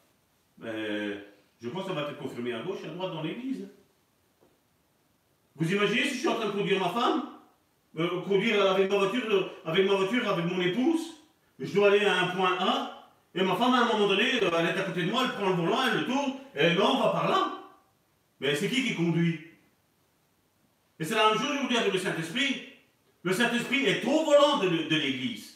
Ben, 0.58 1.20
je 1.62 1.68
pense 1.68 1.82
que 1.82 1.88
ça 1.88 1.94
va 1.94 2.10
être 2.10 2.18
confirmé 2.18 2.52
à 2.52 2.62
gauche 2.62 2.78
à 2.84 2.88
droite 2.88 3.12
dans 3.12 3.22
l'Église. 3.22 3.68
Vous 5.54 5.72
imaginez 5.72 6.02
si 6.02 6.14
je 6.14 6.18
suis 6.18 6.28
en 6.28 6.34
train 6.34 6.46
de 6.46 6.52
conduire 6.52 6.80
ma 6.80 6.90
femme, 6.90 7.22
conduire 8.26 8.70
avec 8.70 8.90
ma 8.90 8.98
voiture, 8.98 9.50
avec 9.64 9.86
ma 9.86 9.94
voiture, 9.94 10.28
avec 10.28 10.44
mon 10.44 10.60
épouse, 10.60 11.16
je 11.58 11.72
dois 11.72 11.88
aller 11.88 12.04
à 12.04 12.24
un 12.24 12.26
point 12.28 12.56
A, 12.58 13.10
Et 13.34 13.42
ma 13.42 13.54
femme, 13.54 13.74
à 13.74 13.82
un 13.82 13.86
moment 13.86 14.08
donné, 14.08 14.42
euh, 14.42 14.50
elle 14.58 14.66
est 14.66 14.78
à 14.78 14.82
côté 14.82 15.04
de 15.04 15.10
moi, 15.10 15.22
elle 15.24 15.32
prend 15.32 15.50
le 15.50 15.56
volant, 15.56 15.78
elle 15.86 16.00
le 16.00 16.06
tourne, 16.06 16.34
et 16.54 16.74
non, 16.74 16.96
on 16.96 17.02
va 17.02 17.10
par 17.10 17.28
là. 17.28 17.52
Mais 18.40 18.54
c'est 18.54 18.68
qui 18.68 18.82
qui 18.82 18.94
conduit? 18.94 19.40
Et 20.98 21.04
c'est 21.04 21.14
la 21.14 21.30
même 21.30 21.38
chose, 21.38 21.54
je 21.54 21.62
vous 21.62 21.68
dis, 21.68 21.76
avec 21.76 21.92
le 21.92 21.98
Saint-Esprit. 21.98 22.64
Le 23.22 23.32
Saint-Esprit 23.32 23.84
est 23.84 24.04
au 24.04 24.24
volant 24.24 24.58
de 24.58 24.68
l'Église. 24.68 25.55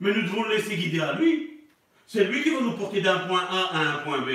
Mais 0.00 0.12
nous 0.14 0.22
devons 0.22 0.44
le 0.44 0.56
laisser 0.56 0.76
guider 0.76 1.00
à 1.00 1.14
lui. 1.14 1.60
C'est 2.06 2.24
lui 2.24 2.42
qui 2.42 2.50
va 2.50 2.60
nous 2.60 2.72
porter 2.72 3.00
d'un 3.00 3.20
point 3.20 3.46
A 3.48 3.76
à 3.76 3.78
un 3.78 3.98
point 3.98 4.22
B. 4.22 4.30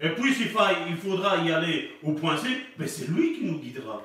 Et 0.00 0.08
puis 0.10 0.34
s'il 0.34 0.50
il 0.88 0.96
faudra 0.96 1.36
y 1.38 1.52
aller 1.52 1.90
au 2.02 2.12
point 2.12 2.36
C, 2.36 2.48
mais 2.78 2.86
c'est 2.86 3.08
lui 3.08 3.34
qui 3.34 3.44
nous 3.44 3.58
guidera. 3.58 4.02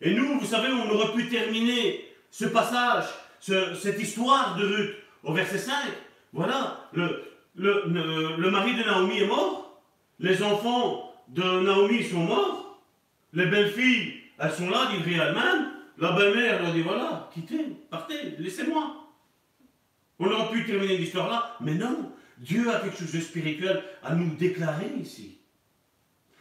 Et 0.00 0.14
nous, 0.14 0.38
vous 0.38 0.46
savez, 0.46 0.72
on 0.72 0.90
aurait 0.90 1.12
pu 1.12 1.28
terminer 1.28 2.04
ce 2.30 2.46
passage, 2.46 3.04
cette 3.40 4.00
histoire 4.00 4.56
de 4.56 4.66
Ruth 4.66 4.94
au 5.22 5.32
verset 5.32 5.58
5. 5.58 5.74
Voilà, 6.32 6.88
le, 6.92 7.22
le, 7.54 8.36
le, 8.36 8.50
mari 8.50 8.74
de 8.74 8.82
Naomi 8.82 9.18
est 9.18 9.26
mort, 9.26 9.80
les 10.18 10.42
enfants 10.42 11.14
de 11.28 11.42
Naomi 11.42 12.02
sont 12.04 12.24
morts, 12.24 12.80
les 13.32 13.46
belles-filles, 13.46 14.14
elles 14.38 14.52
sont 14.52 14.70
là, 14.70 14.88
livrées 14.92 15.22
elles-mêmes, 15.22 15.70
la 15.98 16.12
belle-mère 16.12 16.62
leur 16.62 16.72
dit 16.72 16.82
voilà, 16.82 17.30
quittez, 17.32 17.64
partez, 17.90 18.36
laissez-moi. 18.38 18.96
On 20.18 20.26
aurait 20.26 20.50
pu 20.52 20.64
terminer 20.64 20.96
l'histoire 20.96 21.28
là, 21.28 21.56
mais 21.60 21.74
non, 21.74 22.12
Dieu 22.38 22.70
a 22.70 22.80
quelque 22.80 22.98
chose 22.98 23.12
de 23.12 23.20
spirituel 23.20 23.82
à 24.02 24.14
nous 24.14 24.34
déclarer 24.36 24.92
ici. 25.00 25.38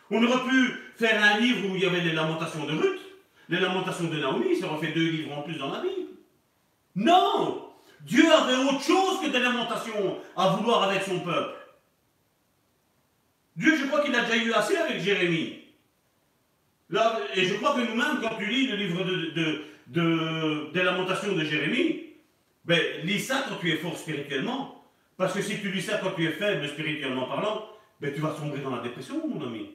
On 0.10 0.24
aurait 0.24 0.50
pu 0.50 0.74
faire 0.98 1.24
un 1.24 1.40
livre 1.40 1.70
où 1.70 1.76
il 1.76 1.82
y 1.82 1.86
avait 1.86 2.02
les 2.02 2.14
lamentations 2.14 2.66
de 2.66 2.74
Ruth, 2.74 3.02
les 3.50 3.60
lamentations 3.60 4.08
de 4.08 4.20
Naomi, 4.20 4.56
ça 4.56 4.68
aurait 4.68 4.88
fait 4.88 4.94
deux 4.94 5.10
livres 5.10 5.38
en 5.38 5.42
plus 5.42 5.56
dans 5.56 5.72
la 5.72 5.82
Bible. 5.82 6.10
Non 6.96 7.68
Dieu 8.02 8.32
avait 8.32 8.58
autre 8.58 8.82
chose 8.82 9.22
que 9.22 9.30
des 9.30 9.40
lamentations 9.40 10.20
à 10.36 10.50
vouloir 10.50 10.84
avec 10.90 11.04
son 11.04 11.20
peuple. 11.20 11.56
Dieu, 13.56 13.78
je 13.78 13.86
crois 13.86 14.02
qu'il 14.02 14.16
a 14.16 14.24
déjà 14.24 14.44
eu 14.44 14.54
assez 14.54 14.76
avec 14.76 15.02
Jérémie. 15.02 15.61
Et 17.36 17.46
je 17.46 17.54
crois 17.56 17.74
que 17.76 17.82
nous-mêmes, 17.82 18.20
quand 18.22 18.36
tu 18.38 18.46
lis 18.46 18.68
le 18.68 18.76
livre 18.76 19.04
de, 19.04 20.72
des 20.74 20.84
lamentations 20.84 21.34
de 21.34 21.44
Jérémie, 21.44 22.08
ben, 22.66 22.80
lis 23.04 23.20
ça 23.20 23.46
quand 23.48 23.56
tu 23.56 23.72
es 23.72 23.78
fort 23.78 23.98
spirituellement. 23.98 24.84
Parce 25.16 25.34
que 25.34 25.42
si 25.42 25.60
tu 25.60 25.72
lis 25.72 25.82
ça 25.82 26.00
quand 26.00 26.12
tu 26.12 26.26
es 26.26 26.32
faible 26.32 26.68
spirituellement 26.68 27.28
parlant, 27.28 27.68
ben, 28.00 28.14
tu 28.14 28.20
vas 28.20 28.36
sombrer 28.36 28.60
dans 28.60 28.76
la 28.76 28.82
dépression, 28.82 29.26
mon 29.28 29.46
ami. 29.46 29.72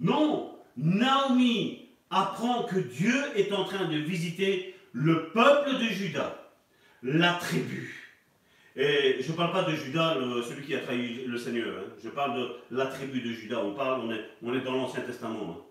Non, 0.00 0.58
Naomi 0.76 1.88
apprend 2.10 2.64
que 2.64 2.78
Dieu 2.78 3.14
est 3.36 3.52
en 3.52 3.64
train 3.64 3.86
de 3.86 3.96
visiter 3.96 4.76
le 4.92 5.30
peuple 5.30 5.74
de 5.78 5.88
Juda, 5.88 6.50
la 7.02 7.34
tribu. 7.34 8.07
Et 8.80 9.16
je 9.20 9.32
ne 9.32 9.36
parle 9.36 9.50
pas 9.50 9.64
de 9.64 9.74
Judas, 9.74 10.14
celui 10.48 10.64
qui 10.64 10.74
a 10.76 10.78
trahi 10.78 11.24
le 11.26 11.36
Seigneur. 11.36 11.80
Hein. 11.80 11.92
Je 12.02 12.08
parle 12.10 12.38
de 12.38 12.76
la 12.76 12.86
tribu 12.86 13.20
de 13.20 13.32
Judas. 13.32 13.58
On 13.58 13.74
parle, 13.74 14.02
on 14.02 14.12
est, 14.12 14.24
on 14.40 14.54
est 14.54 14.60
dans 14.60 14.76
l'Ancien 14.76 15.00
Testament. 15.00 15.50
Hein. 15.50 15.62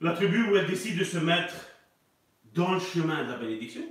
La 0.00 0.12
tribu 0.12 0.48
où 0.48 0.56
elle 0.56 0.66
décide 0.66 0.98
de 0.98 1.04
se 1.04 1.18
mettre 1.18 1.54
dans 2.54 2.72
le 2.72 2.80
chemin 2.80 3.22
de 3.24 3.32
la 3.32 3.36
bénédiction. 3.36 3.82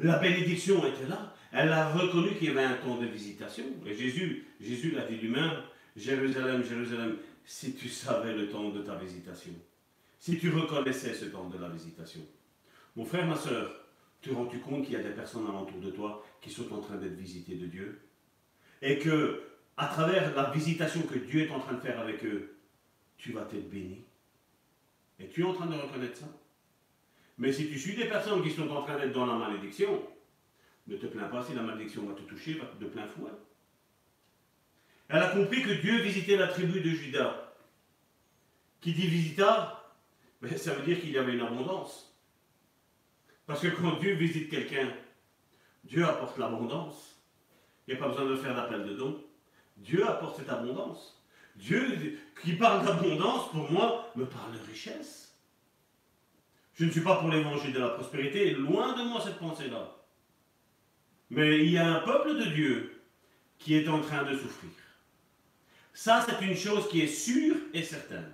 La 0.00 0.18
bénédiction 0.18 0.84
était 0.84 1.08
là. 1.08 1.32
Elle 1.52 1.70
a 1.72 1.92
reconnu 1.92 2.34
qu'il 2.34 2.48
y 2.48 2.50
avait 2.50 2.64
un 2.64 2.74
temps 2.74 2.96
de 2.96 3.06
visitation. 3.06 3.66
Et 3.86 3.94
Jésus, 3.94 4.48
Jésus 4.60 4.90
l'a 4.90 5.06
dit 5.06 5.16
lui-même, 5.16 5.62
Jérusalem, 5.94 6.64
Jérusalem, 6.64 7.18
si 7.44 7.76
tu 7.76 7.88
savais 7.88 8.34
le 8.34 8.48
temps 8.48 8.70
de 8.70 8.82
ta 8.82 8.96
visitation, 8.96 9.52
si 10.18 10.40
tu 10.40 10.50
reconnaissais 10.50 11.14
ce 11.14 11.26
temps 11.26 11.48
de 11.48 11.58
la 11.58 11.68
visitation. 11.68 12.22
Mon 12.96 13.04
frère, 13.04 13.26
ma 13.26 13.36
soeur, 13.36 13.70
te 14.22 14.30
rends-tu 14.30 14.58
compte 14.58 14.84
qu'il 14.84 14.94
y 14.94 14.96
a 14.96 15.02
des 15.02 15.10
personnes 15.10 15.46
alentour 15.46 15.78
de 15.78 15.90
toi 15.90 16.24
qui 16.42 16.50
sont 16.50 16.70
en 16.74 16.80
train 16.80 16.96
d'être 16.96 17.14
visitées 17.14 17.54
de 17.54 17.66
Dieu 17.66 18.02
Et 18.82 18.98
que, 18.98 19.42
à 19.78 19.86
travers 19.86 20.34
la 20.34 20.50
visitation 20.50 21.00
que 21.02 21.18
Dieu 21.18 21.42
est 21.42 21.50
en 21.50 21.60
train 21.60 21.74
de 21.74 21.80
faire 21.80 21.98
avec 21.98 22.22
eux, 22.24 22.58
tu 23.16 23.32
vas 23.32 23.42
être 23.42 23.70
béni. 23.70 24.04
Et 25.18 25.28
tu 25.28 25.40
es 25.40 25.44
en 25.44 25.54
train 25.54 25.66
de 25.66 25.76
reconnaître 25.76 26.18
ça 26.18 26.28
Mais 27.38 27.52
si 27.52 27.68
tu 27.68 27.78
suis 27.78 27.94
des 27.94 28.06
personnes 28.06 28.42
qui 28.42 28.50
sont 28.50 28.68
en 28.68 28.82
train 28.82 28.98
d'être 28.98 29.12
dans 29.12 29.26
la 29.26 29.38
malédiction, 29.38 30.02
ne 30.88 30.96
te 30.96 31.06
plains 31.06 31.28
pas 31.28 31.44
si 31.44 31.54
la 31.54 31.62
malédiction 31.62 32.04
va 32.04 32.14
te 32.14 32.22
toucher 32.22 32.60
de 32.80 32.86
plein 32.86 33.06
fouet. 33.06 33.30
Elle 35.08 35.22
a 35.22 35.28
compris 35.28 35.62
que 35.62 35.72
Dieu 35.80 36.00
visitait 36.00 36.36
la 36.36 36.48
tribu 36.48 36.80
de 36.80 36.90
Judas. 36.90 37.54
Qui 38.80 38.92
dit 38.92 39.06
visita, 39.06 39.94
ben, 40.40 40.56
ça 40.56 40.74
veut 40.74 40.84
dire 40.84 41.00
qu'il 41.00 41.12
y 41.12 41.18
avait 41.18 41.34
une 41.34 41.40
abondance. 41.40 42.12
Parce 43.46 43.60
que 43.60 43.68
quand 43.68 44.00
Dieu 44.00 44.14
visite 44.14 44.50
quelqu'un, 44.50 44.92
Dieu 45.84 46.04
apporte 46.06 46.38
l'abondance. 46.38 47.20
Il 47.86 47.94
n'y 47.94 48.00
a 48.00 48.02
pas 48.02 48.10
besoin 48.10 48.26
de 48.26 48.36
faire 48.36 48.54
d'appel 48.54 48.86
de 48.86 48.94
don. 48.94 49.22
Dieu 49.76 50.06
apporte 50.06 50.36
cette 50.36 50.48
abondance. 50.48 51.20
Dieu 51.56 52.18
qui 52.42 52.54
parle 52.54 52.86
d'abondance, 52.86 53.50
pour 53.50 53.70
moi, 53.70 54.10
me 54.16 54.24
parle 54.24 54.52
de 54.52 54.70
richesse. 54.70 55.34
Je 56.74 56.84
ne 56.84 56.90
suis 56.90 57.00
pas 57.00 57.16
pour 57.16 57.28
l'évangile 57.28 57.72
de 57.72 57.80
la 57.80 57.90
prospérité, 57.90 58.52
loin 58.52 58.96
de 58.96 59.02
moi 59.02 59.20
cette 59.20 59.38
pensée-là. 59.38 59.96
Mais 61.30 61.64
il 61.64 61.70
y 61.70 61.78
a 61.78 61.96
un 61.96 62.00
peuple 62.00 62.36
de 62.36 62.44
Dieu 62.50 63.02
qui 63.58 63.74
est 63.74 63.88
en 63.88 64.00
train 64.00 64.22
de 64.24 64.36
souffrir. 64.36 64.70
Ça, 65.94 66.24
c'est 66.26 66.44
une 66.44 66.56
chose 66.56 66.88
qui 66.88 67.02
est 67.02 67.06
sûre 67.06 67.56
et 67.74 67.82
certaine. 67.82 68.32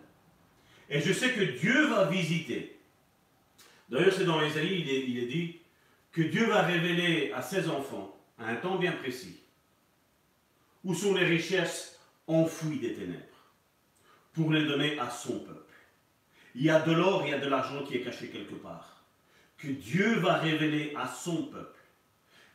Et 0.88 1.00
je 1.00 1.12
sais 1.12 1.32
que 1.32 1.58
Dieu 1.58 1.88
va 1.88 2.04
visiter. 2.04 2.78
D'ailleurs, 3.88 4.12
c'est 4.12 4.24
dans 4.24 4.40
Ésaïe, 4.40 4.80
il 4.80 4.88
il 4.88 5.18
est 5.18 5.26
dit 5.26 5.60
que 6.12 6.22
Dieu 6.22 6.46
va 6.46 6.62
révéler 6.62 7.32
à 7.32 7.42
ses 7.42 7.68
enfants, 7.68 8.16
à 8.38 8.48
un 8.48 8.56
temps 8.56 8.76
bien 8.76 8.92
précis, 8.92 9.40
où 10.84 10.94
sont 10.94 11.14
les 11.14 11.24
richesses 11.24 11.98
enfouies 12.26 12.78
des 12.78 12.94
ténèbres, 12.94 13.24
pour 14.32 14.52
les 14.52 14.64
donner 14.64 14.98
à 14.98 15.10
son 15.10 15.40
peuple. 15.40 15.74
Il 16.54 16.62
y 16.62 16.70
a 16.70 16.80
de 16.80 16.92
l'or, 16.92 17.22
il 17.24 17.30
y 17.30 17.34
a 17.34 17.38
de 17.38 17.48
l'argent 17.48 17.84
qui 17.84 17.96
est 17.96 18.02
caché 18.02 18.28
quelque 18.28 18.54
part, 18.54 19.04
que 19.58 19.68
Dieu 19.68 20.18
va 20.18 20.34
révéler 20.34 20.94
à 20.96 21.08
son 21.08 21.44
peuple. 21.44 21.78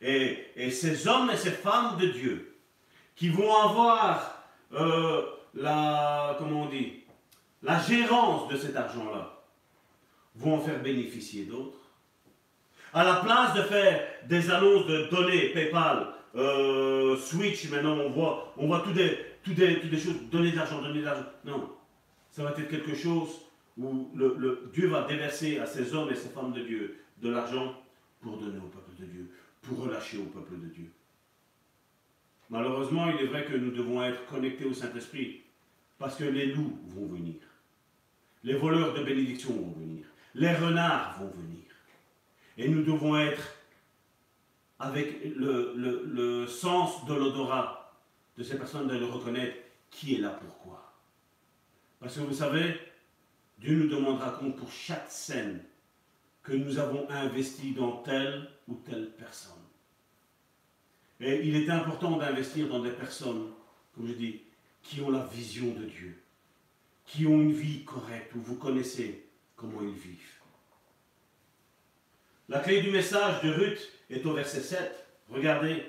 Et, 0.00 0.70
ces 0.70 1.06
hommes 1.08 1.30
et 1.30 1.36
ces 1.36 1.50
femmes 1.50 1.96
de 1.98 2.08
Dieu, 2.08 2.56
qui 3.16 3.28
vont 3.28 3.54
avoir 3.54 4.44
euh, 4.72 5.24
la, 5.54 6.36
on 6.40 6.68
la 7.62 7.80
gérance 7.80 8.48
de 8.50 8.56
cet 8.56 8.76
argent-là 8.76 9.42
vont 10.34 10.56
en 10.56 10.60
faire 10.60 10.82
bénéficier 10.82 11.44
d'autres. 11.44 11.83
À 12.94 13.02
la 13.02 13.16
place 13.16 13.54
de 13.54 13.62
faire 13.62 14.06
des 14.28 14.50
annonces 14.52 14.86
de 14.86 15.08
données, 15.10 15.48
PayPal, 15.48 16.06
euh, 16.36 17.16
Switch, 17.16 17.68
maintenant 17.68 17.96
on 17.98 18.10
voit, 18.10 18.54
on 18.56 18.68
voit 18.68 18.80
toutes 18.82 18.94
des, 18.94 19.18
des, 19.48 19.76
des 19.76 19.98
choses, 19.98 20.14
donner 20.30 20.52
de 20.52 20.56
l'argent, 20.56 20.80
donner 20.80 21.00
de 21.00 21.04
l'argent. 21.04 21.26
Non, 21.44 21.70
ça 22.30 22.44
va 22.44 22.50
être 22.50 22.68
quelque 22.68 22.94
chose 22.94 23.40
où 23.76 24.10
le, 24.14 24.36
le, 24.38 24.70
Dieu 24.72 24.86
va 24.86 25.08
déverser 25.08 25.58
à 25.58 25.66
ces 25.66 25.92
hommes 25.92 26.10
et 26.12 26.14
ces 26.14 26.28
femmes 26.28 26.52
de 26.52 26.60
Dieu 26.60 27.00
de 27.20 27.30
l'argent 27.30 27.74
pour 28.20 28.38
donner 28.38 28.58
au 28.58 28.68
peuple 28.68 28.92
de 29.00 29.06
Dieu, 29.06 29.28
pour 29.62 29.80
relâcher 29.82 30.18
au 30.18 30.26
peuple 30.26 30.54
de 30.60 30.66
Dieu. 30.68 30.90
Malheureusement, 32.48 33.08
il 33.08 33.24
est 33.24 33.28
vrai 33.28 33.44
que 33.44 33.56
nous 33.56 33.72
devons 33.72 34.04
être 34.04 34.24
connectés 34.26 34.66
au 34.66 34.72
Saint-Esprit, 34.72 35.42
parce 35.98 36.14
que 36.14 36.24
les 36.24 36.46
loups 36.46 36.78
vont 36.86 37.06
venir, 37.06 37.34
les 38.44 38.54
voleurs 38.54 38.94
de 38.94 39.02
bénédiction 39.02 39.52
vont 39.52 39.74
venir, 39.80 40.06
les 40.36 40.52
renards 40.52 41.18
vont 41.18 41.32
venir. 41.42 41.63
Et 42.56 42.68
nous 42.68 42.82
devons 42.82 43.16
être 43.18 43.54
avec 44.78 45.22
le, 45.36 46.46
sens 46.46 47.04
de 47.06 47.14
l'odorat 47.14 47.92
de 48.36 48.42
ces 48.42 48.58
personnes, 48.58 48.88
de 48.88 48.96
le 48.96 49.06
reconnaître 49.06 49.56
qui 49.90 50.14
est 50.14 50.18
là 50.18 50.30
pourquoi. 50.30 50.92
Parce 52.00 52.16
que 52.16 52.20
vous 52.20 52.34
savez, 52.34 52.78
Dieu 53.58 53.76
nous 53.76 53.88
demandera 53.88 54.30
compte 54.32 54.56
pour 54.56 54.70
chaque 54.70 55.10
scène 55.10 55.62
que 56.42 56.52
nous 56.52 56.78
avons 56.78 57.08
investi 57.10 57.72
dans 57.72 58.02
telle 58.02 58.50
ou 58.68 58.74
telle 58.84 59.10
personne. 59.12 59.52
Et 61.20 61.46
il 61.46 61.56
est 61.56 61.70
important 61.70 62.18
d'investir 62.18 62.68
dans 62.68 62.80
des 62.80 62.90
personnes, 62.90 63.50
comme 63.94 64.08
je 64.08 64.12
dis, 64.12 64.42
qui 64.82 65.00
ont 65.00 65.10
la 65.10 65.24
vision 65.26 65.72
de 65.72 65.84
Dieu, 65.84 66.22
qui 67.06 67.26
ont 67.26 67.40
une 67.40 67.52
vie 67.52 67.84
correcte, 67.84 68.34
où 68.34 68.40
vous 68.40 68.56
connaissez 68.56 69.24
comment 69.56 69.80
ils 69.80 69.94
vivent. 69.94 70.43
La 72.48 72.60
clé 72.60 72.82
du 72.82 72.90
message 72.90 73.42
de 73.42 73.50
Ruth 73.50 73.90
est 74.10 74.24
au 74.26 74.34
verset 74.34 74.60
7. 74.60 75.06
Regardez. 75.30 75.82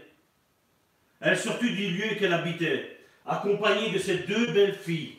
Elle 1.19 1.37
sortit 1.37 1.71
du 1.71 1.89
lieu 1.91 2.15
qu'elle 2.15 2.33
habitait, 2.33 2.97
accompagnée 3.25 3.91
de 3.91 3.99
ses 3.99 4.19
deux 4.19 4.47
belles 4.47 4.75
filles, 4.75 5.17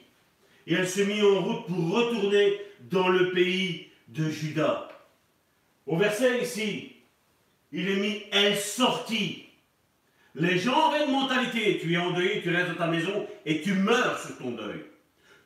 et 0.67 0.75
elle 0.75 0.89
se 0.89 1.01
mit 1.01 1.23
en 1.23 1.41
route 1.43 1.67
pour 1.67 1.91
retourner 1.91 2.61
dans 2.83 3.09
le 3.09 3.33
pays 3.33 3.89
de 4.09 4.29
Juda. 4.29 4.89
Au 5.87 5.97
verset 5.97 6.43
ici, 6.43 6.97
il 7.73 7.89
est 7.89 7.97
mis 7.97 8.23
elle 8.31 8.57
sortit 8.57 9.47
les 10.39 10.59
gens 10.59 10.91
avaient 10.91 11.07
une 11.07 11.13
mentalité, 11.13 11.79
tu 11.81 11.95
es 11.95 11.97
endeuillé, 11.97 12.43
tu 12.43 12.55
restes 12.55 12.69
dans 12.69 12.75
ta 12.75 12.87
maison 12.89 13.27
et 13.47 13.63
tu 13.63 13.73
meurs 13.73 14.21
sur 14.21 14.37
ton 14.37 14.51
deuil. 14.51 14.85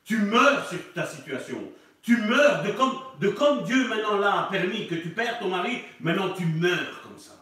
Tu 0.05 0.19
meurs 0.19 0.69
sur 0.69 0.93
ta 0.93 1.07
situation. 1.07 1.73
Tu 2.03 2.17
meurs 2.17 2.63
de 2.63 2.71
comme, 2.73 2.99
de 3.21 3.29
comme 3.29 3.65
Dieu 3.65 3.89
maintenant 3.89 4.19
là 4.19 4.41
a 4.41 4.51
permis 4.51 4.87
que 4.87 4.95
tu 4.95 5.11
perds 5.11 5.39
ton 5.39 5.49
mari, 5.49 5.83
maintenant 6.01 6.31
tu 6.31 6.47
meurs 6.47 7.03
comme 7.03 7.19
ça. 7.19 7.33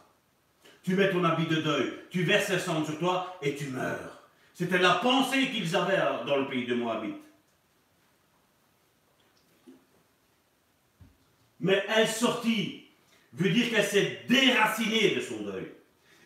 Tu 0.82 0.94
mets 0.94 1.10
ton 1.10 1.22
habit 1.24 1.46
de 1.46 1.60
deuil, 1.60 1.92
tu 2.10 2.24
verses 2.24 2.50
le 2.50 2.58
sang 2.58 2.84
sur 2.84 2.98
toi 2.98 3.38
et 3.42 3.54
tu 3.54 3.66
meurs. 3.66 4.22
C'était 4.54 4.78
la 4.78 4.94
pensée 4.94 5.50
qu'ils 5.50 5.76
avaient 5.76 6.00
dans 6.26 6.36
le 6.36 6.48
pays 6.48 6.66
de 6.66 6.74
Moabit. 6.74 7.14
Mais 11.60 11.84
elle 11.94 12.08
sortit, 12.08 12.86
veut 13.32 13.50
dire 13.50 13.70
qu'elle 13.70 13.86
s'est 13.86 14.22
déracinée 14.28 15.14
de 15.14 15.20
son 15.20 15.42
deuil. 15.42 15.66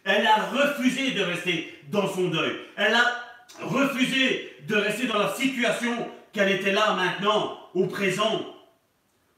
Elle 0.05 0.26
a 0.26 0.47
refusé 0.47 1.12
de 1.12 1.22
rester 1.22 1.78
dans 1.91 2.09
son 2.09 2.28
deuil. 2.28 2.57
Elle 2.76 2.95
a 2.95 3.22
refusé 3.61 4.57
de 4.66 4.76
rester 4.76 5.07
dans 5.07 5.18
la 5.18 5.35
situation 5.35 6.11
qu'elle 6.33 6.51
était 6.51 6.72
là 6.72 6.95
maintenant, 6.95 7.59
au 7.74 7.87
présent. 7.87 8.41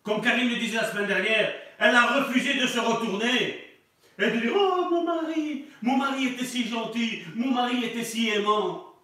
Comme 0.03 0.21
Karine 0.21 0.51
le 0.51 0.57
disait 0.57 0.77
la 0.77 0.91
semaine 0.91 1.07
dernière, 1.07 1.53
elle 1.79 1.95
a 1.95 2.19
refusé 2.19 2.55
de 2.55 2.67
se 2.67 2.79
retourner 2.79 3.65
et 4.19 4.31
de 4.31 4.41
dire 4.41 4.53
Oh, 4.55 4.87
mon 4.91 5.05
mari, 5.05 5.65
mon 5.83 5.97
mari 5.97 6.29
était 6.29 6.45
si 6.45 6.69
gentil, 6.69 7.23
mon 7.35 7.51
mari 7.53 7.85
était 7.85 8.05
si 8.05 8.29
aimant. 8.29 8.95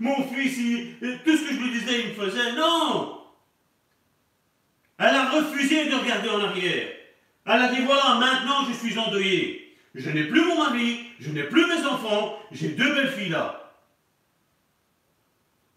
Mon 0.00 0.16
fils, 0.28 0.56
tout 1.24 1.36
ce 1.36 1.44
que 1.44 1.54
je 1.54 1.60
lui 1.60 1.78
disais, 1.78 2.00
il 2.00 2.08
me 2.08 2.14
faisait. 2.14 2.52
Non 2.52 3.20
Elle 4.98 5.14
a 5.14 5.30
refusé 5.30 5.86
de 5.86 5.94
regarder 5.94 6.28
en 6.30 6.40
arrière. 6.40 6.88
Elle 7.46 7.52
a 7.52 7.68
dit 7.68 7.82
Voilà, 7.82 8.18
maintenant 8.18 8.66
je 8.68 8.72
suis 8.74 8.98
endeuillée. 8.98 9.76
Je 9.94 10.10
n'ai 10.10 10.24
plus 10.24 10.44
mon 10.44 10.56
mari, 10.56 11.00
je 11.20 11.30
n'ai 11.30 11.42
plus 11.42 11.66
mes 11.66 11.86
enfants, 11.86 12.38
j'ai 12.50 12.68
deux 12.68 12.94
belles 12.94 13.12
filles 13.12 13.28
là. 13.28 13.61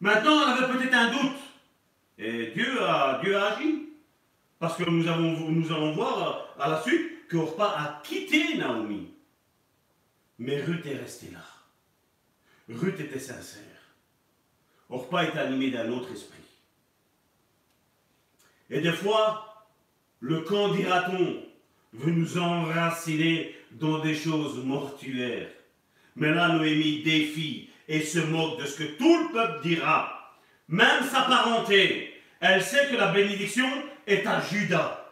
Maintenant, 0.06 0.40
elle 0.44 0.64
avait 0.64 0.78
peut-être 0.78 0.94
un 0.94 1.12
doute. 1.12 1.40
Et 2.20 2.52
Dieu 2.52 2.80
a, 2.84 3.20
agi. 3.20 3.90
Parce 4.60 4.78
que 4.78 4.88
nous, 4.88 5.08
allons 5.08 5.94
voir 5.94 6.54
à 6.60 6.70
la 6.70 6.82
suite 6.84 7.28
que 7.28 7.38
Orpa 7.38 7.66
a 7.76 8.02
quitté 8.04 8.56
Naomi. 8.56 9.10
Mais 10.38 10.62
Ruth 10.62 10.86
est 10.86 10.98
restée 10.98 11.32
là. 11.32 11.44
Ruth 12.70 13.00
était 13.00 13.18
sincère. 13.18 13.64
Orpa 14.92 15.24
est 15.24 15.38
animé 15.40 15.72
d'un 15.72 15.92
autre 15.92 16.12
esprit. 16.12 16.38
Et 18.70 18.82
des 18.82 18.94
fois, 18.94 19.66
le 20.20 20.42
camp 20.42 20.70
dira-t-on 20.76 21.42
veut 21.94 22.12
nous 22.12 22.38
enraciner 22.38 23.56
dans 23.72 24.00
des 24.00 24.14
choses 24.14 24.64
mortuaires. 24.64 25.50
Mais 26.16 26.32
là, 26.32 26.50
Noémie 26.50 27.02
défie 27.02 27.70
et 27.88 28.02
se 28.02 28.20
moque 28.20 28.60
de 28.60 28.66
ce 28.66 28.78
que 28.78 28.98
tout 28.98 29.18
le 29.24 29.34
peuple 29.34 29.68
dira. 29.68 30.34
Même 30.68 31.04
sa 31.12 31.22
parenté, 31.22 32.14
elle 32.40 32.64
sait 32.64 32.88
que 32.92 32.96
la 32.96 33.08
bénédiction 33.08 33.68
est 34.08 34.26
à 34.26 34.42
Judas. 34.42 35.06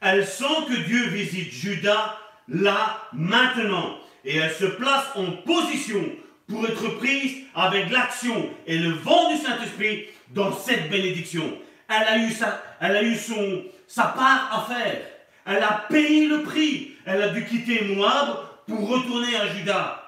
Elle 0.00 0.26
sent 0.26 0.44
que 0.68 0.74
Dieu 0.86 1.08
visite 1.08 1.52
Judas 1.52 2.16
là, 2.48 3.02
maintenant. 3.12 3.98
Et 4.24 4.36
elle 4.36 4.52
se 4.52 4.64
place 4.64 5.06
en 5.14 5.32
position 5.44 6.04
pour 6.48 6.66
être 6.66 6.88
prise 6.98 7.44
avec 7.54 7.90
l'action 7.90 8.50
et 8.66 8.78
le 8.78 8.90
vent 8.90 9.30
du 9.30 9.38
Saint-Esprit 9.38 10.06
dans 10.30 10.52
cette 10.52 10.90
bénédiction. 10.90 11.58
Elle 11.88 12.08
a 12.08 12.18
eu, 12.18 12.30
sa, 12.30 12.62
elle 12.80 12.96
a 12.96 13.02
eu 13.02 13.16
son, 13.16 13.64
sa 13.86 14.04
part 14.04 14.50
à 14.52 14.74
faire. 14.74 15.02
Elle 15.46 15.62
a 15.62 15.86
payé 15.88 16.26
le 16.26 16.42
prix. 16.42 16.96
Elle 17.06 17.22
a 17.22 17.28
dû 17.28 17.44
quitter 17.44 17.84
Moab 17.84 18.40
pour 18.66 18.88
retourner 18.88 19.34
à 19.36 19.46
Juda. 19.54 20.07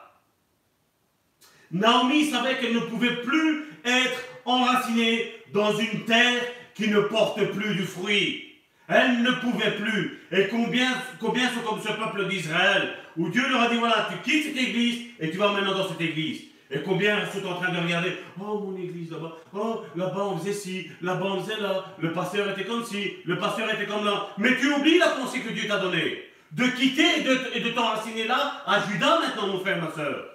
Naomi 1.73 2.31
savait 2.31 2.59
qu'elle 2.59 2.75
ne 2.75 2.81
pouvait 2.81 3.23
plus 3.23 3.65
être 3.85 4.23
enracinée 4.45 5.33
dans 5.53 5.77
une 5.77 6.05
terre 6.05 6.43
qui 6.75 6.89
ne 6.89 7.01
porte 7.01 7.45
plus 7.53 7.75
du 7.75 7.85
fruit. 7.85 8.47
Elle 8.89 9.23
ne 9.23 9.31
pouvait 9.33 9.73
plus. 9.73 10.19
Et 10.33 10.49
combien, 10.49 10.89
combien 11.21 11.49
sont 11.51 11.61
comme 11.61 11.81
ce 11.81 11.93
peuple 11.93 12.29
d'Israël, 12.29 12.95
où 13.17 13.29
Dieu 13.29 13.43
leur 13.49 13.63
a 13.63 13.69
dit, 13.69 13.77
voilà, 13.77 14.09
tu 14.11 14.19
quittes 14.29 14.47
cette 14.47 14.57
église 14.57 15.03
et 15.21 15.31
tu 15.31 15.37
vas 15.37 15.53
maintenant 15.53 15.79
dans 15.79 15.89
cette 15.89 16.01
église. 16.01 16.43
Et 16.73 16.81
combien 16.83 17.27
sont 17.27 17.47
en 17.47 17.55
train 17.55 17.73
de 17.73 17.81
regarder, 17.81 18.13
oh 18.41 18.59
mon 18.61 18.77
église 18.77 19.11
là-bas, 19.11 19.37
oh 19.53 19.83
là-bas 19.97 20.25
on 20.33 20.39
faisait 20.39 20.53
ci, 20.53 20.89
là-bas 21.03 21.27
on 21.27 21.43
faisait 21.43 21.61
là, 21.61 21.85
le 21.99 22.13
pasteur 22.13 22.49
était 22.51 22.65
comme 22.65 22.85
ci, 22.85 23.17
le 23.25 23.39
pasteur 23.39 23.73
était 23.75 23.87
comme 23.87 24.05
là. 24.05 24.29
Mais 24.39 24.57
tu 24.57 24.73
oublies 24.73 24.99
la 24.99 25.09
pensée 25.09 25.41
que 25.41 25.53
Dieu 25.53 25.67
t'a 25.67 25.79
donnée. 25.79 26.25
De 26.53 26.67
quitter 26.67 27.21
et 27.55 27.61
de, 27.61 27.69
t'enraciner 27.71 28.27
là 28.27 28.63
à 28.67 28.81
Judas 28.89 29.21
maintenant, 29.21 29.49
mon 29.49 29.61
frère, 29.61 29.83
ma 29.83 29.93
soeur. 29.93 30.30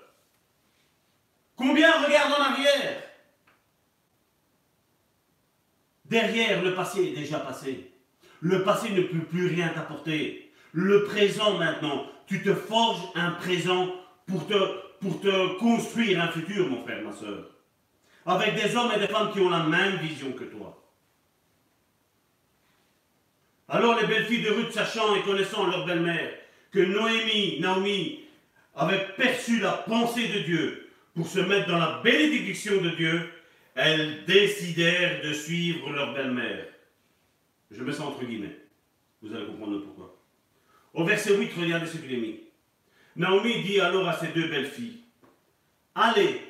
Combien 1.55 2.03
regardent 2.03 2.33
en 2.33 2.43
arrière? 2.43 3.03
Derrière, 6.05 6.61
le 6.63 6.75
passé 6.75 7.05
est 7.05 7.15
déjà 7.15 7.39
passé. 7.39 7.91
Le 8.41 8.63
passé 8.63 8.91
ne 8.91 9.01
peut 9.01 9.25
plus 9.25 9.47
rien 9.47 9.69
t'apporter. 9.69 10.51
Le 10.71 11.05
présent 11.05 11.57
maintenant, 11.57 12.05
tu 12.27 12.43
te 12.43 12.53
forges 12.53 13.01
un 13.15 13.31
présent 13.31 13.87
pour 14.27 14.47
te, 14.47 15.57
construire 15.59 16.21
un 16.21 16.27
futur, 16.27 16.67
mon 16.67 16.81
frère, 16.81 17.03
ma 17.03 17.13
soeur. 17.13 17.49
Avec 18.25 18.55
des 18.55 18.75
hommes 18.75 18.91
et 18.95 18.99
des 18.99 19.07
femmes 19.07 19.31
qui 19.31 19.39
ont 19.39 19.49
la 19.49 19.63
même 19.63 19.97
vision 19.97 20.31
que 20.33 20.43
toi. 20.43 20.81
Alors 23.67 23.99
les 23.99 24.07
belles 24.07 24.25
filles 24.25 24.43
de 24.43 24.51
Ruth, 24.51 24.71
sachant 24.71 25.15
et 25.15 25.23
connaissant 25.23 25.67
leur 25.67 25.85
belle-mère, 25.85 26.31
que 26.71 26.79
Noémie, 26.79 27.59
Naomi, 27.61 28.19
avait 28.75 29.07
perçu 29.15 29.59
la 29.59 29.71
pensée 29.71 30.27
de 30.27 30.39
Dieu 30.39 30.84
pour 31.15 31.27
se 31.27 31.39
mettre 31.39 31.69
dans 31.69 31.79
la 31.79 32.01
bénédiction 32.03 32.81
de 32.81 32.89
Dieu, 32.89 33.31
elles 33.73 34.25
décidèrent 34.25 35.21
de 35.23 35.33
suivre 35.33 35.89
leur 35.89 36.13
belle-mère. 36.13 36.67
Je 37.71 37.83
mets 37.83 37.93
ça 37.93 38.03
entre 38.05 38.23
guillemets. 38.25 38.57
Vous 39.21 39.33
allez 39.33 39.45
comprendre 39.45 39.79
pourquoi. 39.79 40.15
Au 40.93 41.05
verset 41.05 41.37
8, 41.37 41.51
regardez 41.57 41.87
ce 41.87 41.97
qu'il 41.97 42.13
est. 42.13 42.43
Naomi 43.15 43.63
dit 43.63 43.79
alors 43.79 44.07
à 44.07 44.17
ses 44.17 44.27
deux 44.27 44.47
belles 44.49 44.67
filles, 44.67 45.01
Allez, 45.95 46.41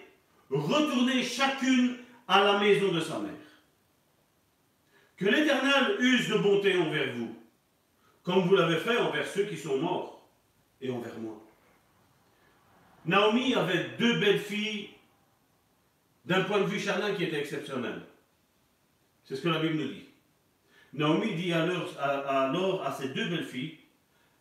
retournez 0.49 1.23
chacune 1.23 1.97
à 2.27 2.43
la 2.43 2.59
maison 2.59 2.91
de 2.91 2.99
sa 2.99 3.19
mère. 3.19 3.31
Que 5.17 5.25
l'Éternel 5.25 5.97
use 5.99 6.27
de 6.29 6.37
bonté 6.39 6.75
envers 6.75 7.13
vous, 7.13 7.35
comme 8.23 8.47
vous 8.47 8.55
l'avez 8.55 8.77
fait 8.77 8.97
envers 8.97 9.27
ceux 9.27 9.45
qui 9.45 9.57
sont 9.57 9.77
morts 9.77 10.27
et 10.81 10.89
envers 10.89 11.17
moi. 11.19 11.44
Naomi 13.05 13.53
avait 13.53 13.89
deux 13.99 14.19
belles 14.19 14.39
filles 14.39 14.89
d'un 16.25 16.43
point 16.43 16.61
de 16.61 16.65
vue 16.65 16.79
charnel 16.79 17.15
qui 17.15 17.23
était 17.23 17.39
exceptionnel. 17.39 18.01
C'est 19.23 19.35
ce 19.35 19.41
que 19.41 19.49
la 19.49 19.59
Bible 19.59 19.75
nous 19.75 19.87
dit. 19.87 20.05
Naomi 20.93 21.35
dit 21.35 21.53
alors 21.53 21.93
à, 21.99 22.91
ses 22.97 23.09
deux 23.09 23.27
belles 23.27 23.45
filles, 23.45 23.77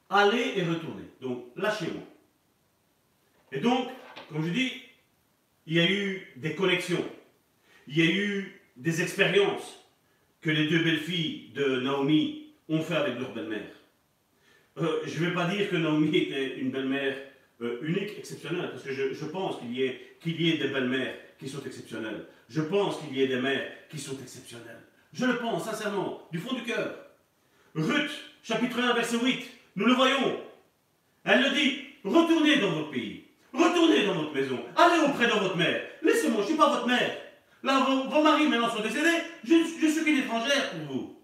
allez 0.09 0.55
et 0.57 0.63
retournez. 0.63 1.05
Donc, 1.21 1.47
lâchez-moi. 1.57 2.03
Et 3.53 3.61
donc, 3.61 3.89
comme 4.31 4.45
je 4.45 4.51
dis, 4.51 4.73
il 5.67 5.75
y 5.75 5.81
a 5.81 5.91
eu 5.91 6.27
des 6.37 6.55
connexions. 6.55 7.05
Il 7.87 7.99
y 7.99 8.03
a 8.03 8.11
eu 8.11 8.61
des 8.77 9.03
expériences 9.03 9.85
que 10.41 10.51
les 10.51 10.69
deux 10.69 10.83
belles 10.83 11.01
filles 11.01 11.51
de 11.55 11.81
Naomi 11.81 12.47
ont 12.69 12.81
fait 12.81 12.97
avec 12.97 13.19
leur 13.19 13.33
belle-mère. 13.33 13.71
Euh, 14.79 15.01
je 15.07 15.23
ne 15.23 15.29
vais 15.29 15.35
pas 15.35 15.47
dire 15.47 15.69
que 15.71 15.77
Naomi 15.77 16.17
était 16.17 16.59
une 16.59 16.71
belle-mère 16.71 17.17
euh, 17.63 17.79
unique, 17.83 18.19
exceptionnelle, 18.19 18.71
parce 18.71 18.83
que 18.83 18.93
je, 18.93 19.25
pense 19.27 19.59
qu'il 19.59 19.73
y, 19.73 19.85
ait, 19.85 20.17
y 20.27 20.51
ait 20.51 20.59
des 20.59 20.69
belles-mères 20.69 21.15
qui 21.39 21.49
sont 21.49 21.63
exceptionnelles. 21.65 22.27
Je 22.49 22.61
pense 22.61 22.99
qu'il 22.99 23.17
y 23.17 23.23
ait 23.23 23.29
des 23.29 23.41
mères 23.41 23.71
qui 23.89 23.99
sont 23.99 24.19
exceptionnelles. 24.21 24.81
Je 25.13 25.25
le 25.25 25.39
pense, 25.39 25.65
sincèrement, 25.65 26.27
du 26.33 26.39
fond 26.39 26.55
du 26.55 26.65
cœur. 26.65 26.97
Ruth, 27.75 28.11
chapitre 28.43 28.81
1, 28.81 28.95
verset 28.95 29.19
8, 29.19 29.45
nous 29.77 29.87
le 29.87 29.95
voyons. 29.95 30.41
Elle 31.25 31.43
le 31.43 31.51
dit, 31.51 31.81
retournez 32.05 32.59
dans 32.59 32.73
votre 32.73 32.91
pays, 32.91 33.25
retournez 33.53 34.05
dans 34.05 34.15
votre 34.15 34.35
maison, 34.35 34.59
allez 34.77 35.01
auprès 35.09 35.27
de 35.27 35.33
votre 35.33 35.57
mère. 35.57 35.83
Laissez-moi, 36.03 36.39
je 36.39 36.43
ne 36.43 36.47
suis 36.49 36.57
pas 36.57 36.71
votre 36.71 36.87
mère. 36.87 37.17
Là, 37.63 37.87
vos, 38.11 38.23
maris 38.23 38.49
maintenant 38.49 38.69
sont 38.69 38.83
décédés, 38.83 39.23
je, 39.45 39.55
je 39.81 39.87
suis 39.87 40.05
qu'une 40.05 40.19
étrangère 40.19 40.71
pour 40.71 40.95
vous. 40.95 41.19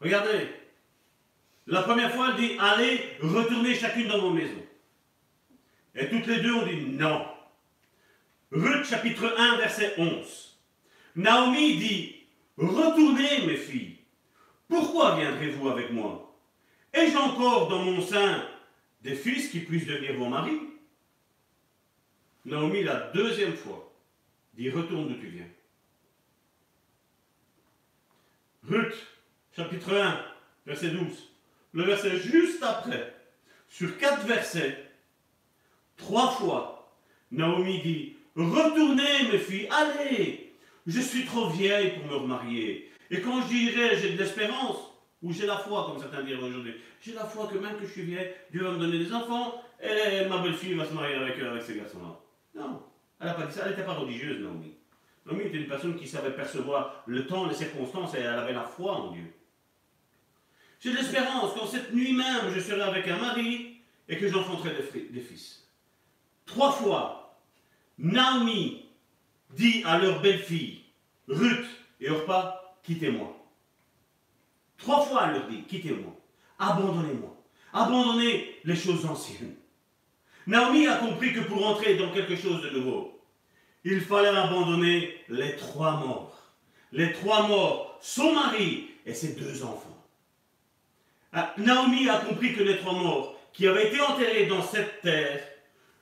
Regardez, 0.00 0.48
la 1.66 1.82
première 1.82 2.12
fois, 2.12 2.30
elle 2.30 2.36
dit, 2.36 2.56
allez, 2.58 3.00
retournez 3.20 3.74
chacune 3.74 4.08
dans 4.08 4.20
vos 4.20 4.30
maisons. 4.30 4.64
Et 5.94 6.08
toutes 6.08 6.26
les 6.26 6.40
deux 6.40 6.52
ont 6.52 6.66
dit 6.66 6.76
non. 6.76 7.26
Ruth 8.52 8.84
chapitre 8.84 9.34
1 9.36 9.56
verset 9.58 9.94
11. 9.98 10.58
Naomi 11.16 11.76
dit, 11.76 12.16
retournez 12.56 13.46
mes 13.46 13.56
filles. 13.56 13.98
Pourquoi 14.68 15.16
viendrez-vous 15.16 15.68
avec 15.68 15.90
moi? 15.90 16.34
Ai-je 16.92 17.16
encore 17.16 17.68
dans 17.68 17.84
mon 17.84 18.00
sein 18.00 18.44
des 19.02 19.14
fils 19.14 19.50
qui 19.50 19.60
puissent 19.60 19.86
devenir 19.86 20.16
vos 20.16 20.28
maris? 20.28 20.60
Naomi, 22.44 22.82
la 22.82 23.10
deuxième 23.12 23.54
fois, 23.54 23.92
dit, 24.54 24.70
retourne 24.70 25.08
d'où 25.08 25.20
tu 25.20 25.26
viens. 25.26 25.48
Ruth, 28.68 29.06
chapitre 29.54 29.94
1, 29.94 30.24
verset 30.66 30.90
12. 30.90 31.29
Le 31.72 31.84
verset 31.84 32.18
juste 32.18 32.62
après, 32.62 33.14
sur 33.68 33.96
quatre 33.98 34.26
versets, 34.26 34.90
Trois 36.00 36.30
fois, 36.30 36.96
Naomi 37.30 37.82
dit, 37.82 38.16
retournez 38.34 39.30
mes 39.30 39.38
filles, 39.38 39.68
allez, 39.70 40.54
Je 40.86 41.00
suis 41.00 41.26
trop 41.26 41.50
vieille 41.50 41.92
pour 41.98 42.06
me 42.06 42.16
remarier. 42.16 42.90
Et 43.10 43.20
quand 43.20 43.42
je 43.42 43.48
dirais 43.48 43.96
j'ai 43.96 44.14
de 44.14 44.18
l'espérance, 44.18 44.78
ou 45.22 45.32
j'ai 45.32 45.46
la 45.46 45.58
foi, 45.58 45.86
comme 45.86 46.00
certains 46.00 46.22
diront 46.22 46.46
aujourd'hui, 46.46 46.74
j'ai 47.02 47.12
la 47.12 47.24
foi 47.24 47.48
que 47.52 47.58
même 47.58 47.76
que 47.76 47.86
je 47.86 47.92
suis 47.92 48.02
vieille, 48.02 48.32
Dieu 48.50 48.62
va 48.62 48.72
me 48.72 48.78
donner 48.78 48.98
des 48.98 49.12
enfants, 49.12 49.62
et 49.82 50.26
ma 50.26 50.38
belle-fille 50.38 50.74
va 50.74 50.86
se 50.86 50.94
marier 50.94 51.16
avec, 51.16 51.38
euh, 51.38 51.50
avec 51.50 51.62
ces 51.62 51.76
garçons-là. 51.76 52.18
Non, 52.54 52.82
elle 53.20 53.26
n'a 53.26 53.34
pas 53.34 53.46
dit 53.46 53.52
ça, 53.52 53.62
elle 53.64 53.70
n'était 53.70 53.84
pas 53.84 53.92
religieuse, 53.92 54.40
Naomi. 54.40 54.74
Naomi 55.26 55.42
était 55.44 55.58
une 55.58 55.68
personne 55.68 55.96
qui 55.96 56.08
savait 56.08 56.34
percevoir 56.34 57.04
le 57.06 57.26
temps, 57.26 57.46
les 57.46 57.54
circonstances, 57.54 58.14
et 58.14 58.20
elle 58.20 58.26
avait 58.26 58.54
la 58.54 58.64
foi 58.64 58.92
en 58.92 59.12
Dieu. 59.12 59.30
J'ai 60.80 60.92
l'espérance 60.92 61.52
qu'en 61.54 61.66
cette 61.66 61.92
nuit 61.92 62.14
même, 62.14 62.52
je 62.54 62.60
serai 62.60 62.80
avec 62.80 63.06
un 63.06 63.18
mari 63.18 63.76
et 64.08 64.16
que 64.16 64.28
j'enfanterai 64.28 64.70
des 65.10 65.20
fils. 65.20 65.68
Trois 66.46 66.72
fois, 66.72 67.38
Naomi 67.98 68.86
dit 69.50 69.82
à 69.84 69.98
leur 69.98 70.20
belle-fille, 70.22 70.80
Ruth 71.28 71.66
et 72.00 72.08
Orpa, 72.08 72.76
quittez-moi. 72.82 73.36
Trois 74.78 75.02
fois, 75.02 75.26
elle 75.26 75.34
leur 75.34 75.48
dit, 75.48 75.64
quittez-moi, 75.64 76.16
abandonnez-moi, 76.58 77.36
abandonnez 77.74 78.58
les 78.64 78.76
choses 78.76 79.04
anciennes. 79.04 79.56
Naomi 80.46 80.86
a 80.86 80.96
compris 80.96 81.34
que 81.34 81.40
pour 81.40 81.66
entrer 81.66 81.96
dans 81.96 82.10
quelque 82.10 82.36
chose 82.36 82.62
de 82.62 82.70
nouveau, 82.70 83.20
il 83.84 84.00
fallait 84.00 84.28
abandonner 84.28 85.14
les 85.28 85.56
trois 85.56 85.98
morts. 85.98 86.54
Les 86.92 87.12
trois 87.12 87.46
morts, 87.46 87.98
son 88.00 88.34
mari 88.34 88.88
et 89.04 89.14
ses 89.14 89.34
deux 89.34 89.62
enfants. 89.62 89.89
Ah, 91.32 91.54
Naomi 91.58 92.08
a 92.08 92.18
compris 92.18 92.54
que 92.54 92.62
les 92.62 92.78
trois 92.78 92.94
morts 92.94 93.38
qui 93.52 93.66
avaient 93.66 93.88
été 93.88 94.00
enterrés 94.00 94.46
dans 94.46 94.62
cette 94.62 95.00
terre 95.00 95.40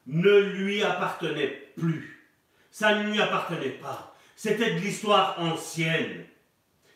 ne 0.06 0.38
lui 0.38 0.82
appartenaient 0.82 1.70
plus. 1.78 2.26
Ça 2.70 2.94
ne 2.94 3.10
lui 3.10 3.20
appartenait 3.20 3.78
pas. 3.80 4.16
C'était 4.36 4.74
de 4.74 4.80
l'histoire 4.80 5.36
ancienne. 5.38 6.24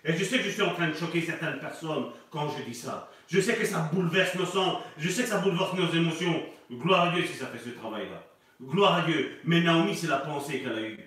Et 0.05 0.17
je 0.17 0.25
sais 0.25 0.39
que 0.39 0.45
je 0.45 0.51
suis 0.51 0.63
en 0.63 0.75
train 0.75 0.89
de 0.89 0.95
choquer 0.95 1.21
certaines 1.21 1.59
personnes 1.59 2.07
quand 2.31 2.49
je 2.57 2.63
dis 2.63 2.75
ça. 2.75 3.11
Je 3.29 3.41
sais 3.41 3.55
que 3.55 3.67
ça 3.67 3.91
bouleverse 3.93 4.35
nos 4.37 4.47
sens. 4.47 4.83
Je 4.99 5.09
sais 5.09 5.23
que 5.23 5.29
ça 5.29 5.39
bouleverse 5.39 5.75
nos 5.75 5.91
émotions. 5.93 6.43
Gloire 6.71 7.09
à 7.09 7.15
Dieu 7.15 7.25
si 7.25 7.35
ça 7.35 7.47
fait 7.47 7.59
ce 7.59 7.75
travail-là. 7.75 8.25
Gloire 8.61 8.95
à 8.95 9.03
Dieu. 9.03 9.39
Mais 9.45 9.61
Naomi, 9.61 9.95
c'est 9.95 10.07
la 10.07 10.19
pensée 10.19 10.61
qu'elle 10.61 10.79
a 10.79 10.83
eue. 10.83 10.99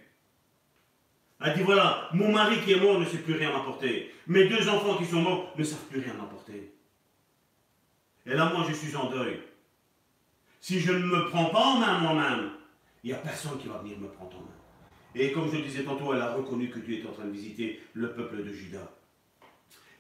Elle 1.44 1.54
dit 1.56 1.64
voilà, 1.64 2.10
mon 2.14 2.32
mari 2.32 2.58
qui 2.64 2.74
est 2.74 2.80
mort 2.80 3.00
ne 3.00 3.06
sait 3.06 3.18
plus 3.18 3.36
rien 3.36 3.52
m'apporter. 3.52 4.14
Mes 4.28 4.46
deux 4.46 4.70
enfants 4.70 4.98
qui 4.98 5.06
sont 5.06 5.22
morts 5.22 5.54
ne 5.58 5.64
savent 5.64 5.86
plus 5.90 6.00
rien 6.00 6.14
m'apporter. 6.14 6.75
Et 8.26 8.34
là, 8.34 8.52
moi, 8.54 8.66
je 8.68 8.74
suis 8.74 8.96
en 8.96 9.10
deuil. 9.10 9.40
Si 10.60 10.80
je 10.80 10.92
ne 10.92 11.06
me 11.06 11.30
prends 11.30 11.46
pas 11.46 11.64
en 11.64 11.80
main 11.80 12.00
moi-même, 12.00 12.52
il 13.04 13.12
n'y 13.12 13.14
a 13.14 13.20
personne 13.20 13.60
qui 13.60 13.68
va 13.68 13.78
venir 13.78 14.00
me 14.00 14.08
prendre 14.08 14.38
en 14.38 14.42
main. 14.42 14.56
Et 15.14 15.32
comme 15.32 15.50
je 15.50 15.58
le 15.58 15.64
disais 15.64 15.84
tantôt, 15.84 16.14
elle 16.14 16.22
a 16.22 16.34
reconnu 16.34 16.70
que 16.70 16.80
Dieu 16.80 16.96
était 16.96 17.08
en 17.08 17.14
train 17.14 17.26
de 17.26 17.32
visiter 17.32 17.80
le 17.94 18.14
peuple 18.14 18.44
de 18.44 18.52
Juda. 18.52 18.92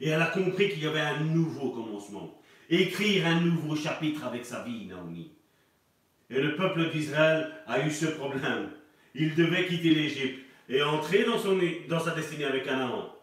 Et 0.02 0.10
elle 0.10 0.22
a 0.22 0.28
compris 0.28 0.70
qu'il 0.70 0.84
y 0.84 0.88
avait 0.88 1.00
un 1.00 1.20
nouveau 1.20 1.70
commencement. 1.70 2.42
Écrire 2.70 3.28
un 3.28 3.40
nouveau 3.42 3.76
chapitre 3.76 4.26
avec 4.26 4.44
sa 4.44 4.64
vie, 4.64 4.88
Naomi. 4.88 5.32
Et 6.30 6.42
le 6.42 6.56
peuple 6.56 6.90
d'Israël 6.90 7.52
a 7.68 7.86
eu 7.86 7.92
ce 7.92 8.08
problème. 8.08 8.72
Il 9.14 9.36
devait 9.36 9.68
quitter 9.68 9.94
l'Égypte 9.94 10.44
et 10.68 10.82
entrer 10.82 11.24
dans, 11.24 11.38
dans 11.88 12.04
sa 12.04 12.12
destinée 12.12 12.46
avec 12.46 12.66
Canaan. 12.66 13.14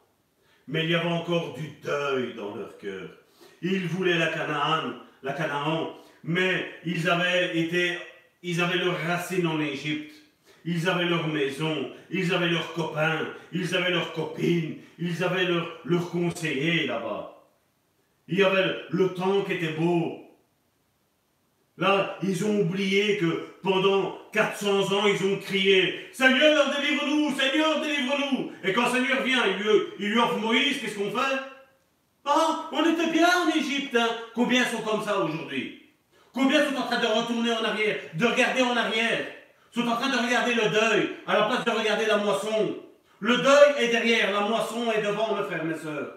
Mais 0.68 0.84
il 0.84 0.90
y 0.90 0.94
avait 0.94 1.08
encore 1.08 1.54
du 1.54 1.68
deuil 1.82 2.34
dans 2.34 2.54
leur 2.54 2.78
cœur. 2.78 3.10
Ils 3.62 3.86
voulaient 3.86 4.18
la 4.18 4.26
Canaan, 4.26 4.94
la 5.22 5.32
Canaan, 5.32 5.96
mais 6.24 6.66
ils 6.84 7.08
avaient 7.08 7.56
été, 7.56 7.96
ils 8.42 8.60
avaient 8.60 8.78
leurs 8.78 9.00
racines 9.06 9.46
en 9.46 9.60
Égypte. 9.60 10.12
Ils 10.64 10.88
avaient 10.88 11.06
leur 11.06 11.26
maison, 11.26 11.90
ils 12.10 12.32
avaient 12.32 12.48
leurs 12.48 12.72
copains, 12.74 13.26
ils 13.52 13.74
avaient 13.74 13.90
leurs 13.90 14.12
copines, 14.12 14.76
ils 14.98 15.24
avaient 15.24 15.44
leurs 15.44 15.80
leur 15.84 16.10
conseillers 16.10 16.86
là-bas. 16.86 17.42
Il 18.28 18.38
y 18.38 18.44
avait 18.44 18.76
le 18.90 19.08
temps 19.14 19.42
qui 19.42 19.54
était 19.54 19.72
beau. 19.72 20.18
Là, 21.78 22.16
ils 22.22 22.44
ont 22.44 22.60
oublié 22.60 23.18
que 23.18 23.48
pendant 23.62 24.18
400 24.32 24.92
ans, 24.92 25.06
ils 25.06 25.26
ont 25.26 25.38
crié 25.38 26.06
Seigneur, 26.12 26.70
délivre-nous, 26.76 27.34
Seigneur, 27.36 27.80
délivre-nous. 27.80 28.52
Et 28.62 28.72
quand 28.72 28.88
Seigneur 28.90 29.22
vient, 29.22 29.44
il 29.46 29.64
lui, 29.64 29.70
il 29.98 30.10
lui 30.10 30.18
offre 30.18 30.38
Moïse, 30.38 30.80
qu'est-ce 30.80 30.96
qu'on 30.96 31.10
fait? 31.10 31.38
Ah, 32.24 32.68
on 32.72 32.84
était 32.84 33.10
bien 33.10 33.28
en 33.28 33.48
Égypte. 33.48 33.96
Hein. 33.96 34.08
Combien 34.34 34.64
sont 34.64 34.82
comme 34.82 35.04
ça 35.04 35.18
aujourd'hui? 35.18 35.90
Combien 36.32 36.64
sont 36.64 36.76
en 36.76 36.86
train 36.86 37.00
de 37.00 37.06
retourner 37.06 37.52
en 37.52 37.64
arrière, 37.64 37.98
de 38.14 38.26
regarder 38.26 38.62
en 38.62 38.76
arrière? 38.76 39.26
Sont 39.74 39.88
en 39.88 39.96
train 39.96 40.10
de 40.10 40.18
regarder 40.18 40.54
le 40.54 40.68
deuil 40.68 41.16
à 41.26 41.38
la 41.38 41.42
place 41.46 41.64
de 41.64 41.70
regarder 41.70 42.06
la 42.06 42.18
moisson. 42.18 42.76
Le 43.20 43.36
deuil 43.38 43.74
est 43.78 43.88
derrière, 43.88 44.32
la 44.32 44.40
moisson 44.40 44.90
est 44.92 45.02
devant, 45.02 45.34
mes 45.34 45.44
frères, 45.44 45.64
mes 45.64 45.76
soeurs. 45.76 46.14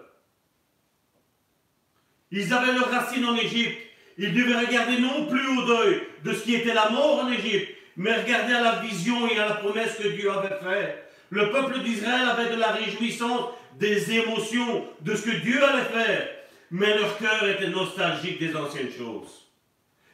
Ils 2.30 2.52
avaient 2.52 2.72
leurs 2.72 2.90
racines 2.90 3.24
en 3.24 3.36
Égypte. 3.36 3.78
Ils 4.18 4.34
devaient 4.34 4.66
regarder 4.66 4.98
non 4.98 5.26
plus 5.26 5.46
au 5.58 5.66
deuil 5.66 6.02
de 6.24 6.32
ce 6.32 6.42
qui 6.42 6.54
était 6.54 6.74
la 6.74 6.90
mort 6.90 7.24
en 7.24 7.30
Égypte, 7.30 7.68
mais 7.96 8.14
regarder 8.14 8.54
à 8.54 8.60
la 8.60 8.72
vision 8.76 9.28
et 9.28 9.38
à 9.38 9.48
la 9.48 9.54
promesse 9.54 9.94
que 9.96 10.08
Dieu 10.08 10.30
avait 10.30 10.48
faite. 10.48 11.04
Le 11.30 11.50
peuple 11.50 11.80
d'Israël 11.80 12.28
avait 12.28 12.54
de 12.54 12.60
la 12.60 12.68
réjouissance, 12.68 13.50
des 13.78 14.12
émotions, 14.12 14.84
de 15.00 15.14
ce 15.14 15.22
que 15.22 15.36
Dieu 15.36 15.62
allait 15.62 15.84
faire, 15.84 16.28
mais 16.70 16.98
leur 16.98 17.16
cœur 17.18 17.46
était 17.48 17.68
nostalgique 17.68 18.38
des 18.38 18.56
anciennes 18.56 18.90
choses. 18.90 19.46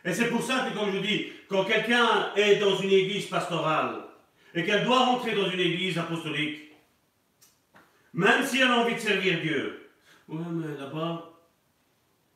Et 0.05 0.13
c'est 0.13 0.29
pour 0.29 0.43
ça 0.43 0.69
que, 0.69 0.77
comme 0.77 0.93
je 0.93 0.99
dis, 0.99 1.27
quand 1.49 1.65
quelqu'un 1.65 2.33
est 2.35 2.57
dans 2.57 2.77
une 2.77 2.91
église 2.91 3.27
pastorale 3.27 4.03
et 4.55 4.65
qu'elle 4.65 4.85
doit 4.85 5.07
rentrer 5.07 5.35
dans 5.35 5.49
une 5.49 5.61
église 5.61 5.97
apostolique, 5.97 6.73
même 8.13 8.45
si 8.45 8.61
elle 8.61 8.69
a 8.69 8.79
envie 8.79 8.95
de 8.95 9.01
servir 9.01 9.41
Dieu, 9.41 9.91
ouais, 10.29 10.39
mais 10.51 10.77
là-bas, 10.79 11.31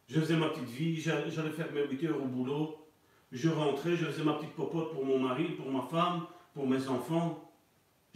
je 0.09 0.21
faisais 0.21 0.37
ma 0.37 0.49
petite 0.51 0.69
vie, 0.69 1.01
j'allais 1.01 1.51
faire 1.51 1.73
mes 1.73 1.87
8 1.87 2.05
heures 2.07 2.23
au 2.23 2.27
boulot, 2.27 2.87
je 3.33 3.49
rentrais, 3.49 3.97
je 3.97 4.07
faisais 4.07 4.23
ma 4.23 4.35
petite 4.35 4.55
popote 4.55 4.93
pour 4.93 5.05
mon 5.05 5.19
mari, 5.19 5.45
pour 5.45 5.71
ma 5.71 5.83
femme, 5.89 6.27
pour 6.55 6.69
mes 6.69 6.87
enfants. 6.87 7.46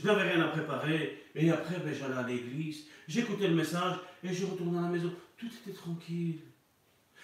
Je 0.01 0.07
n'avais 0.07 0.33
rien 0.33 0.43
à 0.43 0.49
préparer. 0.49 1.23
Et 1.35 1.51
après, 1.51 1.77
ben, 1.85 1.95
j'allais 1.95 2.17
à 2.17 2.27
l'église, 2.27 2.87
j'écoutais 3.07 3.49
le 3.49 3.55
message 3.55 3.97
et 4.25 4.33
je 4.33 4.47
retournais 4.47 4.79
à 4.79 4.83
la 4.83 4.89
maison. 4.89 5.13
Tout 5.39 5.47
était 5.47 5.77
tranquille. 5.77 6.41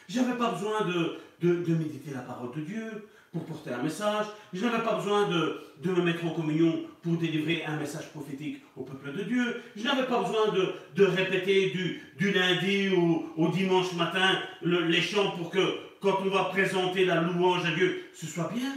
Je 0.09 0.21
n'avais 0.21 0.39
pas 0.39 0.53
besoin 0.53 0.87
de, 0.87 1.19
méditer 1.43 2.13
la 2.15 2.21
parole 2.21 2.55
de 2.55 2.61
Dieu 2.61 3.09
pour 3.33 3.45
porter 3.45 3.73
un 3.73 3.83
message. 3.83 4.27
Je 4.53 4.65
n'avais 4.65 4.85
pas 4.85 4.95
besoin 4.95 5.29
de, 5.29 5.91
me 5.91 6.03
mettre 6.03 6.25
en 6.25 6.31
communion 6.31 6.85
pour 7.03 7.17
délivrer 7.17 7.65
un 7.65 7.77
message 7.77 8.11
prophétique 8.11 8.63
au 8.77 8.83
peuple 8.83 9.13
de 9.13 9.25
Dieu. 9.25 9.63
Je 9.75 9.83
n'avais 9.83 10.07
pas 10.07 10.23
besoin 10.23 10.53
de, 10.53 11.05
répéter 11.05 11.73
du, 12.19 12.33
lundi 12.33 12.91
au, 13.37 13.49
dimanche 13.49 13.93
matin 13.95 14.39
les 14.63 15.03
chants 15.03 15.33
pour 15.33 15.51
que 15.51 15.79
quand 16.01 16.19
on 16.25 16.31
va 16.31 16.45
présenter 16.45 17.05
la 17.05 17.23
louange 17.23 17.67
à 17.67 17.73
Dieu, 17.73 18.05
ce 18.15 18.27
soit 18.27 18.51
bien. 18.55 18.75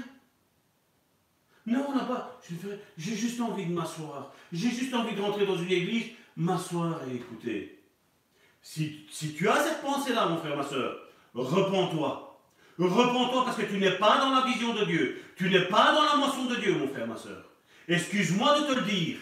Non, 1.69 1.83
pas. 2.07 2.39
J'ai 2.97 3.15
juste 3.15 3.39
envie 3.39 3.67
de 3.67 3.73
m'asseoir. 3.73 4.33
J'ai 4.51 4.71
juste 4.71 4.93
envie 4.93 5.15
de 5.15 5.21
rentrer 5.21 5.45
dans 5.45 5.57
une 5.57 5.71
église, 5.71 6.07
m'asseoir 6.35 7.01
et 7.07 7.15
écouter. 7.15 7.79
Si, 8.61 9.05
tu 9.37 9.47
as 9.47 9.63
cette 9.63 9.81
pensée-là, 9.81 10.27
mon 10.27 10.37
frère, 10.37 10.57
ma 10.57 10.63
soeur, 10.63 10.97
repends-toi. 11.35 12.41
Repends-toi 12.79 13.45
parce 13.45 13.57
que 13.57 13.65
tu 13.65 13.77
n'es 13.77 13.91
pas 13.91 14.17
dans 14.17 14.31
la 14.31 14.47
vision 14.47 14.73
de 14.73 14.85
Dieu. 14.85 15.21
Tu 15.35 15.49
n'es 15.49 15.65
pas 15.65 15.93
dans 15.93 16.05
la 16.05 16.15
moisson 16.15 16.45
de 16.45 16.55
Dieu, 16.55 16.73
mon 16.73 16.87
frère, 16.87 17.05
ma 17.05 17.17
soeur. 17.17 17.45
Excuse-moi 17.87 18.61
de 18.61 18.73
te 18.73 18.79
le 18.79 18.85
dire. 18.85 19.17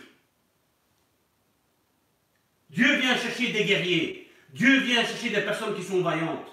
Dieu 2.70 2.96
vient 2.96 3.18
chercher 3.18 3.52
des 3.52 3.66
guerriers. 3.66 4.32
Dieu 4.54 4.80
vient 4.82 5.04
chercher 5.04 5.32
des 5.32 5.42
personnes 5.42 5.76
qui 5.76 5.84
sont 5.84 6.02
vaillantes. 6.02 6.48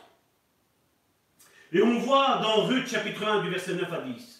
Et 1.73 1.83
on 1.83 1.99
voit 2.01 2.39
dans 2.39 2.65
Ruth 2.65 2.89
chapitre 2.89 3.25
1 3.25 3.43
du 3.43 3.51
verset 3.51 3.75
9 3.75 3.93
à 3.93 4.01
10 4.01 4.34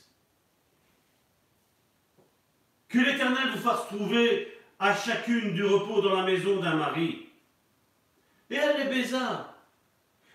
que 2.95 3.01
l'Éternel 3.01 3.49
vous 3.53 3.69
fasse 3.69 3.89
trouver 3.89 4.57
à 4.79 4.95
chacune 4.95 5.53
du 5.53 5.65
repos 5.65 6.01
dans 6.01 6.15
la 6.15 6.23
maison 6.23 6.61
d'un 6.61 6.77
mari. 6.77 7.27
Et 8.51 8.55
elle 8.55 8.77
les 8.79 8.85
baisa 8.85 9.53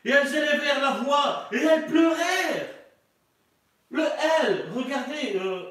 et 0.04 0.10
elles 0.10 0.28
élevèrent 0.28 0.82
la 0.82 0.92
voix 0.92 1.48
et 1.54 1.58
elles 1.58 1.86
pleurèrent. 1.88 2.70
Le 3.92 4.04
L, 4.44 4.70
regardez, 4.76 5.36
euh, 5.36 5.64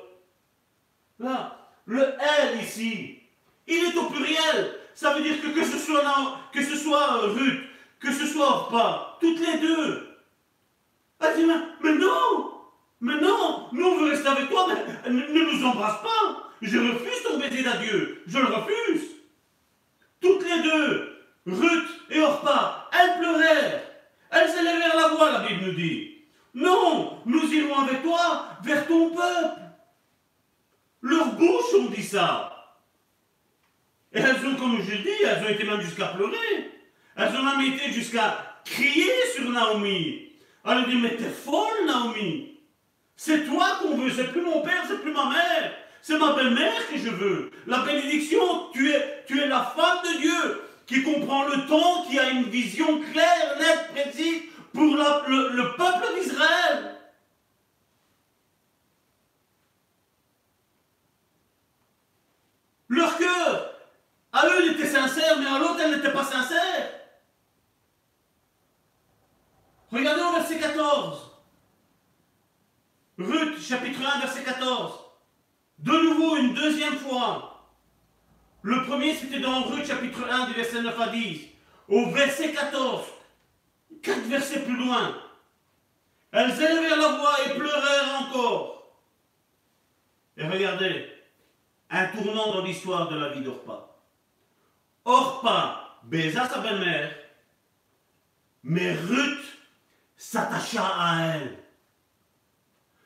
là, 1.18 1.58
le 1.84 2.02
L 2.02 2.60
ici, 2.60 3.20
il 3.66 3.84
est 3.84 3.96
au 3.96 4.08
pluriel. 4.08 4.78
Ça 4.94 5.14
veut 5.14 5.22
dire 5.22 5.40
que 5.42 5.48
que 5.48 5.64
ce 5.64 5.78
soit, 5.78 6.02
que 6.52 6.64
ce 6.64 6.76
soit 6.76 7.22
euh, 7.22 7.32
Ruth, 7.32 7.60
que 8.00 8.12
ce 8.12 8.26
soit 8.26 8.46
Orpa, 8.46 9.18
toutes 9.20 9.40
les 9.40 9.58
deux. 9.58 10.08
Elle 11.20 11.36
dit, 11.36 11.46
mais, 11.82 11.92
non, 11.92 12.52
mais 13.00 13.20
non, 13.20 13.68
nous 13.72 13.84
on 13.84 13.98
veut 13.98 14.10
rester 14.10 14.28
avec 14.28 14.48
toi, 14.48 14.68
mais 14.68 15.10
ne, 15.10 15.52
nous 15.52 15.64
embrasse 15.66 16.02
pas. 16.02 16.47
Je 16.60 16.78
refuse 16.78 17.22
ton 17.22 17.38
baiser 17.38 17.62
d'adieu, 17.62 18.22
je 18.26 18.38
le 18.38 18.46
refuse. 18.46 19.02
Toutes 20.20 20.44
les 20.44 20.62
deux, 20.62 21.18
Ruth 21.46 21.88
et 22.10 22.20
Orpa, 22.20 22.88
elles 22.92 23.18
pleurèrent. 23.18 23.82
Elles 24.30 24.50
élevèrent 24.50 24.96
la 24.96 25.08
voix, 25.08 25.32
la 25.32 25.48
Bible 25.48 25.66
nous 25.66 25.72
dit. 25.72 26.14
Non, 26.54 27.22
nous 27.24 27.52
irons 27.52 27.78
avec 27.78 28.02
toi 28.02 28.48
vers 28.62 28.86
ton 28.86 29.10
peuple. 29.10 29.60
Leur 31.02 31.32
bouche 31.34 31.74
ont 31.78 31.90
dit 31.90 32.02
ça. 32.02 32.76
Et 34.12 34.18
elles 34.18 34.44
ont, 34.46 34.56
comme 34.56 34.80
je 34.82 34.96
dis, 34.96 35.22
elles 35.24 35.44
ont 35.44 35.48
été 35.48 35.64
même 35.64 35.80
jusqu'à 35.80 36.06
pleurer. 36.08 36.72
Elles 37.16 37.36
ont 37.36 37.42
même 37.42 37.72
été 37.72 37.92
jusqu'à 37.92 38.60
crier 38.64 39.12
sur 39.34 39.48
Naomi. 39.50 40.32
Elle 40.64 40.78
a 40.78 40.82
dit, 40.82 40.96
mais 40.96 41.16
t'es 41.16 41.30
folle, 41.30 41.86
Naomi. 41.86 42.58
C'est 43.16 43.44
toi 43.46 43.78
qu'on 43.80 43.96
veut, 43.96 44.10
c'est 44.10 44.32
plus 44.32 44.42
mon 44.42 44.62
père, 44.62 44.84
c'est 44.88 45.00
plus 45.00 45.12
ma 45.12 45.28
mère. 45.28 45.72
C'est 46.02 46.18
ma 46.18 46.32
belle-mère 46.32 46.88
que 46.88 46.96
je 46.96 47.10
veux. 47.10 47.50
La 47.66 47.80
bénédiction, 47.80 48.70
tu 48.72 48.90
es, 48.90 49.46
la 49.46 49.62
femme 49.62 49.98
de 50.04 50.18
Dieu 50.20 50.62
qui 50.86 51.02
comprend 51.02 51.44
le 51.44 51.66
temps, 51.66 52.04
qui 52.08 52.18
a 52.18 52.30
une 52.30 52.44
vision 52.44 53.00
claire, 53.12 53.58
nette, 53.58 53.92
précise 53.92 54.42
pour 54.72 54.96
le 54.96 55.76
peuple 55.76 56.14
d'Israël. 56.14 56.96
Leur 62.88 63.18
cœur, 63.18 63.74
à 64.32 64.46
eux, 64.46 64.64
il 64.64 64.72
était 64.72 64.86
sincère, 64.86 65.38
mais 65.38 65.46
à 65.46 65.58
l'autre, 65.58 65.80
elle 65.80 65.96
n'était 65.96 66.12
pas 66.12 66.24
sincère. 66.24 66.90
Regardez 69.92 70.22
au 70.22 70.32
verset 70.32 70.58
14. 70.58 71.30
Ruth, 73.18 73.60
chapitre 73.60 74.00
1, 74.16 74.20
verset 74.20 74.42
14. 74.42 75.07
De 75.78 75.92
nouveau, 75.92 76.36
une 76.36 76.54
deuxième 76.54 76.96
fois. 76.96 77.66
Le 78.62 78.84
premier, 78.84 79.14
c'était 79.14 79.40
dans 79.40 79.62
Ruth, 79.62 79.86
chapitre 79.86 80.28
1, 80.28 80.46
du 80.48 80.54
verset 80.54 80.82
9 80.82 81.00
à 81.00 81.08
10. 81.08 81.40
Au 81.88 82.10
verset 82.10 82.52
14, 82.52 83.06
quatre 84.02 84.26
versets 84.26 84.62
plus 84.62 84.76
loin, 84.76 85.16
elles 86.32 86.50
élevèrent 86.50 86.96
la 86.96 87.08
voix 87.16 87.36
et 87.46 87.58
pleurèrent 87.58 88.20
encore. 88.20 88.92
Et 90.36 90.46
regardez, 90.46 91.06
un 91.90 92.06
tournant 92.08 92.52
dans 92.52 92.62
l'histoire 92.62 93.08
de 93.08 93.16
la 93.16 93.30
vie 93.30 93.40
d'Orpa. 93.40 93.88
Orpa 95.04 95.98
baisa 96.04 96.46
sa 96.48 96.58
belle-mère, 96.58 97.14
mais 98.62 98.92
Ruth 98.92 99.58
s'attacha 100.16 100.84
à 100.84 101.26
elle. 101.28 101.58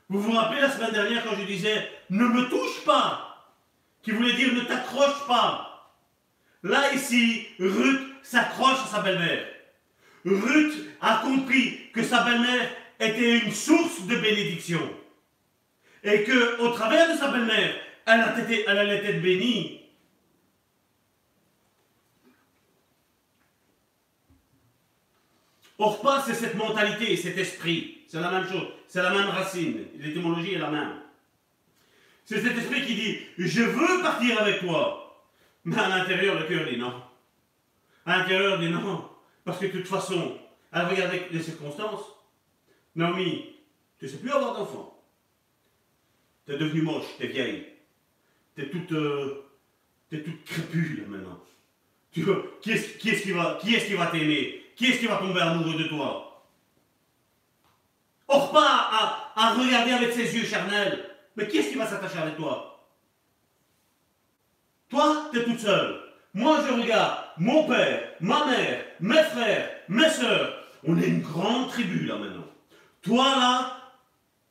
Vous 0.08 0.20
vous 0.20 0.32
rappelez 0.32 0.60
la 0.60 0.70
semaine 0.70 0.92
dernière 0.92 1.24
quand 1.24 1.36
je 1.36 1.44
disais 1.44 1.88
ne 2.12 2.26
me 2.26 2.48
touche 2.50 2.84
pas, 2.84 3.54
qui 4.02 4.10
voulait 4.10 4.34
dire 4.34 4.52
ne 4.52 4.60
t'accroche 4.60 5.26
pas. 5.26 5.96
Là 6.62 6.92
ici, 6.92 7.46
Ruth 7.58 8.00
s'accroche 8.22 8.84
à 8.84 8.86
sa 8.86 9.00
belle-mère. 9.00 9.46
Ruth 10.26 10.74
a 11.00 11.22
compris 11.24 11.90
que 11.92 12.02
sa 12.02 12.22
belle-mère 12.22 12.68
était 13.00 13.38
une 13.38 13.52
source 13.52 14.02
de 14.06 14.16
bénédiction. 14.16 14.80
Et 16.04 16.22
que 16.24 16.60
au 16.60 16.72
travers 16.72 17.12
de 17.12 17.18
sa 17.18 17.28
belle-mère, 17.28 17.74
elle, 18.04 18.78
allait 18.78 19.04
être 19.04 19.22
bénie. 19.22 19.80
Orpa, 25.78 26.22
c'est 26.26 26.34
cette 26.34 26.56
mentalité, 26.56 27.16
cet 27.16 27.38
esprit. 27.38 28.02
C'est 28.06 28.20
la 28.20 28.30
même 28.30 28.46
chose. 28.46 28.68
C'est 28.86 29.02
la 29.02 29.10
même 29.10 29.28
racine. 29.30 29.86
L'étymologie 29.96 30.54
est 30.54 30.58
la 30.58 30.70
même. 30.70 31.01
C'est 32.24 32.40
cet 32.40 32.56
esprit 32.56 32.86
qui 32.86 32.94
dit 32.94 33.18
Je 33.38 33.62
veux 33.62 34.02
partir 34.02 34.40
avec 34.40 34.60
toi. 34.60 34.98
Mais 35.64 35.78
à 35.78 35.88
l'intérieur, 35.88 36.38
le 36.38 36.46
cœur 36.46 36.68
dit 36.68 36.76
non. 36.76 37.02
À 38.06 38.18
l'intérieur, 38.18 38.58
dit 38.58 38.68
non. 38.68 39.08
Parce 39.44 39.58
que 39.58 39.66
de 39.66 39.72
toute 39.72 39.86
façon, 39.86 40.38
elle 40.72 40.86
regarde 40.86 41.12
les 41.30 41.42
circonstances. 41.42 42.04
Naomi, 42.94 43.56
tu 43.98 44.04
ne 44.04 44.10
sais 44.10 44.18
plus 44.18 44.30
avoir 44.30 44.56
d'enfant. 44.56 45.02
Tu 46.46 46.52
es 46.52 46.58
devenue 46.58 46.82
moche, 46.82 47.06
tu 47.18 47.24
es 47.24 47.28
vieille. 47.28 47.66
Tu 48.56 48.62
es 48.62 48.68
toute, 48.68 48.92
euh, 48.92 49.44
es 50.10 50.22
toute 50.22 50.44
crépue 50.44 50.96
là 51.00 51.08
maintenant. 51.08 51.40
Tu, 52.12 52.24
qui 52.60 52.72
est-ce 52.72 53.22
qui, 53.22 53.32
va, 53.32 53.58
qui, 53.60 53.74
est 53.74 53.86
qui 53.86 53.94
va 53.94 54.06
t'aimer? 54.06 54.64
Qui 54.76 54.86
est-ce 54.86 55.00
qui 55.00 55.06
va 55.06 55.16
tomber 55.16 55.40
amoureux 55.40 55.82
de 55.82 55.88
toi? 55.88 56.44
Or 58.28 58.52
pas 58.52 59.32
à 59.34 59.54
regarder 59.54 59.92
avec 59.92 60.12
ses 60.12 60.34
yeux 60.36 60.44
charnels. 60.44 61.11
Mais 61.36 61.48
qui 61.48 61.58
est-ce 61.58 61.70
qui 61.70 61.76
va 61.76 61.86
s'attacher 61.86 62.18
avec 62.18 62.36
toi? 62.36 62.86
Toi, 64.88 65.30
tu 65.32 65.40
es 65.40 65.44
toute 65.44 65.60
seule. 65.60 66.00
Moi, 66.34 66.58
je 66.66 66.72
regarde 66.74 67.18
mon 67.38 67.66
père, 67.66 68.14
ma 68.20 68.46
mère, 68.46 68.84
mes 69.00 69.22
frères, 69.22 69.70
mes 69.88 70.10
soeurs. 70.10 70.66
On 70.84 70.98
est 70.98 71.06
une 71.06 71.22
grande 71.22 71.68
tribu 71.68 72.06
là 72.06 72.16
maintenant. 72.16 72.46
Toi 73.02 73.24
là, 73.24 73.76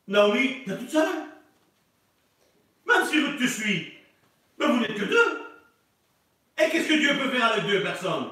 Naomi, 0.08 0.64
t'es 0.64 0.76
toute 0.76 0.90
seule. 0.90 1.08
Même 2.86 3.06
si 3.06 3.20
je 3.20 3.36
te 3.36 3.46
suis, 3.46 3.92
mais 4.58 4.66
vous 4.66 4.80
n'êtes 4.80 4.94
que 4.94 5.04
deux. 5.04 5.42
Et 6.58 6.68
qu'est-ce 6.70 6.88
que 6.88 6.98
Dieu 6.98 7.16
peut 7.18 7.30
faire 7.30 7.52
avec 7.52 7.66
deux 7.66 7.82
personnes? 7.82 8.28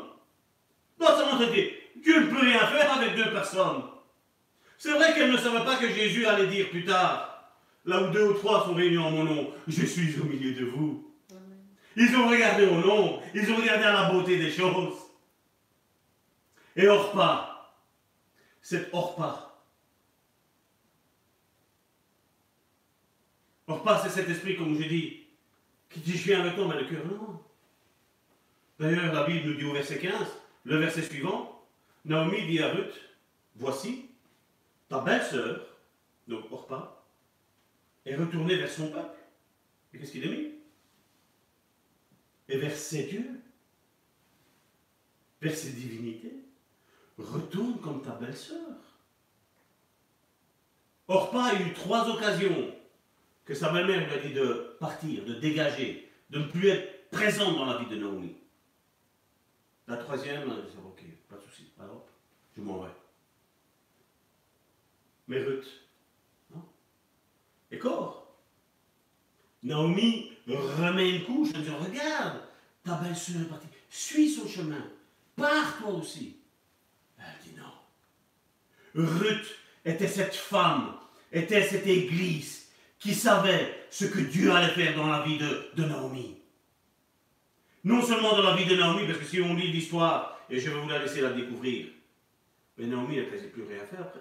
Non 0.98 1.06
seulement 1.06 1.38
dit, 1.52 1.70
Dieu 1.96 2.20
ne 2.20 2.26
peut 2.26 2.40
rien 2.40 2.66
faire 2.66 2.92
avec 2.98 3.16
deux 3.16 3.30
personnes. 3.30 3.82
C'est 4.78 4.92
vrai 4.92 5.14
qu'elle 5.14 5.30
ne 5.30 5.36
savait 5.36 5.64
pas 5.64 5.76
que 5.76 5.88
Jésus 5.88 6.26
allait 6.26 6.46
dire 6.46 6.70
plus 6.70 6.84
tard, 6.84 7.29
là 7.84 8.02
où 8.02 8.10
deux 8.10 8.30
ou 8.30 8.34
trois 8.34 8.64
sont 8.64 8.74
réunis 8.74 8.98
en 8.98 9.10
mon 9.10 9.24
nom, 9.24 9.52
je 9.66 9.84
suis 9.84 10.18
au 10.20 10.24
milieu 10.24 10.52
de 10.52 10.64
vous. 10.64 11.10
Ils 11.96 12.14
ont 12.16 12.28
regardé 12.28 12.66
au 12.66 12.76
nom, 12.76 13.20
ils 13.34 13.50
ont 13.50 13.56
regardé 13.56 13.84
à 13.84 13.92
la 13.92 14.12
beauté 14.12 14.38
des 14.38 14.50
choses. 14.50 14.94
Et 16.76 16.86
Orpa, 16.86 17.74
c'est 18.62 18.92
Orpa. 18.92 19.58
Orpa, 23.66 24.00
c'est 24.02 24.10
cet 24.10 24.28
esprit, 24.28 24.56
comme 24.56 24.80
je 24.80 24.88
dis, 24.88 25.26
qui 25.88 26.00
dit 26.00 26.16
je 26.16 26.24
viens 26.24 26.40
avec 26.40 26.54
toi, 26.54 26.66
mais 26.68 26.80
le 26.80 26.88
cœur 26.88 27.04
non. 27.06 27.40
D'ailleurs, 28.78 29.12
la 29.12 29.24
Bible 29.24 29.48
nous 29.48 29.54
dit 29.56 29.64
au 29.64 29.72
verset 29.72 29.98
15, 29.98 30.12
le 30.64 30.76
verset 30.76 31.02
suivant, 31.02 31.66
Naomi 32.04 32.46
dit 32.46 32.62
à 32.62 32.70
Ruth, 32.70 32.94
voici, 33.56 34.06
ta 34.88 35.00
belle-sœur, 35.00 35.66
donc 36.28 36.50
Orpa, 36.50 36.99
est 38.04 38.16
retournée 38.16 38.56
vers 38.56 38.70
son 38.70 38.90
peuple. 38.90 39.18
Et 39.92 39.98
qu'est-ce 39.98 40.12
qu'il 40.12 40.24
a 40.26 40.30
mis? 40.30 40.52
Et 42.48 42.58
vers 42.58 42.76
ses 42.76 43.04
dieux, 43.04 43.40
vers 45.40 45.54
ses 45.54 45.72
divinités. 45.72 46.34
Retourne 47.18 47.80
comme 47.80 48.02
ta 48.02 48.12
belle-sœur. 48.12 48.76
Orpa 51.08 51.42
a 51.42 51.60
eu 51.60 51.72
trois 51.74 52.08
occasions 52.08 52.74
que 53.44 53.54
sa 53.54 53.72
belle-mère 53.72 54.06
lui 54.06 54.14
a 54.14 54.18
dit 54.18 54.32
de 54.32 54.76
partir, 54.78 55.24
de 55.24 55.34
dégager, 55.34 56.08
de 56.30 56.38
ne 56.38 56.46
plus 56.46 56.68
être 56.68 57.10
présente 57.10 57.56
dans 57.56 57.66
la 57.66 57.78
vie 57.78 57.86
de 57.86 57.96
Naomi. 57.96 58.36
La 59.88 59.96
troisième, 59.96 60.42
elle 60.42 60.66
dit 60.66 60.76
Ok, 60.86 61.02
pas 61.28 61.36
de 61.36 61.42
souci, 61.42 61.72
alors 61.78 62.06
je 62.56 62.60
m'en 62.60 62.80
vais. 62.80 62.90
Mais 65.26 65.42
Ruth, 65.42 65.66
Corps 67.78 68.20
Naomi 69.62 70.32
remet 70.48 71.16
une 71.16 71.24
couche 71.24 71.50
en 71.54 71.60
disant 71.60 71.78
Regarde, 71.78 72.40
ta 72.84 72.94
belle-sœur 72.94 73.42
est 73.42 73.48
partie, 73.48 73.68
suis 73.88 74.30
son 74.30 74.48
chemin, 74.48 74.84
pars 75.36 75.78
toi 75.78 75.90
aussi. 75.90 76.36
Elle 77.18 77.24
dit 77.44 77.56
non. 77.56 79.02
Ruth 79.02 79.56
était 79.84 80.08
cette 80.08 80.34
femme, 80.34 80.94
était 81.32 81.62
cette 81.62 81.86
église 81.86 82.68
qui 82.98 83.14
savait 83.14 83.86
ce 83.90 84.06
que 84.06 84.20
Dieu 84.20 84.50
allait 84.52 84.72
faire 84.72 84.96
dans 84.96 85.08
la 85.08 85.22
vie 85.22 85.38
de, 85.38 85.84
Naomi. 85.84 86.36
Non 87.84 88.02
seulement 88.02 88.36
dans 88.36 88.42
la 88.42 88.56
vie 88.56 88.66
de 88.66 88.76
Naomi, 88.76 89.06
parce 89.06 89.18
que 89.18 89.24
si 89.24 89.40
on 89.40 89.54
lit 89.54 89.72
l'histoire, 89.72 90.38
et 90.50 90.58
je 90.60 90.68
vais 90.70 90.80
vous 90.80 90.88
la 90.88 90.98
laisser 90.98 91.20
la 91.20 91.32
découvrir, 91.32 91.86
mais 92.76 92.86
Naomi 92.86 93.16
n'a 93.16 93.22
plus 93.24 93.62
rien 93.62 93.84
faire 93.84 94.00
après. 94.00 94.20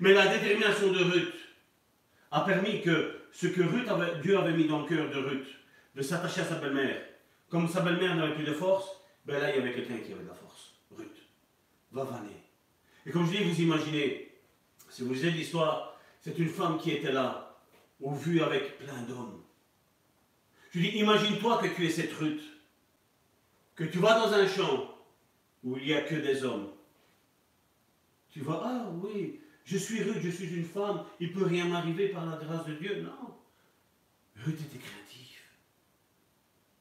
Mais 0.00 0.12
la 0.12 0.26
détermination 0.26 0.92
de 0.92 1.04
Ruth 1.04 1.34
a 2.30 2.40
permis 2.42 2.82
que 2.82 3.20
ce 3.32 3.46
que 3.46 3.62
Ruth 3.62 3.88
Dieu 4.22 4.38
avait 4.38 4.52
mis 4.52 4.66
dans 4.66 4.82
le 4.82 4.88
cœur 4.88 5.10
de 5.10 5.18
Ruth, 5.18 5.46
de 5.94 6.02
s'attacher 6.02 6.42
à 6.42 6.44
sa 6.44 6.56
belle-mère, 6.56 7.02
comme 7.48 7.68
sa 7.68 7.80
belle-mère 7.80 8.16
n'avait 8.16 8.34
plus 8.34 8.44
de 8.44 8.52
force, 8.52 8.88
ben 9.24 9.40
là 9.40 9.50
il 9.50 9.56
y 9.56 9.58
avait 9.60 9.74
quelqu'un 9.74 9.98
qui 9.98 10.12
avait 10.12 10.22
de 10.22 10.28
la 10.28 10.34
force. 10.34 10.74
Ruth. 10.96 11.26
Va 11.92 12.04
vanner. 12.04 12.44
Et 13.06 13.10
comme 13.10 13.26
je 13.26 13.38
dis, 13.38 13.44
vous 13.44 13.60
imaginez, 13.62 14.32
si 14.90 15.02
vous 15.02 15.12
lisez 15.12 15.30
l'histoire, 15.30 15.98
c'est 16.20 16.38
une 16.38 16.48
femme 16.48 16.78
qui 16.78 16.90
était 16.90 17.12
là, 17.12 17.58
au 18.00 18.12
vu 18.12 18.42
avec 18.42 18.78
plein 18.78 19.00
d'hommes. 19.02 19.42
Je 20.70 20.80
dis, 20.80 20.88
imagine-toi 20.98 21.58
que 21.58 21.68
tu 21.68 21.86
es 21.86 21.90
cette 21.90 22.12
Ruth, 22.14 22.42
que 23.74 23.84
tu 23.84 23.98
vas 23.98 24.18
dans 24.18 24.32
un 24.32 24.46
champ 24.46 24.94
où 25.64 25.76
il 25.78 25.86
n'y 25.86 25.94
a 25.94 26.02
que 26.02 26.14
des 26.14 26.44
hommes. 26.44 26.68
Tu 28.30 28.40
vas, 28.40 28.62
ah 28.64 28.90
oui, 29.02 29.40
je 29.68 29.76
suis 29.76 30.02
Ruth, 30.02 30.22
je 30.22 30.30
suis 30.30 30.46
une 30.46 30.64
femme, 30.64 31.04
il 31.20 31.28
ne 31.28 31.34
peut 31.34 31.44
rien 31.44 31.66
m'arriver 31.66 32.08
par 32.08 32.24
la 32.24 32.36
grâce 32.42 32.66
de 32.66 32.72
Dieu. 32.74 33.02
Non. 33.02 33.36
Ruth 34.42 34.58
était 34.58 34.78
craintive. 34.78 35.36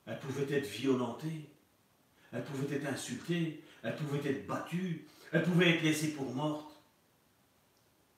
Elle 0.06 0.20
pouvait 0.20 0.56
être 0.56 0.70
violentée. 0.70 1.50
Elle 2.32 2.46
pouvait 2.46 2.78
être 2.78 2.88
insultée. 2.88 3.62
Elle 3.84 3.96
pouvait 3.98 4.30
être 4.30 4.48
battue. 4.48 5.06
Elle 5.34 5.44
pouvait 5.44 5.72
être 5.72 5.84
laissée 5.84 6.14
pour 6.14 6.34
morte. 6.34 6.82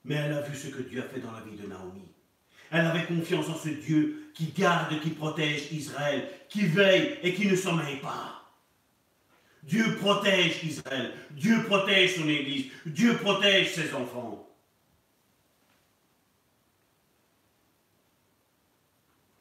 Mais 0.06 0.16
elle 0.16 0.34
a 0.34 0.42
vu 0.42 0.56
ce 0.56 0.68
que 0.68 0.84
Dieu 0.84 1.02
a 1.02 1.08
fait 1.08 1.20
dans 1.20 1.32
la 1.32 1.42
vie 1.42 1.58
de 1.58 1.66
Naomi. 1.66 2.06
Elle 2.70 2.86
avait 2.86 3.08
confiance 3.08 3.50
en 3.50 3.58
ce 3.58 3.70
Dieu 3.70 4.32
qui 4.36 4.52
garde, 4.52 5.00
qui 5.02 5.10
protège 5.10 5.72
Israël, 5.72 6.30
qui 6.48 6.68
veille 6.68 7.18
et 7.24 7.34
qui 7.34 7.48
ne 7.48 7.56
sommeille 7.56 8.00
pas. 8.02 8.54
Dieu 9.64 9.96
protège 9.96 10.64
Israël, 10.64 11.12
Dieu 11.32 11.64
protège 11.64 12.18
son 12.18 12.30
Église, 12.30 12.68
Dieu 12.86 13.18
protège 13.18 13.74
ses 13.74 13.94
enfants. 13.96 14.49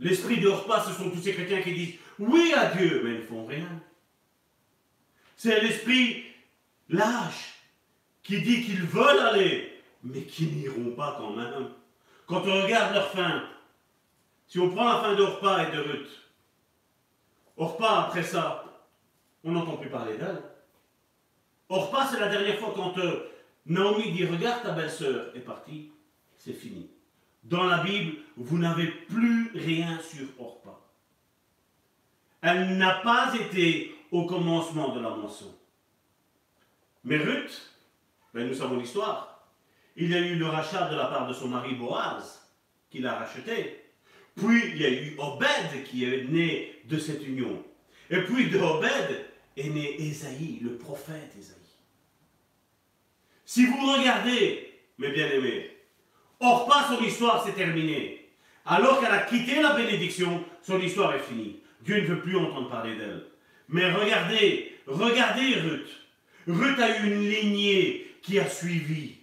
L'esprit 0.09 0.40
de 0.40 0.48
repas, 0.48 0.85
ce 0.85 0.94
sont 0.94 1.10
tous 1.10 1.20
ces 1.20 1.35
chrétiens 1.35 1.60
qui 1.60 1.74
disent 1.74 1.94
oui 2.18 2.55
à 2.56 2.74
Dieu, 2.74 3.02
mais 3.05 3.10
ils 3.10 3.20
ne 3.20 3.26
font 3.26 3.44
rien. 3.44 3.68
C'est 5.36 5.60
l'esprit 5.60 6.24
lâche 6.89 7.59
qui 8.22 8.40
dit 8.40 8.64
qu'ils 8.64 8.85
veulent 8.85 9.20
aller, 9.20 9.82
mais 10.02 10.22
qui 10.22 10.47
n'iront 10.47 10.93
pas 10.93 11.16
quand 11.18 11.32
même. 11.32 11.68
Quand 12.26 12.40
on 12.47 12.62
regarde 12.62 12.94
leur 12.94 13.10
fin, 13.10 13.44
si 14.47 14.59
on 14.59 14.70
prend 14.70 14.85
la 14.85 15.01
fin 15.02 15.14
d'Orpa 15.14 15.68
et 15.68 15.76
de 15.76 15.80
Ruth, 15.82 16.10
Orpa, 17.59 18.06
après 18.09 18.22
ça, 18.22 18.64
on 19.44 19.52
n'entend 19.52 19.76
plus 19.76 19.90
parler 19.90 20.16
d'elle. 20.16 20.43
Orpa, 21.68 22.09
c'est 22.10 22.20
la 22.20 22.28
dernière 22.28 22.59
fois 22.59 22.72
quand 22.74 22.97
euh, 22.97 23.30
Naomi 23.66 24.12
dit 24.12 24.24
Regarde 24.24 24.62
ta 24.62 24.70
belle-sœur 24.70 25.36
est 25.36 25.40
partie, 25.40 25.90
c'est 26.39 26.55
fini. 26.55 26.89
Dans 27.44 27.65
la 27.65 27.82
Bible, 27.82 28.19
vous 28.36 28.59
n'avez 28.59 28.86
plus 28.86 29.51
rien 29.55 29.98
sur 30.01 30.27
Orpa. 30.39 30.78
Elle 32.43 32.77
n'a 32.77 32.94
pas 33.01 33.35
été 33.35 33.94
au 34.10 34.27
commencement 34.27 34.94
de 34.94 35.01
la 35.01 35.10
moisson. 35.10 35.55
Mais 37.05 37.16
Ruth, 37.16 37.74
ben 38.35 38.47
nous 38.47 38.55
savons 38.55 38.78
l'histoire. 38.78 39.48
Il 39.97 40.10
y 40.10 40.15
a 40.15 40.20
eu 40.20 40.36
le 40.36 40.47
rachat 40.47 40.89
de 40.90 40.97
la 40.97 41.06
part 41.06 41.27
de 41.27 41.32
son 41.32 41.48
mari 41.48 41.74
Boaz, 41.74 42.48
qui 42.90 43.01
l'a 43.01 43.15
racheté. 43.15 43.85
Puis 44.36 44.62
il 44.69 44.81
y 44.81 44.85
a 44.85 44.90
eu 44.90 45.16
Obed 45.19 45.85
qui 45.85 46.05
est 46.05 46.24
né 46.24 46.82
de 46.85 46.98
cette 46.98 47.27
union. 47.27 47.65
Et 48.10 48.23
puis 48.23 48.48
de 48.51 48.59
est 49.56 49.69
né 49.70 50.01
Ésaïe, 50.01 50.60
le 50.62 50.77
prophète 50.77 51.35
Ésaïe. 51.36 51.56
Si 53.44 53.66
vous 53.66 53.93
regardez, 53.93 54.78
mes 54.98 55.10
bien-aimés, 55.10 55.78
Orpa, 56.40 56.86
son 56.89 57.02
histoire 57.02 57.44
s'est 57.44 57.52
terminée. 57.52 58.31
Alors 58.65 59.01
qu'elle 59.01 59.12
a 59.12 59.23
quitté 59.23 59.60
la 59.60 59.73
bénédiction, 59.73 60.44
son 60.62 60.78
histoire 60.81 61.15
est 61.15 61.20
finie. 61.20 61.60
Dieu 61.82 62.02
ne 62.02 62.06
veut 62.06 62.20
plus 62.20 62.36
entendre 62.36 62.69
parler 62.69 62.97
d'elle. 62.97 63.24
Mais 63.69 63.90
regardez, 63.90 64.78
regardez 64.86 65.55
Ruth. 65.55 65.89
Ruth 66.47 66.78
a 66.78 66.98
eu 66.98 67.06
une 67.06 67.28
lignée 67.28 68.15
qui 68.23 68.39
a 68.39 68.48
suivi. 68.48 69.16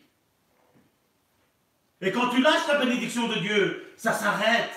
Et 2.01 2.11
quand 2.11 2.29
tu 2.29 2.41
lâches 2.41 2.67
la 2.67 2.79
bénédiction 2.79 3.27
de 3.27 3.35
Dieu, 3.35 3.93
ça 3.97 4.13
s'arrête. 4.13 4.73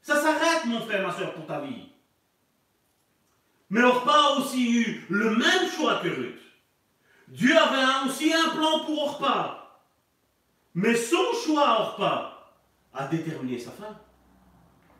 Ça 0.00 0.16
s'arrête, 0.20 0.64
mon 0.66 0.80
frère, 0.80 1.06
ma 1.06 1.12
soeur, 1.12 1.34
pour 1.34 1.46
ta 1.46 1.60
vie. 1.60 1.88
Mais 3.70 3.82
Orpa 3.82 4.12
a 4.12 4.38
aussi 4.38 4.80
eu 4.80 5.04
le 5.08 5.30
même 5.30 5.70
choix 5.74 6.00
que 6.00 6.08
Ruth. 6.08 6.40
Dieu 7.28 7.56
avait 7.56 8.06
aussi 8.06 8.32
un 8.32 8.50
plan 8.50 8.84
pour 8.84 9.02
Orpa. 9.02 9.61
Mais 10.74 10.94
son 10.94 11.32
choix, 11.44 11.80
Orpa, 11.80 12.54
a 12.94 13.06
déterminé 13.06 13.58
sa 13.58 13.70
fin. 13.72 13.98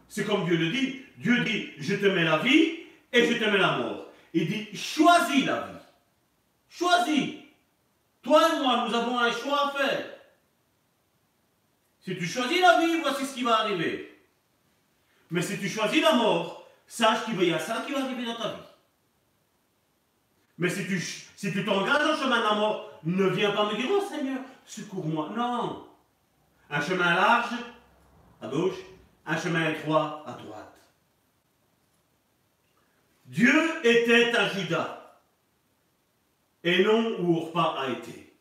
C'est 0.08 0.24
comme 0.24 0.44
Dieu 0.44 0.56
le 0.56 0.70
dit. 0.70 1.02
Dieu 1.16 1.42
dit, 1.44 1.70
je 1.78 1.94
te 1.94 2.06
mets 2.06 2.24
la 2.24 2.38
vie 2.38 2.80
et 3.12 3.26
je 3.26 3.38
te 3.38 3.44
mets 3.44 3.58
la 3.58 3.78
mort. 3.78 4.06
Il 4.34 4.46
dit, 4.46 4.76
choisis 4.76 5.44
la 5.46 5.60
vie. 5.62 5.78
Choisis. 6.68 7.34
Toi 8.22 8.48
et 8.48 8.58
moi, 8.60 8.86
nous 8.86 8.94
avons 8.94 9.18
un 9.18 9.32
choix 9.32 9.68
à 9.68 9.78
faire. 9.78 10.06
Si 12.00 12.16
tu 12.16 12.26
choisis 12.26 12.60
la 12.60 12.80
vie, 12.80 13.00
voici 13.00 13.26
ce 13.26 13.34
qui 13.34 13.42
va 13.42 13.60
arriver. 13.60 14.20
Mais 15.30 15.42
si 15.42 15.58
tu 15.58 15.68
choisis 15.68 16.02
la 16.02 16.14
mort, 16.14 16.68
sache 16.86 17.24
qu'il 17.24 17.42
y 17.42 17.52
a 17.52 17.58
ça 17.58 17.84
qui 17.86 17.92
va 17.92 18.04
arriver 18.04 18.24
dans 18.24 18.36
ta 18.36 18.48
vie. 18.48 18.62
Mais 20.58 20.68
si 20.68 20.86
tu 20.86 21.00
si 21.42 21.52
tu 21.52 21.64
t'engages 21.64 22.06
en 22.06 22.16
chemin 22.16 22.38
de 22.38 22.44
la 22.44 22.54
mort, 22.54 23.00
ne 23.02 23.26
viens 23.26 23.50
pas 23.50 23.68
me 23.68 23.74
dire, 23.74 23.88
oh 23.90 24.00
Seigneur, 24.08 24.38
secours-moi. 24.64 25.30
Non. 25.36 25.88
Un 26.70 26.80
chemin 26.80 27.16
large, 27.16 27.56
à 28.40 28.46
gauche, 28.46 28.78
un 29.26 29.36
chemin 29.36 29.70
étroit, 29.70 30.22
à 30.24 30.34
droite. 30.34 30.78
Dieu 33.26 33.52
était 33.82 34.32
à 34.36 34.50
Judas, 34.50 35.16
et 36.62 36.84
non 36.84 37.16
où 37.18 37.38
Orpa 37.38 37.74
a 37.76 37.90
été. 37.90 38.32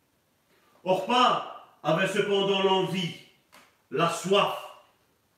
Orpa 0.83 1.65
avait 1.81 2.07
cependant 2.07 2.61
l'envie, 2.61 3.15
la 3.89 4.09
soif, 4.09 4.63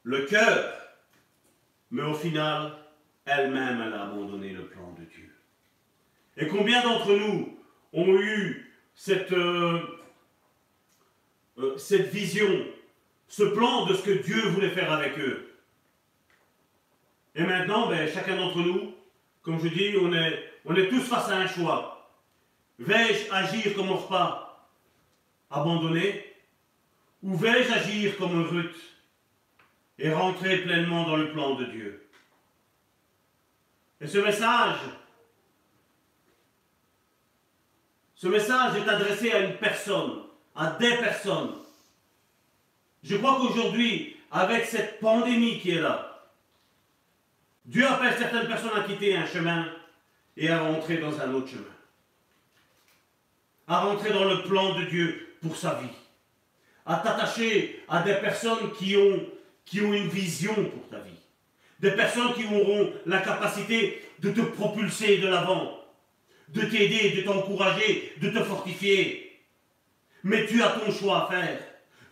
le 0.04 0.26
cœur, 0.26 0.66
mais 1.92 2.04
au 2.04 2.14
final, 2.14 2.74
elle-même, 3.24 3.82
elle 3.88 3.94
a 3.94 4.04
abandonné 4.04 4.50
le 4.50 4.66
plan. 4.66 4.93
Et 6.38 6.48
combien 6.48 6.82
d'entre 6.84 7.14
nous 7.14 7.58
ont 7.94 8.20
eu 8.20 8.72
cette, 8.96 9.32
euh, 9.32 9.80
euh, 11.60 11.78
cette 11.78 12.10
vision, 12.10 12.66
ce 13.28 13.44
plan 13.44 13.86
de 13.86 13.94
ce 13.94 14.04
que 14.04 14.24
Dieu 14.24 14.42
voulait 14.50 14.72
faire 14.72 14.92
avec 14.92 15.18
eux? 15.20 15.52
Et 17.36 17.44
maintenant, 17.44 17.88
ben, 17.88 18.12
chacun 18.12 18.36
d'entre 18.36 18.58
nous, 18.58 18.94
comme 19.42 19.60
je 19.60 19.68
dis, 19.68 19.96
on 20.00 20.14
est, 20.14 20.52
on 20.66 20.76
est 20.76 20.88
tous 20.88 21.02
face 21.02 21.30
à 21.30 21.38
un 21.38 21.48
choix. 21.48 22.10
Vais-je 22.80 23.32
agir 23.32 23.76
comme 23.76 23.90
Orpa, 23.90 24.68
abandonné, 25.50 26.34
ou 27.22 27.36
vais-je 27.36 27.72
agir 27.72 28.18
comme 28.18 28.44
Ruth 28.44 28.76
et 30.00 30.12
rentrer 30.12 30.64
pleinement 30.64 31.04
dans 31.04 31.16
le 31.16 31.32
plan 31.32 31.56
de 31.56 31.66
Dieu? 31.66 32.10
Et 34.02 34.08
ce 34.08 34.18
message, 34.18 34.80
ce 38.24 38.30
message 38.30 38.78
est 38.78 38.90
adressé 38.90 39.34
à 39.34 39.40
une 39.40 39.58
personne, 39.58 40.22
à 40.56 40.78
des 40.80 40.96
personnes. 40.96 41.56
Je 43.04 43.18
crois 43.18 43.36
qu'aujourd'hui, 43.36 44.16
avec 44.32 44.64
cette 44.64 45.02
pandémie 45.02 45.60
qui 45.60 45.72
est 45.72 45.82
là, 45.82 46.24
Dieu 47.66 47.86
appelle 47.86 48.16
certaines 48.18 48.48
personnes 48.48 48.78
à 48.78 48.84
quitter 48.84 49.18
un 49.18 49.26
chemin 49.26 49.68
et 50.38 50.50
à 50.50 50.62
rentrer 50.62 51.00
dans 51.00 51.20
un 51.20 51.34
autre 51.34 51.50
chemin. 51.50 51.64
À 53.68 53.82
rentrer 53.82 54.14
dans 54.14 54.24
le 54.24 54.44
plan 54.44 54.74
de 54.80 54.86
Dieu 54.86 55.36
pour 55.42 55.58
sa 55.58 55.74
vie. 55.82 55.98
À 56.86 56.96
t'attacher 57.00 57.84
à 57.90 58.04
des 58.04 58.16
personnes 58.16 58.72
qui 58.80 58.96
ont, 58.96 59.20
qui 59.66 59.82
ont 59.82 59.92
une 59.92 60.08
vision 60.08 60.54
pour 60.54 60.88
ta 60.90 61.00
vie. 61.00 61.20
Des 61.82 61.92
personnes 61.92 62.34
qui 62.36 62.46
auront 62.46 62.94
la 63.06 63.20
capacité 63.20 64.02
de 64.20 64.32
te 64.32 64.40
propulser 64.40 65.18
de 65.18 65.28
l'avant, 65.28 65.83
de 66.54 66.62
t'aider, 66.62 67.12
de 67.12 67.22
t'encourager, 67.22 68.14
de 68.22 68.30
te 68.30 68.44
fortifier. 68.44 69.42
Mais 70.24 70.46
tu 70.46 70.62
as 70.62 70.70
ton 70.70 70.92
choix 70.92 71.26
à 71.26 71.32
faire. 71.32 71.60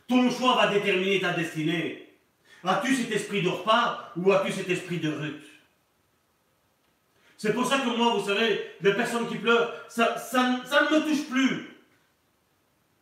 Ton 0.07 0.29
choix 0.29 0.55
va 0.55 0.67
déterminer 0.67 1.21
ta 1.21 1.31
destinée. 1.31 2.09
As-tu 2.63 2.95
cet 2.95 3.11
esprit 3.11 3.41
de 3.41 3.49
repas 3.49 4.11
ou 4.17 4.31
as-tu 4.31 4.51
cet 4.51 4.69
esprit 4.69 4.99
de 4.99 5.11
Ruth? 5.11 5.45
C'est 7.37 7.53
pour 7.53 7.65
ça 7.65 7.79
que 7.79 7.89
moi, 7.97 8.13
vous 8.13 8.25
savez, 8.25 8.75
les 8.81 8.93
personnes 8.93 9.27
qui 9.27 9.37
pleurent, 9.37 9.73
ça, 9.87 10.17
ça, 10.17 10.43
ne 10.43 10.95
me 10.95 11.01
touche 11.01 11.27
plus. 11.27 11.75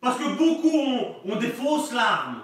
Parce 0.00 0.18
que 0.18 0.36
beaucoup 0.36 0.70
ont, 0.70 1.16
ont 1.26 1.36
des 1.36 1.48
fausses 1.50 1.92
larmes. 1.92 2.42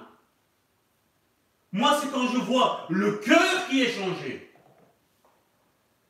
Moi, 1.73 1.98
c'est 2.01 2.10
quand 2.10 2.28
je 2.28 2.39
vois 2.39 2.86
le 2.90 3.12
cœur 3.12 3.68
qui 3.70 3.82
est 3.82 3.93
changé. 3.93 4.52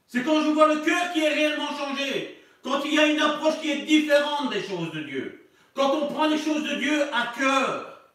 C'est 0.09 0.25
quand 0.25 0.43
je 0.43 0.51
vois 0.51 0.75
le 0.75 0.81
cœur 0.81 1.13
qui 1.13 1.21
est 1.21 1.33
réellement 1.35 1.77
changé. 1.77 2.43
Quand 2.67 2.83
il 2.85 2.95
y 2.95 2.99
a 2.99 3.07
une 3.07 3.21
approche 3.21 3.61
qui 3.63 3.71
est 3.71 3.85
différente 3.85 4.53
des 4.53 4.61
choses 4.61 4.91
de 4.93 5.01
Dieu. 5.03 5.49
Quand 5.73 5.95
on 5.95 6.09
prend 6.09 6.27
les 6.27 6.37
choses 6.37 6.65
de 6.65 6.75
Dieu 6.75 7.03
à 7.15 7.33
cœur. 7.39 8.11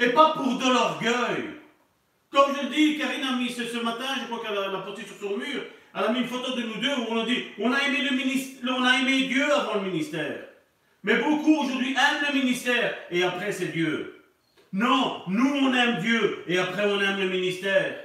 Et 0.00 0.08
pas 0.08 0.32
pour 0.32 0.58
de 0.58 0.64
l'orgueil. 0.64 1.44
Comme 2.30 2.56
je 2.60 2.66
dis, 2.74 2.98
Karine 2.98 3.24
a 3.24 3.36
mis 3.36 3.50
ce, 3.50 3.78
matin, 3.78 4.04
je 4.18 4.24
crois 4.26 4.42
qu'elle 4.44 4.58
a 4.58 4.78
posté 4.78 5.02
sur 5.02 5.28
son 5.28 5.36
mur, 5.36 5.62
elle 5.94 6.04
a 6.04 6.12
mis 6.12 6.20
une 6.20 6.26
photo 6.26 6.56
de 6.56 6.62
nous 6.62 6.80
deux 6.80 6.94
où 6.94 7.06
on 7.10 7.20
a 7.20 7.26
dit 7.26 7.44
on 7.58 7.68
le 7.68 8.16
ministère, 8.16 8.76
on 8.76 8.84
a 8.84 8.98
aimé 8.98 9.28
Dieu 9.28 9.52
avant 9.52 9.74
le 9.74 9.90
ministère. 9.90 10.48
Mais 11.04 11.16
beaucoup 11.16 11.54
aujourd'hui 11.54 11.92
aiment 11.92 12.32
le 12.32 12.40
ministère 12.40 12.94
et 13.10 13.22
après 13.22 13.52
c'est 13.52 13.72
Dieu. 13.72 14.24
Non, 14.72 15.22
nous 15.28 15.54
on 15.54 15.74
aime 15.74 16.00
Dieu 16.00 16.44
et 16.48 16.58
après 16.58 16.84
on 16.84 17.00
aime 17.00 17.20
le 17.20 17.28
ministère. 17.28 17.96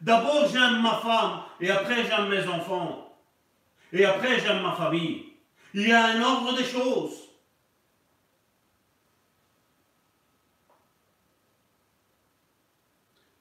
D'abord 0.00 0.48
j'aime 0.48 0.80
ma 0.80 0.94
femme 0.96 1.42
et 1.60 1.70
après 1.70 2.04
j'aime 2.06 2.28
mes 2.28 2.46
enfants. 2.46 3.18
Et 3.92 4.04
après 4.04 4.40
j'aime 4.40 4.62
ma 4.62 4.72
famille. 4.72 5.32
Il 5.74 5.86
y 5.86 5.92
a 5.92 6.06
un 6.06 6.22
ordre 6.22 6.56
des 6.56 6.64
choses. 6.64 7.28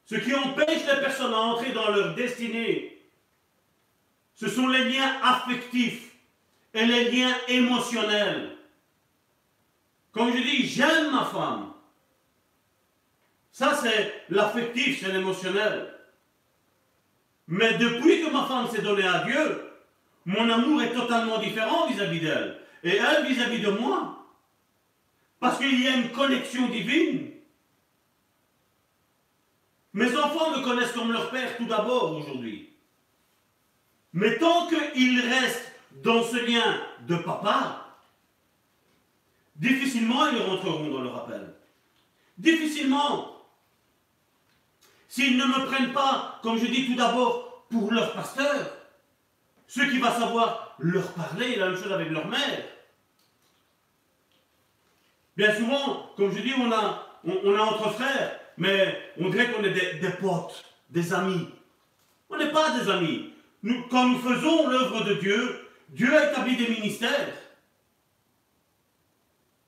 Ce 0.06 0.16
qui 0.16 0.34
empêche 0.34 0.86
les 0.88 1.02
personnes 1.02 1.34
à 1.34 1.38
entrer 1.38 1.72
dans 1.72 1.92
leur 1.92 2.16
destinée, 2.16 3.00
ce 4.34 4.50
sont 4.50 4.68
les 4.68 4.90
liens 4.90 5.20
affectifs 5.22 6.16
et 6.74 6.86
les 6.86 7.12
liens 7.12 7.36
émotionnels. 7.48 8.58
Comme 10.12 10.36
je 10.36 10.42
dis, 10.42 10.68
j'aime 10.68 11.12
ma 11.12 11.26
femme, 11.26 11.74
Ça, 13.52 13.76
c'est 13.76 14.24
l'affectif, 14.30 15.02
c'est 15.02 15.12
l'émotionnel. 15.12 15.99
Mais 17.50 17.80
depuis 17.80 18.22
que 18.22 18.32
ma 18.32 18.46
femme 18.46 18.70
s'est 18.70 18.84
donnée 18.84 19.08
à 19.08 19.24
Dieu, 19.24 19.72
mon 20.26 20.48
amour 20.52 20.84
est 20.84 20.94
totalement 20.94 21.40
différent 21.40 21.88
vis-à-vis 21.88 22.20
d'elle. 22.20 22.60
Et 22.84 22.96
elle 22.96 23.26
vis-à-vis 23.26 23.60
de 23.60 23.72
moi. 23.72 24.24
Parce 25.40 25.58
qu'il 25.58 25.82
y 25.82 25.88
a 25.88 25.96
une 25.96 26.12
connexion 26.12 26.70
divine. 26.70 27.32
Mes 29.94 30.16
enfants 30.16 30.52
me 30.52 30.64
connaissent 30.64 30.92
comme 30.92 31.12
leur 31.12 31.32
père 31.32 31.58
tout 31.58 31.66
d'abord 31.66 32.16
aujourd'hui. 32.18 32.70
Mais 34.14 34.38
tant 34.38 34.68
qu'ils 34.68 35.20
restent 35.20 35.74
dans 36.04 36.22
ce 36.22 36.38
lien 36.46 36.80
de 37.08 37.16
papa, 37.16 37.96
difficilement 39.56 40.28
ils 40.28 40.42
rentreront 40.42 40.90
dans 40.90 41.02
le 41.02 41.10
rappel. 41.10 41.56
Difficilement. 42.38 43.29
S'ils 45.10 45.38
ne 45.38 45.46
me 45.46 45.66
prennent 45.66 45.92
pas, 45.92 46.40
comme 46.44 46.60
je 46.60 46.68
dis 46.68 46.86
tout 46.86 46.96
d'abord, 46.96 47.66
pour 47.70 47.92
leur 47.92 48.14
pasteur, 48.14 48.78
ceux 49.68 49.90
qui 49.90 49.98
va 49.98 50.12
savoir 50.12 50.76
leur 50.80 51.12
parler, 51.14 51.56
la 51.56 51.70
même 51.70 51.82
chose 51.82 51.92
avec 51.92 52.12
leur 52.12 52.28
mère. 52.28 52.64
Bien 55.36 55.56
souvent, 55.56 56.12
comme 56.16 56.32
je 56.32 56.42
dis, 56.42 56.54
on 56.58 56.72
a, 56.72 57.08
on, 57.26 57.58
entre 57.58 57.92
frères, 57.94 58.40
mais 58.58 59.12
on 59.20 59.30
dirait 59.30 59.52
qu'on 59.52 59.64
est 59.64 60.00
des, 60.00 60.10
potes, 60.20 60.64
des 60.90 61.14
amis. 61.14 61.48
On 62.30 62.38
n'est 62.38 62.52
pas 62.52 62.78
des 62.78 62.90
amis. 62.90 63.34
Quand 63.90 64.10
nous 64.10 64.20
faisons 64.20 64.70
l'œuvre 64.70 65.06
de 65.06 65.16
Dieu, 65.16 65.70
Dieu 65.90 66.16
a 66.16 66.32
établi 66.32 66.56
des 66.56 66.68
ministères. 66.68 67.34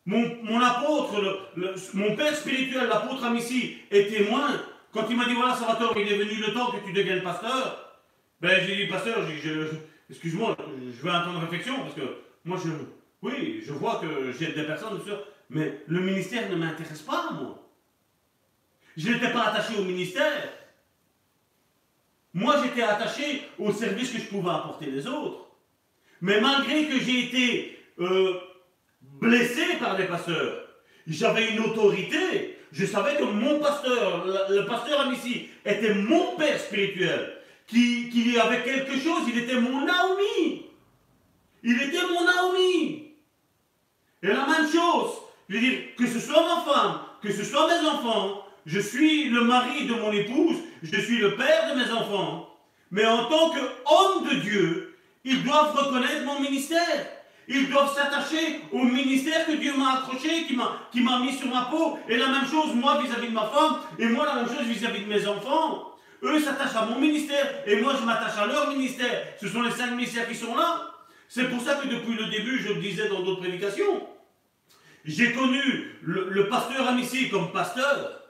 Mon, 0.06 0.62
apôtre, 0.62 1.50
mon 1.94 2.16
père 2.16 2.36
spirituel, 2.36 2.88
l'apôtre 2.88 3.24
Amici, 3.24 3.78
est 3.90 4.08
témoin. 4.08 4.62
Quand 4.94 5.08
il 5.10 5.16
m'a 5.16 5.26
dit 5.26 5.34
voilà, 5.34 5.56
Salvatore, 5.56 5.98
il 5.98 6.12
est 6.12 6.18
venu 6.18 6.36
le 6.36 6.54
temps 6.54 6.72
que 6.72 6.86
tu 6.86 6.94
deviennes 6.94 7.24
pasteur. 7.24 8.02
Ben, 8.42 8.60
j'ai 8.66 8.76
dit, 8.76 8.88
pasteur, 8.88 9.20
excuse-moi, 10.10 10.58
je 10.58 11.04
vais 11.04 11.10
attendre 11.12 11.40
réflexion, 11.42 11.80
parce 11.82 11.94
que 11.94 12.18
moi, 12.44 12.58
je, 12.64 12.72
oui, 13.22 13.62
je 13.64 13.72
vois 13.72 14.02
que 14.02 14.32
j'ai 14.32 14.52
des 14.52 14.64
personnes, 14.64 15.00
mais 15.50 15.84
le 15.88 16.00
ministère 16.02 16.50
ne 16.50 16.56
m'intéresse 16.56 17.04
pas, 17.04 17.32
moi. 17.32 17.70
Je 18.98 19.12
n'étais 19.12 19.32
pas 19.32 19.44
attaché 19.44 19.78
au 19.80 19.84
ministère. 19.84 20.50
Moi, 22.34 22.56
j'étais 22.64 22.82
attaché 22.82 23.44
au 23.60 23.72
service 23.72 24.12
que 24.12 24.20
je 24.20 24.28
pouvais 24.28 24.50
apporter 24.50 24.88
les 24.88 25.06
autres. 25.06 25.48
Mais 26.22 26.42
malgré 26.42 26.88
que 26.88 27.00
j'ai 27.00 27.28
été 27.28 27.80
euh, 28.00 28.40
blessé 29.02 29.78
par 29.80 29.96
des 29.96 30.06
pasteurs. 30.06 30.68
J'avais 31.08 31.52
une 31.52 31.60
autorité. 31.60 32.58
Je 32.72 32.86
savais 32.86 33.18
que 33.18 33.24
mon 33.24 33.60
pasteur, 33.60 34.26
le 34.50 34.66
pasteur 34.66 35.02
Amici, 35.02 35.50
était 35.66 35.94
mon 35.94 36.36
père 36.38 36.60
spirituel. 36.60 37.38
Qu'il 37.68 38.34
y 38.34 38.38
avait 38.38 38.64
quelque 38.64 38.94
chose, 38.94 39.24
il 39.28 39.40
était 39.40 39.60
mon 39.60 39.86
Naomi. 39.86 40.66
Il 41.64 41.82
était 41.82 42.06
mon 42.08 42.26
Naomi. 42.26 43.14
Et 44.24 44.28
la 44.28 44.46
même 44.46 44.70
chose, 44.70 45.12
je 45.50 45.56
veux 45.56 45.62
dire, 45.62 45.80
que 45.98 46.08
ce 46.08 46.20
soit 46.20 46.44
ma 46.44 46.62
femme, 46.62 47.00
que 47.22 47.32
ce 47.32 47.44
soit 47.44 47.68
mes 47.68 47.88
enfants, 47.88 48.46
je 48.66 48.80
suis 48.80 49.30
le 49.30 49.44
mari 49.44 49.88
de 49.88 49.94
mon 49.96 50.12
épouse, 50.12 50.58
je 50.84 51.00
suis 51.00 51.18
le 51.18 51.36
père 51.36 51.74
de 51.74 51.80
mes 51.80 51.92
enfants. 51.92 52.50
Mais 52.92 53.06
en 53.06 53.26
tant 53.26 53.52
qu'homme 53.52 54.30
de 54.30 54.36
Dieu, 54.36 54.98
ils 55.24 55.44
doivent 55.44 55.76
reconnaître 55.76 56.26
mon 56.26 56.40
ministère. 56.40 57.08
Ils 57.54 57.70
doivent 57.70 57.94
s'attacher 57.94 58.62
au 58.72 58.84
ministère 58.84 59.46
que 59.46 59.52
Dieu 59.52 59.74
m'a 59.76 60.00
accroché, 60.00 60.46
qui 60.48 60.56
m'a, 60.56 60.88
qui 60.90 61.02
m'a 61.02 61.20
mis 61.20 61.34
sur 61.34 61.48
ma 61.48 61.64
peau. 61.64 62.00
Et 62.08 62.16
la 62.16 62.28
même 62.28 62.46
chose, 62.46 62.74
moi, 62.74 63.02
vis-à-vis 63.02 63.28
de 63.28 63.34
ma 63.34 63.46
femme, 63.46 63.80
et 64.00 64.06
moi, 64.06 64.26
la 64.26 64.36
même 64.36 64.48
chose 64.48 64.66
vis-à-vis 64.66 65.02
de 65.02 65.10
mes 65.10 65.28
enfants. 65.28 65.92
Eux 66.24 66.40
s'attachent 66.40 66.76
à 66.76 66.86
mon 66.86 66.98
ministère, 66.98 67.46
et 67.68 67.82
moi, 67.82 67.94
je 68.00 68.06
m'attache 68.06 68.38
à 68.38 68.46
leur 68.46 68.70
ministère. 68.70 69.28
Ce 69.42 69.50
sont 69.50 69.64
les 69.64 69.72
cinq 69.72 69.92
ministères 69.92 70.30
qui 70.30 70.36
sont 70.36 70.56
là. 70.56 70.94
C'est 71.28 71.50
pour 71.50 71.62
ça 71.62 71.76
que 71.76 71.88
depuis 71.88 72.14
le 72.14 72.28
début, 72.28 72.58
je 72.60 72.74
le 72.74 72.80
disais 72.80 73.10
dans 73.10 73.22
d'autres 73.22 73.42
prédications, 73.42 74.08
j'ai 75.04 75.34
connu 75.34 75.98
le, 76.04 76.48
pasteur 76.48 76.88
Amici 76.88 77.30
comme 77.30 77.52
pasteur, 77.52 78.22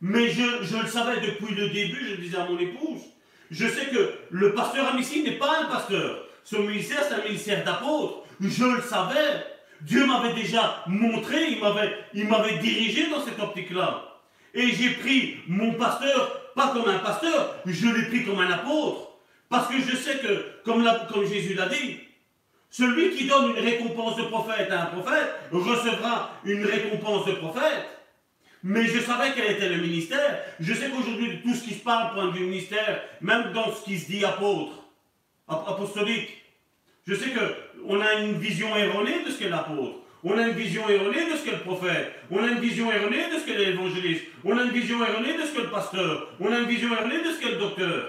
mais 0.00 0.28
je, 0.28 0.42
je, 0.62 0.76
le 0.76 0.88
savais 0.88 1.20
depuis 1.20 1.54
le 1.54 1.68
début, 1.68 2.04
je 2.04 2.10
le 2.12 2.16
disais 2.16 2.38
à 2.38 2.46
mon 2.46 2.58
épouse. 2.58 3.02
Je 3.50 3.68
sais 3.68 3.86
que 3.86 4.12
le 4.30 4.54
pasteur 4.54 4.88
Amici 4.88 5.22
n'est 5.22 5.38
pas 5.38 5.60
un 5.60 5.66
pasteur. 5.66 6.24
Son 6.42 6.62
ministère, 6.62 7.02
c'est 7.06 7.14
un 7.14 7.24
ministère 7.24 7.64
d'apôtre. 7.64 8.25
Je 8.40 8.64
le 8.64 8.82
savais. 8.82 9.44
Dieu 9.82 10.06
m'avait 10.06 10.34
déjà 10.34 10.82
montré, 10.86 11.52
il 11.52 11.60
m'avait, 11.60 11.92
il 12.14 12.26
m'avait 12.26 12.58
dirigé 12.58 13.08
dans 13.08 13.24
cette 13.24 13.38
optique-là. 13.38 14.20
Et 14.54 14.68
j'ai 14.68 14.90
pris 14.90 15.36
mon 15.48 15.74
pasteur, 15.74 16.52
pas 16.54 16.68
comme 16.68 16.88
un 16.88 16.98
pasteur, 16.98 17.56
je 17.66 17.88
l'ai 17.88 18.06
pris 18.06 18.24
comme 18.24 18.40
un 18.40 18.50
apôtre. 18.50 19.10
Parce 19.48 19.68
que 19.68 19.80
je 19.80 19.94
sais 19.94 20.18
que, 20.18 20.62
comme, 20.64 20.88
comme 21.12 21.26
Jésus 21.26 21.54
l'a 21.54 21.66
dit, 21.66 21.98
celui 22.70 23.16
qui 23.16 23.26
donne 23.26 23.50
une 23.50 23.64
récompense 23.64 24.16
de 24.16 24.24
prophète 24.24 24.70
à 24.70 24.82
un 24.82 24.86
prophète 24.86 25.34
recevra 25.52 26.30
une 26.44 26.64
récompense 26.64 27.26
de 27.26 27.32
prophète. 27.32 27.86
Mais 28.62 28.86
je 28.86 29.00
savais 29.00 29.32
quel 29.34 29.52
était 29.52 29.68
le 29.68 29.76
ministère. 29.76 30.42
Je 30.58 30.74
sais 30.74 30.88
qu'aujourd'hui, 30.88 31.40
tout 31.42 31.54
ce 31.54 31.62
qui 31.62 31.74
se 31.74 31.84
parle 31.84 32.14
point 32.14 32.32
du 32.32 32.40
ministère, 32.40 33.02
même 33.20 33.52
dans 33.52 33.72
ce 33.72 33.84
qui 33.84 33.98
se 33.98 34.10
dit 34.10 34.24
apôtre, 34.24 34.72
apostolique, 35.46 36.30
je 37.06 37.14
sais 37.14 37.30
qu'on 37.30 38.00
a 38.00 38.14
une 38.14 38.38
vision 38.38 38.74
erronée 38.76 39.22
de 39.24 39.30
ce 39.30 39.38
qu'est 39.38 39.48
l'apôtre. 39.48 40.00
On 40.24 40.36
a 40.36 40.42
une 40.48 40.54
vision 40.54 40.88
erronée 40.88 41.30
de 41.30 41.36
ce 41.36 41.44
qu'est 41.44 41.52
le 41.52 41.60
prophète. 41.60 42.12
On 42.32 42.42
a 42.42 42.48
une 42.48 42.58
vision 42.58 42.90
erronée 42.90 43.30
de 43.32 43.38
ce 43.38 43.46
qu'est 43.46 43.56
l'évangéliste. 43.56 44.24
On 44.44 44.58
a 44.58 44.62
une 44.64 44.70
vision 44.70 45.04
erronée 45.04 45.34
de 45.34 45.42
ce 45.42 45.54
qu'est 45.54 45.62
le 45.62 45.70
pasteur. 45.70 46.32
On 46.40 46.52
a 46.52 46.58
une 46.58 46.66
vision 46.66 46.92
erronée 46.92 47.22
de 47.22 47.30
ce 47.30 47.40
qu'est 47.40 47.52
le 47.52 47.58
docteur. 47.58 48.08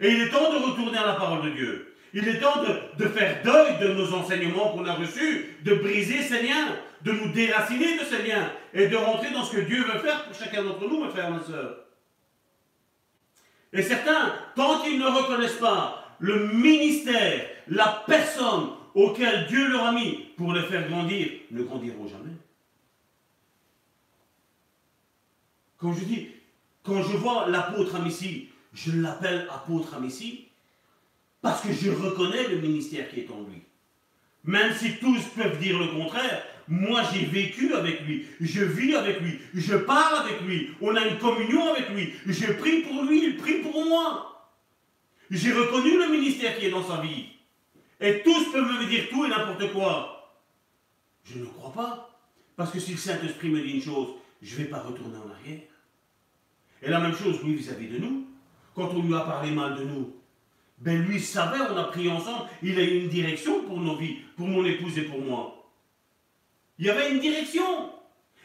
Et 0.00 0.10
il 0.10 0.22
est 0.22 0.30
temps 0.30 0.52
de 0.52 0.64
retourner 0.64 0.96
à 0.96 1.06
la 1.06 1.12
parole 1.14 1.44
de 1.44 1.50
Dieu. 1.50 1.94
Il 2.14 2.26
est 2.26 2.40
temps 2.40 2.62
de, 2.62 3.04
de 3.04 3.08
faire 3.10 3.42
deuil 3.42 3.78
de 3.80 3.92
nos 3.92 4.14
enseignements 4.14 4.70
qu'on 4.70 4.86
a 4.86 4.94
reçus, 4.94 5.58
de 5.62 5.74
briser 5.74 6.22
ces 6.22 6.42
liens, 6.42 6.76
de 7.02 7.12
nous 7.12 7.28
déraciner 7.32 7.98
de 7.98 8.04
ces 8.04 8.22
liens 8.22 8.50
et 8.72 8.86
de 8.86 8.96
rentrer 8.96 9.30
dans 9.32 9.44
ce 9.44 9.56
que 9.56 9.60
Dieu 9.60 9.82
veut 9.82 9.98
faire 9.98 10.24
pour 10.24 10.34
chacun 10.34 10.62
d'entre 10.62 10.88
nous, 10.88 11.04
mes 11.04 11.10
frères 11.10 11.28
et 11.28 11.32
mes 11.32 11.44
sœurs. 11.44 11.76
Et 13.72 13.82
certains, 13.82 14.32
tant 14.56 14.80
qu'ils 14.80 14.98
ne 14.98 15.06
reconnaissent 15.06 15.60
pas 15.60 16.16
le 16.20 16.46
ministère, 16.46 17.46
la 17.68 18.04
personne 18.06 18.70
auquel 18.94 19.46
Dieu 19.46 19.68
leur 19.68 19.86
a 19.86 19.92
mis 19.92 20.12
pour 20.36 20.52
les 20.52 20.62
faire 20.62 20.88
grandir, 20.88 21.28
ne 21.50 21.62
grandiront 21.62 22.06
jamais. 22.06 22.32
Quand 25.78 25.92
je 25.92 26.04
dis, 26.04 26.28
quand 26.82 27.02
je 27.02 27.16
vois 27.16 27.48
l'apôtre 27.48 27.96
Amici, 27.96 28.48
je 28.72 28.92
l'appelle 29.00 29.48
apôtre 29.50 29.94
Amici 29.94 30.48
parce 31.42 31.62
que 31.62 31.72
je 31.72 31.90
reconnais 31.90 32.48
le 32.48 32.58
ministère 32.60 33.10
qui 33.10 33.20
est 33.20 33.30
en 33.30 33.42
lui. 33.42 33.62
Même 34.44 34.74
si 34.74 34.96
tous 34.96 35.22
peuvent 35.36 35.58
dire 35.58 35.78
le 35.78 35.88
contraire, 35.88 36.42
moi 36.68 37.02
j'ai 37.12 37.24
vécu 37.26 37.74
avec 37.74 38.02
lui, 38.02 38.26
je 38.40 38.62
vis 38.64 38.94
avec 38.94 39.20
lui, 39.20 39.38
je 39.54 39.76
parle 39.76 40.26
avec 40.26 40.40
lui, 40.42 40.70
on 40.80 40.94
a 40.96 41.06
une 41.06 41.18
communion 41.18 41.72
avec 41.72 41.90
lui, 41.90 42.14
je 42.26 42.52
prie 42.52 42.82
pour 42.82 43.04
lui, 43.04 43.24
il 43.24 43.36
prie 43.36 43.60
pour 43.60 43.84
moi. 43.84 44.50
J'ai 45.30 45.52
reconnu 45.52 45.98
le 45.98 46.08
ministère 46.08 46.58
qui 46.58 46.66
est 46.66 46.70
dans 46.70 46.86
sa 46.86 47.00
vie. 47.00 47.26
Et 48.00 48.22
tous 48.22 48.52
peuvent 48.52 48.80
me 48.80 48.86
dire 48.86 49.08
tout 49.10 49.24
et 49.24 49.28
n'importe 49.28 49.72
quoi. 49.72 50.36
Je 51.24 51.38
ne 51.38 51.46
crois 51.46 51.72
pas. 51.72 52.10
Parce 52.56 52.70
que 52.70 52.78
si 52.78 52.92
le 52.92 52.98
Saint-Esprit 52.98 53.48
me 53.48 53.60
dit 53.60 53.72
une 53.72 53.82
chose, 53.82 54.08
je 54.42 54.52
ne 54.54 54.58
vais 54.58 54.68
pas 54.68 54.80
retourner 54.80 55.16
en 55.16 55.30
arrière. 55.30 55.62
Et 56.82 56.90
la 56.90 57.00
même 57.00 57.16
chose, 57.16 57.42
lui, 57.42 57.54
vis-à-vis 57.54 57.88
de 57.88 57.98
nous. 57.98 58.26
Quand 58.74 58.90
on 58.90 59.02
lui 59.02 59.14
a 59.14 59.20
parlé 59.20 59.50
mal 59.52 59.76
de 59.76 59.84
nous, 59.84 60.16
ben 60.78 61.00
lui 61.02 61.20
savait, 61.20 61.60
on 61.60 61.76
a 61.76 61.84
pris 61.84 62.10
ensemble, 62.10 62.48
il 62.62 62.78
a 62.78 62.82
eu 62.82 63.02
une 63.02 63.08
direction 63.08 63.62
pour 63.62 63.80
nos 63.80 63.96
vies, 63.96 64.16
pour 64.36 64.48
mon 64.48 64.64
épouse 64.64 64.98
et 64.98 65.02
pour 65.02 65.20
moi. 65.20 65.70
Il 66.78 66.86
y 66.86 66.90
avait 66.90 67.12
une 67.12 67.20
direction. 67.20 67.92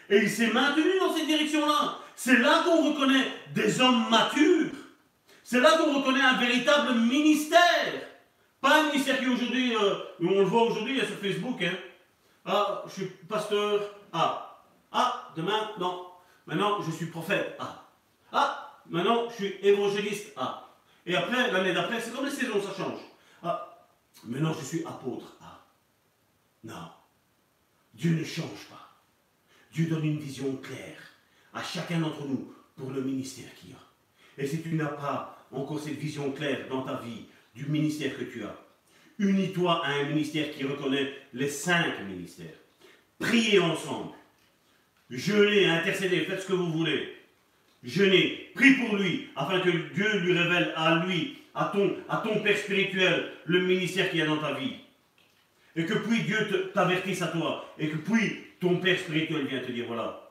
Et 0.09 0.17
il 0.17 0.30
s'est 0.30 0.51
maintenu 0.51 0.99
dans 0.99 1.15
cette 1.15 1.26
direction-là. 1.26 1.99
C'est 2.15 2.38
là 2.38 2.63
qu'on 2.63 2.89
reconnaît 2.89 3.27
des 3.53 3.81
hommes 3.81 4.09
matures 4.09 4.71
c'est 5.49 5.61
là 5.61 5.80
qu'on 5.80 5.97
reconnaît 5.97 6.21
un 6.21 6.38
véritable 6.38 6.93
ministère. 6.99 8.07
Pas 8.61 8.81
un 8.81 8.88
ministère 8.88 9.19
qui 9.19 9.27
aujourd'hui, 9.27 9.76
euh, 9.76 9.95
on 10.22 10.40
le 10.40 10.44
voit 10.44 10.64
aujourd'hui, 10.64 10.99
sur 10.99 11.18
Facebook. 11.18 11.61
Hein. 11.61 11.77
Ah, 12.45 12.84
je 12.88 12.91
suis 12.91 13.06
pasteur. 13.06 13.95
Ah. 14.11 14.64
Ah, 14.91 15.31
demain, 15.36 15.72
non. 15.80 16.07
Maintenant, 16.45 16.81
je 16.81 16.91
suis 16.91 17.06
prophète. 17.06 17.56
Ah. 17.60 17.86
Ah, 18.31 18.81
maintenant, 18.90 19.30
je 19.30 19.36
suis 19.36 19.56
évangéliste. 19.61 20.34
Ah. 20.36 20.68
Et 21.06 21.15
après, 21.15 21.52
l'année 21.52 21.73
d'après, 21.73 22.02
c'est 22.02 22.14
comme 22.14 22.26
les 22.26 22.31
saisons, 22.31 22.61
ça 22.61 22.76
change. 22.76 22.99
Ah. 23.44 23.88
Maintenant, 24.26 24.53
je 24.53 24.65
suis 24.65 24.86
apôtre. 24.86 25.38
Ah. 25.41 25.61
Non. 26.64 26.91
Dieu 27.94 28.11
ne 28.11 28.23
change 28.23 28.68
pas. 28.69 28.90
Dieu 29.72 29.88
donne 29.88 30.06
une 30.06 30.19
vision 30.19 30.56
claire 30.57 30.99
à 31.53 31.64
chacun 31.64 31.99
d'entre 31.99 32.26
nous 32.26 32.53
pour 32.76 32.91
le 32.91 33.02
ministère 33.02 33.53
qu'il 33.56 33.69
y 33.69 33.73
a. 33.73 33.77
Et 34.38 34.48
si 34.48 34.61
tu 34.61 34.73
n'as 34.73 34.88
pas 34.88 35.45
encore 35.52 35.80
cette 35.80 35.98
vision 35.98 36.31
claire 36.31 36.68
dans 36.69 36.84
ta 36.84 36.95
vie 36.95 37.26
du 37.55 37.65
ministère 37.65 38.17
que 38.17 38.23
tu 38.23 38.43
as. 38.43 38.57
Unis-toi 39.19 39.85
à 39.85 39.91
un 39.91 40.03
ministère 40.05 40.51
qui 40.51 40.63
reconnaît 40.63 41.13
les 41.34 41.49
cinq 41.49 42.01
ministères. 42.07 42.55
Priez 43.19 43.59
ensemble. 43.59 44.13
Jeûnez, 45.09 45.65
intercédez, 45.65 46.21
faites 46.21 46.41
ce 46.41 46.47
que 46.47 46.53
vous 46.53 46.71
voulez. 46.71 47.15
jeûné, 47.84 48.51
prie 48.55 48.76
pour 48.76 48.95
lui, 48.95 49.30
afin 49.35 49.59
que 49.61 49.69
Dieu 49.93 50.19
lui 50.19 50.38
révèle 50.38 50.73
à 50.76 51.05
lui, 51.05 51.38
à 51.55 51.71
ton, 51.73 51.97
à 52.07 52.17
ton 52.17 52.41
Père 52.41 52.57
spirituel, 52.57 53.31
le 53.45 53.61
ministère 53.61 54.09
qu'il 54.09 54.19
y 54.19 54.21
a 54.21 54.26
dans 54.26 54.38
ta 54.38 54.53
vie. 54.53 54.76
Et 55.76 55.85
que 55.85 55.93
puis 55.93 56.23
Dieu 56.23 56.71
t'avertisse 56.73 57.21
à 57.21 57.27
toi, 57.27 57.73
et 57.77 57.89
que 57.89 57.97
puis 57.97 58.43
ton 58.59 58.77
Père 58.77 58.99
spirituel 58.99 59.47
vient 59.47 59.61
te 59.61 59.71
dire, 59.71 59.85
voilà, 59.88 60.30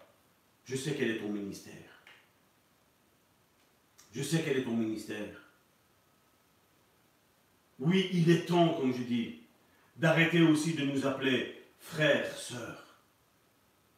je 0.65 0.77
sais 0.77 0.95
quel 0.97 1.11
est 1.11 1.19
ton 1.19 1.31
ministère. 1.31 1.73
Je 4.15 4.23
sais 4.23 4.43
quel 4.45 4.59
est 4.59 4.62
ton 4.62 4.77
ministère. 4.77 5.48
Oui, 7.79 8.09
il 8.13 8.31
est 8.31 8.47
temps, 8.47 8.75
comme 8.75 8.93
je 8.93 9.03
dis, 9.03 9.41
d'arrêter 9.97 10.43
aussi 10.43 10.75
de 10.75 10.85
nous 10.85 11.07
appeler 11.07 11.63
frères, 11.79 12.31
sœurs. 12.37 12.85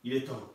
Il 0.05 0.15
est 0.15 0.24
temps. 0.24 0.52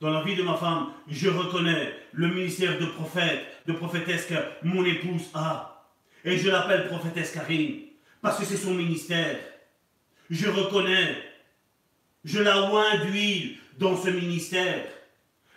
Dans 0.00 0.10
la 0.10 0.22
vie 0.22 0.36
de 0.36 0.42
ma 0.42 0.56
femme, 0.56 0.92
je 1.08 1.28
reconnais 1.28 1.94
le 2.12 2.28
ministère 2.28 2.78
de 2.78 2.86
prophète, 2.86 3.44
de 3.66 3.72
prophétesse 3.72 4.26
que 4.26 4.34
mon 4.62 4.84
épouse 4.84 5.30
a. 5.34 5.90
Et 6.24 6.36
je 6.36 6.50
l'appelle 6.50 6.88
prophétesse 6.88 7.32
Karine, 7.32 7.82
parce 8.20 8.38
que 8.38 8.44
c'est 8.44 8.56
son 8.56 8.74
ministère. 8.74 9.38
Je 10.30 10.48
reconnais, 10.48 11.22
je 12.24 12.40
la 12.40 12.70
oins 12.70 13.04
d'huile 13.04 13.58
dans 13.78 13.96
ce 13.96 14.10
ministère. 14.10 14.84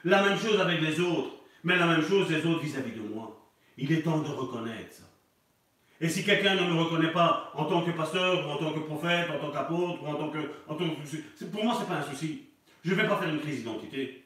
La 0.03 0.23
même 0.23 0.39
chose 0.39 0.59
avec 0.59 0.81
les 0.81 0.99
autres, 0.99 1.35
mais 1.63 1.77
la 1.77 1.87
même 1.87 2.07
chose 2.07 2.29
les 2.29 2.45
autres 2.45 2.61
vis-à-vis 2.63 2.91
de 2.91 3.01
moi. 3.01 3.51
Il 3.77 3.91
est 3.91 4.01
temps 4.01 4.19
de 4.19 4.29
reconnaître 4.29 4.93
ça. 4.93 5.06
Et 5.99 6.09
si 6.09 6.23
quelqu'un 6.23 6.55
ne 6.55 6.71
me 6.71 6.79
reconnaît 6.79 7.11
pas 7.11 7.51
en 7.55 7.65
tant 7.65 7.81
que 7.81 7.91
pasteur, 7.91 8.47
ou 8.47 8.51
en 8.51 8.57
tant 8.57 8.71
que 8.73 8.79
prophète, 8.79 9.29
en 9.31 9.39
tant 9.39 9.51
qu'apôtre, 9.51 10.03
ou 10.03 10.07
en 10.07 10.15
tant 10.15 10.29
que... 10.29 11.45
Pour 11.45 11.63
moi, 11.63 11.73
ce 11.73 11.79
n'est 11.81 11.87
pas 11.87 11.95
un 11.95 12.03
souci. 12.03 12.45
Je 12.85 12.91
ne 12.91 12.95
vais 12.95 13.07
pas 13.07 13.17
faire 13.17 13.29
une 13.29 13.39
crise 13.39 13.59
d'identité. 13.59 14.23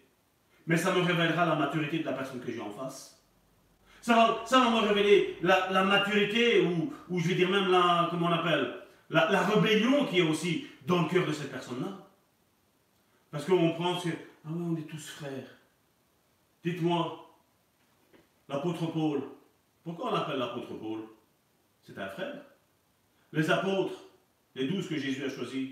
Mais 0.67 0.75
ça 0.75 0.93
me 0.93 1.01
révélera 1.01 1.45
la 1.45 1.55
maturité 1.55 1.99
de 1.99 2.05
la 2.05 2.13
personne 2.13 2.41
que 2.41 2.51
j'ai 2.51 2.59
en 2.61 2.69
face. 2.69 3.21
Ça 4.01 4.15
va, 4.49 4.69
me 4.69 4.87
révéler 4.87 5.37
la, 5.41 5.83
maturité, 5.83 6.61
ou, 6.61 6.93
ou, 7.09 7.19
je 7.19 7.29
vais 7.29 7.35
dire 7.35 7.49
même 7.49 7.69
la, 7.69 8.07
comment 8.09 8.27
on 8.27 8.31
appelle, 8.31 8.73
la, 9.09 9.31
la 9.31 9.41
rébellion 9.43 10.05
qui 10.05 10.19
est 10.19 10.23
aussi 10.23 10.67
dans 10.85 11.03
le 11.03 11.07
cœur 11.07 11.25
de 11.25 11.31
cette 11.31 11.51
personne-là. 11.51 11.89
Parce 13.29 13.45
qu'on 13.45 13.71
pense 13.75 14.03
que, 14.03 14.09
ah 14.45 14.49
oui, 14.49 14.63
on 14.69 14.75
est 14.75 14.87
tous 14.87 15.09
frères. 15.09 15.57
Dites-moi, 16.63 17.29
l'apôtre 18.49 18.87
Paul, 18.87 19.21
pourquoi 19.83 20.11
on 20.11 20.15
appelle 20.15 20.37
l'apôtre 20.39 20.73
Paul? 20.73 21.01
C'est 21.93 22.01
un 22.01 22.07
frère. 22.07 22.41
Les 23.33 23.49
apôtres, 23.49 24.05
les 24.55 24.67
douze 24.67 24.87
que 24.87 24.97
Jésus 24.97 25.25
a 25.25 25.29
choisis, 25.29 25.71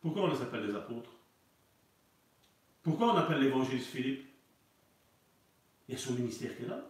pourquoi 0.00 0.22
on 0.22 0.32
les 0.32 0.40
appelle 0.40 0.66
les 0.66 0.74
apôtres? 0.74 1.10
Pourquoi 2.82 3.12
on 3.12 3.16
appelle 3.18 3.40
l'évangéliste 3.40 3.88
Philippe? 3.88 4.26
Il 5.86 5.94
y 5.94 5.98
a 5.98 6.00
son 6.00 6.14
ministère 6.14 6.56
qui 6.56 6.62
est 6.62 6.68
là. 6.68 6.80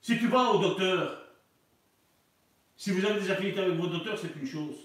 Si 0.00 0.18
tu 0.18 0.28
vas 0.28 0.52
au 0.52 0.58
docteur, 0.58 1.22
si 2.76 2.92
vous 2.92 3.04
avez 3.04 3.20
des 3.20 3.30
affinités 3.30 3.60
avec 3.60 3.76
votre 3.76 3.92
docteur, 3.92 4.18
c'est 4.18 4.34
une 4.36 4.46
chose. 4.46 4.76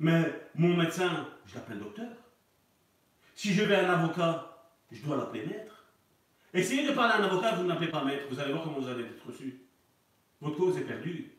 Mais 0.00 0.48
mon 0.56 0.76
médecin, 0.76 1.28
je 1.46 1.54
l'appelle 1.54 1.78
docteur. 1.78 2.10
Si 3.36 3.54
je 3.54 3.62
vais 3.62 3.76
à 3.76 3.88
un 3.88 4.02
avocat, 4.02 4.72
je 4.90 5.02
dois 5.02 5.16
l'appeler 5.18 5.46
maître. 5.46 5.84
Essayez 6.52 6.88
de 6.88 6.92
parler 6.92 7.12
à 7.12 7.18
un 7.18 7.30
avocat, 7.30 7.54
vous 7.54 7.62
ne 7.62 7.68
l'appelez 7.68 7.90
pas 7.90 8.02
maître, 8.02 8.24
vous 8.28 8.40
allez 8.40 8.52
voir 8.52 8.64
comment 8.64 8.80
vous 8.80 8.88
allez 8.88 9.04
être 9.04 9.24
reçu. 9.24 9.65
Votre 10.40 10.56
cause 10.56 10.76
est 10.78 10.82
perdue. 10.82 11.32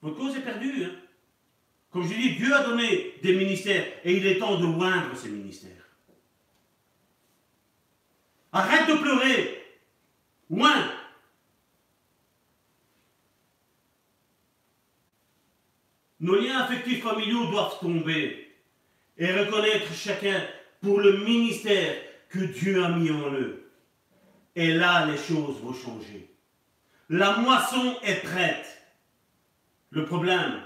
Votre 0.00 0.16
cause 0.16 0.36
est 0.36 0.40
perdue. 0.40 0.84
Hein. 0.84 0.96
Comme 1.90 2.04
je 2.04 2.14
dis, 2.14 2.36
Dieu 2.36 2.54
a 2.54 2.64
donné 2.64 3.14
des 3.22 3.34
ministères 3.34 3.86
et 4.02 4.16
il 4.16 4.26
est 4.26 4.38
temps 4.38 4.58
de 4.58 4.66
moindre 4.66 5.14
ces 5.16 5.28
ministères. 5.28 5.70
Arrête 8.50 8.88
de 8.88 9.00
pleurer. 9.00 9.64
Oint. 10.50 10.90
Nos 16.20 16.36
liens 16.36 16.60
affectifs 16.60 17.02
familiaux 17.02 17.46
doivent 17.50 17.78
tomber 17.80 18.56
et 19.18 19.32
reconnaître 19.32 19.92
chacun 19.92 20.46
pour 20.80 21.00
le 21.00 21.18
ministère 21.24 21.96
que 22.28 22.38
Dieu 22.38 22.82
a 22.84 22.90
mis 22.90 23.10
en 23.10 23.32
eux. 23.34 23.70
Et 24.54 24.72
là, 24.72 25.06
les 25.06 25.16
choses 25.16 25.60
vont 25.60 25.74
changer. 25.74 26.31
La 27.12 27.36
moisson 27.36 27.98
est 28.02 28.22
prête. 28.22 28.82
Le 29.90 30.06
problème, 30.06 30.62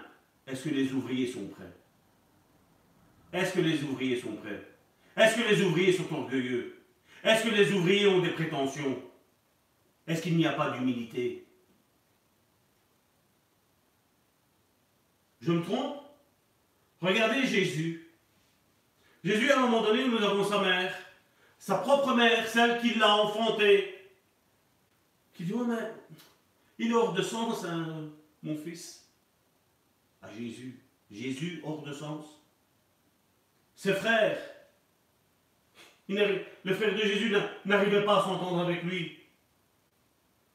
est-ce 0.47 0.69
que 0.69 0.69
les 0.69 0.93
ouvriers 0.93 1.27
sont 1.27 1.49
prêts? 1.49 1.73
Est-ce 3.33 3.55
que 3.55 3.61
les 3.61 3.83
ouvriers 3.83 4.21
sont 4.21 4.37
prêts? 4.37 4.63
Est-ce 5.17 5.35
que 5.35 5.49
les 5.49 5.61
ouvriers 5.63 5.93
sont 5.93 6.15
orgueilleux? 6.15 6.85
Est-ce 7.25 7.43
que 7.43 7.49
les 7.49 7.73
ouvriers 7.73 8.07
ont 8.07 8.21
des 8.21 8.31
prétentions? 8.31 9.03
Est-ce 10.07 10.23
qu'il 10.23 10.37
n'y 10.37 10.47
a 10.47 10.53
pas 10.53 10.71
d'humilité? 10.71 11.49
Je 15.41 15.51
me 15.51 15.65
trompe? 15.65 15.97
Regardez 17.01 17.45
Jésus. 17.45 18.09
Jésus, 19.25 19.51
à 19.51 19.59
un 19.59 19.63
moment 19.63 19.83
donné, 19.83 20.07
nous 20.07 20.23
avons 20.23 20.45
sa 20.45 20.61
mère, 20.61 20.97
sa 21.59 21.79
propre 21.79 22.15
mère, 22.15 22.47
celle 22.47 22.81
qui 22.81 22.95
l'a 22.95 23.17
enfanté, 23.17 23.97
qui 25.35 25.43
dit, 25.43 25.53
oh, 25.53 25.65
mais 25.65 25.93
il 26.79 26.91
est 26.91 26.95
hors 26.95 27.13
de 27.13 27.23
sens, 27.23 27.65
hein, 27.65 28.11
mon 28.43 28.57
fils. 28.57 29.09
À 30.23 30.31
Jésus. 30.31 30.81
Jésus 31.11 31.61
hors 31.65 31.83
de 31.83 31.93
sens. 31.93 32.25
Ses 33.75 33.93
frères, 33.93 34.39
le 36.09 36.75
frère 36.75 36.95
de 36.95 37.01
Jésus 37.01 37.35
n'arrivait 37.65 38.05
pas 38.05 38.19
à 38.19 38.23
s'entendre 38.23 38.61
avec 38.61 38.83
lui. 38.83 39.19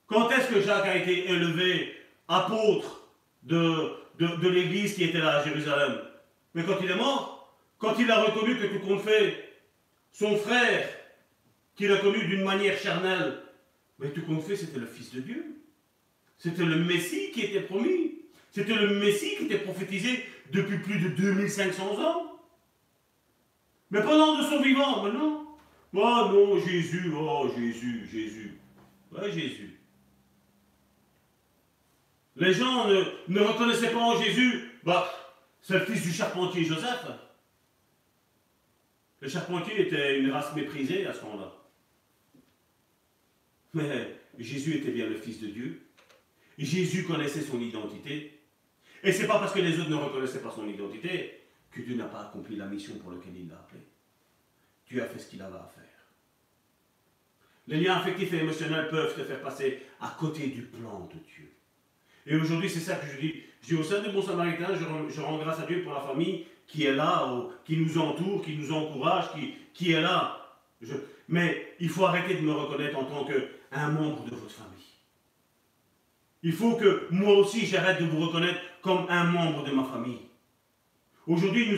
Quand 0.07 0.29
est-ce 0.31 0.49
que 0.49 0.61
Jacques 0.61 0.87
a 0.87 0.97
été 0.97 1.29
élevé 1.29 1.95
apôtre 2.27 3.07
de, 3.43 3.93
de 4.17 4.49
l'église 4.49 4.95
qui 4.95 5.05
était 5.05 5.19
là 5.19 5.37
à 5.37 5.43
Jérusalem? 5.43 6.01
Mais 6.53 6.63
quand 6.63 6.77
il 6.81 6.91
est 6.91 6.95
mort, 6.95 7.55
quand 7.77 7.95
il 7.97 8.11
a 8.11 8.23
reconnu 8.23 8.57
que 8.57 8.67
tout 8.67 8.85
compte 8.85 9.01
fait, 9.01 9.51
son 10.11 10.35
frère, 10.35 10.89
qu'il 11.75 11.91
a 11.91 11.97
connu 11.97 12.25
d'une 12.27 12.43
manière 12.43 12.77
charnelle, 12.77 13.41
mais 13.99 14.11
tout 14.11 14.25
compte 14.25 14.43
fait, 14.43 14.55
c'était 14.55 14.79
le 14.79 14.85
Fils 14.85 15.13
de 15.13 15.21
Dieu. 15.21 15.60
C'était 16.41 16.65
le 16.65 16.83
Messie 16.83 17.29
qui 17.31 17.41
était 17.41 17.61
promis. 17.61 18.15
C'était 18.49 18.73
le 18.73 18.99
Messie 18.99 19.35
qui 19.37 19.45
était 19.45 19.59
prophétisé 19.59 20.25
depuis 20.51 20.79
plus 20.79 20.99
de 20.99 21.09
2500 21.09 22.03
ans. 22.03 22.39
Mais 23.91 24.01
pendant 24.01 24.39
de 24.39 24.43
son 24.43 24.59
vivant, 24.59 25.03
maintenant, 25.03 25.55
oh 25.93 26.29
non, 26.33 26.59
Jésus, 26.59 27.13
oh 27.15 27.47
Jésus, 27.55 28.09
Jésus. 28.11 28.57
Ouais, 29.11 29.31
Jésus. 29.31 29.79
Les 32.37 32.53
gens 32.53 32.87
ne, 32.87 33.39
reconnaissaient 33.39 33.91
pas 33.91 33.99
en 33.99 34.19
Jésus, 34.19 34.71
bah, 34.83 35.13
c'est 35.61 35.77
le 35.77 35.85
fils 35.85 36.01
du 36.01 36.11
charpentier 36.11 36.63
Joseph. 36.65 37.05
Le 39.19 39.29
charpentier 39.29 39.79
était 39.79 40.19
une 40.19 40.31
race 40.31 40.55
méprisée 40.55 41.05
à 41.05 41.13
ce 41.13 41.21
moment-là. 41.21 41.53
Mais 43.75 44.19
Jésus 44.39 44.77
était 44.77 44.91
bien 44.91 45.05
le 45.05 45.17
Fils 45.17 45.39
de 45.39 45.47
Dieu. 45.47 45.81
Jésus 46.57 47.03
connaissait 47.03 47.41
son 47.41 47.59
identité. 47.59 48.39
Et 49.03 49.11
c'est 49.11 49.27
pas 49.27 49.39
parce 49.39 49.53
que 49.53 49.59
les 49.59 49.79
autres 49.79 49.89
ne 49.89 49.95
reconnaissaient 49.95 50.41
pas 50.41 50.51
son 50.51 50.67
identité 50.67 51.41
que 51.71 51.81
Dieu 51.81 51.95
n'a 51.95 52.05
pas 52.05 52.21
accompli 52.21 52.55
la 52.55 52.67
mission 52.67 52.95
pour 52.99 53.11
laquelle 53.11 53.35
il 53.35 53.47
l'a 53.47 53.55
appelé. 53.55 53.81
Dieu 54.87 55.01
a 55.01 55.05
fait 55.05 55.19
ce 55.19 55.29
qu'il 55.29 55.41
avait 55.41 55.55
à 55.55 55.71
faire. 55.73 55.85
Les 57.67 57.79
liens 57.79 57.95
affectifs 57.95 58.33
et 58.33 58.37
émotionnels 58.37 58.89
peuvent 58.89 59.15
te 59.15 59.23
faire 59.23 59.41
passer 59.41 59.83
à 59.99 60.15
côté 60.19 60.47
du 60.47 60.63
plan 60.63 61.09
de 61.13 61.19
Dieu. 61.19 61.51
Et 62.25 62.35
aujourd'hui, 62.35 62.69
c'est 62.69 62.79
ça 62.79 62.95
que 62.95 63.07
je 63.07 63.19
dis. 63.19 63.43
Je 63.61 63.67
dis 63.67 63.75
au 63.75 63.83
sein 63.83 64.01
du 64.01 64.09
Bon 64.09 64.21
Samaritain, 64.21 64.75
je 64.75 65.21
rends 65.21 65.37
grâce 65.37 65.59
à 65.59 65.65
Dieu 65.65 65.83
pour 65.83 65.93
la 65.93 66.01
famille 66.01 66.45
qui 66.67 66.85
est 66.85 66.95
là, 66.95 67.27
qui 67.65 67.77
nous 67.77 67.97
entoure, 67.97 68.41
qui 68.43 68.55
nous 68.55 68.71
encourage, 68.71 69.31
qui, 69.33 69.55
qui 69.73 69.91
est 69.91 70.01
là. 70.01 70.57
mais 71.27 71.75
il 71.79 71.89
faut 71.89 72.05
arrêter 72.05 72.35
de 72.35 72.41
me 72.41 72.53
reconnaître 72.53 72.97
en 72.97 73.03
tant 73.03 73.25
qu'un 73.25 73.89
membre 73.89 74.23
de 74.25 74.35
votre 74.35 74.51
famille. 74.51 74.70
Il 76.43 76.53
faut 76.53 76.75
que 76.75 77.07
moi 77.11 77.33
aussi 77.33 77.65
j'arrête 77.65 78.01
de 78.01 78.05
vous 78.05 78.25
reconnaître 78.25 78.59
comme 78.81 79.05
un 79.09 79.25
membre 79.25 79.63
de 79.63 79.71
ma 79.71 79.83
famille. 79.83 80.19
Aujourd'hui, 81.27 81.69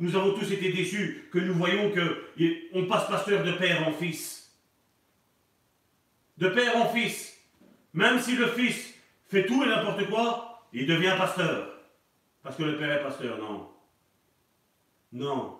nous 0.00 0.16
avons, 0.16 0.32
tous 0.32 0.50
été 0.52 0.72
déçus 0.72 1.28
que 1.30 1.38
nous 1.38 1.54
voyons 1.54 1.92
qu'on 1.92 2.86
passe 2.86 3.08
pasteur 3.08 3.44
de 3.44 3.52
père 3.52 3.86
en 3.86 3.92
fils. 3.92 4.56
De 6.38 6.48
père 6.48 6.76
en 6.76 6.88
fils. 6.88 7.38
Même 7.92 8.20
si 8.20 8.36
le 8.36 8.46
fils 8.48 8.94
fait 9.28 9.46
tout 9.46 9.62
et 9.62 9.66
n'importe 9.66 10.06
quoi, 10.08 10.66
il 10.72 10.86
devient 10.86 11.14
pasteur. 11.18 11.74
Parce 12.42 12.56
que 12.56 12.62
le 12.62 12.78
père 12.78 12.92
est 12.92 13.02
pasteur, 13.02 13.38
non. 13.38 13.68
Non. 15.12 15.58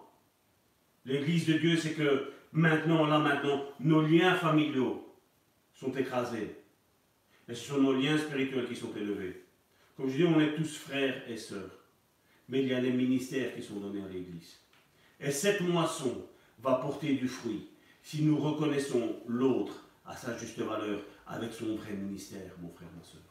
L'Église 1.04 1.46
de 1.46 1.54
Dieu, 1.54 1.76
c'est 1.76 1.94
que 1.94 2.32
maintenant, 2.52 3.06
là, 3.06 3.18
maintenant, 3.18 3.64
nos 3.80 4.00
liens 4.00 4.34
familiaux 4.34 5.14
sont 5.74 5.92
écrasés. 5.92 6.56
Et 7.48 7.55
ce 7.55 7.68
sont 7.68 7.81
nos 7.81 7.93
liens 7.93 8.18
spirituels 8.18 8.68
qui 8.68 8.77
sont 8.77 8.94
élevés. 8.97 9.44
Comme 9.97 10.10
je 10.10 10.16
dis, 10.16 10.24
on 10.24 10.40
est 10.40 10.55
tous 10.55 10.77
frères 10.77 11.23
et 11.28 11.36
sœurs. 11.36 11.70
Mais 12.48 12.62
il 12.62 12.68
y 12.68 12.74
a 12.74 12.81
les 12.81 12.93
ministères 12.93 13.55
qui 13.55 13.62
sont 13.62 13.81
donnés 13.81 14.02
à 14.02 14.09
l'Église. 14.09 14.59
Et 15.20 15.31
cette 15.31 15.60
moisson 15.60 16.27
va 16.60 16.74
porter 16.74 17.14
du 17.14 17.28
fruit 17.28 17.68
si 18.02 18.23
nous 18.23 18.39
reconnaissons 18.39 19.16
l'autre 19.27 19.85
à 20.05 20.16
sa 20.16 20.36
juste 20.36 20.59
valeur 20.59 21.01
avec 21.27 21.52
son 21.52 21.74
vrai 21.74 21.93
ministère, 21.93 22.52
mon 22.60 22.68
frère, 22.70 22.89
ma 22.97 23.02
soeur. 23.02 23.23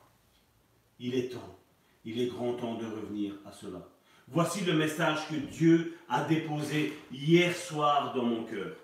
Il 0.99 1.15
est 1.15 1.29
temps, 1.29 1.57
il 2.03 2.19
est 2.19 2.27
grand 2.27 2.53
temps 2.53 2.75
de 2.75 2.85
revenir 2.85 3.33
à 3.45 3.51
cela. 3.51 3.87
Voici 4.27 4.65
le 4.65 4.73
message 4.73 5.27
que 5.29 5.35
Dieu 5.35 5.97
a 6.09 6.23
déposé 6.23 6.93
hier 7.11 7.55
soir 7.55 8.13
dans 8.15 8.23
mon 8.23 8.43
cœur. 8.43 8.75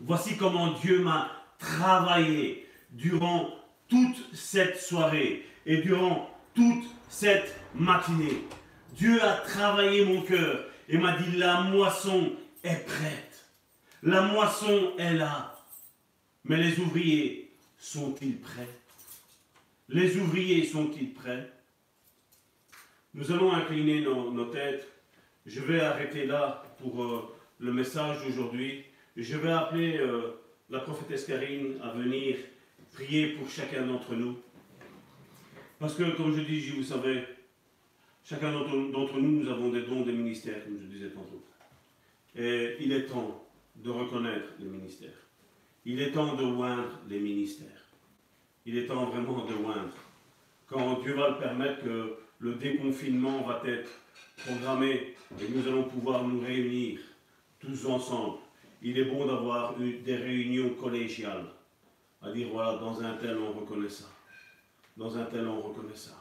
Voici 0.00 0.36
comment 0.36 0.72
Dieu 0.72 1.02
m'a 1.02 1.30
travaillé 1.58 2.66
durant 2.90 3.54
toute 3.88 4.34
cette 4.34 4.80
soirée 4.80 5.46
et 5.66 5.78
durant 5.78 6.30
toute 6.54 6.84
cette 7.08 7.54
matinée. 7.74 8.44
Dieu 8.96 9.22
a 9.22 9.38
travaillé 9.38 10.04
mon 10.04 10.22
cœur 10.22 10.66
et 10.88 10.98
m'a 10.98 11.16
dit, 11.16 11.36
la 11.36 11.62
moisson 11.62 12.32
est 12.62 12.86
prête. 12.86 13.44
La 14.02 14.22
moisson 14.22 14.92
est 14.98 15.14
là. 15.14 15.58
Mais 16.44 16.58
les 16.58 16.78
ouvriers 16.78 17.50
sont-ils 17.78 18.38
prêts? 18.38 18.68
Les 19.88 20.16
ouvriers 20.16 20.66
sont-ils 20.66 21.12
prêts? 21.12 21.50
Nous 23.14 23.30
allons 23.32 23.52
incliner 23.52 24.02
nos, 24.02 24.44
têtes. 24.46 24.86
Je 25.46 25.60
vais 25.60 25.80
arrêter 25.80 26.26
là 26.26 26.64
pour 26.78 27.02
euh, 27.02 27.34
le 27.60 27.72
message 27.72 28.24
d'aujourd'hui. 28.24 28.84
Je 29.16 29.36
vais 29.36 29.52
appeler 29.52 29.98
euh, 29.98 30.40
la 30.70 30.80
prophétesse 30.80 31.24
Karine 31.26 31.78
à 31.82 31.90
venir 31.90 32.36
prier 32.94 33.28
pour 33.28 33.50
chacun 33.50 33.86
d'entre 33.86 34.14
nous. 34.14 34.36
Parce 35.78 35.94
que, 35.94 36.16
comme 36.16 36.34
je 36.34 36.42
dis, 36.42 36.70
vous 36.70 36.82
savez, 36.82 37.24
chacun 38.24 38.52
d'entre 38.52 39.18
nous, 39.18 39.42
nous 39.42 39.50
avons 39.50 39.70
des 39.70 39.82
dons, 39.82 40.02
des 40.02 40.12
ministères, 40.12 40.64
comme 40.64 40.78
je 40.80 40.86
disais 40.86 41.10
tantôt. 41.10 41.44
Et 42.36 42.76
il 42.80 42.92
est 42.92 43.06
temps 43.06 43.44
de 43.76 43.90
reconnaître 43.90 44.46
les 44.60 44.66
ministères. 44.66 45.10
Il 45.84 46.00
est 46.00 46.12
temps 46.12 46.34
de 46.34 46.44
oindre 46.44 47.00
les 47.08 47.18
ministères. 47.18 47.68
Il 48.64 48.78
est 48.78 48.86
temps 48.86 49.06
vraiment 49.06 49.44
de 49.44 49.54
oindre. 49.54 49.94
Quand 50.66 51.02
Dieu 51.02 51.14
va 51.14 51.30
le 51.30 51.38
permettre 51.38 51.82
que 51.84 52.16
le 52.38 52.54
déconfinement 52.54 53.42
va 53.42 53.62
être 53.66 53.90
programmé 54.38 55.14
et 55.38 55.48
nous 55.50 55.66
allons 55.68 55.84
pouvoir 55.84 56.24
nous 56.26 56.40
réunir 56.40 57.00
tous 57.60 57.86
ensemble, 57.86 58.38
il 58.82 58.98
est 58.98 59.04
bon 59.04 59.26
d'avoir 59.26 59.74
des 59.76 60.16
réunions 60.16 60.70
collégiales. 60.70 61.46
À 62.24 62.32
dire, 62.32 62.48
voilà, 62.50 62.78
dans 62.78 63.02
un 63.02 63.16
tel, 63.16 63.36
on 63.36 63.52
reconnaît 63.52 63.88
ça. 63.88 64.06
Dans 64.96 65.18
un 65.18 65.26
tel, 65.26 65.46
on 65.46 65.60
reconnaît 65.60 65.94
ça. 65.94 66.12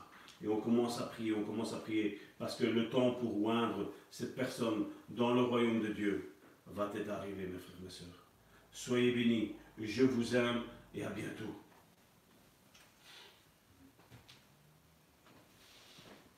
Et 0.43 0.47
on 0.49 0.59
commence 0.59 0.99
à 0.99 1.05
prier, 1.05 1.33
on 1.33 1.43
commence 1.43 1.73
à 1.73 1.77
prier, 1.77 2.19
parce 2.37 2.57
que 2.57 2.65
le 2.65 2.89
temps 2.89 3.11
pour 3.11 3.45
oindre 3.45 3.93
cette 4.11 4.35
personne 4.35 4.87
dans 5.07 5.33
le 5.33 5.43
royaume 5.43 5.79
de 5.79 5.87
Dieu 5.87 6.35
va 6.67 6.91
être 6.93 7.09
arrivé, 7.09 7.47
mes 7.47 7.57
frères 7.57 7.77
et 7.79 7.83
mes 7.83 7.89
sœurs. 7.89 8.27
Soyez 8.69 9.11
bénis, 9.13 9.55
je 9.79 10.03
vous 10.03 10.35
aime 10.35 10.63
et 10.93 11.05
à 11.05 11.09
bientôt. 11.09 11.55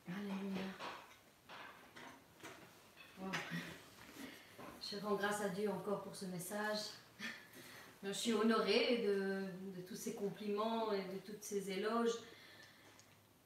Alléluia. 0.08 0.62
Je 4.80 4.96
rends 5.04 5.16
grâce 5.16 5.40
à 5.40 5.48
Dieu 5.48 5.68
encore 5.68 6.02
pour 6.02 6.14
ce 6.14 6.26
message. 6.26 6.78
Je 8.02 8.12
suis 8.12 8.32
honorée 8.32 8.98
de, 8.98 9.82
tous 9.86 9.96
ces 9.96 10.14
compliments 10.14 10.92
et 10.92 10.98
de 10.98 11.18
toutes 11.24 11.42
ces 11.42 11.70
éloges. 11.70 12.12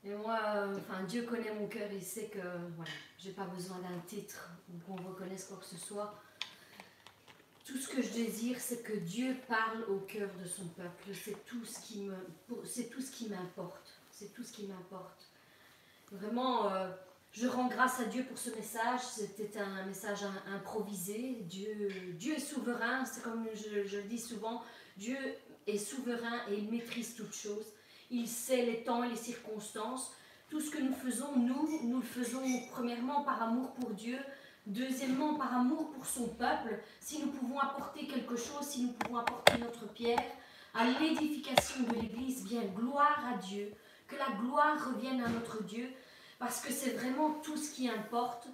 Et 0.04 0.14
moi, 0.14 0.38
enfin, 0.76 1.02
Dieu 1.04 1.22
connaît 1.22 1.52
mon 1.52 1.66
cœur, 1.66 1.88
il 1.92 2.02
sait 2.02 2.26
que 2.26 2.38
voilà, 2.76 2.90
j'ai 3.18 3.32
pas 3.32 3.44
besoin 3.44 3.78
d'un 3.78 3.98
titre 4.06 4.50
ou 4.68 4.78
qu'on 4.78 4.96
reconnaisse 5.08 5.44
quoi 5.44 5.58
que 5.58 5.66
ce 5.66 5.76
soit. 5.76 6.14
Tout 7.64 7.76
ce 7.76 7.88
que 7.88 8.02
je 8.02 8.10
désire, 8.10 8.58
c'est 8.58 8.82
que 8.82 8.94
Dieu 8.94 9.36
parle 9.46 9.84
au 9.84 9.98
cœur 10.00 10.30
de 10.42 10.48
son 10.48 10.66
peuple. 10.68 11.10
C'est 11.14 11.44
tout 11.44 11.64
ce 11.64 11.78
qui 11.80 12.08
c'est 12.64 12.90
tout 12.90 13.00
ce 13.00 13.10
qui 13.10 13.28
m'importe. 13.28 14.00
C'est 14.10 14.32
tout 14.34 14.42
ce 14.42 14.52
qui 14.52 14.66
m'importe. 14.66 15.30
Vraiment, 16.12 16.72
euh, 16.72 16.90
je 17.32 17.46
rends 17.46 17.68
grâce 17.68 18.00
à 18.00 18.04
Dieu 18.04 18.24
pour 18.24 18.38
ce 18.38 18.50
message. 18.50 19.00
C'était 19.02 19.58
un 19.58 19.86
message 19.86 20.24
improvisé. 20.52 21.38
Dieu, 21.42 21.88
Dieu 22.18 22.34
est 22.34 22.40
souverain. 22.40 23.04
C'est 23.04 23.22
comme 23.22 23.46
je, 23.54 23.96
le 23.96 24.02
dis 24.04 24.18
souvent. 24.18 24.62
Dieu 24.96 25.16
est 25.66 25.78
souverain 25.78 26.40
et 26.50 26.58
il 26.58 26.70
maîtrise 26.70 27.14
toutes 27.14 27.34
choses. 27.34 27.66
Il 28.10 28.26
sait 28.26 28.66
les 28.66 28.82
temps 28.82 29.04
et 29.04 29.10
les 29.10 29.16
circonstances. 29.16 30.12
Tout 30.48 30.60
ce 30.60 30.70
que 30.70 30.82
nous 30.82 30.92
faisons, 30.92 31.36
nous, 31.36 31.80
nous 31.84 31.98
le 31.98 32.06
faisons 32.06 32.42
premièrement 32.72 33.22
par 33.22 33.40
amour 33.40 33.72
pour 33.74 33.90
Dieu, 33.90 34.18
deuxièmement 34.66 35.34
par 35.34 35.54
amour 35.54 35.92
pour 35.92 36.06
son 36.06 36.26
peuple. 36.26 36.80
Si 36.98 37.20
nous 37.20 37.30
pouvons 37.30 37.60
apporter 37.60 38.08
quelque 38.08 38.34
chose, 38.34 38.66
si 38.66 38.82
nous 38.82 38.92
pouvons 38.94 39.18
apporter 39.18 39.58
notre 39.58 39.86
pierre 39.92 40.24
à 40.74 40.84
l'édification 40.84 41.84
de 41.84 41.94
l'Église, 41.94 42.42
bien 42.42 42.64
gloire 42.64 43.24
à 43.32 43.38
Dieu. 43.38 43.72
Que 44.08 44.16
la 44.16 44.36
gloire 44.40 44.92
revienne 44.92 45.22
à 45.22 45.28
notre 45.28 45.62
Dieu 45.62 45.88
parce 46.40 46.62
que 46.62 46.72
c'est 46.72 46.92
vraiment 46.92 47.34
tout 47.44 47.56
ce 47.56 47.70
qui 47.70 47.88
importe. 47.88 48.48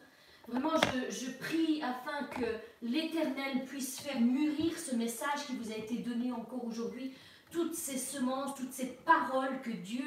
Vraiment, 0.49 0.73
je, 1.09 1.31
prie 1.31 1.83
afin 1.83 2.25
que 2.25 2.45
l'Éternel 2.83 3.65
puisse 3.65 4.01
faire 4.01 4.21
mûrir 4.21 4.77
ce 4.79 4.95
message 4.95 5.47
qui 5.47 5.57
vous 5.57 5.73
a 5.73 5.77
été 5.77 5.95
donné 5.99 6.33
encore 6.33 6.65
aujourd'hui, 6.65 7.13
toutes 7.51 7.75
ces 7.75 7.97
semences, 7.97 8.55
toutes 8.57 8.73
ces 8.73 8.99
paroles 9.07 9.61
que 9.63 9.71
Dieu 9.71 10.05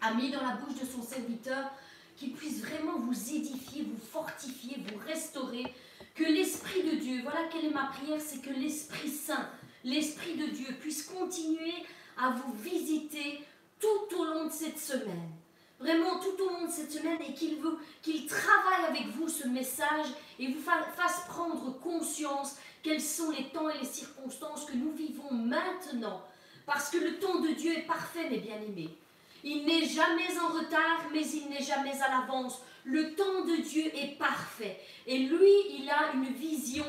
a 0.00 0.14
mis 0.14 0.30
dans 0.30 0.42
la 0.42 0.56
bouche 0.56 0.80
de 0.80 0.86
son 0.86 1.02
serviteur, 1.02 1.70
qu'il 2.16 2.32
puisse 2.32 2.62
vraiment 2.62 2.98
vous 2.98 3.34
édifier, 3.34 3.82
vous 3.82 3.98
fortifier, 3.98 4.78
vous 4.90 4.98
restaurer, 5.06 5.74
que 6.14 6.24
l'Esprit 6.24 6.82
de 6.82 6.96
Dieu, 6.96 7.20
voilà 7.22 7.44
quelle 7.52 7.66
est 7.66 7.74
ma 7.74 7.86
prière, 7.86 8.20
c'est 8.20 8.40
que 8.40 8.50
l'Esprit 8.50 9.10
Saint, 9.10 9.50
l'Esprit 9.84 10.36
de 10.36 10.46
Dieu 10.46 10.74
puisse 10.80 11.02
continuer 11.02 11.74
à 12.16 12.30
vous 12.30 12.54
visiter 12.54 13.44
tout 13.78 14.16
au 14.18 14.24
long 14.24 14.46
de 14.46 14.52
cette 14.52 14.78
semaine 14.78 15.30
vraiment 15.78 16.18
tout 16.18 16.42
au 16.42 16.48
long 16.48 16.66
de 16.66 16.72
cette 16.72 16.92
semaine 16.92 17.18
et 17.28 17.34
qu'il 17.34 17.58
qu'il 18.02 18.26
travaille 18.26 18.86
avec 18.88 19.08
vous 19.08 19.28
ce 19.28 19.46
message 19.46 20.06
et 20.38 20.48
vous 20.48 20.60
fasse 20.60 21.24
prendre 21.28 21.78
conscience 21.80 22.56
quels 22.82 23.00
sont 23.00 23.30
les 23.30 23.48
temps 23.48 23.68
et 23.68 23.78
les 23.78 23.86
circonstances 23.86 24.64
que 24.64 24.74
nous 24.74 24.92
vivons 24.92 25.32
maintenant. 25.32 26.22
Parce 26.66 26.90
que 26.90 26.98
le 26.98 27.18
temps 27.18 27.40
de 27.40 27.48
Dieu 27.48 27.72
est 27.72 27.86
parfait, 27.86 28.28
mes 28.30 28.38
bien-aimés. 28.38 28.96
Il 29.44 29.64
n'est 29.64 29.84
jamais 29.84 30.38
en 30.40 30.48
retard, 30.48 31.06
mais 31.12 31.22
il 31.22 31.48
n'est 31.48 31.62
jamais 31.62 32.00
à 32.00 32.08
l'avance. 32.08 32.60
Le 32.84 33.14
temps 33.14 33.44
de 33.44 33.56
Dieu 33.62 33.84
est 33.94 34.18
parfait. 34.18 34.80
Et 35.06 35.18
lui, 35.18 35.52
il 35.78 35.90
a 35.90 36.12
une 36.14 36.32
vision 36.32 36.84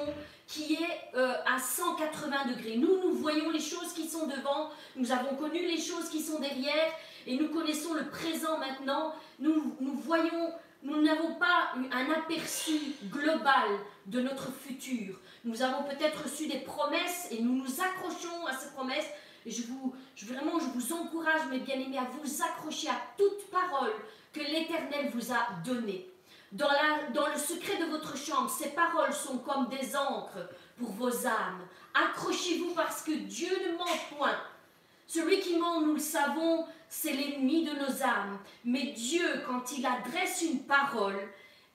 qui 0.48 0.76
est 0.76 1.16
euh, 1.16 1.34
à 1.46 1.60
180 1.60 2.46
degrés. 2.56 2.78
Nous, 2.78 3.00
nous 3.02 3.14
voyons 3.14 3.50
les 3.50 3.60
choses 3.60 3.92
qui 3.94 4.08
sont 4.08 4.28
devant, 4.28 4.70
nous 4.96 5.12
avons 5.12 5.36
connu 5.36 5.60
les 5.60 5.80
choses 5.80 6.10
qui 6.10 6.22
sont 6.22 6.40
derrière, 6.40 6.94
et 7.28 7.36
nous 7.36 7.50
connaissons 7.50 7.94
le 7.94 8.08
présent 8.08 8.58
maintenant, 8.58 9.14
nous, 9.40 9.76
nous 9.82 9.94
voyons, 9.98 10.54
nous 10.82 11.02
n'avons 11.02 11.36
pas 11.36 11.74
un 11.92 12.12
aperçu 12.12 12.96
global 13.12 13.70
de 14.06 14.22
notre 14.22 14.52
futur. 14.54 15.20
Nous 15.44 15.62
avons 15.62 15.84
peut-être 15.84 16.24
reçu 16.24 16.48
des 16.48 16.60
promesses 16.60 17.28
et 17.32 17.42
nous 17.42 17.54
nous 17.54 17.82
accrochons 17.82 18.46
à 18.48 18.54
ces 18.54 18.72
promesses. 18.72 19.10
Et 19.46 19.52
je 19.52 19.64
vous, 19.64 19.94
je, 20.16 20.26
vraiment, 20.26 20.58
je 20.60 20.68
vous 20.68 20.94
encourage, 20.94 21.48
mes 21.52 21.60
bien-aimés, 21.60 21.98
à 21.98 22.08
vous 22.22 22.42
accrocher 22.42 22.88
à 22.88 23.02
toute 23.18 23.50
parole 23.52 23.94
que 24.32 24.40
l'Éternel 24.40 25.12
vous 25.14 25.32
a 25.34 25.50
donnée. 25.66 26.10
Dans, 26.54 26.70
la, 26.70 27.10
dans 27.14 27.28
le 27.28 27.38
secret 27.38 27.78
de 27.78 27.92
votre 27.92 28.16
chambre, 28.16 28.50
ces 28.50 28.70
paroles 28.70 29.14
sont 29.14 29.40
comme 29.40 29.68
des 29.68 29.98
encres 29.98 30.48
pour 30.78 30.92
vos 30.92 31.28
âmes. 31.28 31.68
Accrochez-vous 31.94 32.74
parce 32.74 33.02
que 33.02 33.12
Dieu 33.12 33.50
ne 33.68 33.78
ment 33.78 33.86
point. 34.18 34.38
Celui 35.08 35.40
qui 35.40 35.58
ment, 35.58 35.82
nous 35.82 35.96
le 35.96 36.00
savons, 36.00 36.66
c'est 36.90 37.14
l'ennemi 37.14 37.66
de 37.66 37.74
nos 37.74 38.04
âmes. 38.04 38.40
Mais 38.66 38.94
Dieu, 38.96 39.44
quand 39.48 39.78
il 39.78 39.86
adresse 39.86 40.42
une 40.42 40.64
parole, 40.64 41.20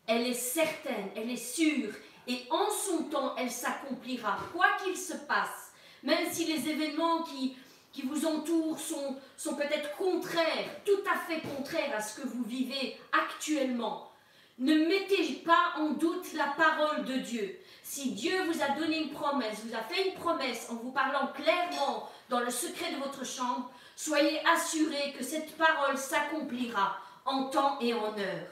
elle 0.06 0.26
est 0.26 0.34
certaine, 0.34 1.10
elle 1.16 1.30
est 1.30 1.36
sûre, 1.36 1.93
et 2.26 2.40
en 2.51 2.70
son 2.70 3.05
temps, 3.05 3.34
elle 3.36 3.51
s'accomplira, 3.51 4.39
quoi 4.52 4.66
qu'il 4.82 4.97
se 4.97 5.14
passe. 5.14 5.72
Même 6.02 6.30
si 6.30 6.44
les 6.44 6.68
événements 6.68 7.22
qui, 7.22 7.56
qui 7.93 8.02
vous 8.02 8.26
entourent 8.26 8.78
sont, 8.78 9.16
sont 9.36 9.55
peut-être 9.55 9.97
contraires, 9.97 10.82
tout 10.84 11.02
à 11.12 11.18
fait 11.18 11.40
contraires 11.40 11.97
à 11.97 12.01
ce 12.01 12.20
que 12.20 12.26
vous 12.26 12.43
vivez 12.44 12.97
actuellement. 13.12 14.12
Ne 14.59 14.74
mettez 14.86 15.43
pas 15.44 15.72
en 15.76 15.90
doute 15.90 16.32
la 16.34 16.55
parole 16.56 17.05
de 17.05 17.16
Dieu. 17.16 17.59
Si 17.82 18.12
Dieu 18.12 18.44
vous 18.44 18.62
a 18.62 18.78
donné 18.78 19.02
une 19.02 19.10
promesse, 19.10 19.60
vous 19.64 19.74
a 19.74 19.82
fait 19.82 20.09
une 20.09 20.14
promesse 20.14 20.68
en 20.70 20.74
vous 20.74 20.93
parlant 20.93 21.28
clairement 21.34 22.09
dans 22.28 22.40
le 22.40 22.51
secret 22.51 22.93
de 22.93 22.98
votre 22.98 23.26
chambre, 23.26 23.70
Soyez 23.97 24.40
assurés 24.47 25.14
que 25.16 25.24
cette 25.24 25.56
parole 25.56 25.97
s'accomplira 25.97 26.98
en 27.24 27.44
temps 27.44 27.78
et 27.81 27.94
en 27.94 28.16
heure. 28.19 28.48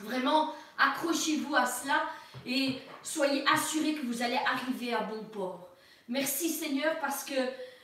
Vraiment, 0.00 0.54
accrochez-vous 0.78 1.54
à 1.54 1.66
cela 1.66 2.02
et 2.46 2.78
soyez 3.02 3.44
assurés 3.52 3.94
que 3.94 4.06
vous 4.06 4.22
allez 4.22 4.38
arriver 4.46 4.94
à 4.94 5.00
bon 5.00 5.22
port. 5.24 5.68
Merci 6.08 6.48
Seigneur 6.48 6.98
parce 7.00 7.24
que 7.24 7.34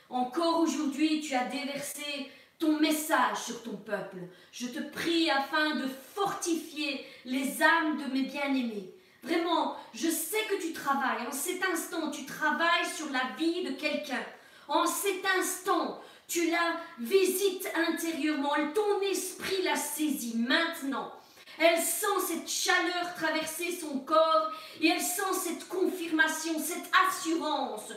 encore 0.09 0.59
aujourd'hui 0.59 1.21
tu 1.21 1.35
as 1.35 1.45
déversé 1.45 2.31
ton 2.57 2.79
message 2.79 3.37
sur 3.37 3.61
ton 3.61 3.77
peuple. 3.77 4.17
Je 4.51 4.67
te 4.67 4.79
prie 4.79 5.29
afin 5.29 5.75
de 5.75 5.87
fortifier 6.15 7.05
les 7.25 7.61
âmes 7.61 7.97
de 7.97 8.11
mes 8.11 8.23
bien-aimés, 8.23 8.97
Vraiment, 9.23 9.75
je 9.93 10.09
sais 10.09 10.43
que 10.49 10.61
tu 10.61 10.73
travailles. 10.73 11.27
En 11.27 11.31
cet 11.31 11.63
instant, 11.65 12.11
tu 12.11 12.25
travailles 12.25 12.85
sur 12.95 13.09
la 13.11 13.35
vie 13.37 13.63
de 13.63 13.71
quelqu'un. 13.71 14.23
En 14.67 14.85
cet 14.85 15.25
instant, 15.37 16.01
tu 16.27 16.49
la 16.49 16.79
visites 16.99 17.69
intérieurement. 17.89 18.53
Ton 18.75 19.01
esprit 19.01 19.61
la 19.63 19.75
saisit 19.75 20.35
maintenant. 20.37 21.11
Elle 21.59 21.79
sent 21.79 22.05
cette 22.27 22.49
chaleur 22.49 23.15
traverser 23.15 23.71
son 23.71 23.99
corps 23.99 24.51
et 24.79 24.89
elle 24.89 25.01
sent 25.01 25.33
cette 25.33 25.67
confirmation, 25.67 26.59
cette 26.59 26.89
assurance. 27.07 27.91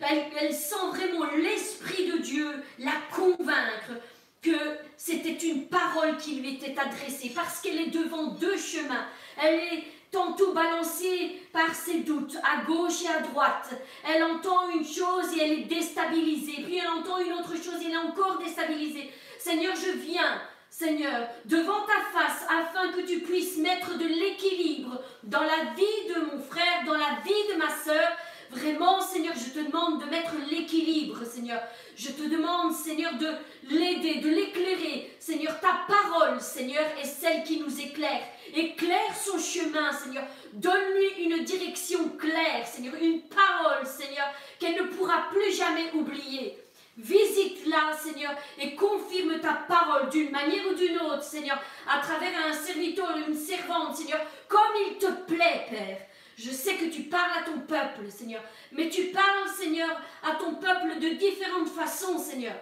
Elle, 0.00 0.54
sent 0.54 0.74
vraiment 0.92 1.24
l'Esprit 1.36 2.10
de 2.10 2.18
Dieu 2.18 2.48
la 2.78 2.92
convaincre 3.14 4.02
que 4.42 4.78
c'était 4.96 5.36
une 5.36 5.68
parole 5.68 6.16
qui 6.18 6.36
lui 6.36 6.54
était 6.54 6.78
adressée 6.78 7.32
parce 7.34 7.60
qu'elle 7.60 7.78
est 7.78 7.90
devant 7.90 8.28
deux 8.28 8.58
chemins. 8.58 9.06
Elle 9.42 9.54
est 9.54 9.84
tantôt 10.16 10.52
balancée 10.52 11.42
par 11.52 11.74
ses 11.74 12.00
doutes 12.00 12.36
à 12.42 12.64
gauche 12.64 13.02
et 13.04 13.08
à 13.08 13.20
droite. 13.20 13.70
Elle 14.08 14.24
entend 14.24 14.70
une 14.70 14.84
chose 14.84 15.36
et 15.36 15.42
elle 15.42 15.52
est 15.52 15.64
déstabilisée. 15.64 16.62
Puis 16.64 16.78
elle 16.78 16.88
entend 16.88 17.18
une 17.18 17.34
autre 17.34 17.54
chose 17.54 17.82
et 17.82 17.86
elle 17.86 17.92
est 17.92 17.96
encore 17.96 18.38
déstabilisée. 18.38 19.10
Seigneur, 19.38 19.74
je 19.76 19.98
viens 19.98 20.40
Seigneur, 20.70 21.28
devant 21.44 21.86
ta 21.86 22.18
face, 22.18 22.44
afin 22.50 22.92
que 22.92 23.00
tu 23.06 23.20
puisses 23.20 23.56
mettre 23.58 23.96
de 23.96 24.04
l'équilibre 24.04 25.00
dans 25.22 25.42
la 25.42 25.72
vie 25.74 26.14
de 26.14 26.20
mon 26.20 26.42
frère, 26.42 26.84
dans 26.84 26.96
la 26.96 27.20
vie 27.24 27.52
de 27.52 27.58
ma 27.58 27.70
sœur. 27.70 28.08
Vraiment, 28.50 29.00
Seigneur, 29.00 29.34
je 29.34 29.58
te 29.58 29.66
demande 29.66 30.02
de 30.02 30.10
mettre 30.10 30.32
l'équilibre, 30.50 31.24
Seigneur. 31.24 31.60
Je 31.96 32.10
te 32.10 32.28
demande, 32.28 32.74
Seigneur, 32.74 33.14
de 33.14 33.28
l'aider, 33.70 34.16
de 34.16 34.28
l'éclairer. 34.28 35.16
Seigneur, 35.18 35.58
ta 35.60 35.80
parole, 35.88 36.38
Seigneur, 36.42 36.84
est 37.00 37.06
celle 37.06 37.42
qui 37.42 37.58
nous 37.58 37.80
éclaire. 37.80 38.20
Éclaire 38.54 39.16
son 39.16 39.38
chemin, 39.38 39.90
Seigneur. 39.92 40.24
Donne-lui 40.52 41.24
une 41.24 41.42
direction 41.44 42.10
claire, 42.18 42.66
Seigneur. 42.66 42.94
Une 43.00 43.22
parole, 43.22 43.86
Seigneur, 43.86 44.26
qu'elle 44.58 44.76
ne 44.76 44.88
pourra 44.88 45.28
plus 45.30 45.56
jamais 45.56 45.90
oublier. 45.94 46.58
Visite-la, 46.98 47.96
Seigneur, 47.96 48.32
et 48.58 48.74
confirme 48.74 49.40
ta 49.40 49.54
parole 49.54 50.10
d'une 50.10 50.30
manière 50.30 50.66
ou 50.70 50.74
d'une 50.74 50.98
autre, 50.98 51.22
Seigneur, 51.22 51.58
à 51.88 52.00
travers 52.00 52.32
un 52.46 52.52
serviteur 52.52 53.16
ou 53.16 53.30
une 53.30 53.36
servante, 53.36 53.96
Seigneur, 53.96 54.20
comme 54.48 54.60
il 54.86 54.98
te 54.98 55.10
plaît, 55.26 55.66
Père. 55.70 55.98
Je 56.36 56.50
sais 56.50 56.76
que 56.76 56.84
tu 56.86 57.04
parles 57.04 57.38
à 57.38 57.42
ton 57.42 57.60
peuple, 57.60 58.10
Seigneur, 58.10 58.42
mais 58.72 58.90
tu 58.90 59.04
parles, 59.06 59.48
Seigneur, 59.56 60.00
à 60.22 60.34
ton 60.34 60.54
peuple 60.56 60.98
de 61.00 61.10
différentes 61.10 61.68
façons, 61.68 62.18
Seigneur. 62.18 62.54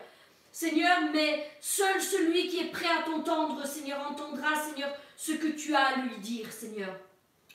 Seigneur, 0.52 0.96
mais 1.12 1.50
seul 1.60 2.00
celui 2.00 2.46
qui 2.46 2.60
est 2.60 2.70
prêt 2.70 2.86
à 2.86 3.02
t'entendre, 3.02 3.66
Seigneur, 3.66 4.08
entendra, 4.08 4.54
Seigneur, 4.54 4.94
ce 5.16 5.32
que 5.32 5.48
tu 5.48 5.74
as 5.74 5.86
à 5.86 5.96
lui 5.96 6.16
dire, 6.18 6.52
Seigneur. 6.52 6.94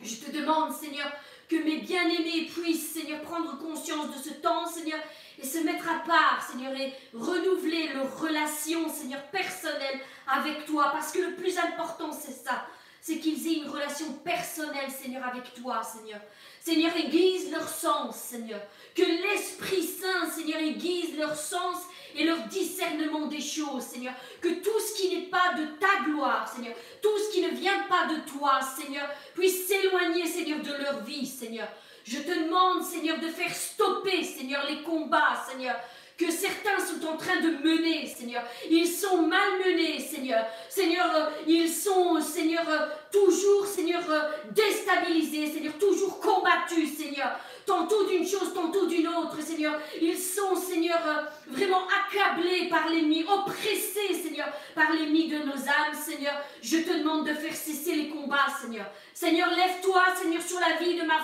Je 0.01 0.15
te 0.15 0.31
demande, 0.31 0.73
Seigneur, 0.73 1.09
que 1.47 1.55
mes 1.55 1.77
bien-aimés 1.77 2.47
puissent, 2.47 2.91
Seigneur, 2.91 3.21
prendre 3.21 3.57
conscience 3.57 4.13
de 4.13 4.21
ce 4.21 4.33
temps, 4.35 4.67
Seigneur, 4.67 4.99
et 5.41 5.45
se 5.45 5.59
mettre 5.59 5.89
à 5.89 5.99
part, 6.05 6.45
Seigneur, 6.51 6.73
et 6.75 6.93
renouveler 7.13 7.93
leur 7.93 8.19
relation, 8.19 8.89
Seigneur, 8.89 9.21
personnelle 9.27 9.99
avec 10.27 10.65
toi. 10.65 10.89
Parce 10.91 11.13
que 11.13 11.19
le 11.19 11.35
plus 11.35 11.57
important, 11.57 12.11
c'est 12.11 12.33
ça. 12.33 12.65
C'est 13.01 13.17
qu'ils 13.19 13.47
aient 13.47 13.63
une 13.63 13.69
relation 13.69 14.11
personnelle, 14.23 14.91
Seigneur, 14.91 15.25
avec 15.25 15.53
toi, 15.53 15.81
Seigneur. 15.83 16.19
Seigneur, 16.61 16.95
aiguise 16.97 17.51
leur 17.51 17.67
sens, 17.67 18.15
Seigneur. 18.15 18.61
Que 18.95 19.03
l'Esprit 19.03 19.83
Saint, 19.83 20.29
Seigneur, 20.29 20.59
aiguise 20.59 21.17
leur 21.17 21.35
sens 21.35 21.77
et 22.15 22.25
leur 22.25 22.39
discernement 22.47 23.27
des 23.27 23.41
choses, 23.41 23.83
Seigneur. 23.83 24.13
Que 24.41 24.49
tout 24.49 24.79
ce 24.79 25.01
qui 25.01 25.15
n'est 25.15 25.27
pas 25.27 25.53
de 25.53 25.65
ta 25.79 26.03
gloire, 26.05 26.51
Seigneur, 26.53 26.75
tout 27.01 27.17
ce 27.17 27.33
qui 27.33 27.41
ne 27.41 27.49
vient 27.49 27.83
pas 27.83 28.07
de 28.07 28.19
toi, 28.29 28.59
Seigneur, 28.61 29.07
puisse 29.33 29.67
s'éloigner, 29.67 30.25
Seigneur, 30.25 30.59
de 30.59 30.73
leur 30.83 31.03
vie, 31.03 31.25
Seigneur. 31.25 31.67
Je 32.03 32.17
te 32.17 32.43
demande, 32.43 32.83
Seigneur, 32.83 33.19
de 33.19 33.27
faire 33.27 33.53
stopper, 33.53 34.23
Seigneur, 34.23 34.65
les 34.67 34.81
combats, 34.81 35.45
Seigneur, 35.49 35.75
que 36.19 36.29
certains 36.29 36.77
sont 36.85 37.07
en 37.07 37.15
train 37.15 37.39
de 37.39 37.49
mener, 37.63 38.05
Seigneur. 38.05 38.43
Ils 38.69 38.87
sont 38.87 39.21
malmenés, 39.21 39.99
Seigneur. 39.99 40.45
Seigneur, 40.67 41.09
euh, 41.15 41.29
ils 41.47 41.69
sont, 41.69 42.19
Seigneur, 42.19 42.67
euh, 42.69 42.87
toujours, 43.09 43.65
Seigneur, 43.65 44.03
euh, 44.09 44.19
déstabilisés, 44.51 45.47
Seigneur, 45.47 45.73
toujours 45.79 46.19
combattus, 46.19 46.97
Seigneur 46.97 47.39
tantôt 47.69 48.03
d'une 48.05 48.25
chose, 48.25 48.51
tantôt 48.53 48.87
d'une 48.87 49.07
autre, 49.07 49.39
Seigneur. 49.41 49.79
Ils 50.01 50.17
sont, 50.17 50.55
Seigneur, 50.55 50.99
euh, 51.05 51.21
vraiment 51.47 51.83
accablés 51.87 52.67
par 52.67 52.89
l'ennemi, 52.89 53.23
oppressés, 53.23 54.13
Seigneur, 54.23 54.47
par 54.73 54.91
l'ennemi 54.91 55.27
de 55.27 55.37
nos 55.37 55.53
âmes, 55.53 55.93
Seigneur. 55.93 56.33
Je 56.63 56.77
te 56.77 56.97
demande 56.97 57.27
de 57.27 57.33
faire 57.33 57.55
cesser 57.55 57.95
les 57.95 58.09
combats, 58.09 58.47
Seigneur. 58.59 58.87
Seigneur, 59.19 59.49
lève-toi, 59.49 60.01
Seigneur, 60.15 60.41
sur 60.41 60.61
la 60.61 60.77
vie 60.77 60.95
de 60.95 61.03
ma, 61.03 61.19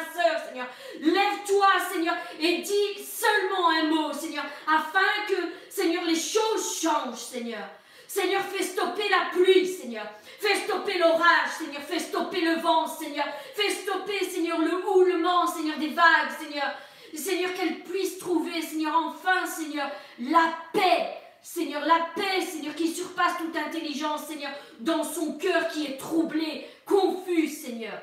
soeur, 0.00 0.40
Seigneur. 0.48 0.66
Lève-toi, 0.98 1.66
Seigneur, 1.92 2.14
et 2.40 2.62
dis 2.62 3.04
seulement 3.04 3.68
un 3.68 3.82
mot, 3.82 4.14
Seigneur, 4.14 4.44
afin 4.66 5.26
que, 5.28 5.34
Seigneur, 5.68 6.04
les 6.04 6.14
choses 6.16 6.80
changent, 6.80 7.18
Seigneur. 7.18 7.68
Seigneur, 8.08 8.40
fais 8.44 8.62
stopper 8.62 9.10
la 9.10 9.28
pluie, 9.30 9.66
Seigneur. 9.66 10.06
Fais 10.40 10.54
stopper 10.54 10.96
l'orage, 10.96 11.50
Seigneur. 11.58 11.82
Fais 11.82 11.98
stopper 11.98 12.40
le 12.40 12.62
vent, 12.62 12.86
Seigneur. 12.86 13.26
Fais 13.54 13.68
stopper, 13.68 14.24
Seigneur, 14.24 14.58
le 14.60 14.88
houlement, 14.88 15.46
Seigneur, 15.46 15.76
des 15.76 15.88
vagues, 15.88 16.32
Seigneur. 16.40 16.72
Seigneur, 17.14 17.52
qu'elle 17.52 17.80
puisse 17.80 18.16
trouver, 18.16 18.62
Seigneur, 18.62 18.96
enfin, 18.96 19.44
Seigneur, 19.44 19.90
la 20.18 20.48
paix. 20.72 21.20
Seigneur, 21.42 21.84
la 21.84 22.08
paix, 22.16 22.40
Seigneur, 22.40 22.74
qui 22.74 22.88
surpasse 22.88 23.36
toute 23.36 23.54
intelligence, 23.54 24.28
Seigneur, 24.28 24.50
dans 24.80 25.04
son 25.04 25.36
cœur 25.36 25.68
qui 25.68 25.84
est 25.84 25.98
troublé, 25.98 26.66
confus, 26.86 27.48
Seigneur. 27.48 28.00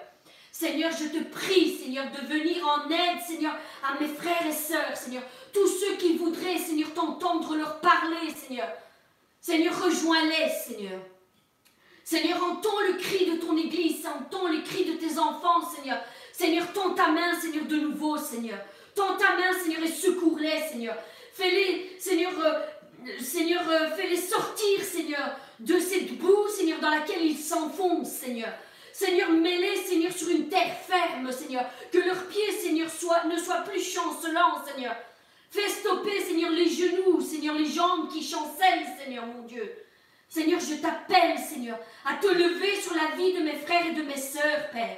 Seigneur, 0.51 0.91
je 0.91 1.05
te 1.17 1.23
prie, 1.23 1.77
Seigneur, 1.77 2.05
de 2.11 2.27
venir 2.27 2.67
en 2.67 2.89
aide, 2.89 3.21
Seigneur, 3.25 3.55
à 3.83 3.99
mes 3.99 4.07
frères 4.07 4.45
et 4.45 4.51
sœurs, 4.51 4.95
Seigneur. 4.95 5.23
Tous 5.53 5.67
ceux 5.67 5.95
qui 5.95 6.17
voudraient, 6.17 6.57
Seigneur, 6.57 6.93
t'entendre 6.93 7.55
leur 7.55 7.79
parler, 7.79 8.29
Seigneur. 8.35 8.67
Seigneur, 9.39 9.73
rejoins-les, 9.83 10.49
Seigneur. 10.49 10.99
Seigneur, 12.03 12.43
entends 12.43 12.81
le 12.87 12.97
cri 12.97 13.25
de 13.25 13.37
ton 13.37 13.57
Église, 13.57 14.05
entends 14.05 14.49
les 14.49 14.63
cris 14.63 14.85
de 14.85 14.93
tes 14.93 15.17
enfants, 15.17 15.61
Seigneur. 15.75 15.97
Seigneur, 16.33 16.71
tends 16.73 16.93
ta 16.93 17.07
main, 17.07 17.39
Seigneur, 17.39 17.65
de 17.65 17.77
nouveau, 17.77 18.17
Seigneur. 18.17 18.59
Tends 18.93 19.15
ta 19.17 19.37
main, 19.37 19.57
Seigneur, 19.63 19.81
et 19.81 19.87
secours-les, 19.87 20.59
Seigneur. 20.69 20.95
Fais-les, 21.33 21.95
Seigneur, 21.99 22.33
euh, 22.43 23.17
Seigneur, 23.19 23.63
euh, 23.69 23.95
fais-les 23.95 24.17
sortir, 24.17 24.83
Seigneur, 24.83 25.37
de 25.59 25.79
cette 25.79 26.17
boue, 26.17 26.47
Seigneur, 26.49 26.79
dans 26.79 26.89
laquelle 26.89 27.23
ils 27.23 27.37
s'enfoncent, 27.37 28.11
Seigneur. 28.11 28.53
Seigneur, 28.93 29.29
mets-les, 29.31 29.77
Seigneur, 29.83 30.11
sur 30.11 30.29
une 30.29 30.49
terre 30.49 30.75
ferme, 30.87 31.31
Seigneur. 31.31 31.65
Que 31.91 31.99
leurs 31.99 32.27
pieds, 32.27 32.51
Seigneur, 32.51 32.89
ne 33.27 33.37
soient 33.37 33.61
plus 33.61 33.81
chancelants, 33.81 34.63
Seigneur. 34.65 34.95
Fais 35.49 35.67
stopper, 35.67 36.21
Seigneur, 36.21 36.51
les 36.51 36.69
genoux, 36.69 37.19
Seigneur, 37.21 37.55
les 37.55 37.69
jambes 37.69 38.09
qui 38.11 38.23
chancellent, 38.23 38.87
Seigneur, 39.03 39.25
mon 39.25 39.43
Dieu. 39.43 39.69
Seigneur, 40.29 40.61
je 40.61 40.75
t'appelle, 40.75 41.37
Seigneur, 41.37 41.77
à 42.05 42.13
te 42.13 42.27
lever 42.27 42.79
sur 42.81 42.93
la 42.95 43.15
vie 43.17 43.33
de 43.33 43.39
mes 43.39 43.57
frères 43.57 43.85
et 43.85 43.93
de 43.93 44.03
mes 44.03 44.17
sœurs, 44.17 44.69
Père. 44.71 44.97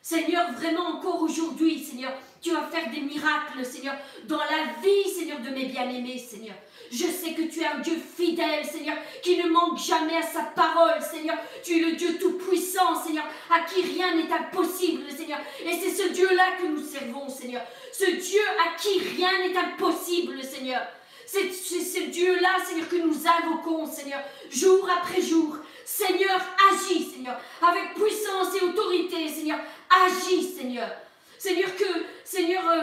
Seigneur, 0.00 0.52
vraiment 0.52 0.96
encore 0.96 1.20
aujourd'hui, 1.22 1.84
Seigneur, 1.84 2.12
tu 2.40 2.52
vas 2.52 2.62
faire 2.68 2.88
des 2.90 3.00
miracles, 3.00 3.64
Seigneur, 3.64 3.96
dans 4.24 4.38
la 4.38 4.80
vie, 4.80 5.10
Seigneur, 5.10 5.40
de 5.40 5.50
mes 5.50 5.66
bien-aimés, 5.66 6.18
Seigneur. 6.18 6.54
Je 6.90 7.04
sais 7.04 7.34
que 7.34 7.42
tu 7.42 7.60
es 7.60 7.66
un 7.66 7.78
Dieu 7.78 7.96
fidèle, 8.16 8.64
Seigneur, 8.64 8.96
qui 9.22 9.36
ne 9.36 9.48
manque 9.48 9.78
jamais 9.78 10.16
à 10.16 10.22
sa 10.22 10.42
parole, 10.42 11.00
Seigneur. 11.00 11.36
Tu 11.62 11.76
es 11.76 11.90
le 11.90 11.92
Dieu 11.92 12.18
tout-puissant, 12.18 13.00
Seigneur, 13.00 13.24
à 13.48 13.60
qui 13.60 13.82
rien 13.82 14.16
n'est 14.16 14.32
impossible, 14.32 15.04
Seigneur. 15.16 15.38
Et 15.64 15.78
c'est 15.80 16.02
ce 16.02 16.08
Dieu-là 16.08 16.56
que 16.60 16.66
nous 16.66 16.84
servons, 16.84 17.28
Seigneur. 17.28 17.62
Ce 17.92 18.10
Dieu 18.10 18.40
à 18.66 18.80
qui 18.80 18.98
rien 19.16 19.30
n'est 19.38 19.56
impossible, 19.56 20.42
Seigneur. 20.42 20.82
C'est 21.26 21.52
ce 21.52 22.10
Dieu-là, 22.10 22.64
Seigneur, 22.66 22.88
que 22.88 22.96
nous 22.96 23.16
invoquons, 23.24 23.86
Seigneur, 23.86 24.20
jour 24.50 24.88
après 24.90 25.22
jour. 25.22 25.58
Seigneur, 25.84 26.40
agis, 26.72 27.04
Seigneur, 27.04 27.40
avec 27.62 27.94
puissance 27.94 28.54
et 28.60 28.64
autorité, 28.64 29.28
Seigneur. 29.28 29.58
Agis, 29.88 30.54
Seigneur. 30.56 30.88
Seigneur, 31.40 31.74
que, 31.74 32.04
Seigneur, 32.22 32.62
euh, 32.68 32.82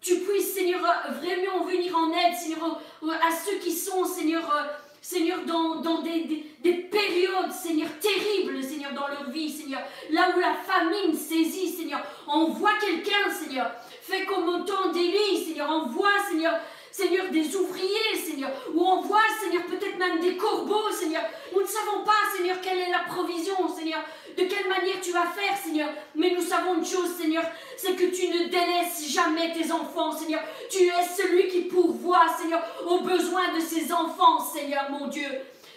tu 0.00 0.20
puisses, 0.20 0.54
Seigneur, 0.54 0.80
euh, 0.82 1.12
vraiment 1.12 1.62
venir 1.66 1.94
en 1.94 2.10
aide, 2.10 2.34
Seigneur, 2.34 2.80
à 3.02 3.30
ceux 3.30 3.58
qui 3.58 3.70
sont, 3.70 4.02
Seigneur, 4.06 4.50
euh, 4.50 4.62
Seigneur, 5.02 5.40
dans, 5.44 6.00
des, 6.00 6.42
des, 6.62 6.72
périodes, 6.72 7.52
Seigneur, 7.52 7.90
terribles, 8.00 8.62
Seigneur, 8.62 8.94
dans 8.94 9.08
leur 9.08 9.28
vie, 9.28 9.50
Seigneur. 9.50 9.82
Là 10.08 10.30
où 10.34 10.40
la 10.40 10.54
famine 10.54 11.14
saisit, 11.14 11.68
Seigneur. 11.68 12.02
Envoie 12.26 12.72
quelqu'un, 12.80 13.30
Seigneur. 13.30 13.70
Fais 14.00 14.24
comme 14.24 14.48
au 14.48 14.60
temps 14.60 14.90
d'Élie, 14.90 15.44
Seigneur. 15.46 15.70
Envoie, 15.70 16.08
Seigneur, 16.30 16.54
Seigneur, 16.90 17.30
des 17.30 17.54
ouvriers, 17.56 18.16
Seigneur, 18.16 18.50
où 18.74 18.82
on 18.82 19.02
voit, 19.02 19.20
Seigneur, 19.38 19.64
peut-être 19.66 19.98
même 19.98 20.20
des 20.20 20.36
corbeaux, 20.36 20.90
Seigneur. 20.90 21.22
Nous 21.54 21.60
ne 21.60 21.66
savons 21.66 22.04
pas, 22.04 22.36
Seigneur, 22.36 22.56
quelle 22.62 22.78
est 22.78 22.90
la 22.90 23.00
provision, 23.00 23.68
Seigneur, 23.68 24.00
de 24.38 24.44
quelle 24.44 24.68
manière 24.68 25.00
tu 25.02 25.10
vas 25.10 25.26
faire, 25.26 25.56
Seigneur? 25.56 25.88
Mais 26.14 26.30
nous 26.30 26.42
savons 26.42 26.76
une 26.76 26.86
chose, 26.86 27.16
Seigneur, 27.20 27.44
c'est 27.76 27.96
que 27.96 28.04
tu 28.04 28.28
ne 28.28 28.44
délaisses 28.44 29.08
jamais 29.08 29.52
tes 29.52 29.72
enfants, 29.72 30.12
Seigneur. 30.12 30.40
Tu 30.70 30.84
es 30.84 31.04
celui 31.16 31.48
qui 31.48 31.62
pourvoit, 31.62 32.26
Seigneur, 32.40 32.62
aux 32.86 33.00
besoins 33.00 33.52
de 33.54 33.60
ses 33.60 33.92
enfants, 33.92 34.38
Seigneur, 34.38 34.90
mon 34.90 35.08
Dieu. 35.08 35.28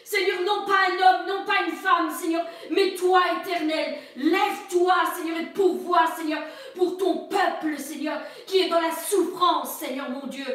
Seigneur, 0.05 0.41
non 0.45 0.65
pas 0.65 0.91
un 0.91 0.93
homme, 0.93 1.27
non 1.27 1.45
pas 1.45 1.63
une 1.65 1.75
femme, 1.75 2.11
Seigneur, 2.11 2.45
mais 2.69 2.93
toi, 2.93 3.21
éternel. 3.41 3.97
Lève-toi, 4.17 4.93
Seigneur, 5.15 5.39
et 5.39 5.45
pourvois, 5.45 6.05
Seigneur, 6.15 6.43
pour 6.75 6.97
ton 6.97 7.27
peuple, 7.29 7.79
Seigneur, 7.79 8.21
qui 8.45 8.59
est 8.59 8.69
dans 8.69 8.81
la 8.81 8.91
souffrance, 8.91 9.77
Seigneur, 9.77 10.09
mon 10.09 10.27
Dieu. 10.27 10.45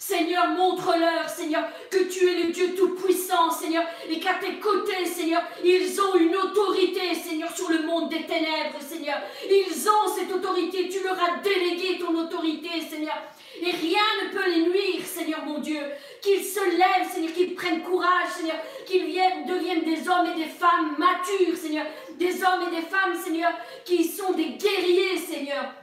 Seigneur, 0.00 0.48
montre-leur, 0.48 1.28
Seigneur, 1.28 1.62
que 1.90 2.04
tu 2.04 2.26
es 2.26 2.42
le 2.42 2.52
Dieu 2.52 2.74
Tout-Puissant, 2.74 3.50
Seigneur, 3.50 3.84
et 4.08 4.18
qu'à 4.18 4.34
tes 4.40 4.54
côtés, 4.54 5.04
Seigneur, 5.04 5.42
ils 5.62 6.00
ont 6.00 6.14
une 6.14 6.34
autorité, 6.34 7.14
Seigneur, 7.14 7.54
sur 7.54 7.68
le 7.68 7.82
monde 7.82 8.08
des 8.08 8.24
ténèbres, 8.24 8.80
Seigneur. 8.80 9.18
Ils 9.44 9.88
ont 9.90 10.08
cette 10.16 10.32
autorité, 10.32 10.88
tu 10.88 11.04
leur 11.04 11.18
as 11.22 11.42
délégué 11.42 11.98
ton 11.98 12.16
autorité, 12.16 12.70
Seigneur. 12.80 13.14
Et 13.60 13.72
rien 13.72 14.00
ne 14.24 14.32
peut 14.32 14.50
les 14.50 14.62
nuire, 14.62 15.04
Seigneur 15.04 15.44
mon 15.44 15.58
Dieu. 15.58 15.82
Qu'ils 16.22 16.44
se 16.44 16.64
lèvent, 16.64 17.12
Seigneur, 17.12 17.34
qu'ils 17.34 17.54
prennent 17.54 17.82
courage, 17.82 18.30
Seigneur, 18.38 18.56
qu'ils 18.86 19.04
deviennent 19.04 19.84
des 19.84 20.08
hommes 20.08 20.30
et 20.34 20.44
des 20.44 20.48
femmes 20.48 20.96
matures, 20.96 21.58
Seigneur. 21.58 21.84
Des 22.12 22.42
hommes 22.42 22.72
et 22.72 22.76
des 22.76 22.86
femmes, 22.86 23.22
Seigneur, 23.22 23.52
qui 23.84 24.04
sont 24.04 24.32
des 24.32 24.52
guerriers, 24.52 25.18
Seigneur 25.18 25.74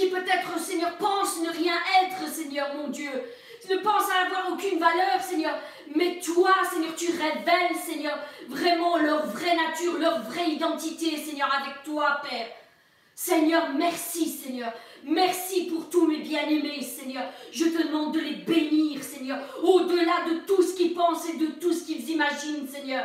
qui 0.00 0.08
peut-être, 0.08 0.58
Seigneur, 0.58 0.96
pensent 0.96 1.40
ne 1.40 1.50
rien 1.50 1.74
être, 2.02 2.26
Seigneur 2.32 2.74
mon 2.74 2.88
Dieu, 2.88 3.10
ne 3.68 3.76
pensent 3.76 4.10
à 4.10 4.26
avoir 4.26 4.52
aucune 4.52 4.78
valeur, 4.78 5.20
Seigneur. 5.20 5.54
Mais 5.94 6.18
toi, 6.24 6.52
Seigneur, 6.72 6.94
tu 6.96 7.10
révèles, 7.10 7.76
Seigneur, 7.76 8.18
vraiment 8.48 8.96
leur 8.96 9.26
vraie 9.26 9.54
nature, 9.54 9.98
leur 9.98 10.22
vraie 10.22 10.50
identité, 10.50 11.16
Seigneur, 11.16 11.54
avec 11.54 11.82
toi, 11.84 12.20
Père. 12.28 12.48
Seigneur, 13.14 13.68
merci, 13.76 14.26
Seigneur. 14.26 14.72
Merci 15.04 15.64
pour 15.64 15.90
tous 15.90 16.06
mes 16.06 16.18
bien-aimés, 16.18 16.82
Seigneur. 16.82 17.24
Je 17.52 17.66
te 17.66 17.86
demande 17.86 18.14
de 18.14 18.20
les 18.20 18.36
bénir, 18.36 19.02
Seigneur, 19.02 19.38
au-delà 19.62 20.24
de 20.30 20.38
tout 20.46 20.62
ce 20.62 20.74
qu'ils 20.74 20.94
pensent 20.94 21.28
et 21.28 21.36
de 21.36 21.46
tout 21.46 21.72
ce 21.72 21.84
qu'ils 21.84 22.08
imaginent, 22.08 22.66
Seigneur. 22.66 23.04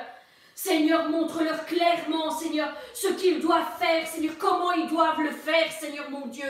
Seigneur, 0.55 1.09
montre-leur 1.09 1.65
clairement, 1.65 2.31
Seigneur, 2.31 2.73
ce 2.93 3.09
qu'ils 3.09 3.41
doivent 3.41 3.77
faire, 3.77 4.07
Seigneur, 4.07 4.37
comment 4.37 4.71
ils 4.71 4.87
doivent 4.87 5.21
le 5.21 5.31
faire, 5.31 5.69
Seigneur 5.69 6.09
mon 6.09 6.27
Dieu. 6.27 6.47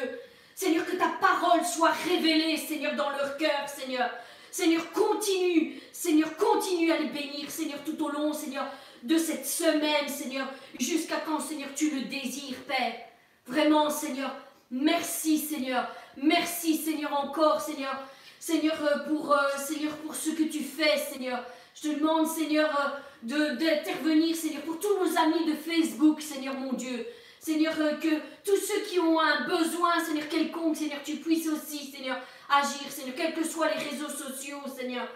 Seigneur, 0.56 0.86
que 0.86 0.96
ta 0.96 1.10
parole 1.20 1.66
soit 1.66 1.92
révélée, 2.08 2.56
Seigneur, 2.56 2.96
dans 2.96 3.10
leur 3.10 3.36
cœur, 3.36 3.68
Seigneur. 3.68 4.10
Seigneur, 4.50 4.90
continue, 4.94 5.82
Seigneur, 5.92 6.34
continue 6.38 6.90
à 6.94 6.98
les 6.98 7.10
bénir, 7.10 7.52
Seigneur, 7.52 7.80
tout 7.86 8.02
au 8.02 8.10
long, 8.10 8.32
Seigneur, 8.32 8.66
de 9.04 9.18
cette 9.18 9.46
semaine, 9.46 10.08
Seigneur, 10.08 10.48
jusqu'à 10.80 11.18
quand, 11.26 11.42
Seigneur, 11.42 11.68
tu 11.76 11.92
le 11.92 12.06
désires, 12.06 12.56
Père. 12.66 12.96
Vraiment, 13.46 13.90
Seigneur, 13.90 14.34
merci, 14.72 15.38
Seigneur. 15.38 15.94
Merci, 16.16 16.78
Seigneur, 16.78 17.12
encore, 17.14 17.60
Seigneur. 17.60 18.02
Seigneur, 18.40 18.78
euh, 18.82 19.00
pour, 19.10 19.34
euh, 19.34 19.38
pour 20.04 20.16
ce 20.16 20.30
que 20.30 20.44
tu 20.44 20.64
fais, 20.64 20.98
Seigneur. 20.98 21.44
Je 21.76 21.90
te 21.90 22.00
demande, 22.00 22.26
Seigneur, 22.26 23.04
euh, 23.30 23.56
d'intervenir, 23.56 24.36
Seigneur, 24.36 24.62
pour 24.62 24.80
tous 24.80 24.98
nos 25.00 25.18
amis 25.18 25.46
de 25.46 25.56
Facebook, 25.56 26.22
Seigneur, 26.22 26.54
mon 26.54 26.72
Dieu. 26.72 27.06
Seigneur, 27.46 27.76
euh, 27.80 27.94
que 27.98 28.22
tous 28.44 28.58
ceux 28.58 28.82
qui 28.90 28.98
ont 28.98 29.20
un 29.20 29.46
besoin, 29.46 30.04
Seigneur, 30.04 30.28
quelconque, 30.28 30.76
Seigneur, 30.76 30.98
tu 31.04 31.18
puisses 31.18 31.48
aussi, 31.48 31.92
Seigneur, 31.92 32.18
agir, 32.50 32.90
Seigneur, 32.90 33.14
quels 33.16 33.36
que 33.36 33.44
soient 33.44 33.70
les 33.70 33.84
réseaux 33.84 34.10
sociaux, 34.10 34.62
Seigneur. 34.76 35.08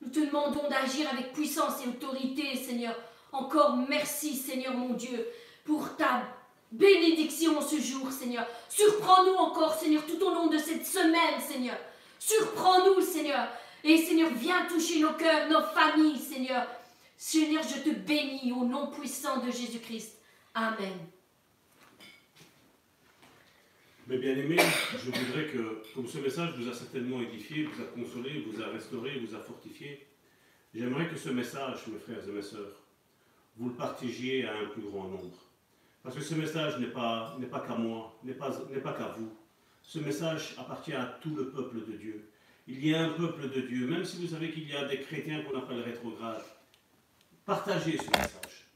Nous 0.00 0.08
te 0.10 0.20
demandons 0.20 0.68
d'agir 0.68 1.08
avec 1.10 1.32
puissance 1.32 1.84
et 1.84 1.88
autorité, 1.88 2.54
Seigneur. 2.54 2.94
Encore 3.32 3.76
merci, 3.88 4.36
Seigneur 4.36 4.74
mon 4.74 4.94
Dieu, 4.94 5.26
pour 5.64 5.96
ta 5.96 6.22
bénédiction 6.70 7.60
ce 7.60 7.80
jour, 7.80 8.12
Seigneur. 8.12 8.46
Surprends-nous 8.68 9.34
encore, 9.34 9.74
Seigneur, 9.74 10.06
tout 10.06 10.24
au 10.24 10.32
long 10.32 10.46
de 10.46 10.58
cette 10.58 10.86
semaine, 10.86 11.40
Seigneur. 11.40 11.76
Surprends-nous, 12.20 13.00
Seigneur. 13.00 13.48
Et 13.82 13.96
Seigneur, 13.96 14.30
viens 14.36 14.66
toucher 14.66 15.00
nos 15.00 15.14
cœurs, 15.14 15.48
nos 15.48 15.62
familles, 15.62 16.20
Seigneur. 16.20 16.64
Seigneur, 17.16 17.64
je 17.64 17.80
te 17.80 17.90
bénis 17.90 18.52
au 18.52 18.64
nom 18.64 18.86
puissant 18.92 19.38
de 19.38 19.50
Jésus-Christ. 19.50 20.16
Amen. 20.54 21.10
Mais 24.08 24.18
bien 24.18 24.36
aimé, 24.36 24.56
je 24.92 25.10
voudrais 25.12 25.46
que, 25.46 25.82
comme 25.94 26.08
ce 26.08 26.18
message 26.18 26.54
vous 26.58 26.68
a 26.68 26.74
certainement 26.74 27.20
édifié, 27.20 27.64
vous 27.64 27.80
a 27.80 27.84
consolé, 27.84 28.44
vous 28.44 28.60
a 28.60 28.66
restauré, 28.66 29.20
vous 29.20 29.36
a 29.36 29.38
fortifié, 29.38 30.04
j'aimerais 30.74 31.08
que 31.08 31.16
ce 31.16 31.28
message, 31.28 31.86
mes 31.86 32.00
frères 32.00 32.28
et 32.28 32.32
mes 32.32 32.42
sœurs, 32.42 32.82
vous 33.56 33.68
le 33.68 33.74
partagiez 33.76 34.44
à 34.44 34.58
un 34.58 34.64
plus 34.66 34.82
grand 34.82 35.04
nombre. 35.04 35.38
Parce 36.02 36.16
que 36.16 36.22
ce 36.22 36.34
message 36.34 36.80
n'est 36.80 36.88
pas, 36.88 37.38
pas 37.48 37.60
qu'à 37.60 37.76
moi, 37.76 38.18
n'est 38.24 38.32
pas, 38.32 38.50
pas 38.50 38.92
qu'à 38.92 39.14
vous. 39.16 39.32
Ce 39.84 40.00
message 40.00 40.56
appartient 40.58 40.94
à 40.94 41.18
tout 41.22 41.36
le 41.36 41.50
peuple 41.50 41.86
de 41.86 41.96
Dieu. 41.96 42.28
Il 42.66 42.84
y 42.84 42.92
a 42.94 43.04
un 43.04 43.10
peuple 43.10 43.50
de 43.50 43.60
Dieu, 43.60 43.86
même 43.86 44.04
si 44.04 44.20
vous 44.20 44.32
savez 44.32 44.50
qu'il 44.50 44.68
y 44.68 44.74
a 44.74 44.84
des 44.84 44.98
chrétiens 44.98 45.42
qu'on 45.42 45.56
appelle 45.56 45.80
rétrogrades. 45.80 46.42
Partagez 47.44 47.98
ce 47.98 48.10
message. 48.10 48.66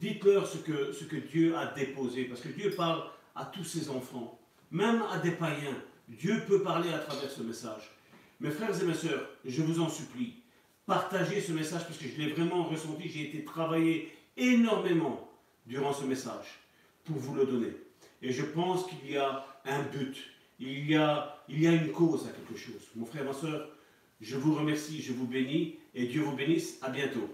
Dites-leur 0.00 0.46
ce 0.46 0.58
que, 0.58 0.92
ce 0.92 1.04
que 1.04 1.16
Dieu 1.16 1.54
a 1.54 1.66
déposé, 1.66 2.24
parce 2.24 2.40
que 2.40 2.48
Dieu 2.48 2.70
parle 2.70 3.02
à 3.38 3.44
tous 3.44 3.64
ses 3.64 3.88
enfants, 3.88 4.38
même 4.70 5.02
à 5.12 5.18
des 5.18 5.30
païens. 5.30 5.76
Dieu 6.08 6.42
peut 6.46 6.62
parler 6.62 6.92
à 6.92 6.98
travers 6.98 7.30
ce 7.30 7.42
message. 7.42 7.90
Mes 8.40 8.50
frères 8.50 8.80
et 8.80 8.84
mes 8.84 8.94
sœurs, 8.94 9.28
je 9.44 9.62
vous 9.62 9.80
en 9.80 9.88
supplie, 9.88 10.34
partagez 10.86 11.40
ce 11.40 11.52
message 11.52 11.84
parce 11.86 11.98
que 11.98 12.08
je 12.08 12.20
l'ai 12.20 12.30
vraiment 12.32 12.64
ressenti. 12.64 13.08
J'ai 13.08 13.28
été 13.28 13.44
travaillé 13.44 14.12
énormément 14.36 15.30
durant 15.66 15.92
ce 15.92 16.04
message 16.04 16.46
pour 17.04 17.16
vous 17.16 17.34
le 17.34 17.46
donner. 17.46 17.76
Et 18.22 18.32
je 18.32 18.42
pense 18.42 18.86
qu'il 18.86 19.10
y 19.10 19.16
a 19.16 19.46
un 19.64 19.82
but, 19.82 20.16
il 20.58 20.90
y 20.90 20.96
a, 20.96 21.42
il 21.48 21.62
y 21.62 21.66
a 21.68 21.72
une 21.72 21.92
cause 21.92 22.26
à 22.26 22.30
quelque 22.30 22.58
chose. 22.58 22.88
Mon 22.96 23.06
frère, 23.06 23.24
ma 23.24 23.32
soeur, 23.32 23.68
je 24.20 24.36
vous 24.36 24.54
remercie, 24.54 25.00
je 25.00 25.12
vous 25.12 25.26
bénis 25.26 25.76
et 25.94 26.06
Dieu 26.06 26.22
vous 26.22 26.34
bénisse. 26.34 26.78
À 26.82 26.90
bientôt. 26.90 27.32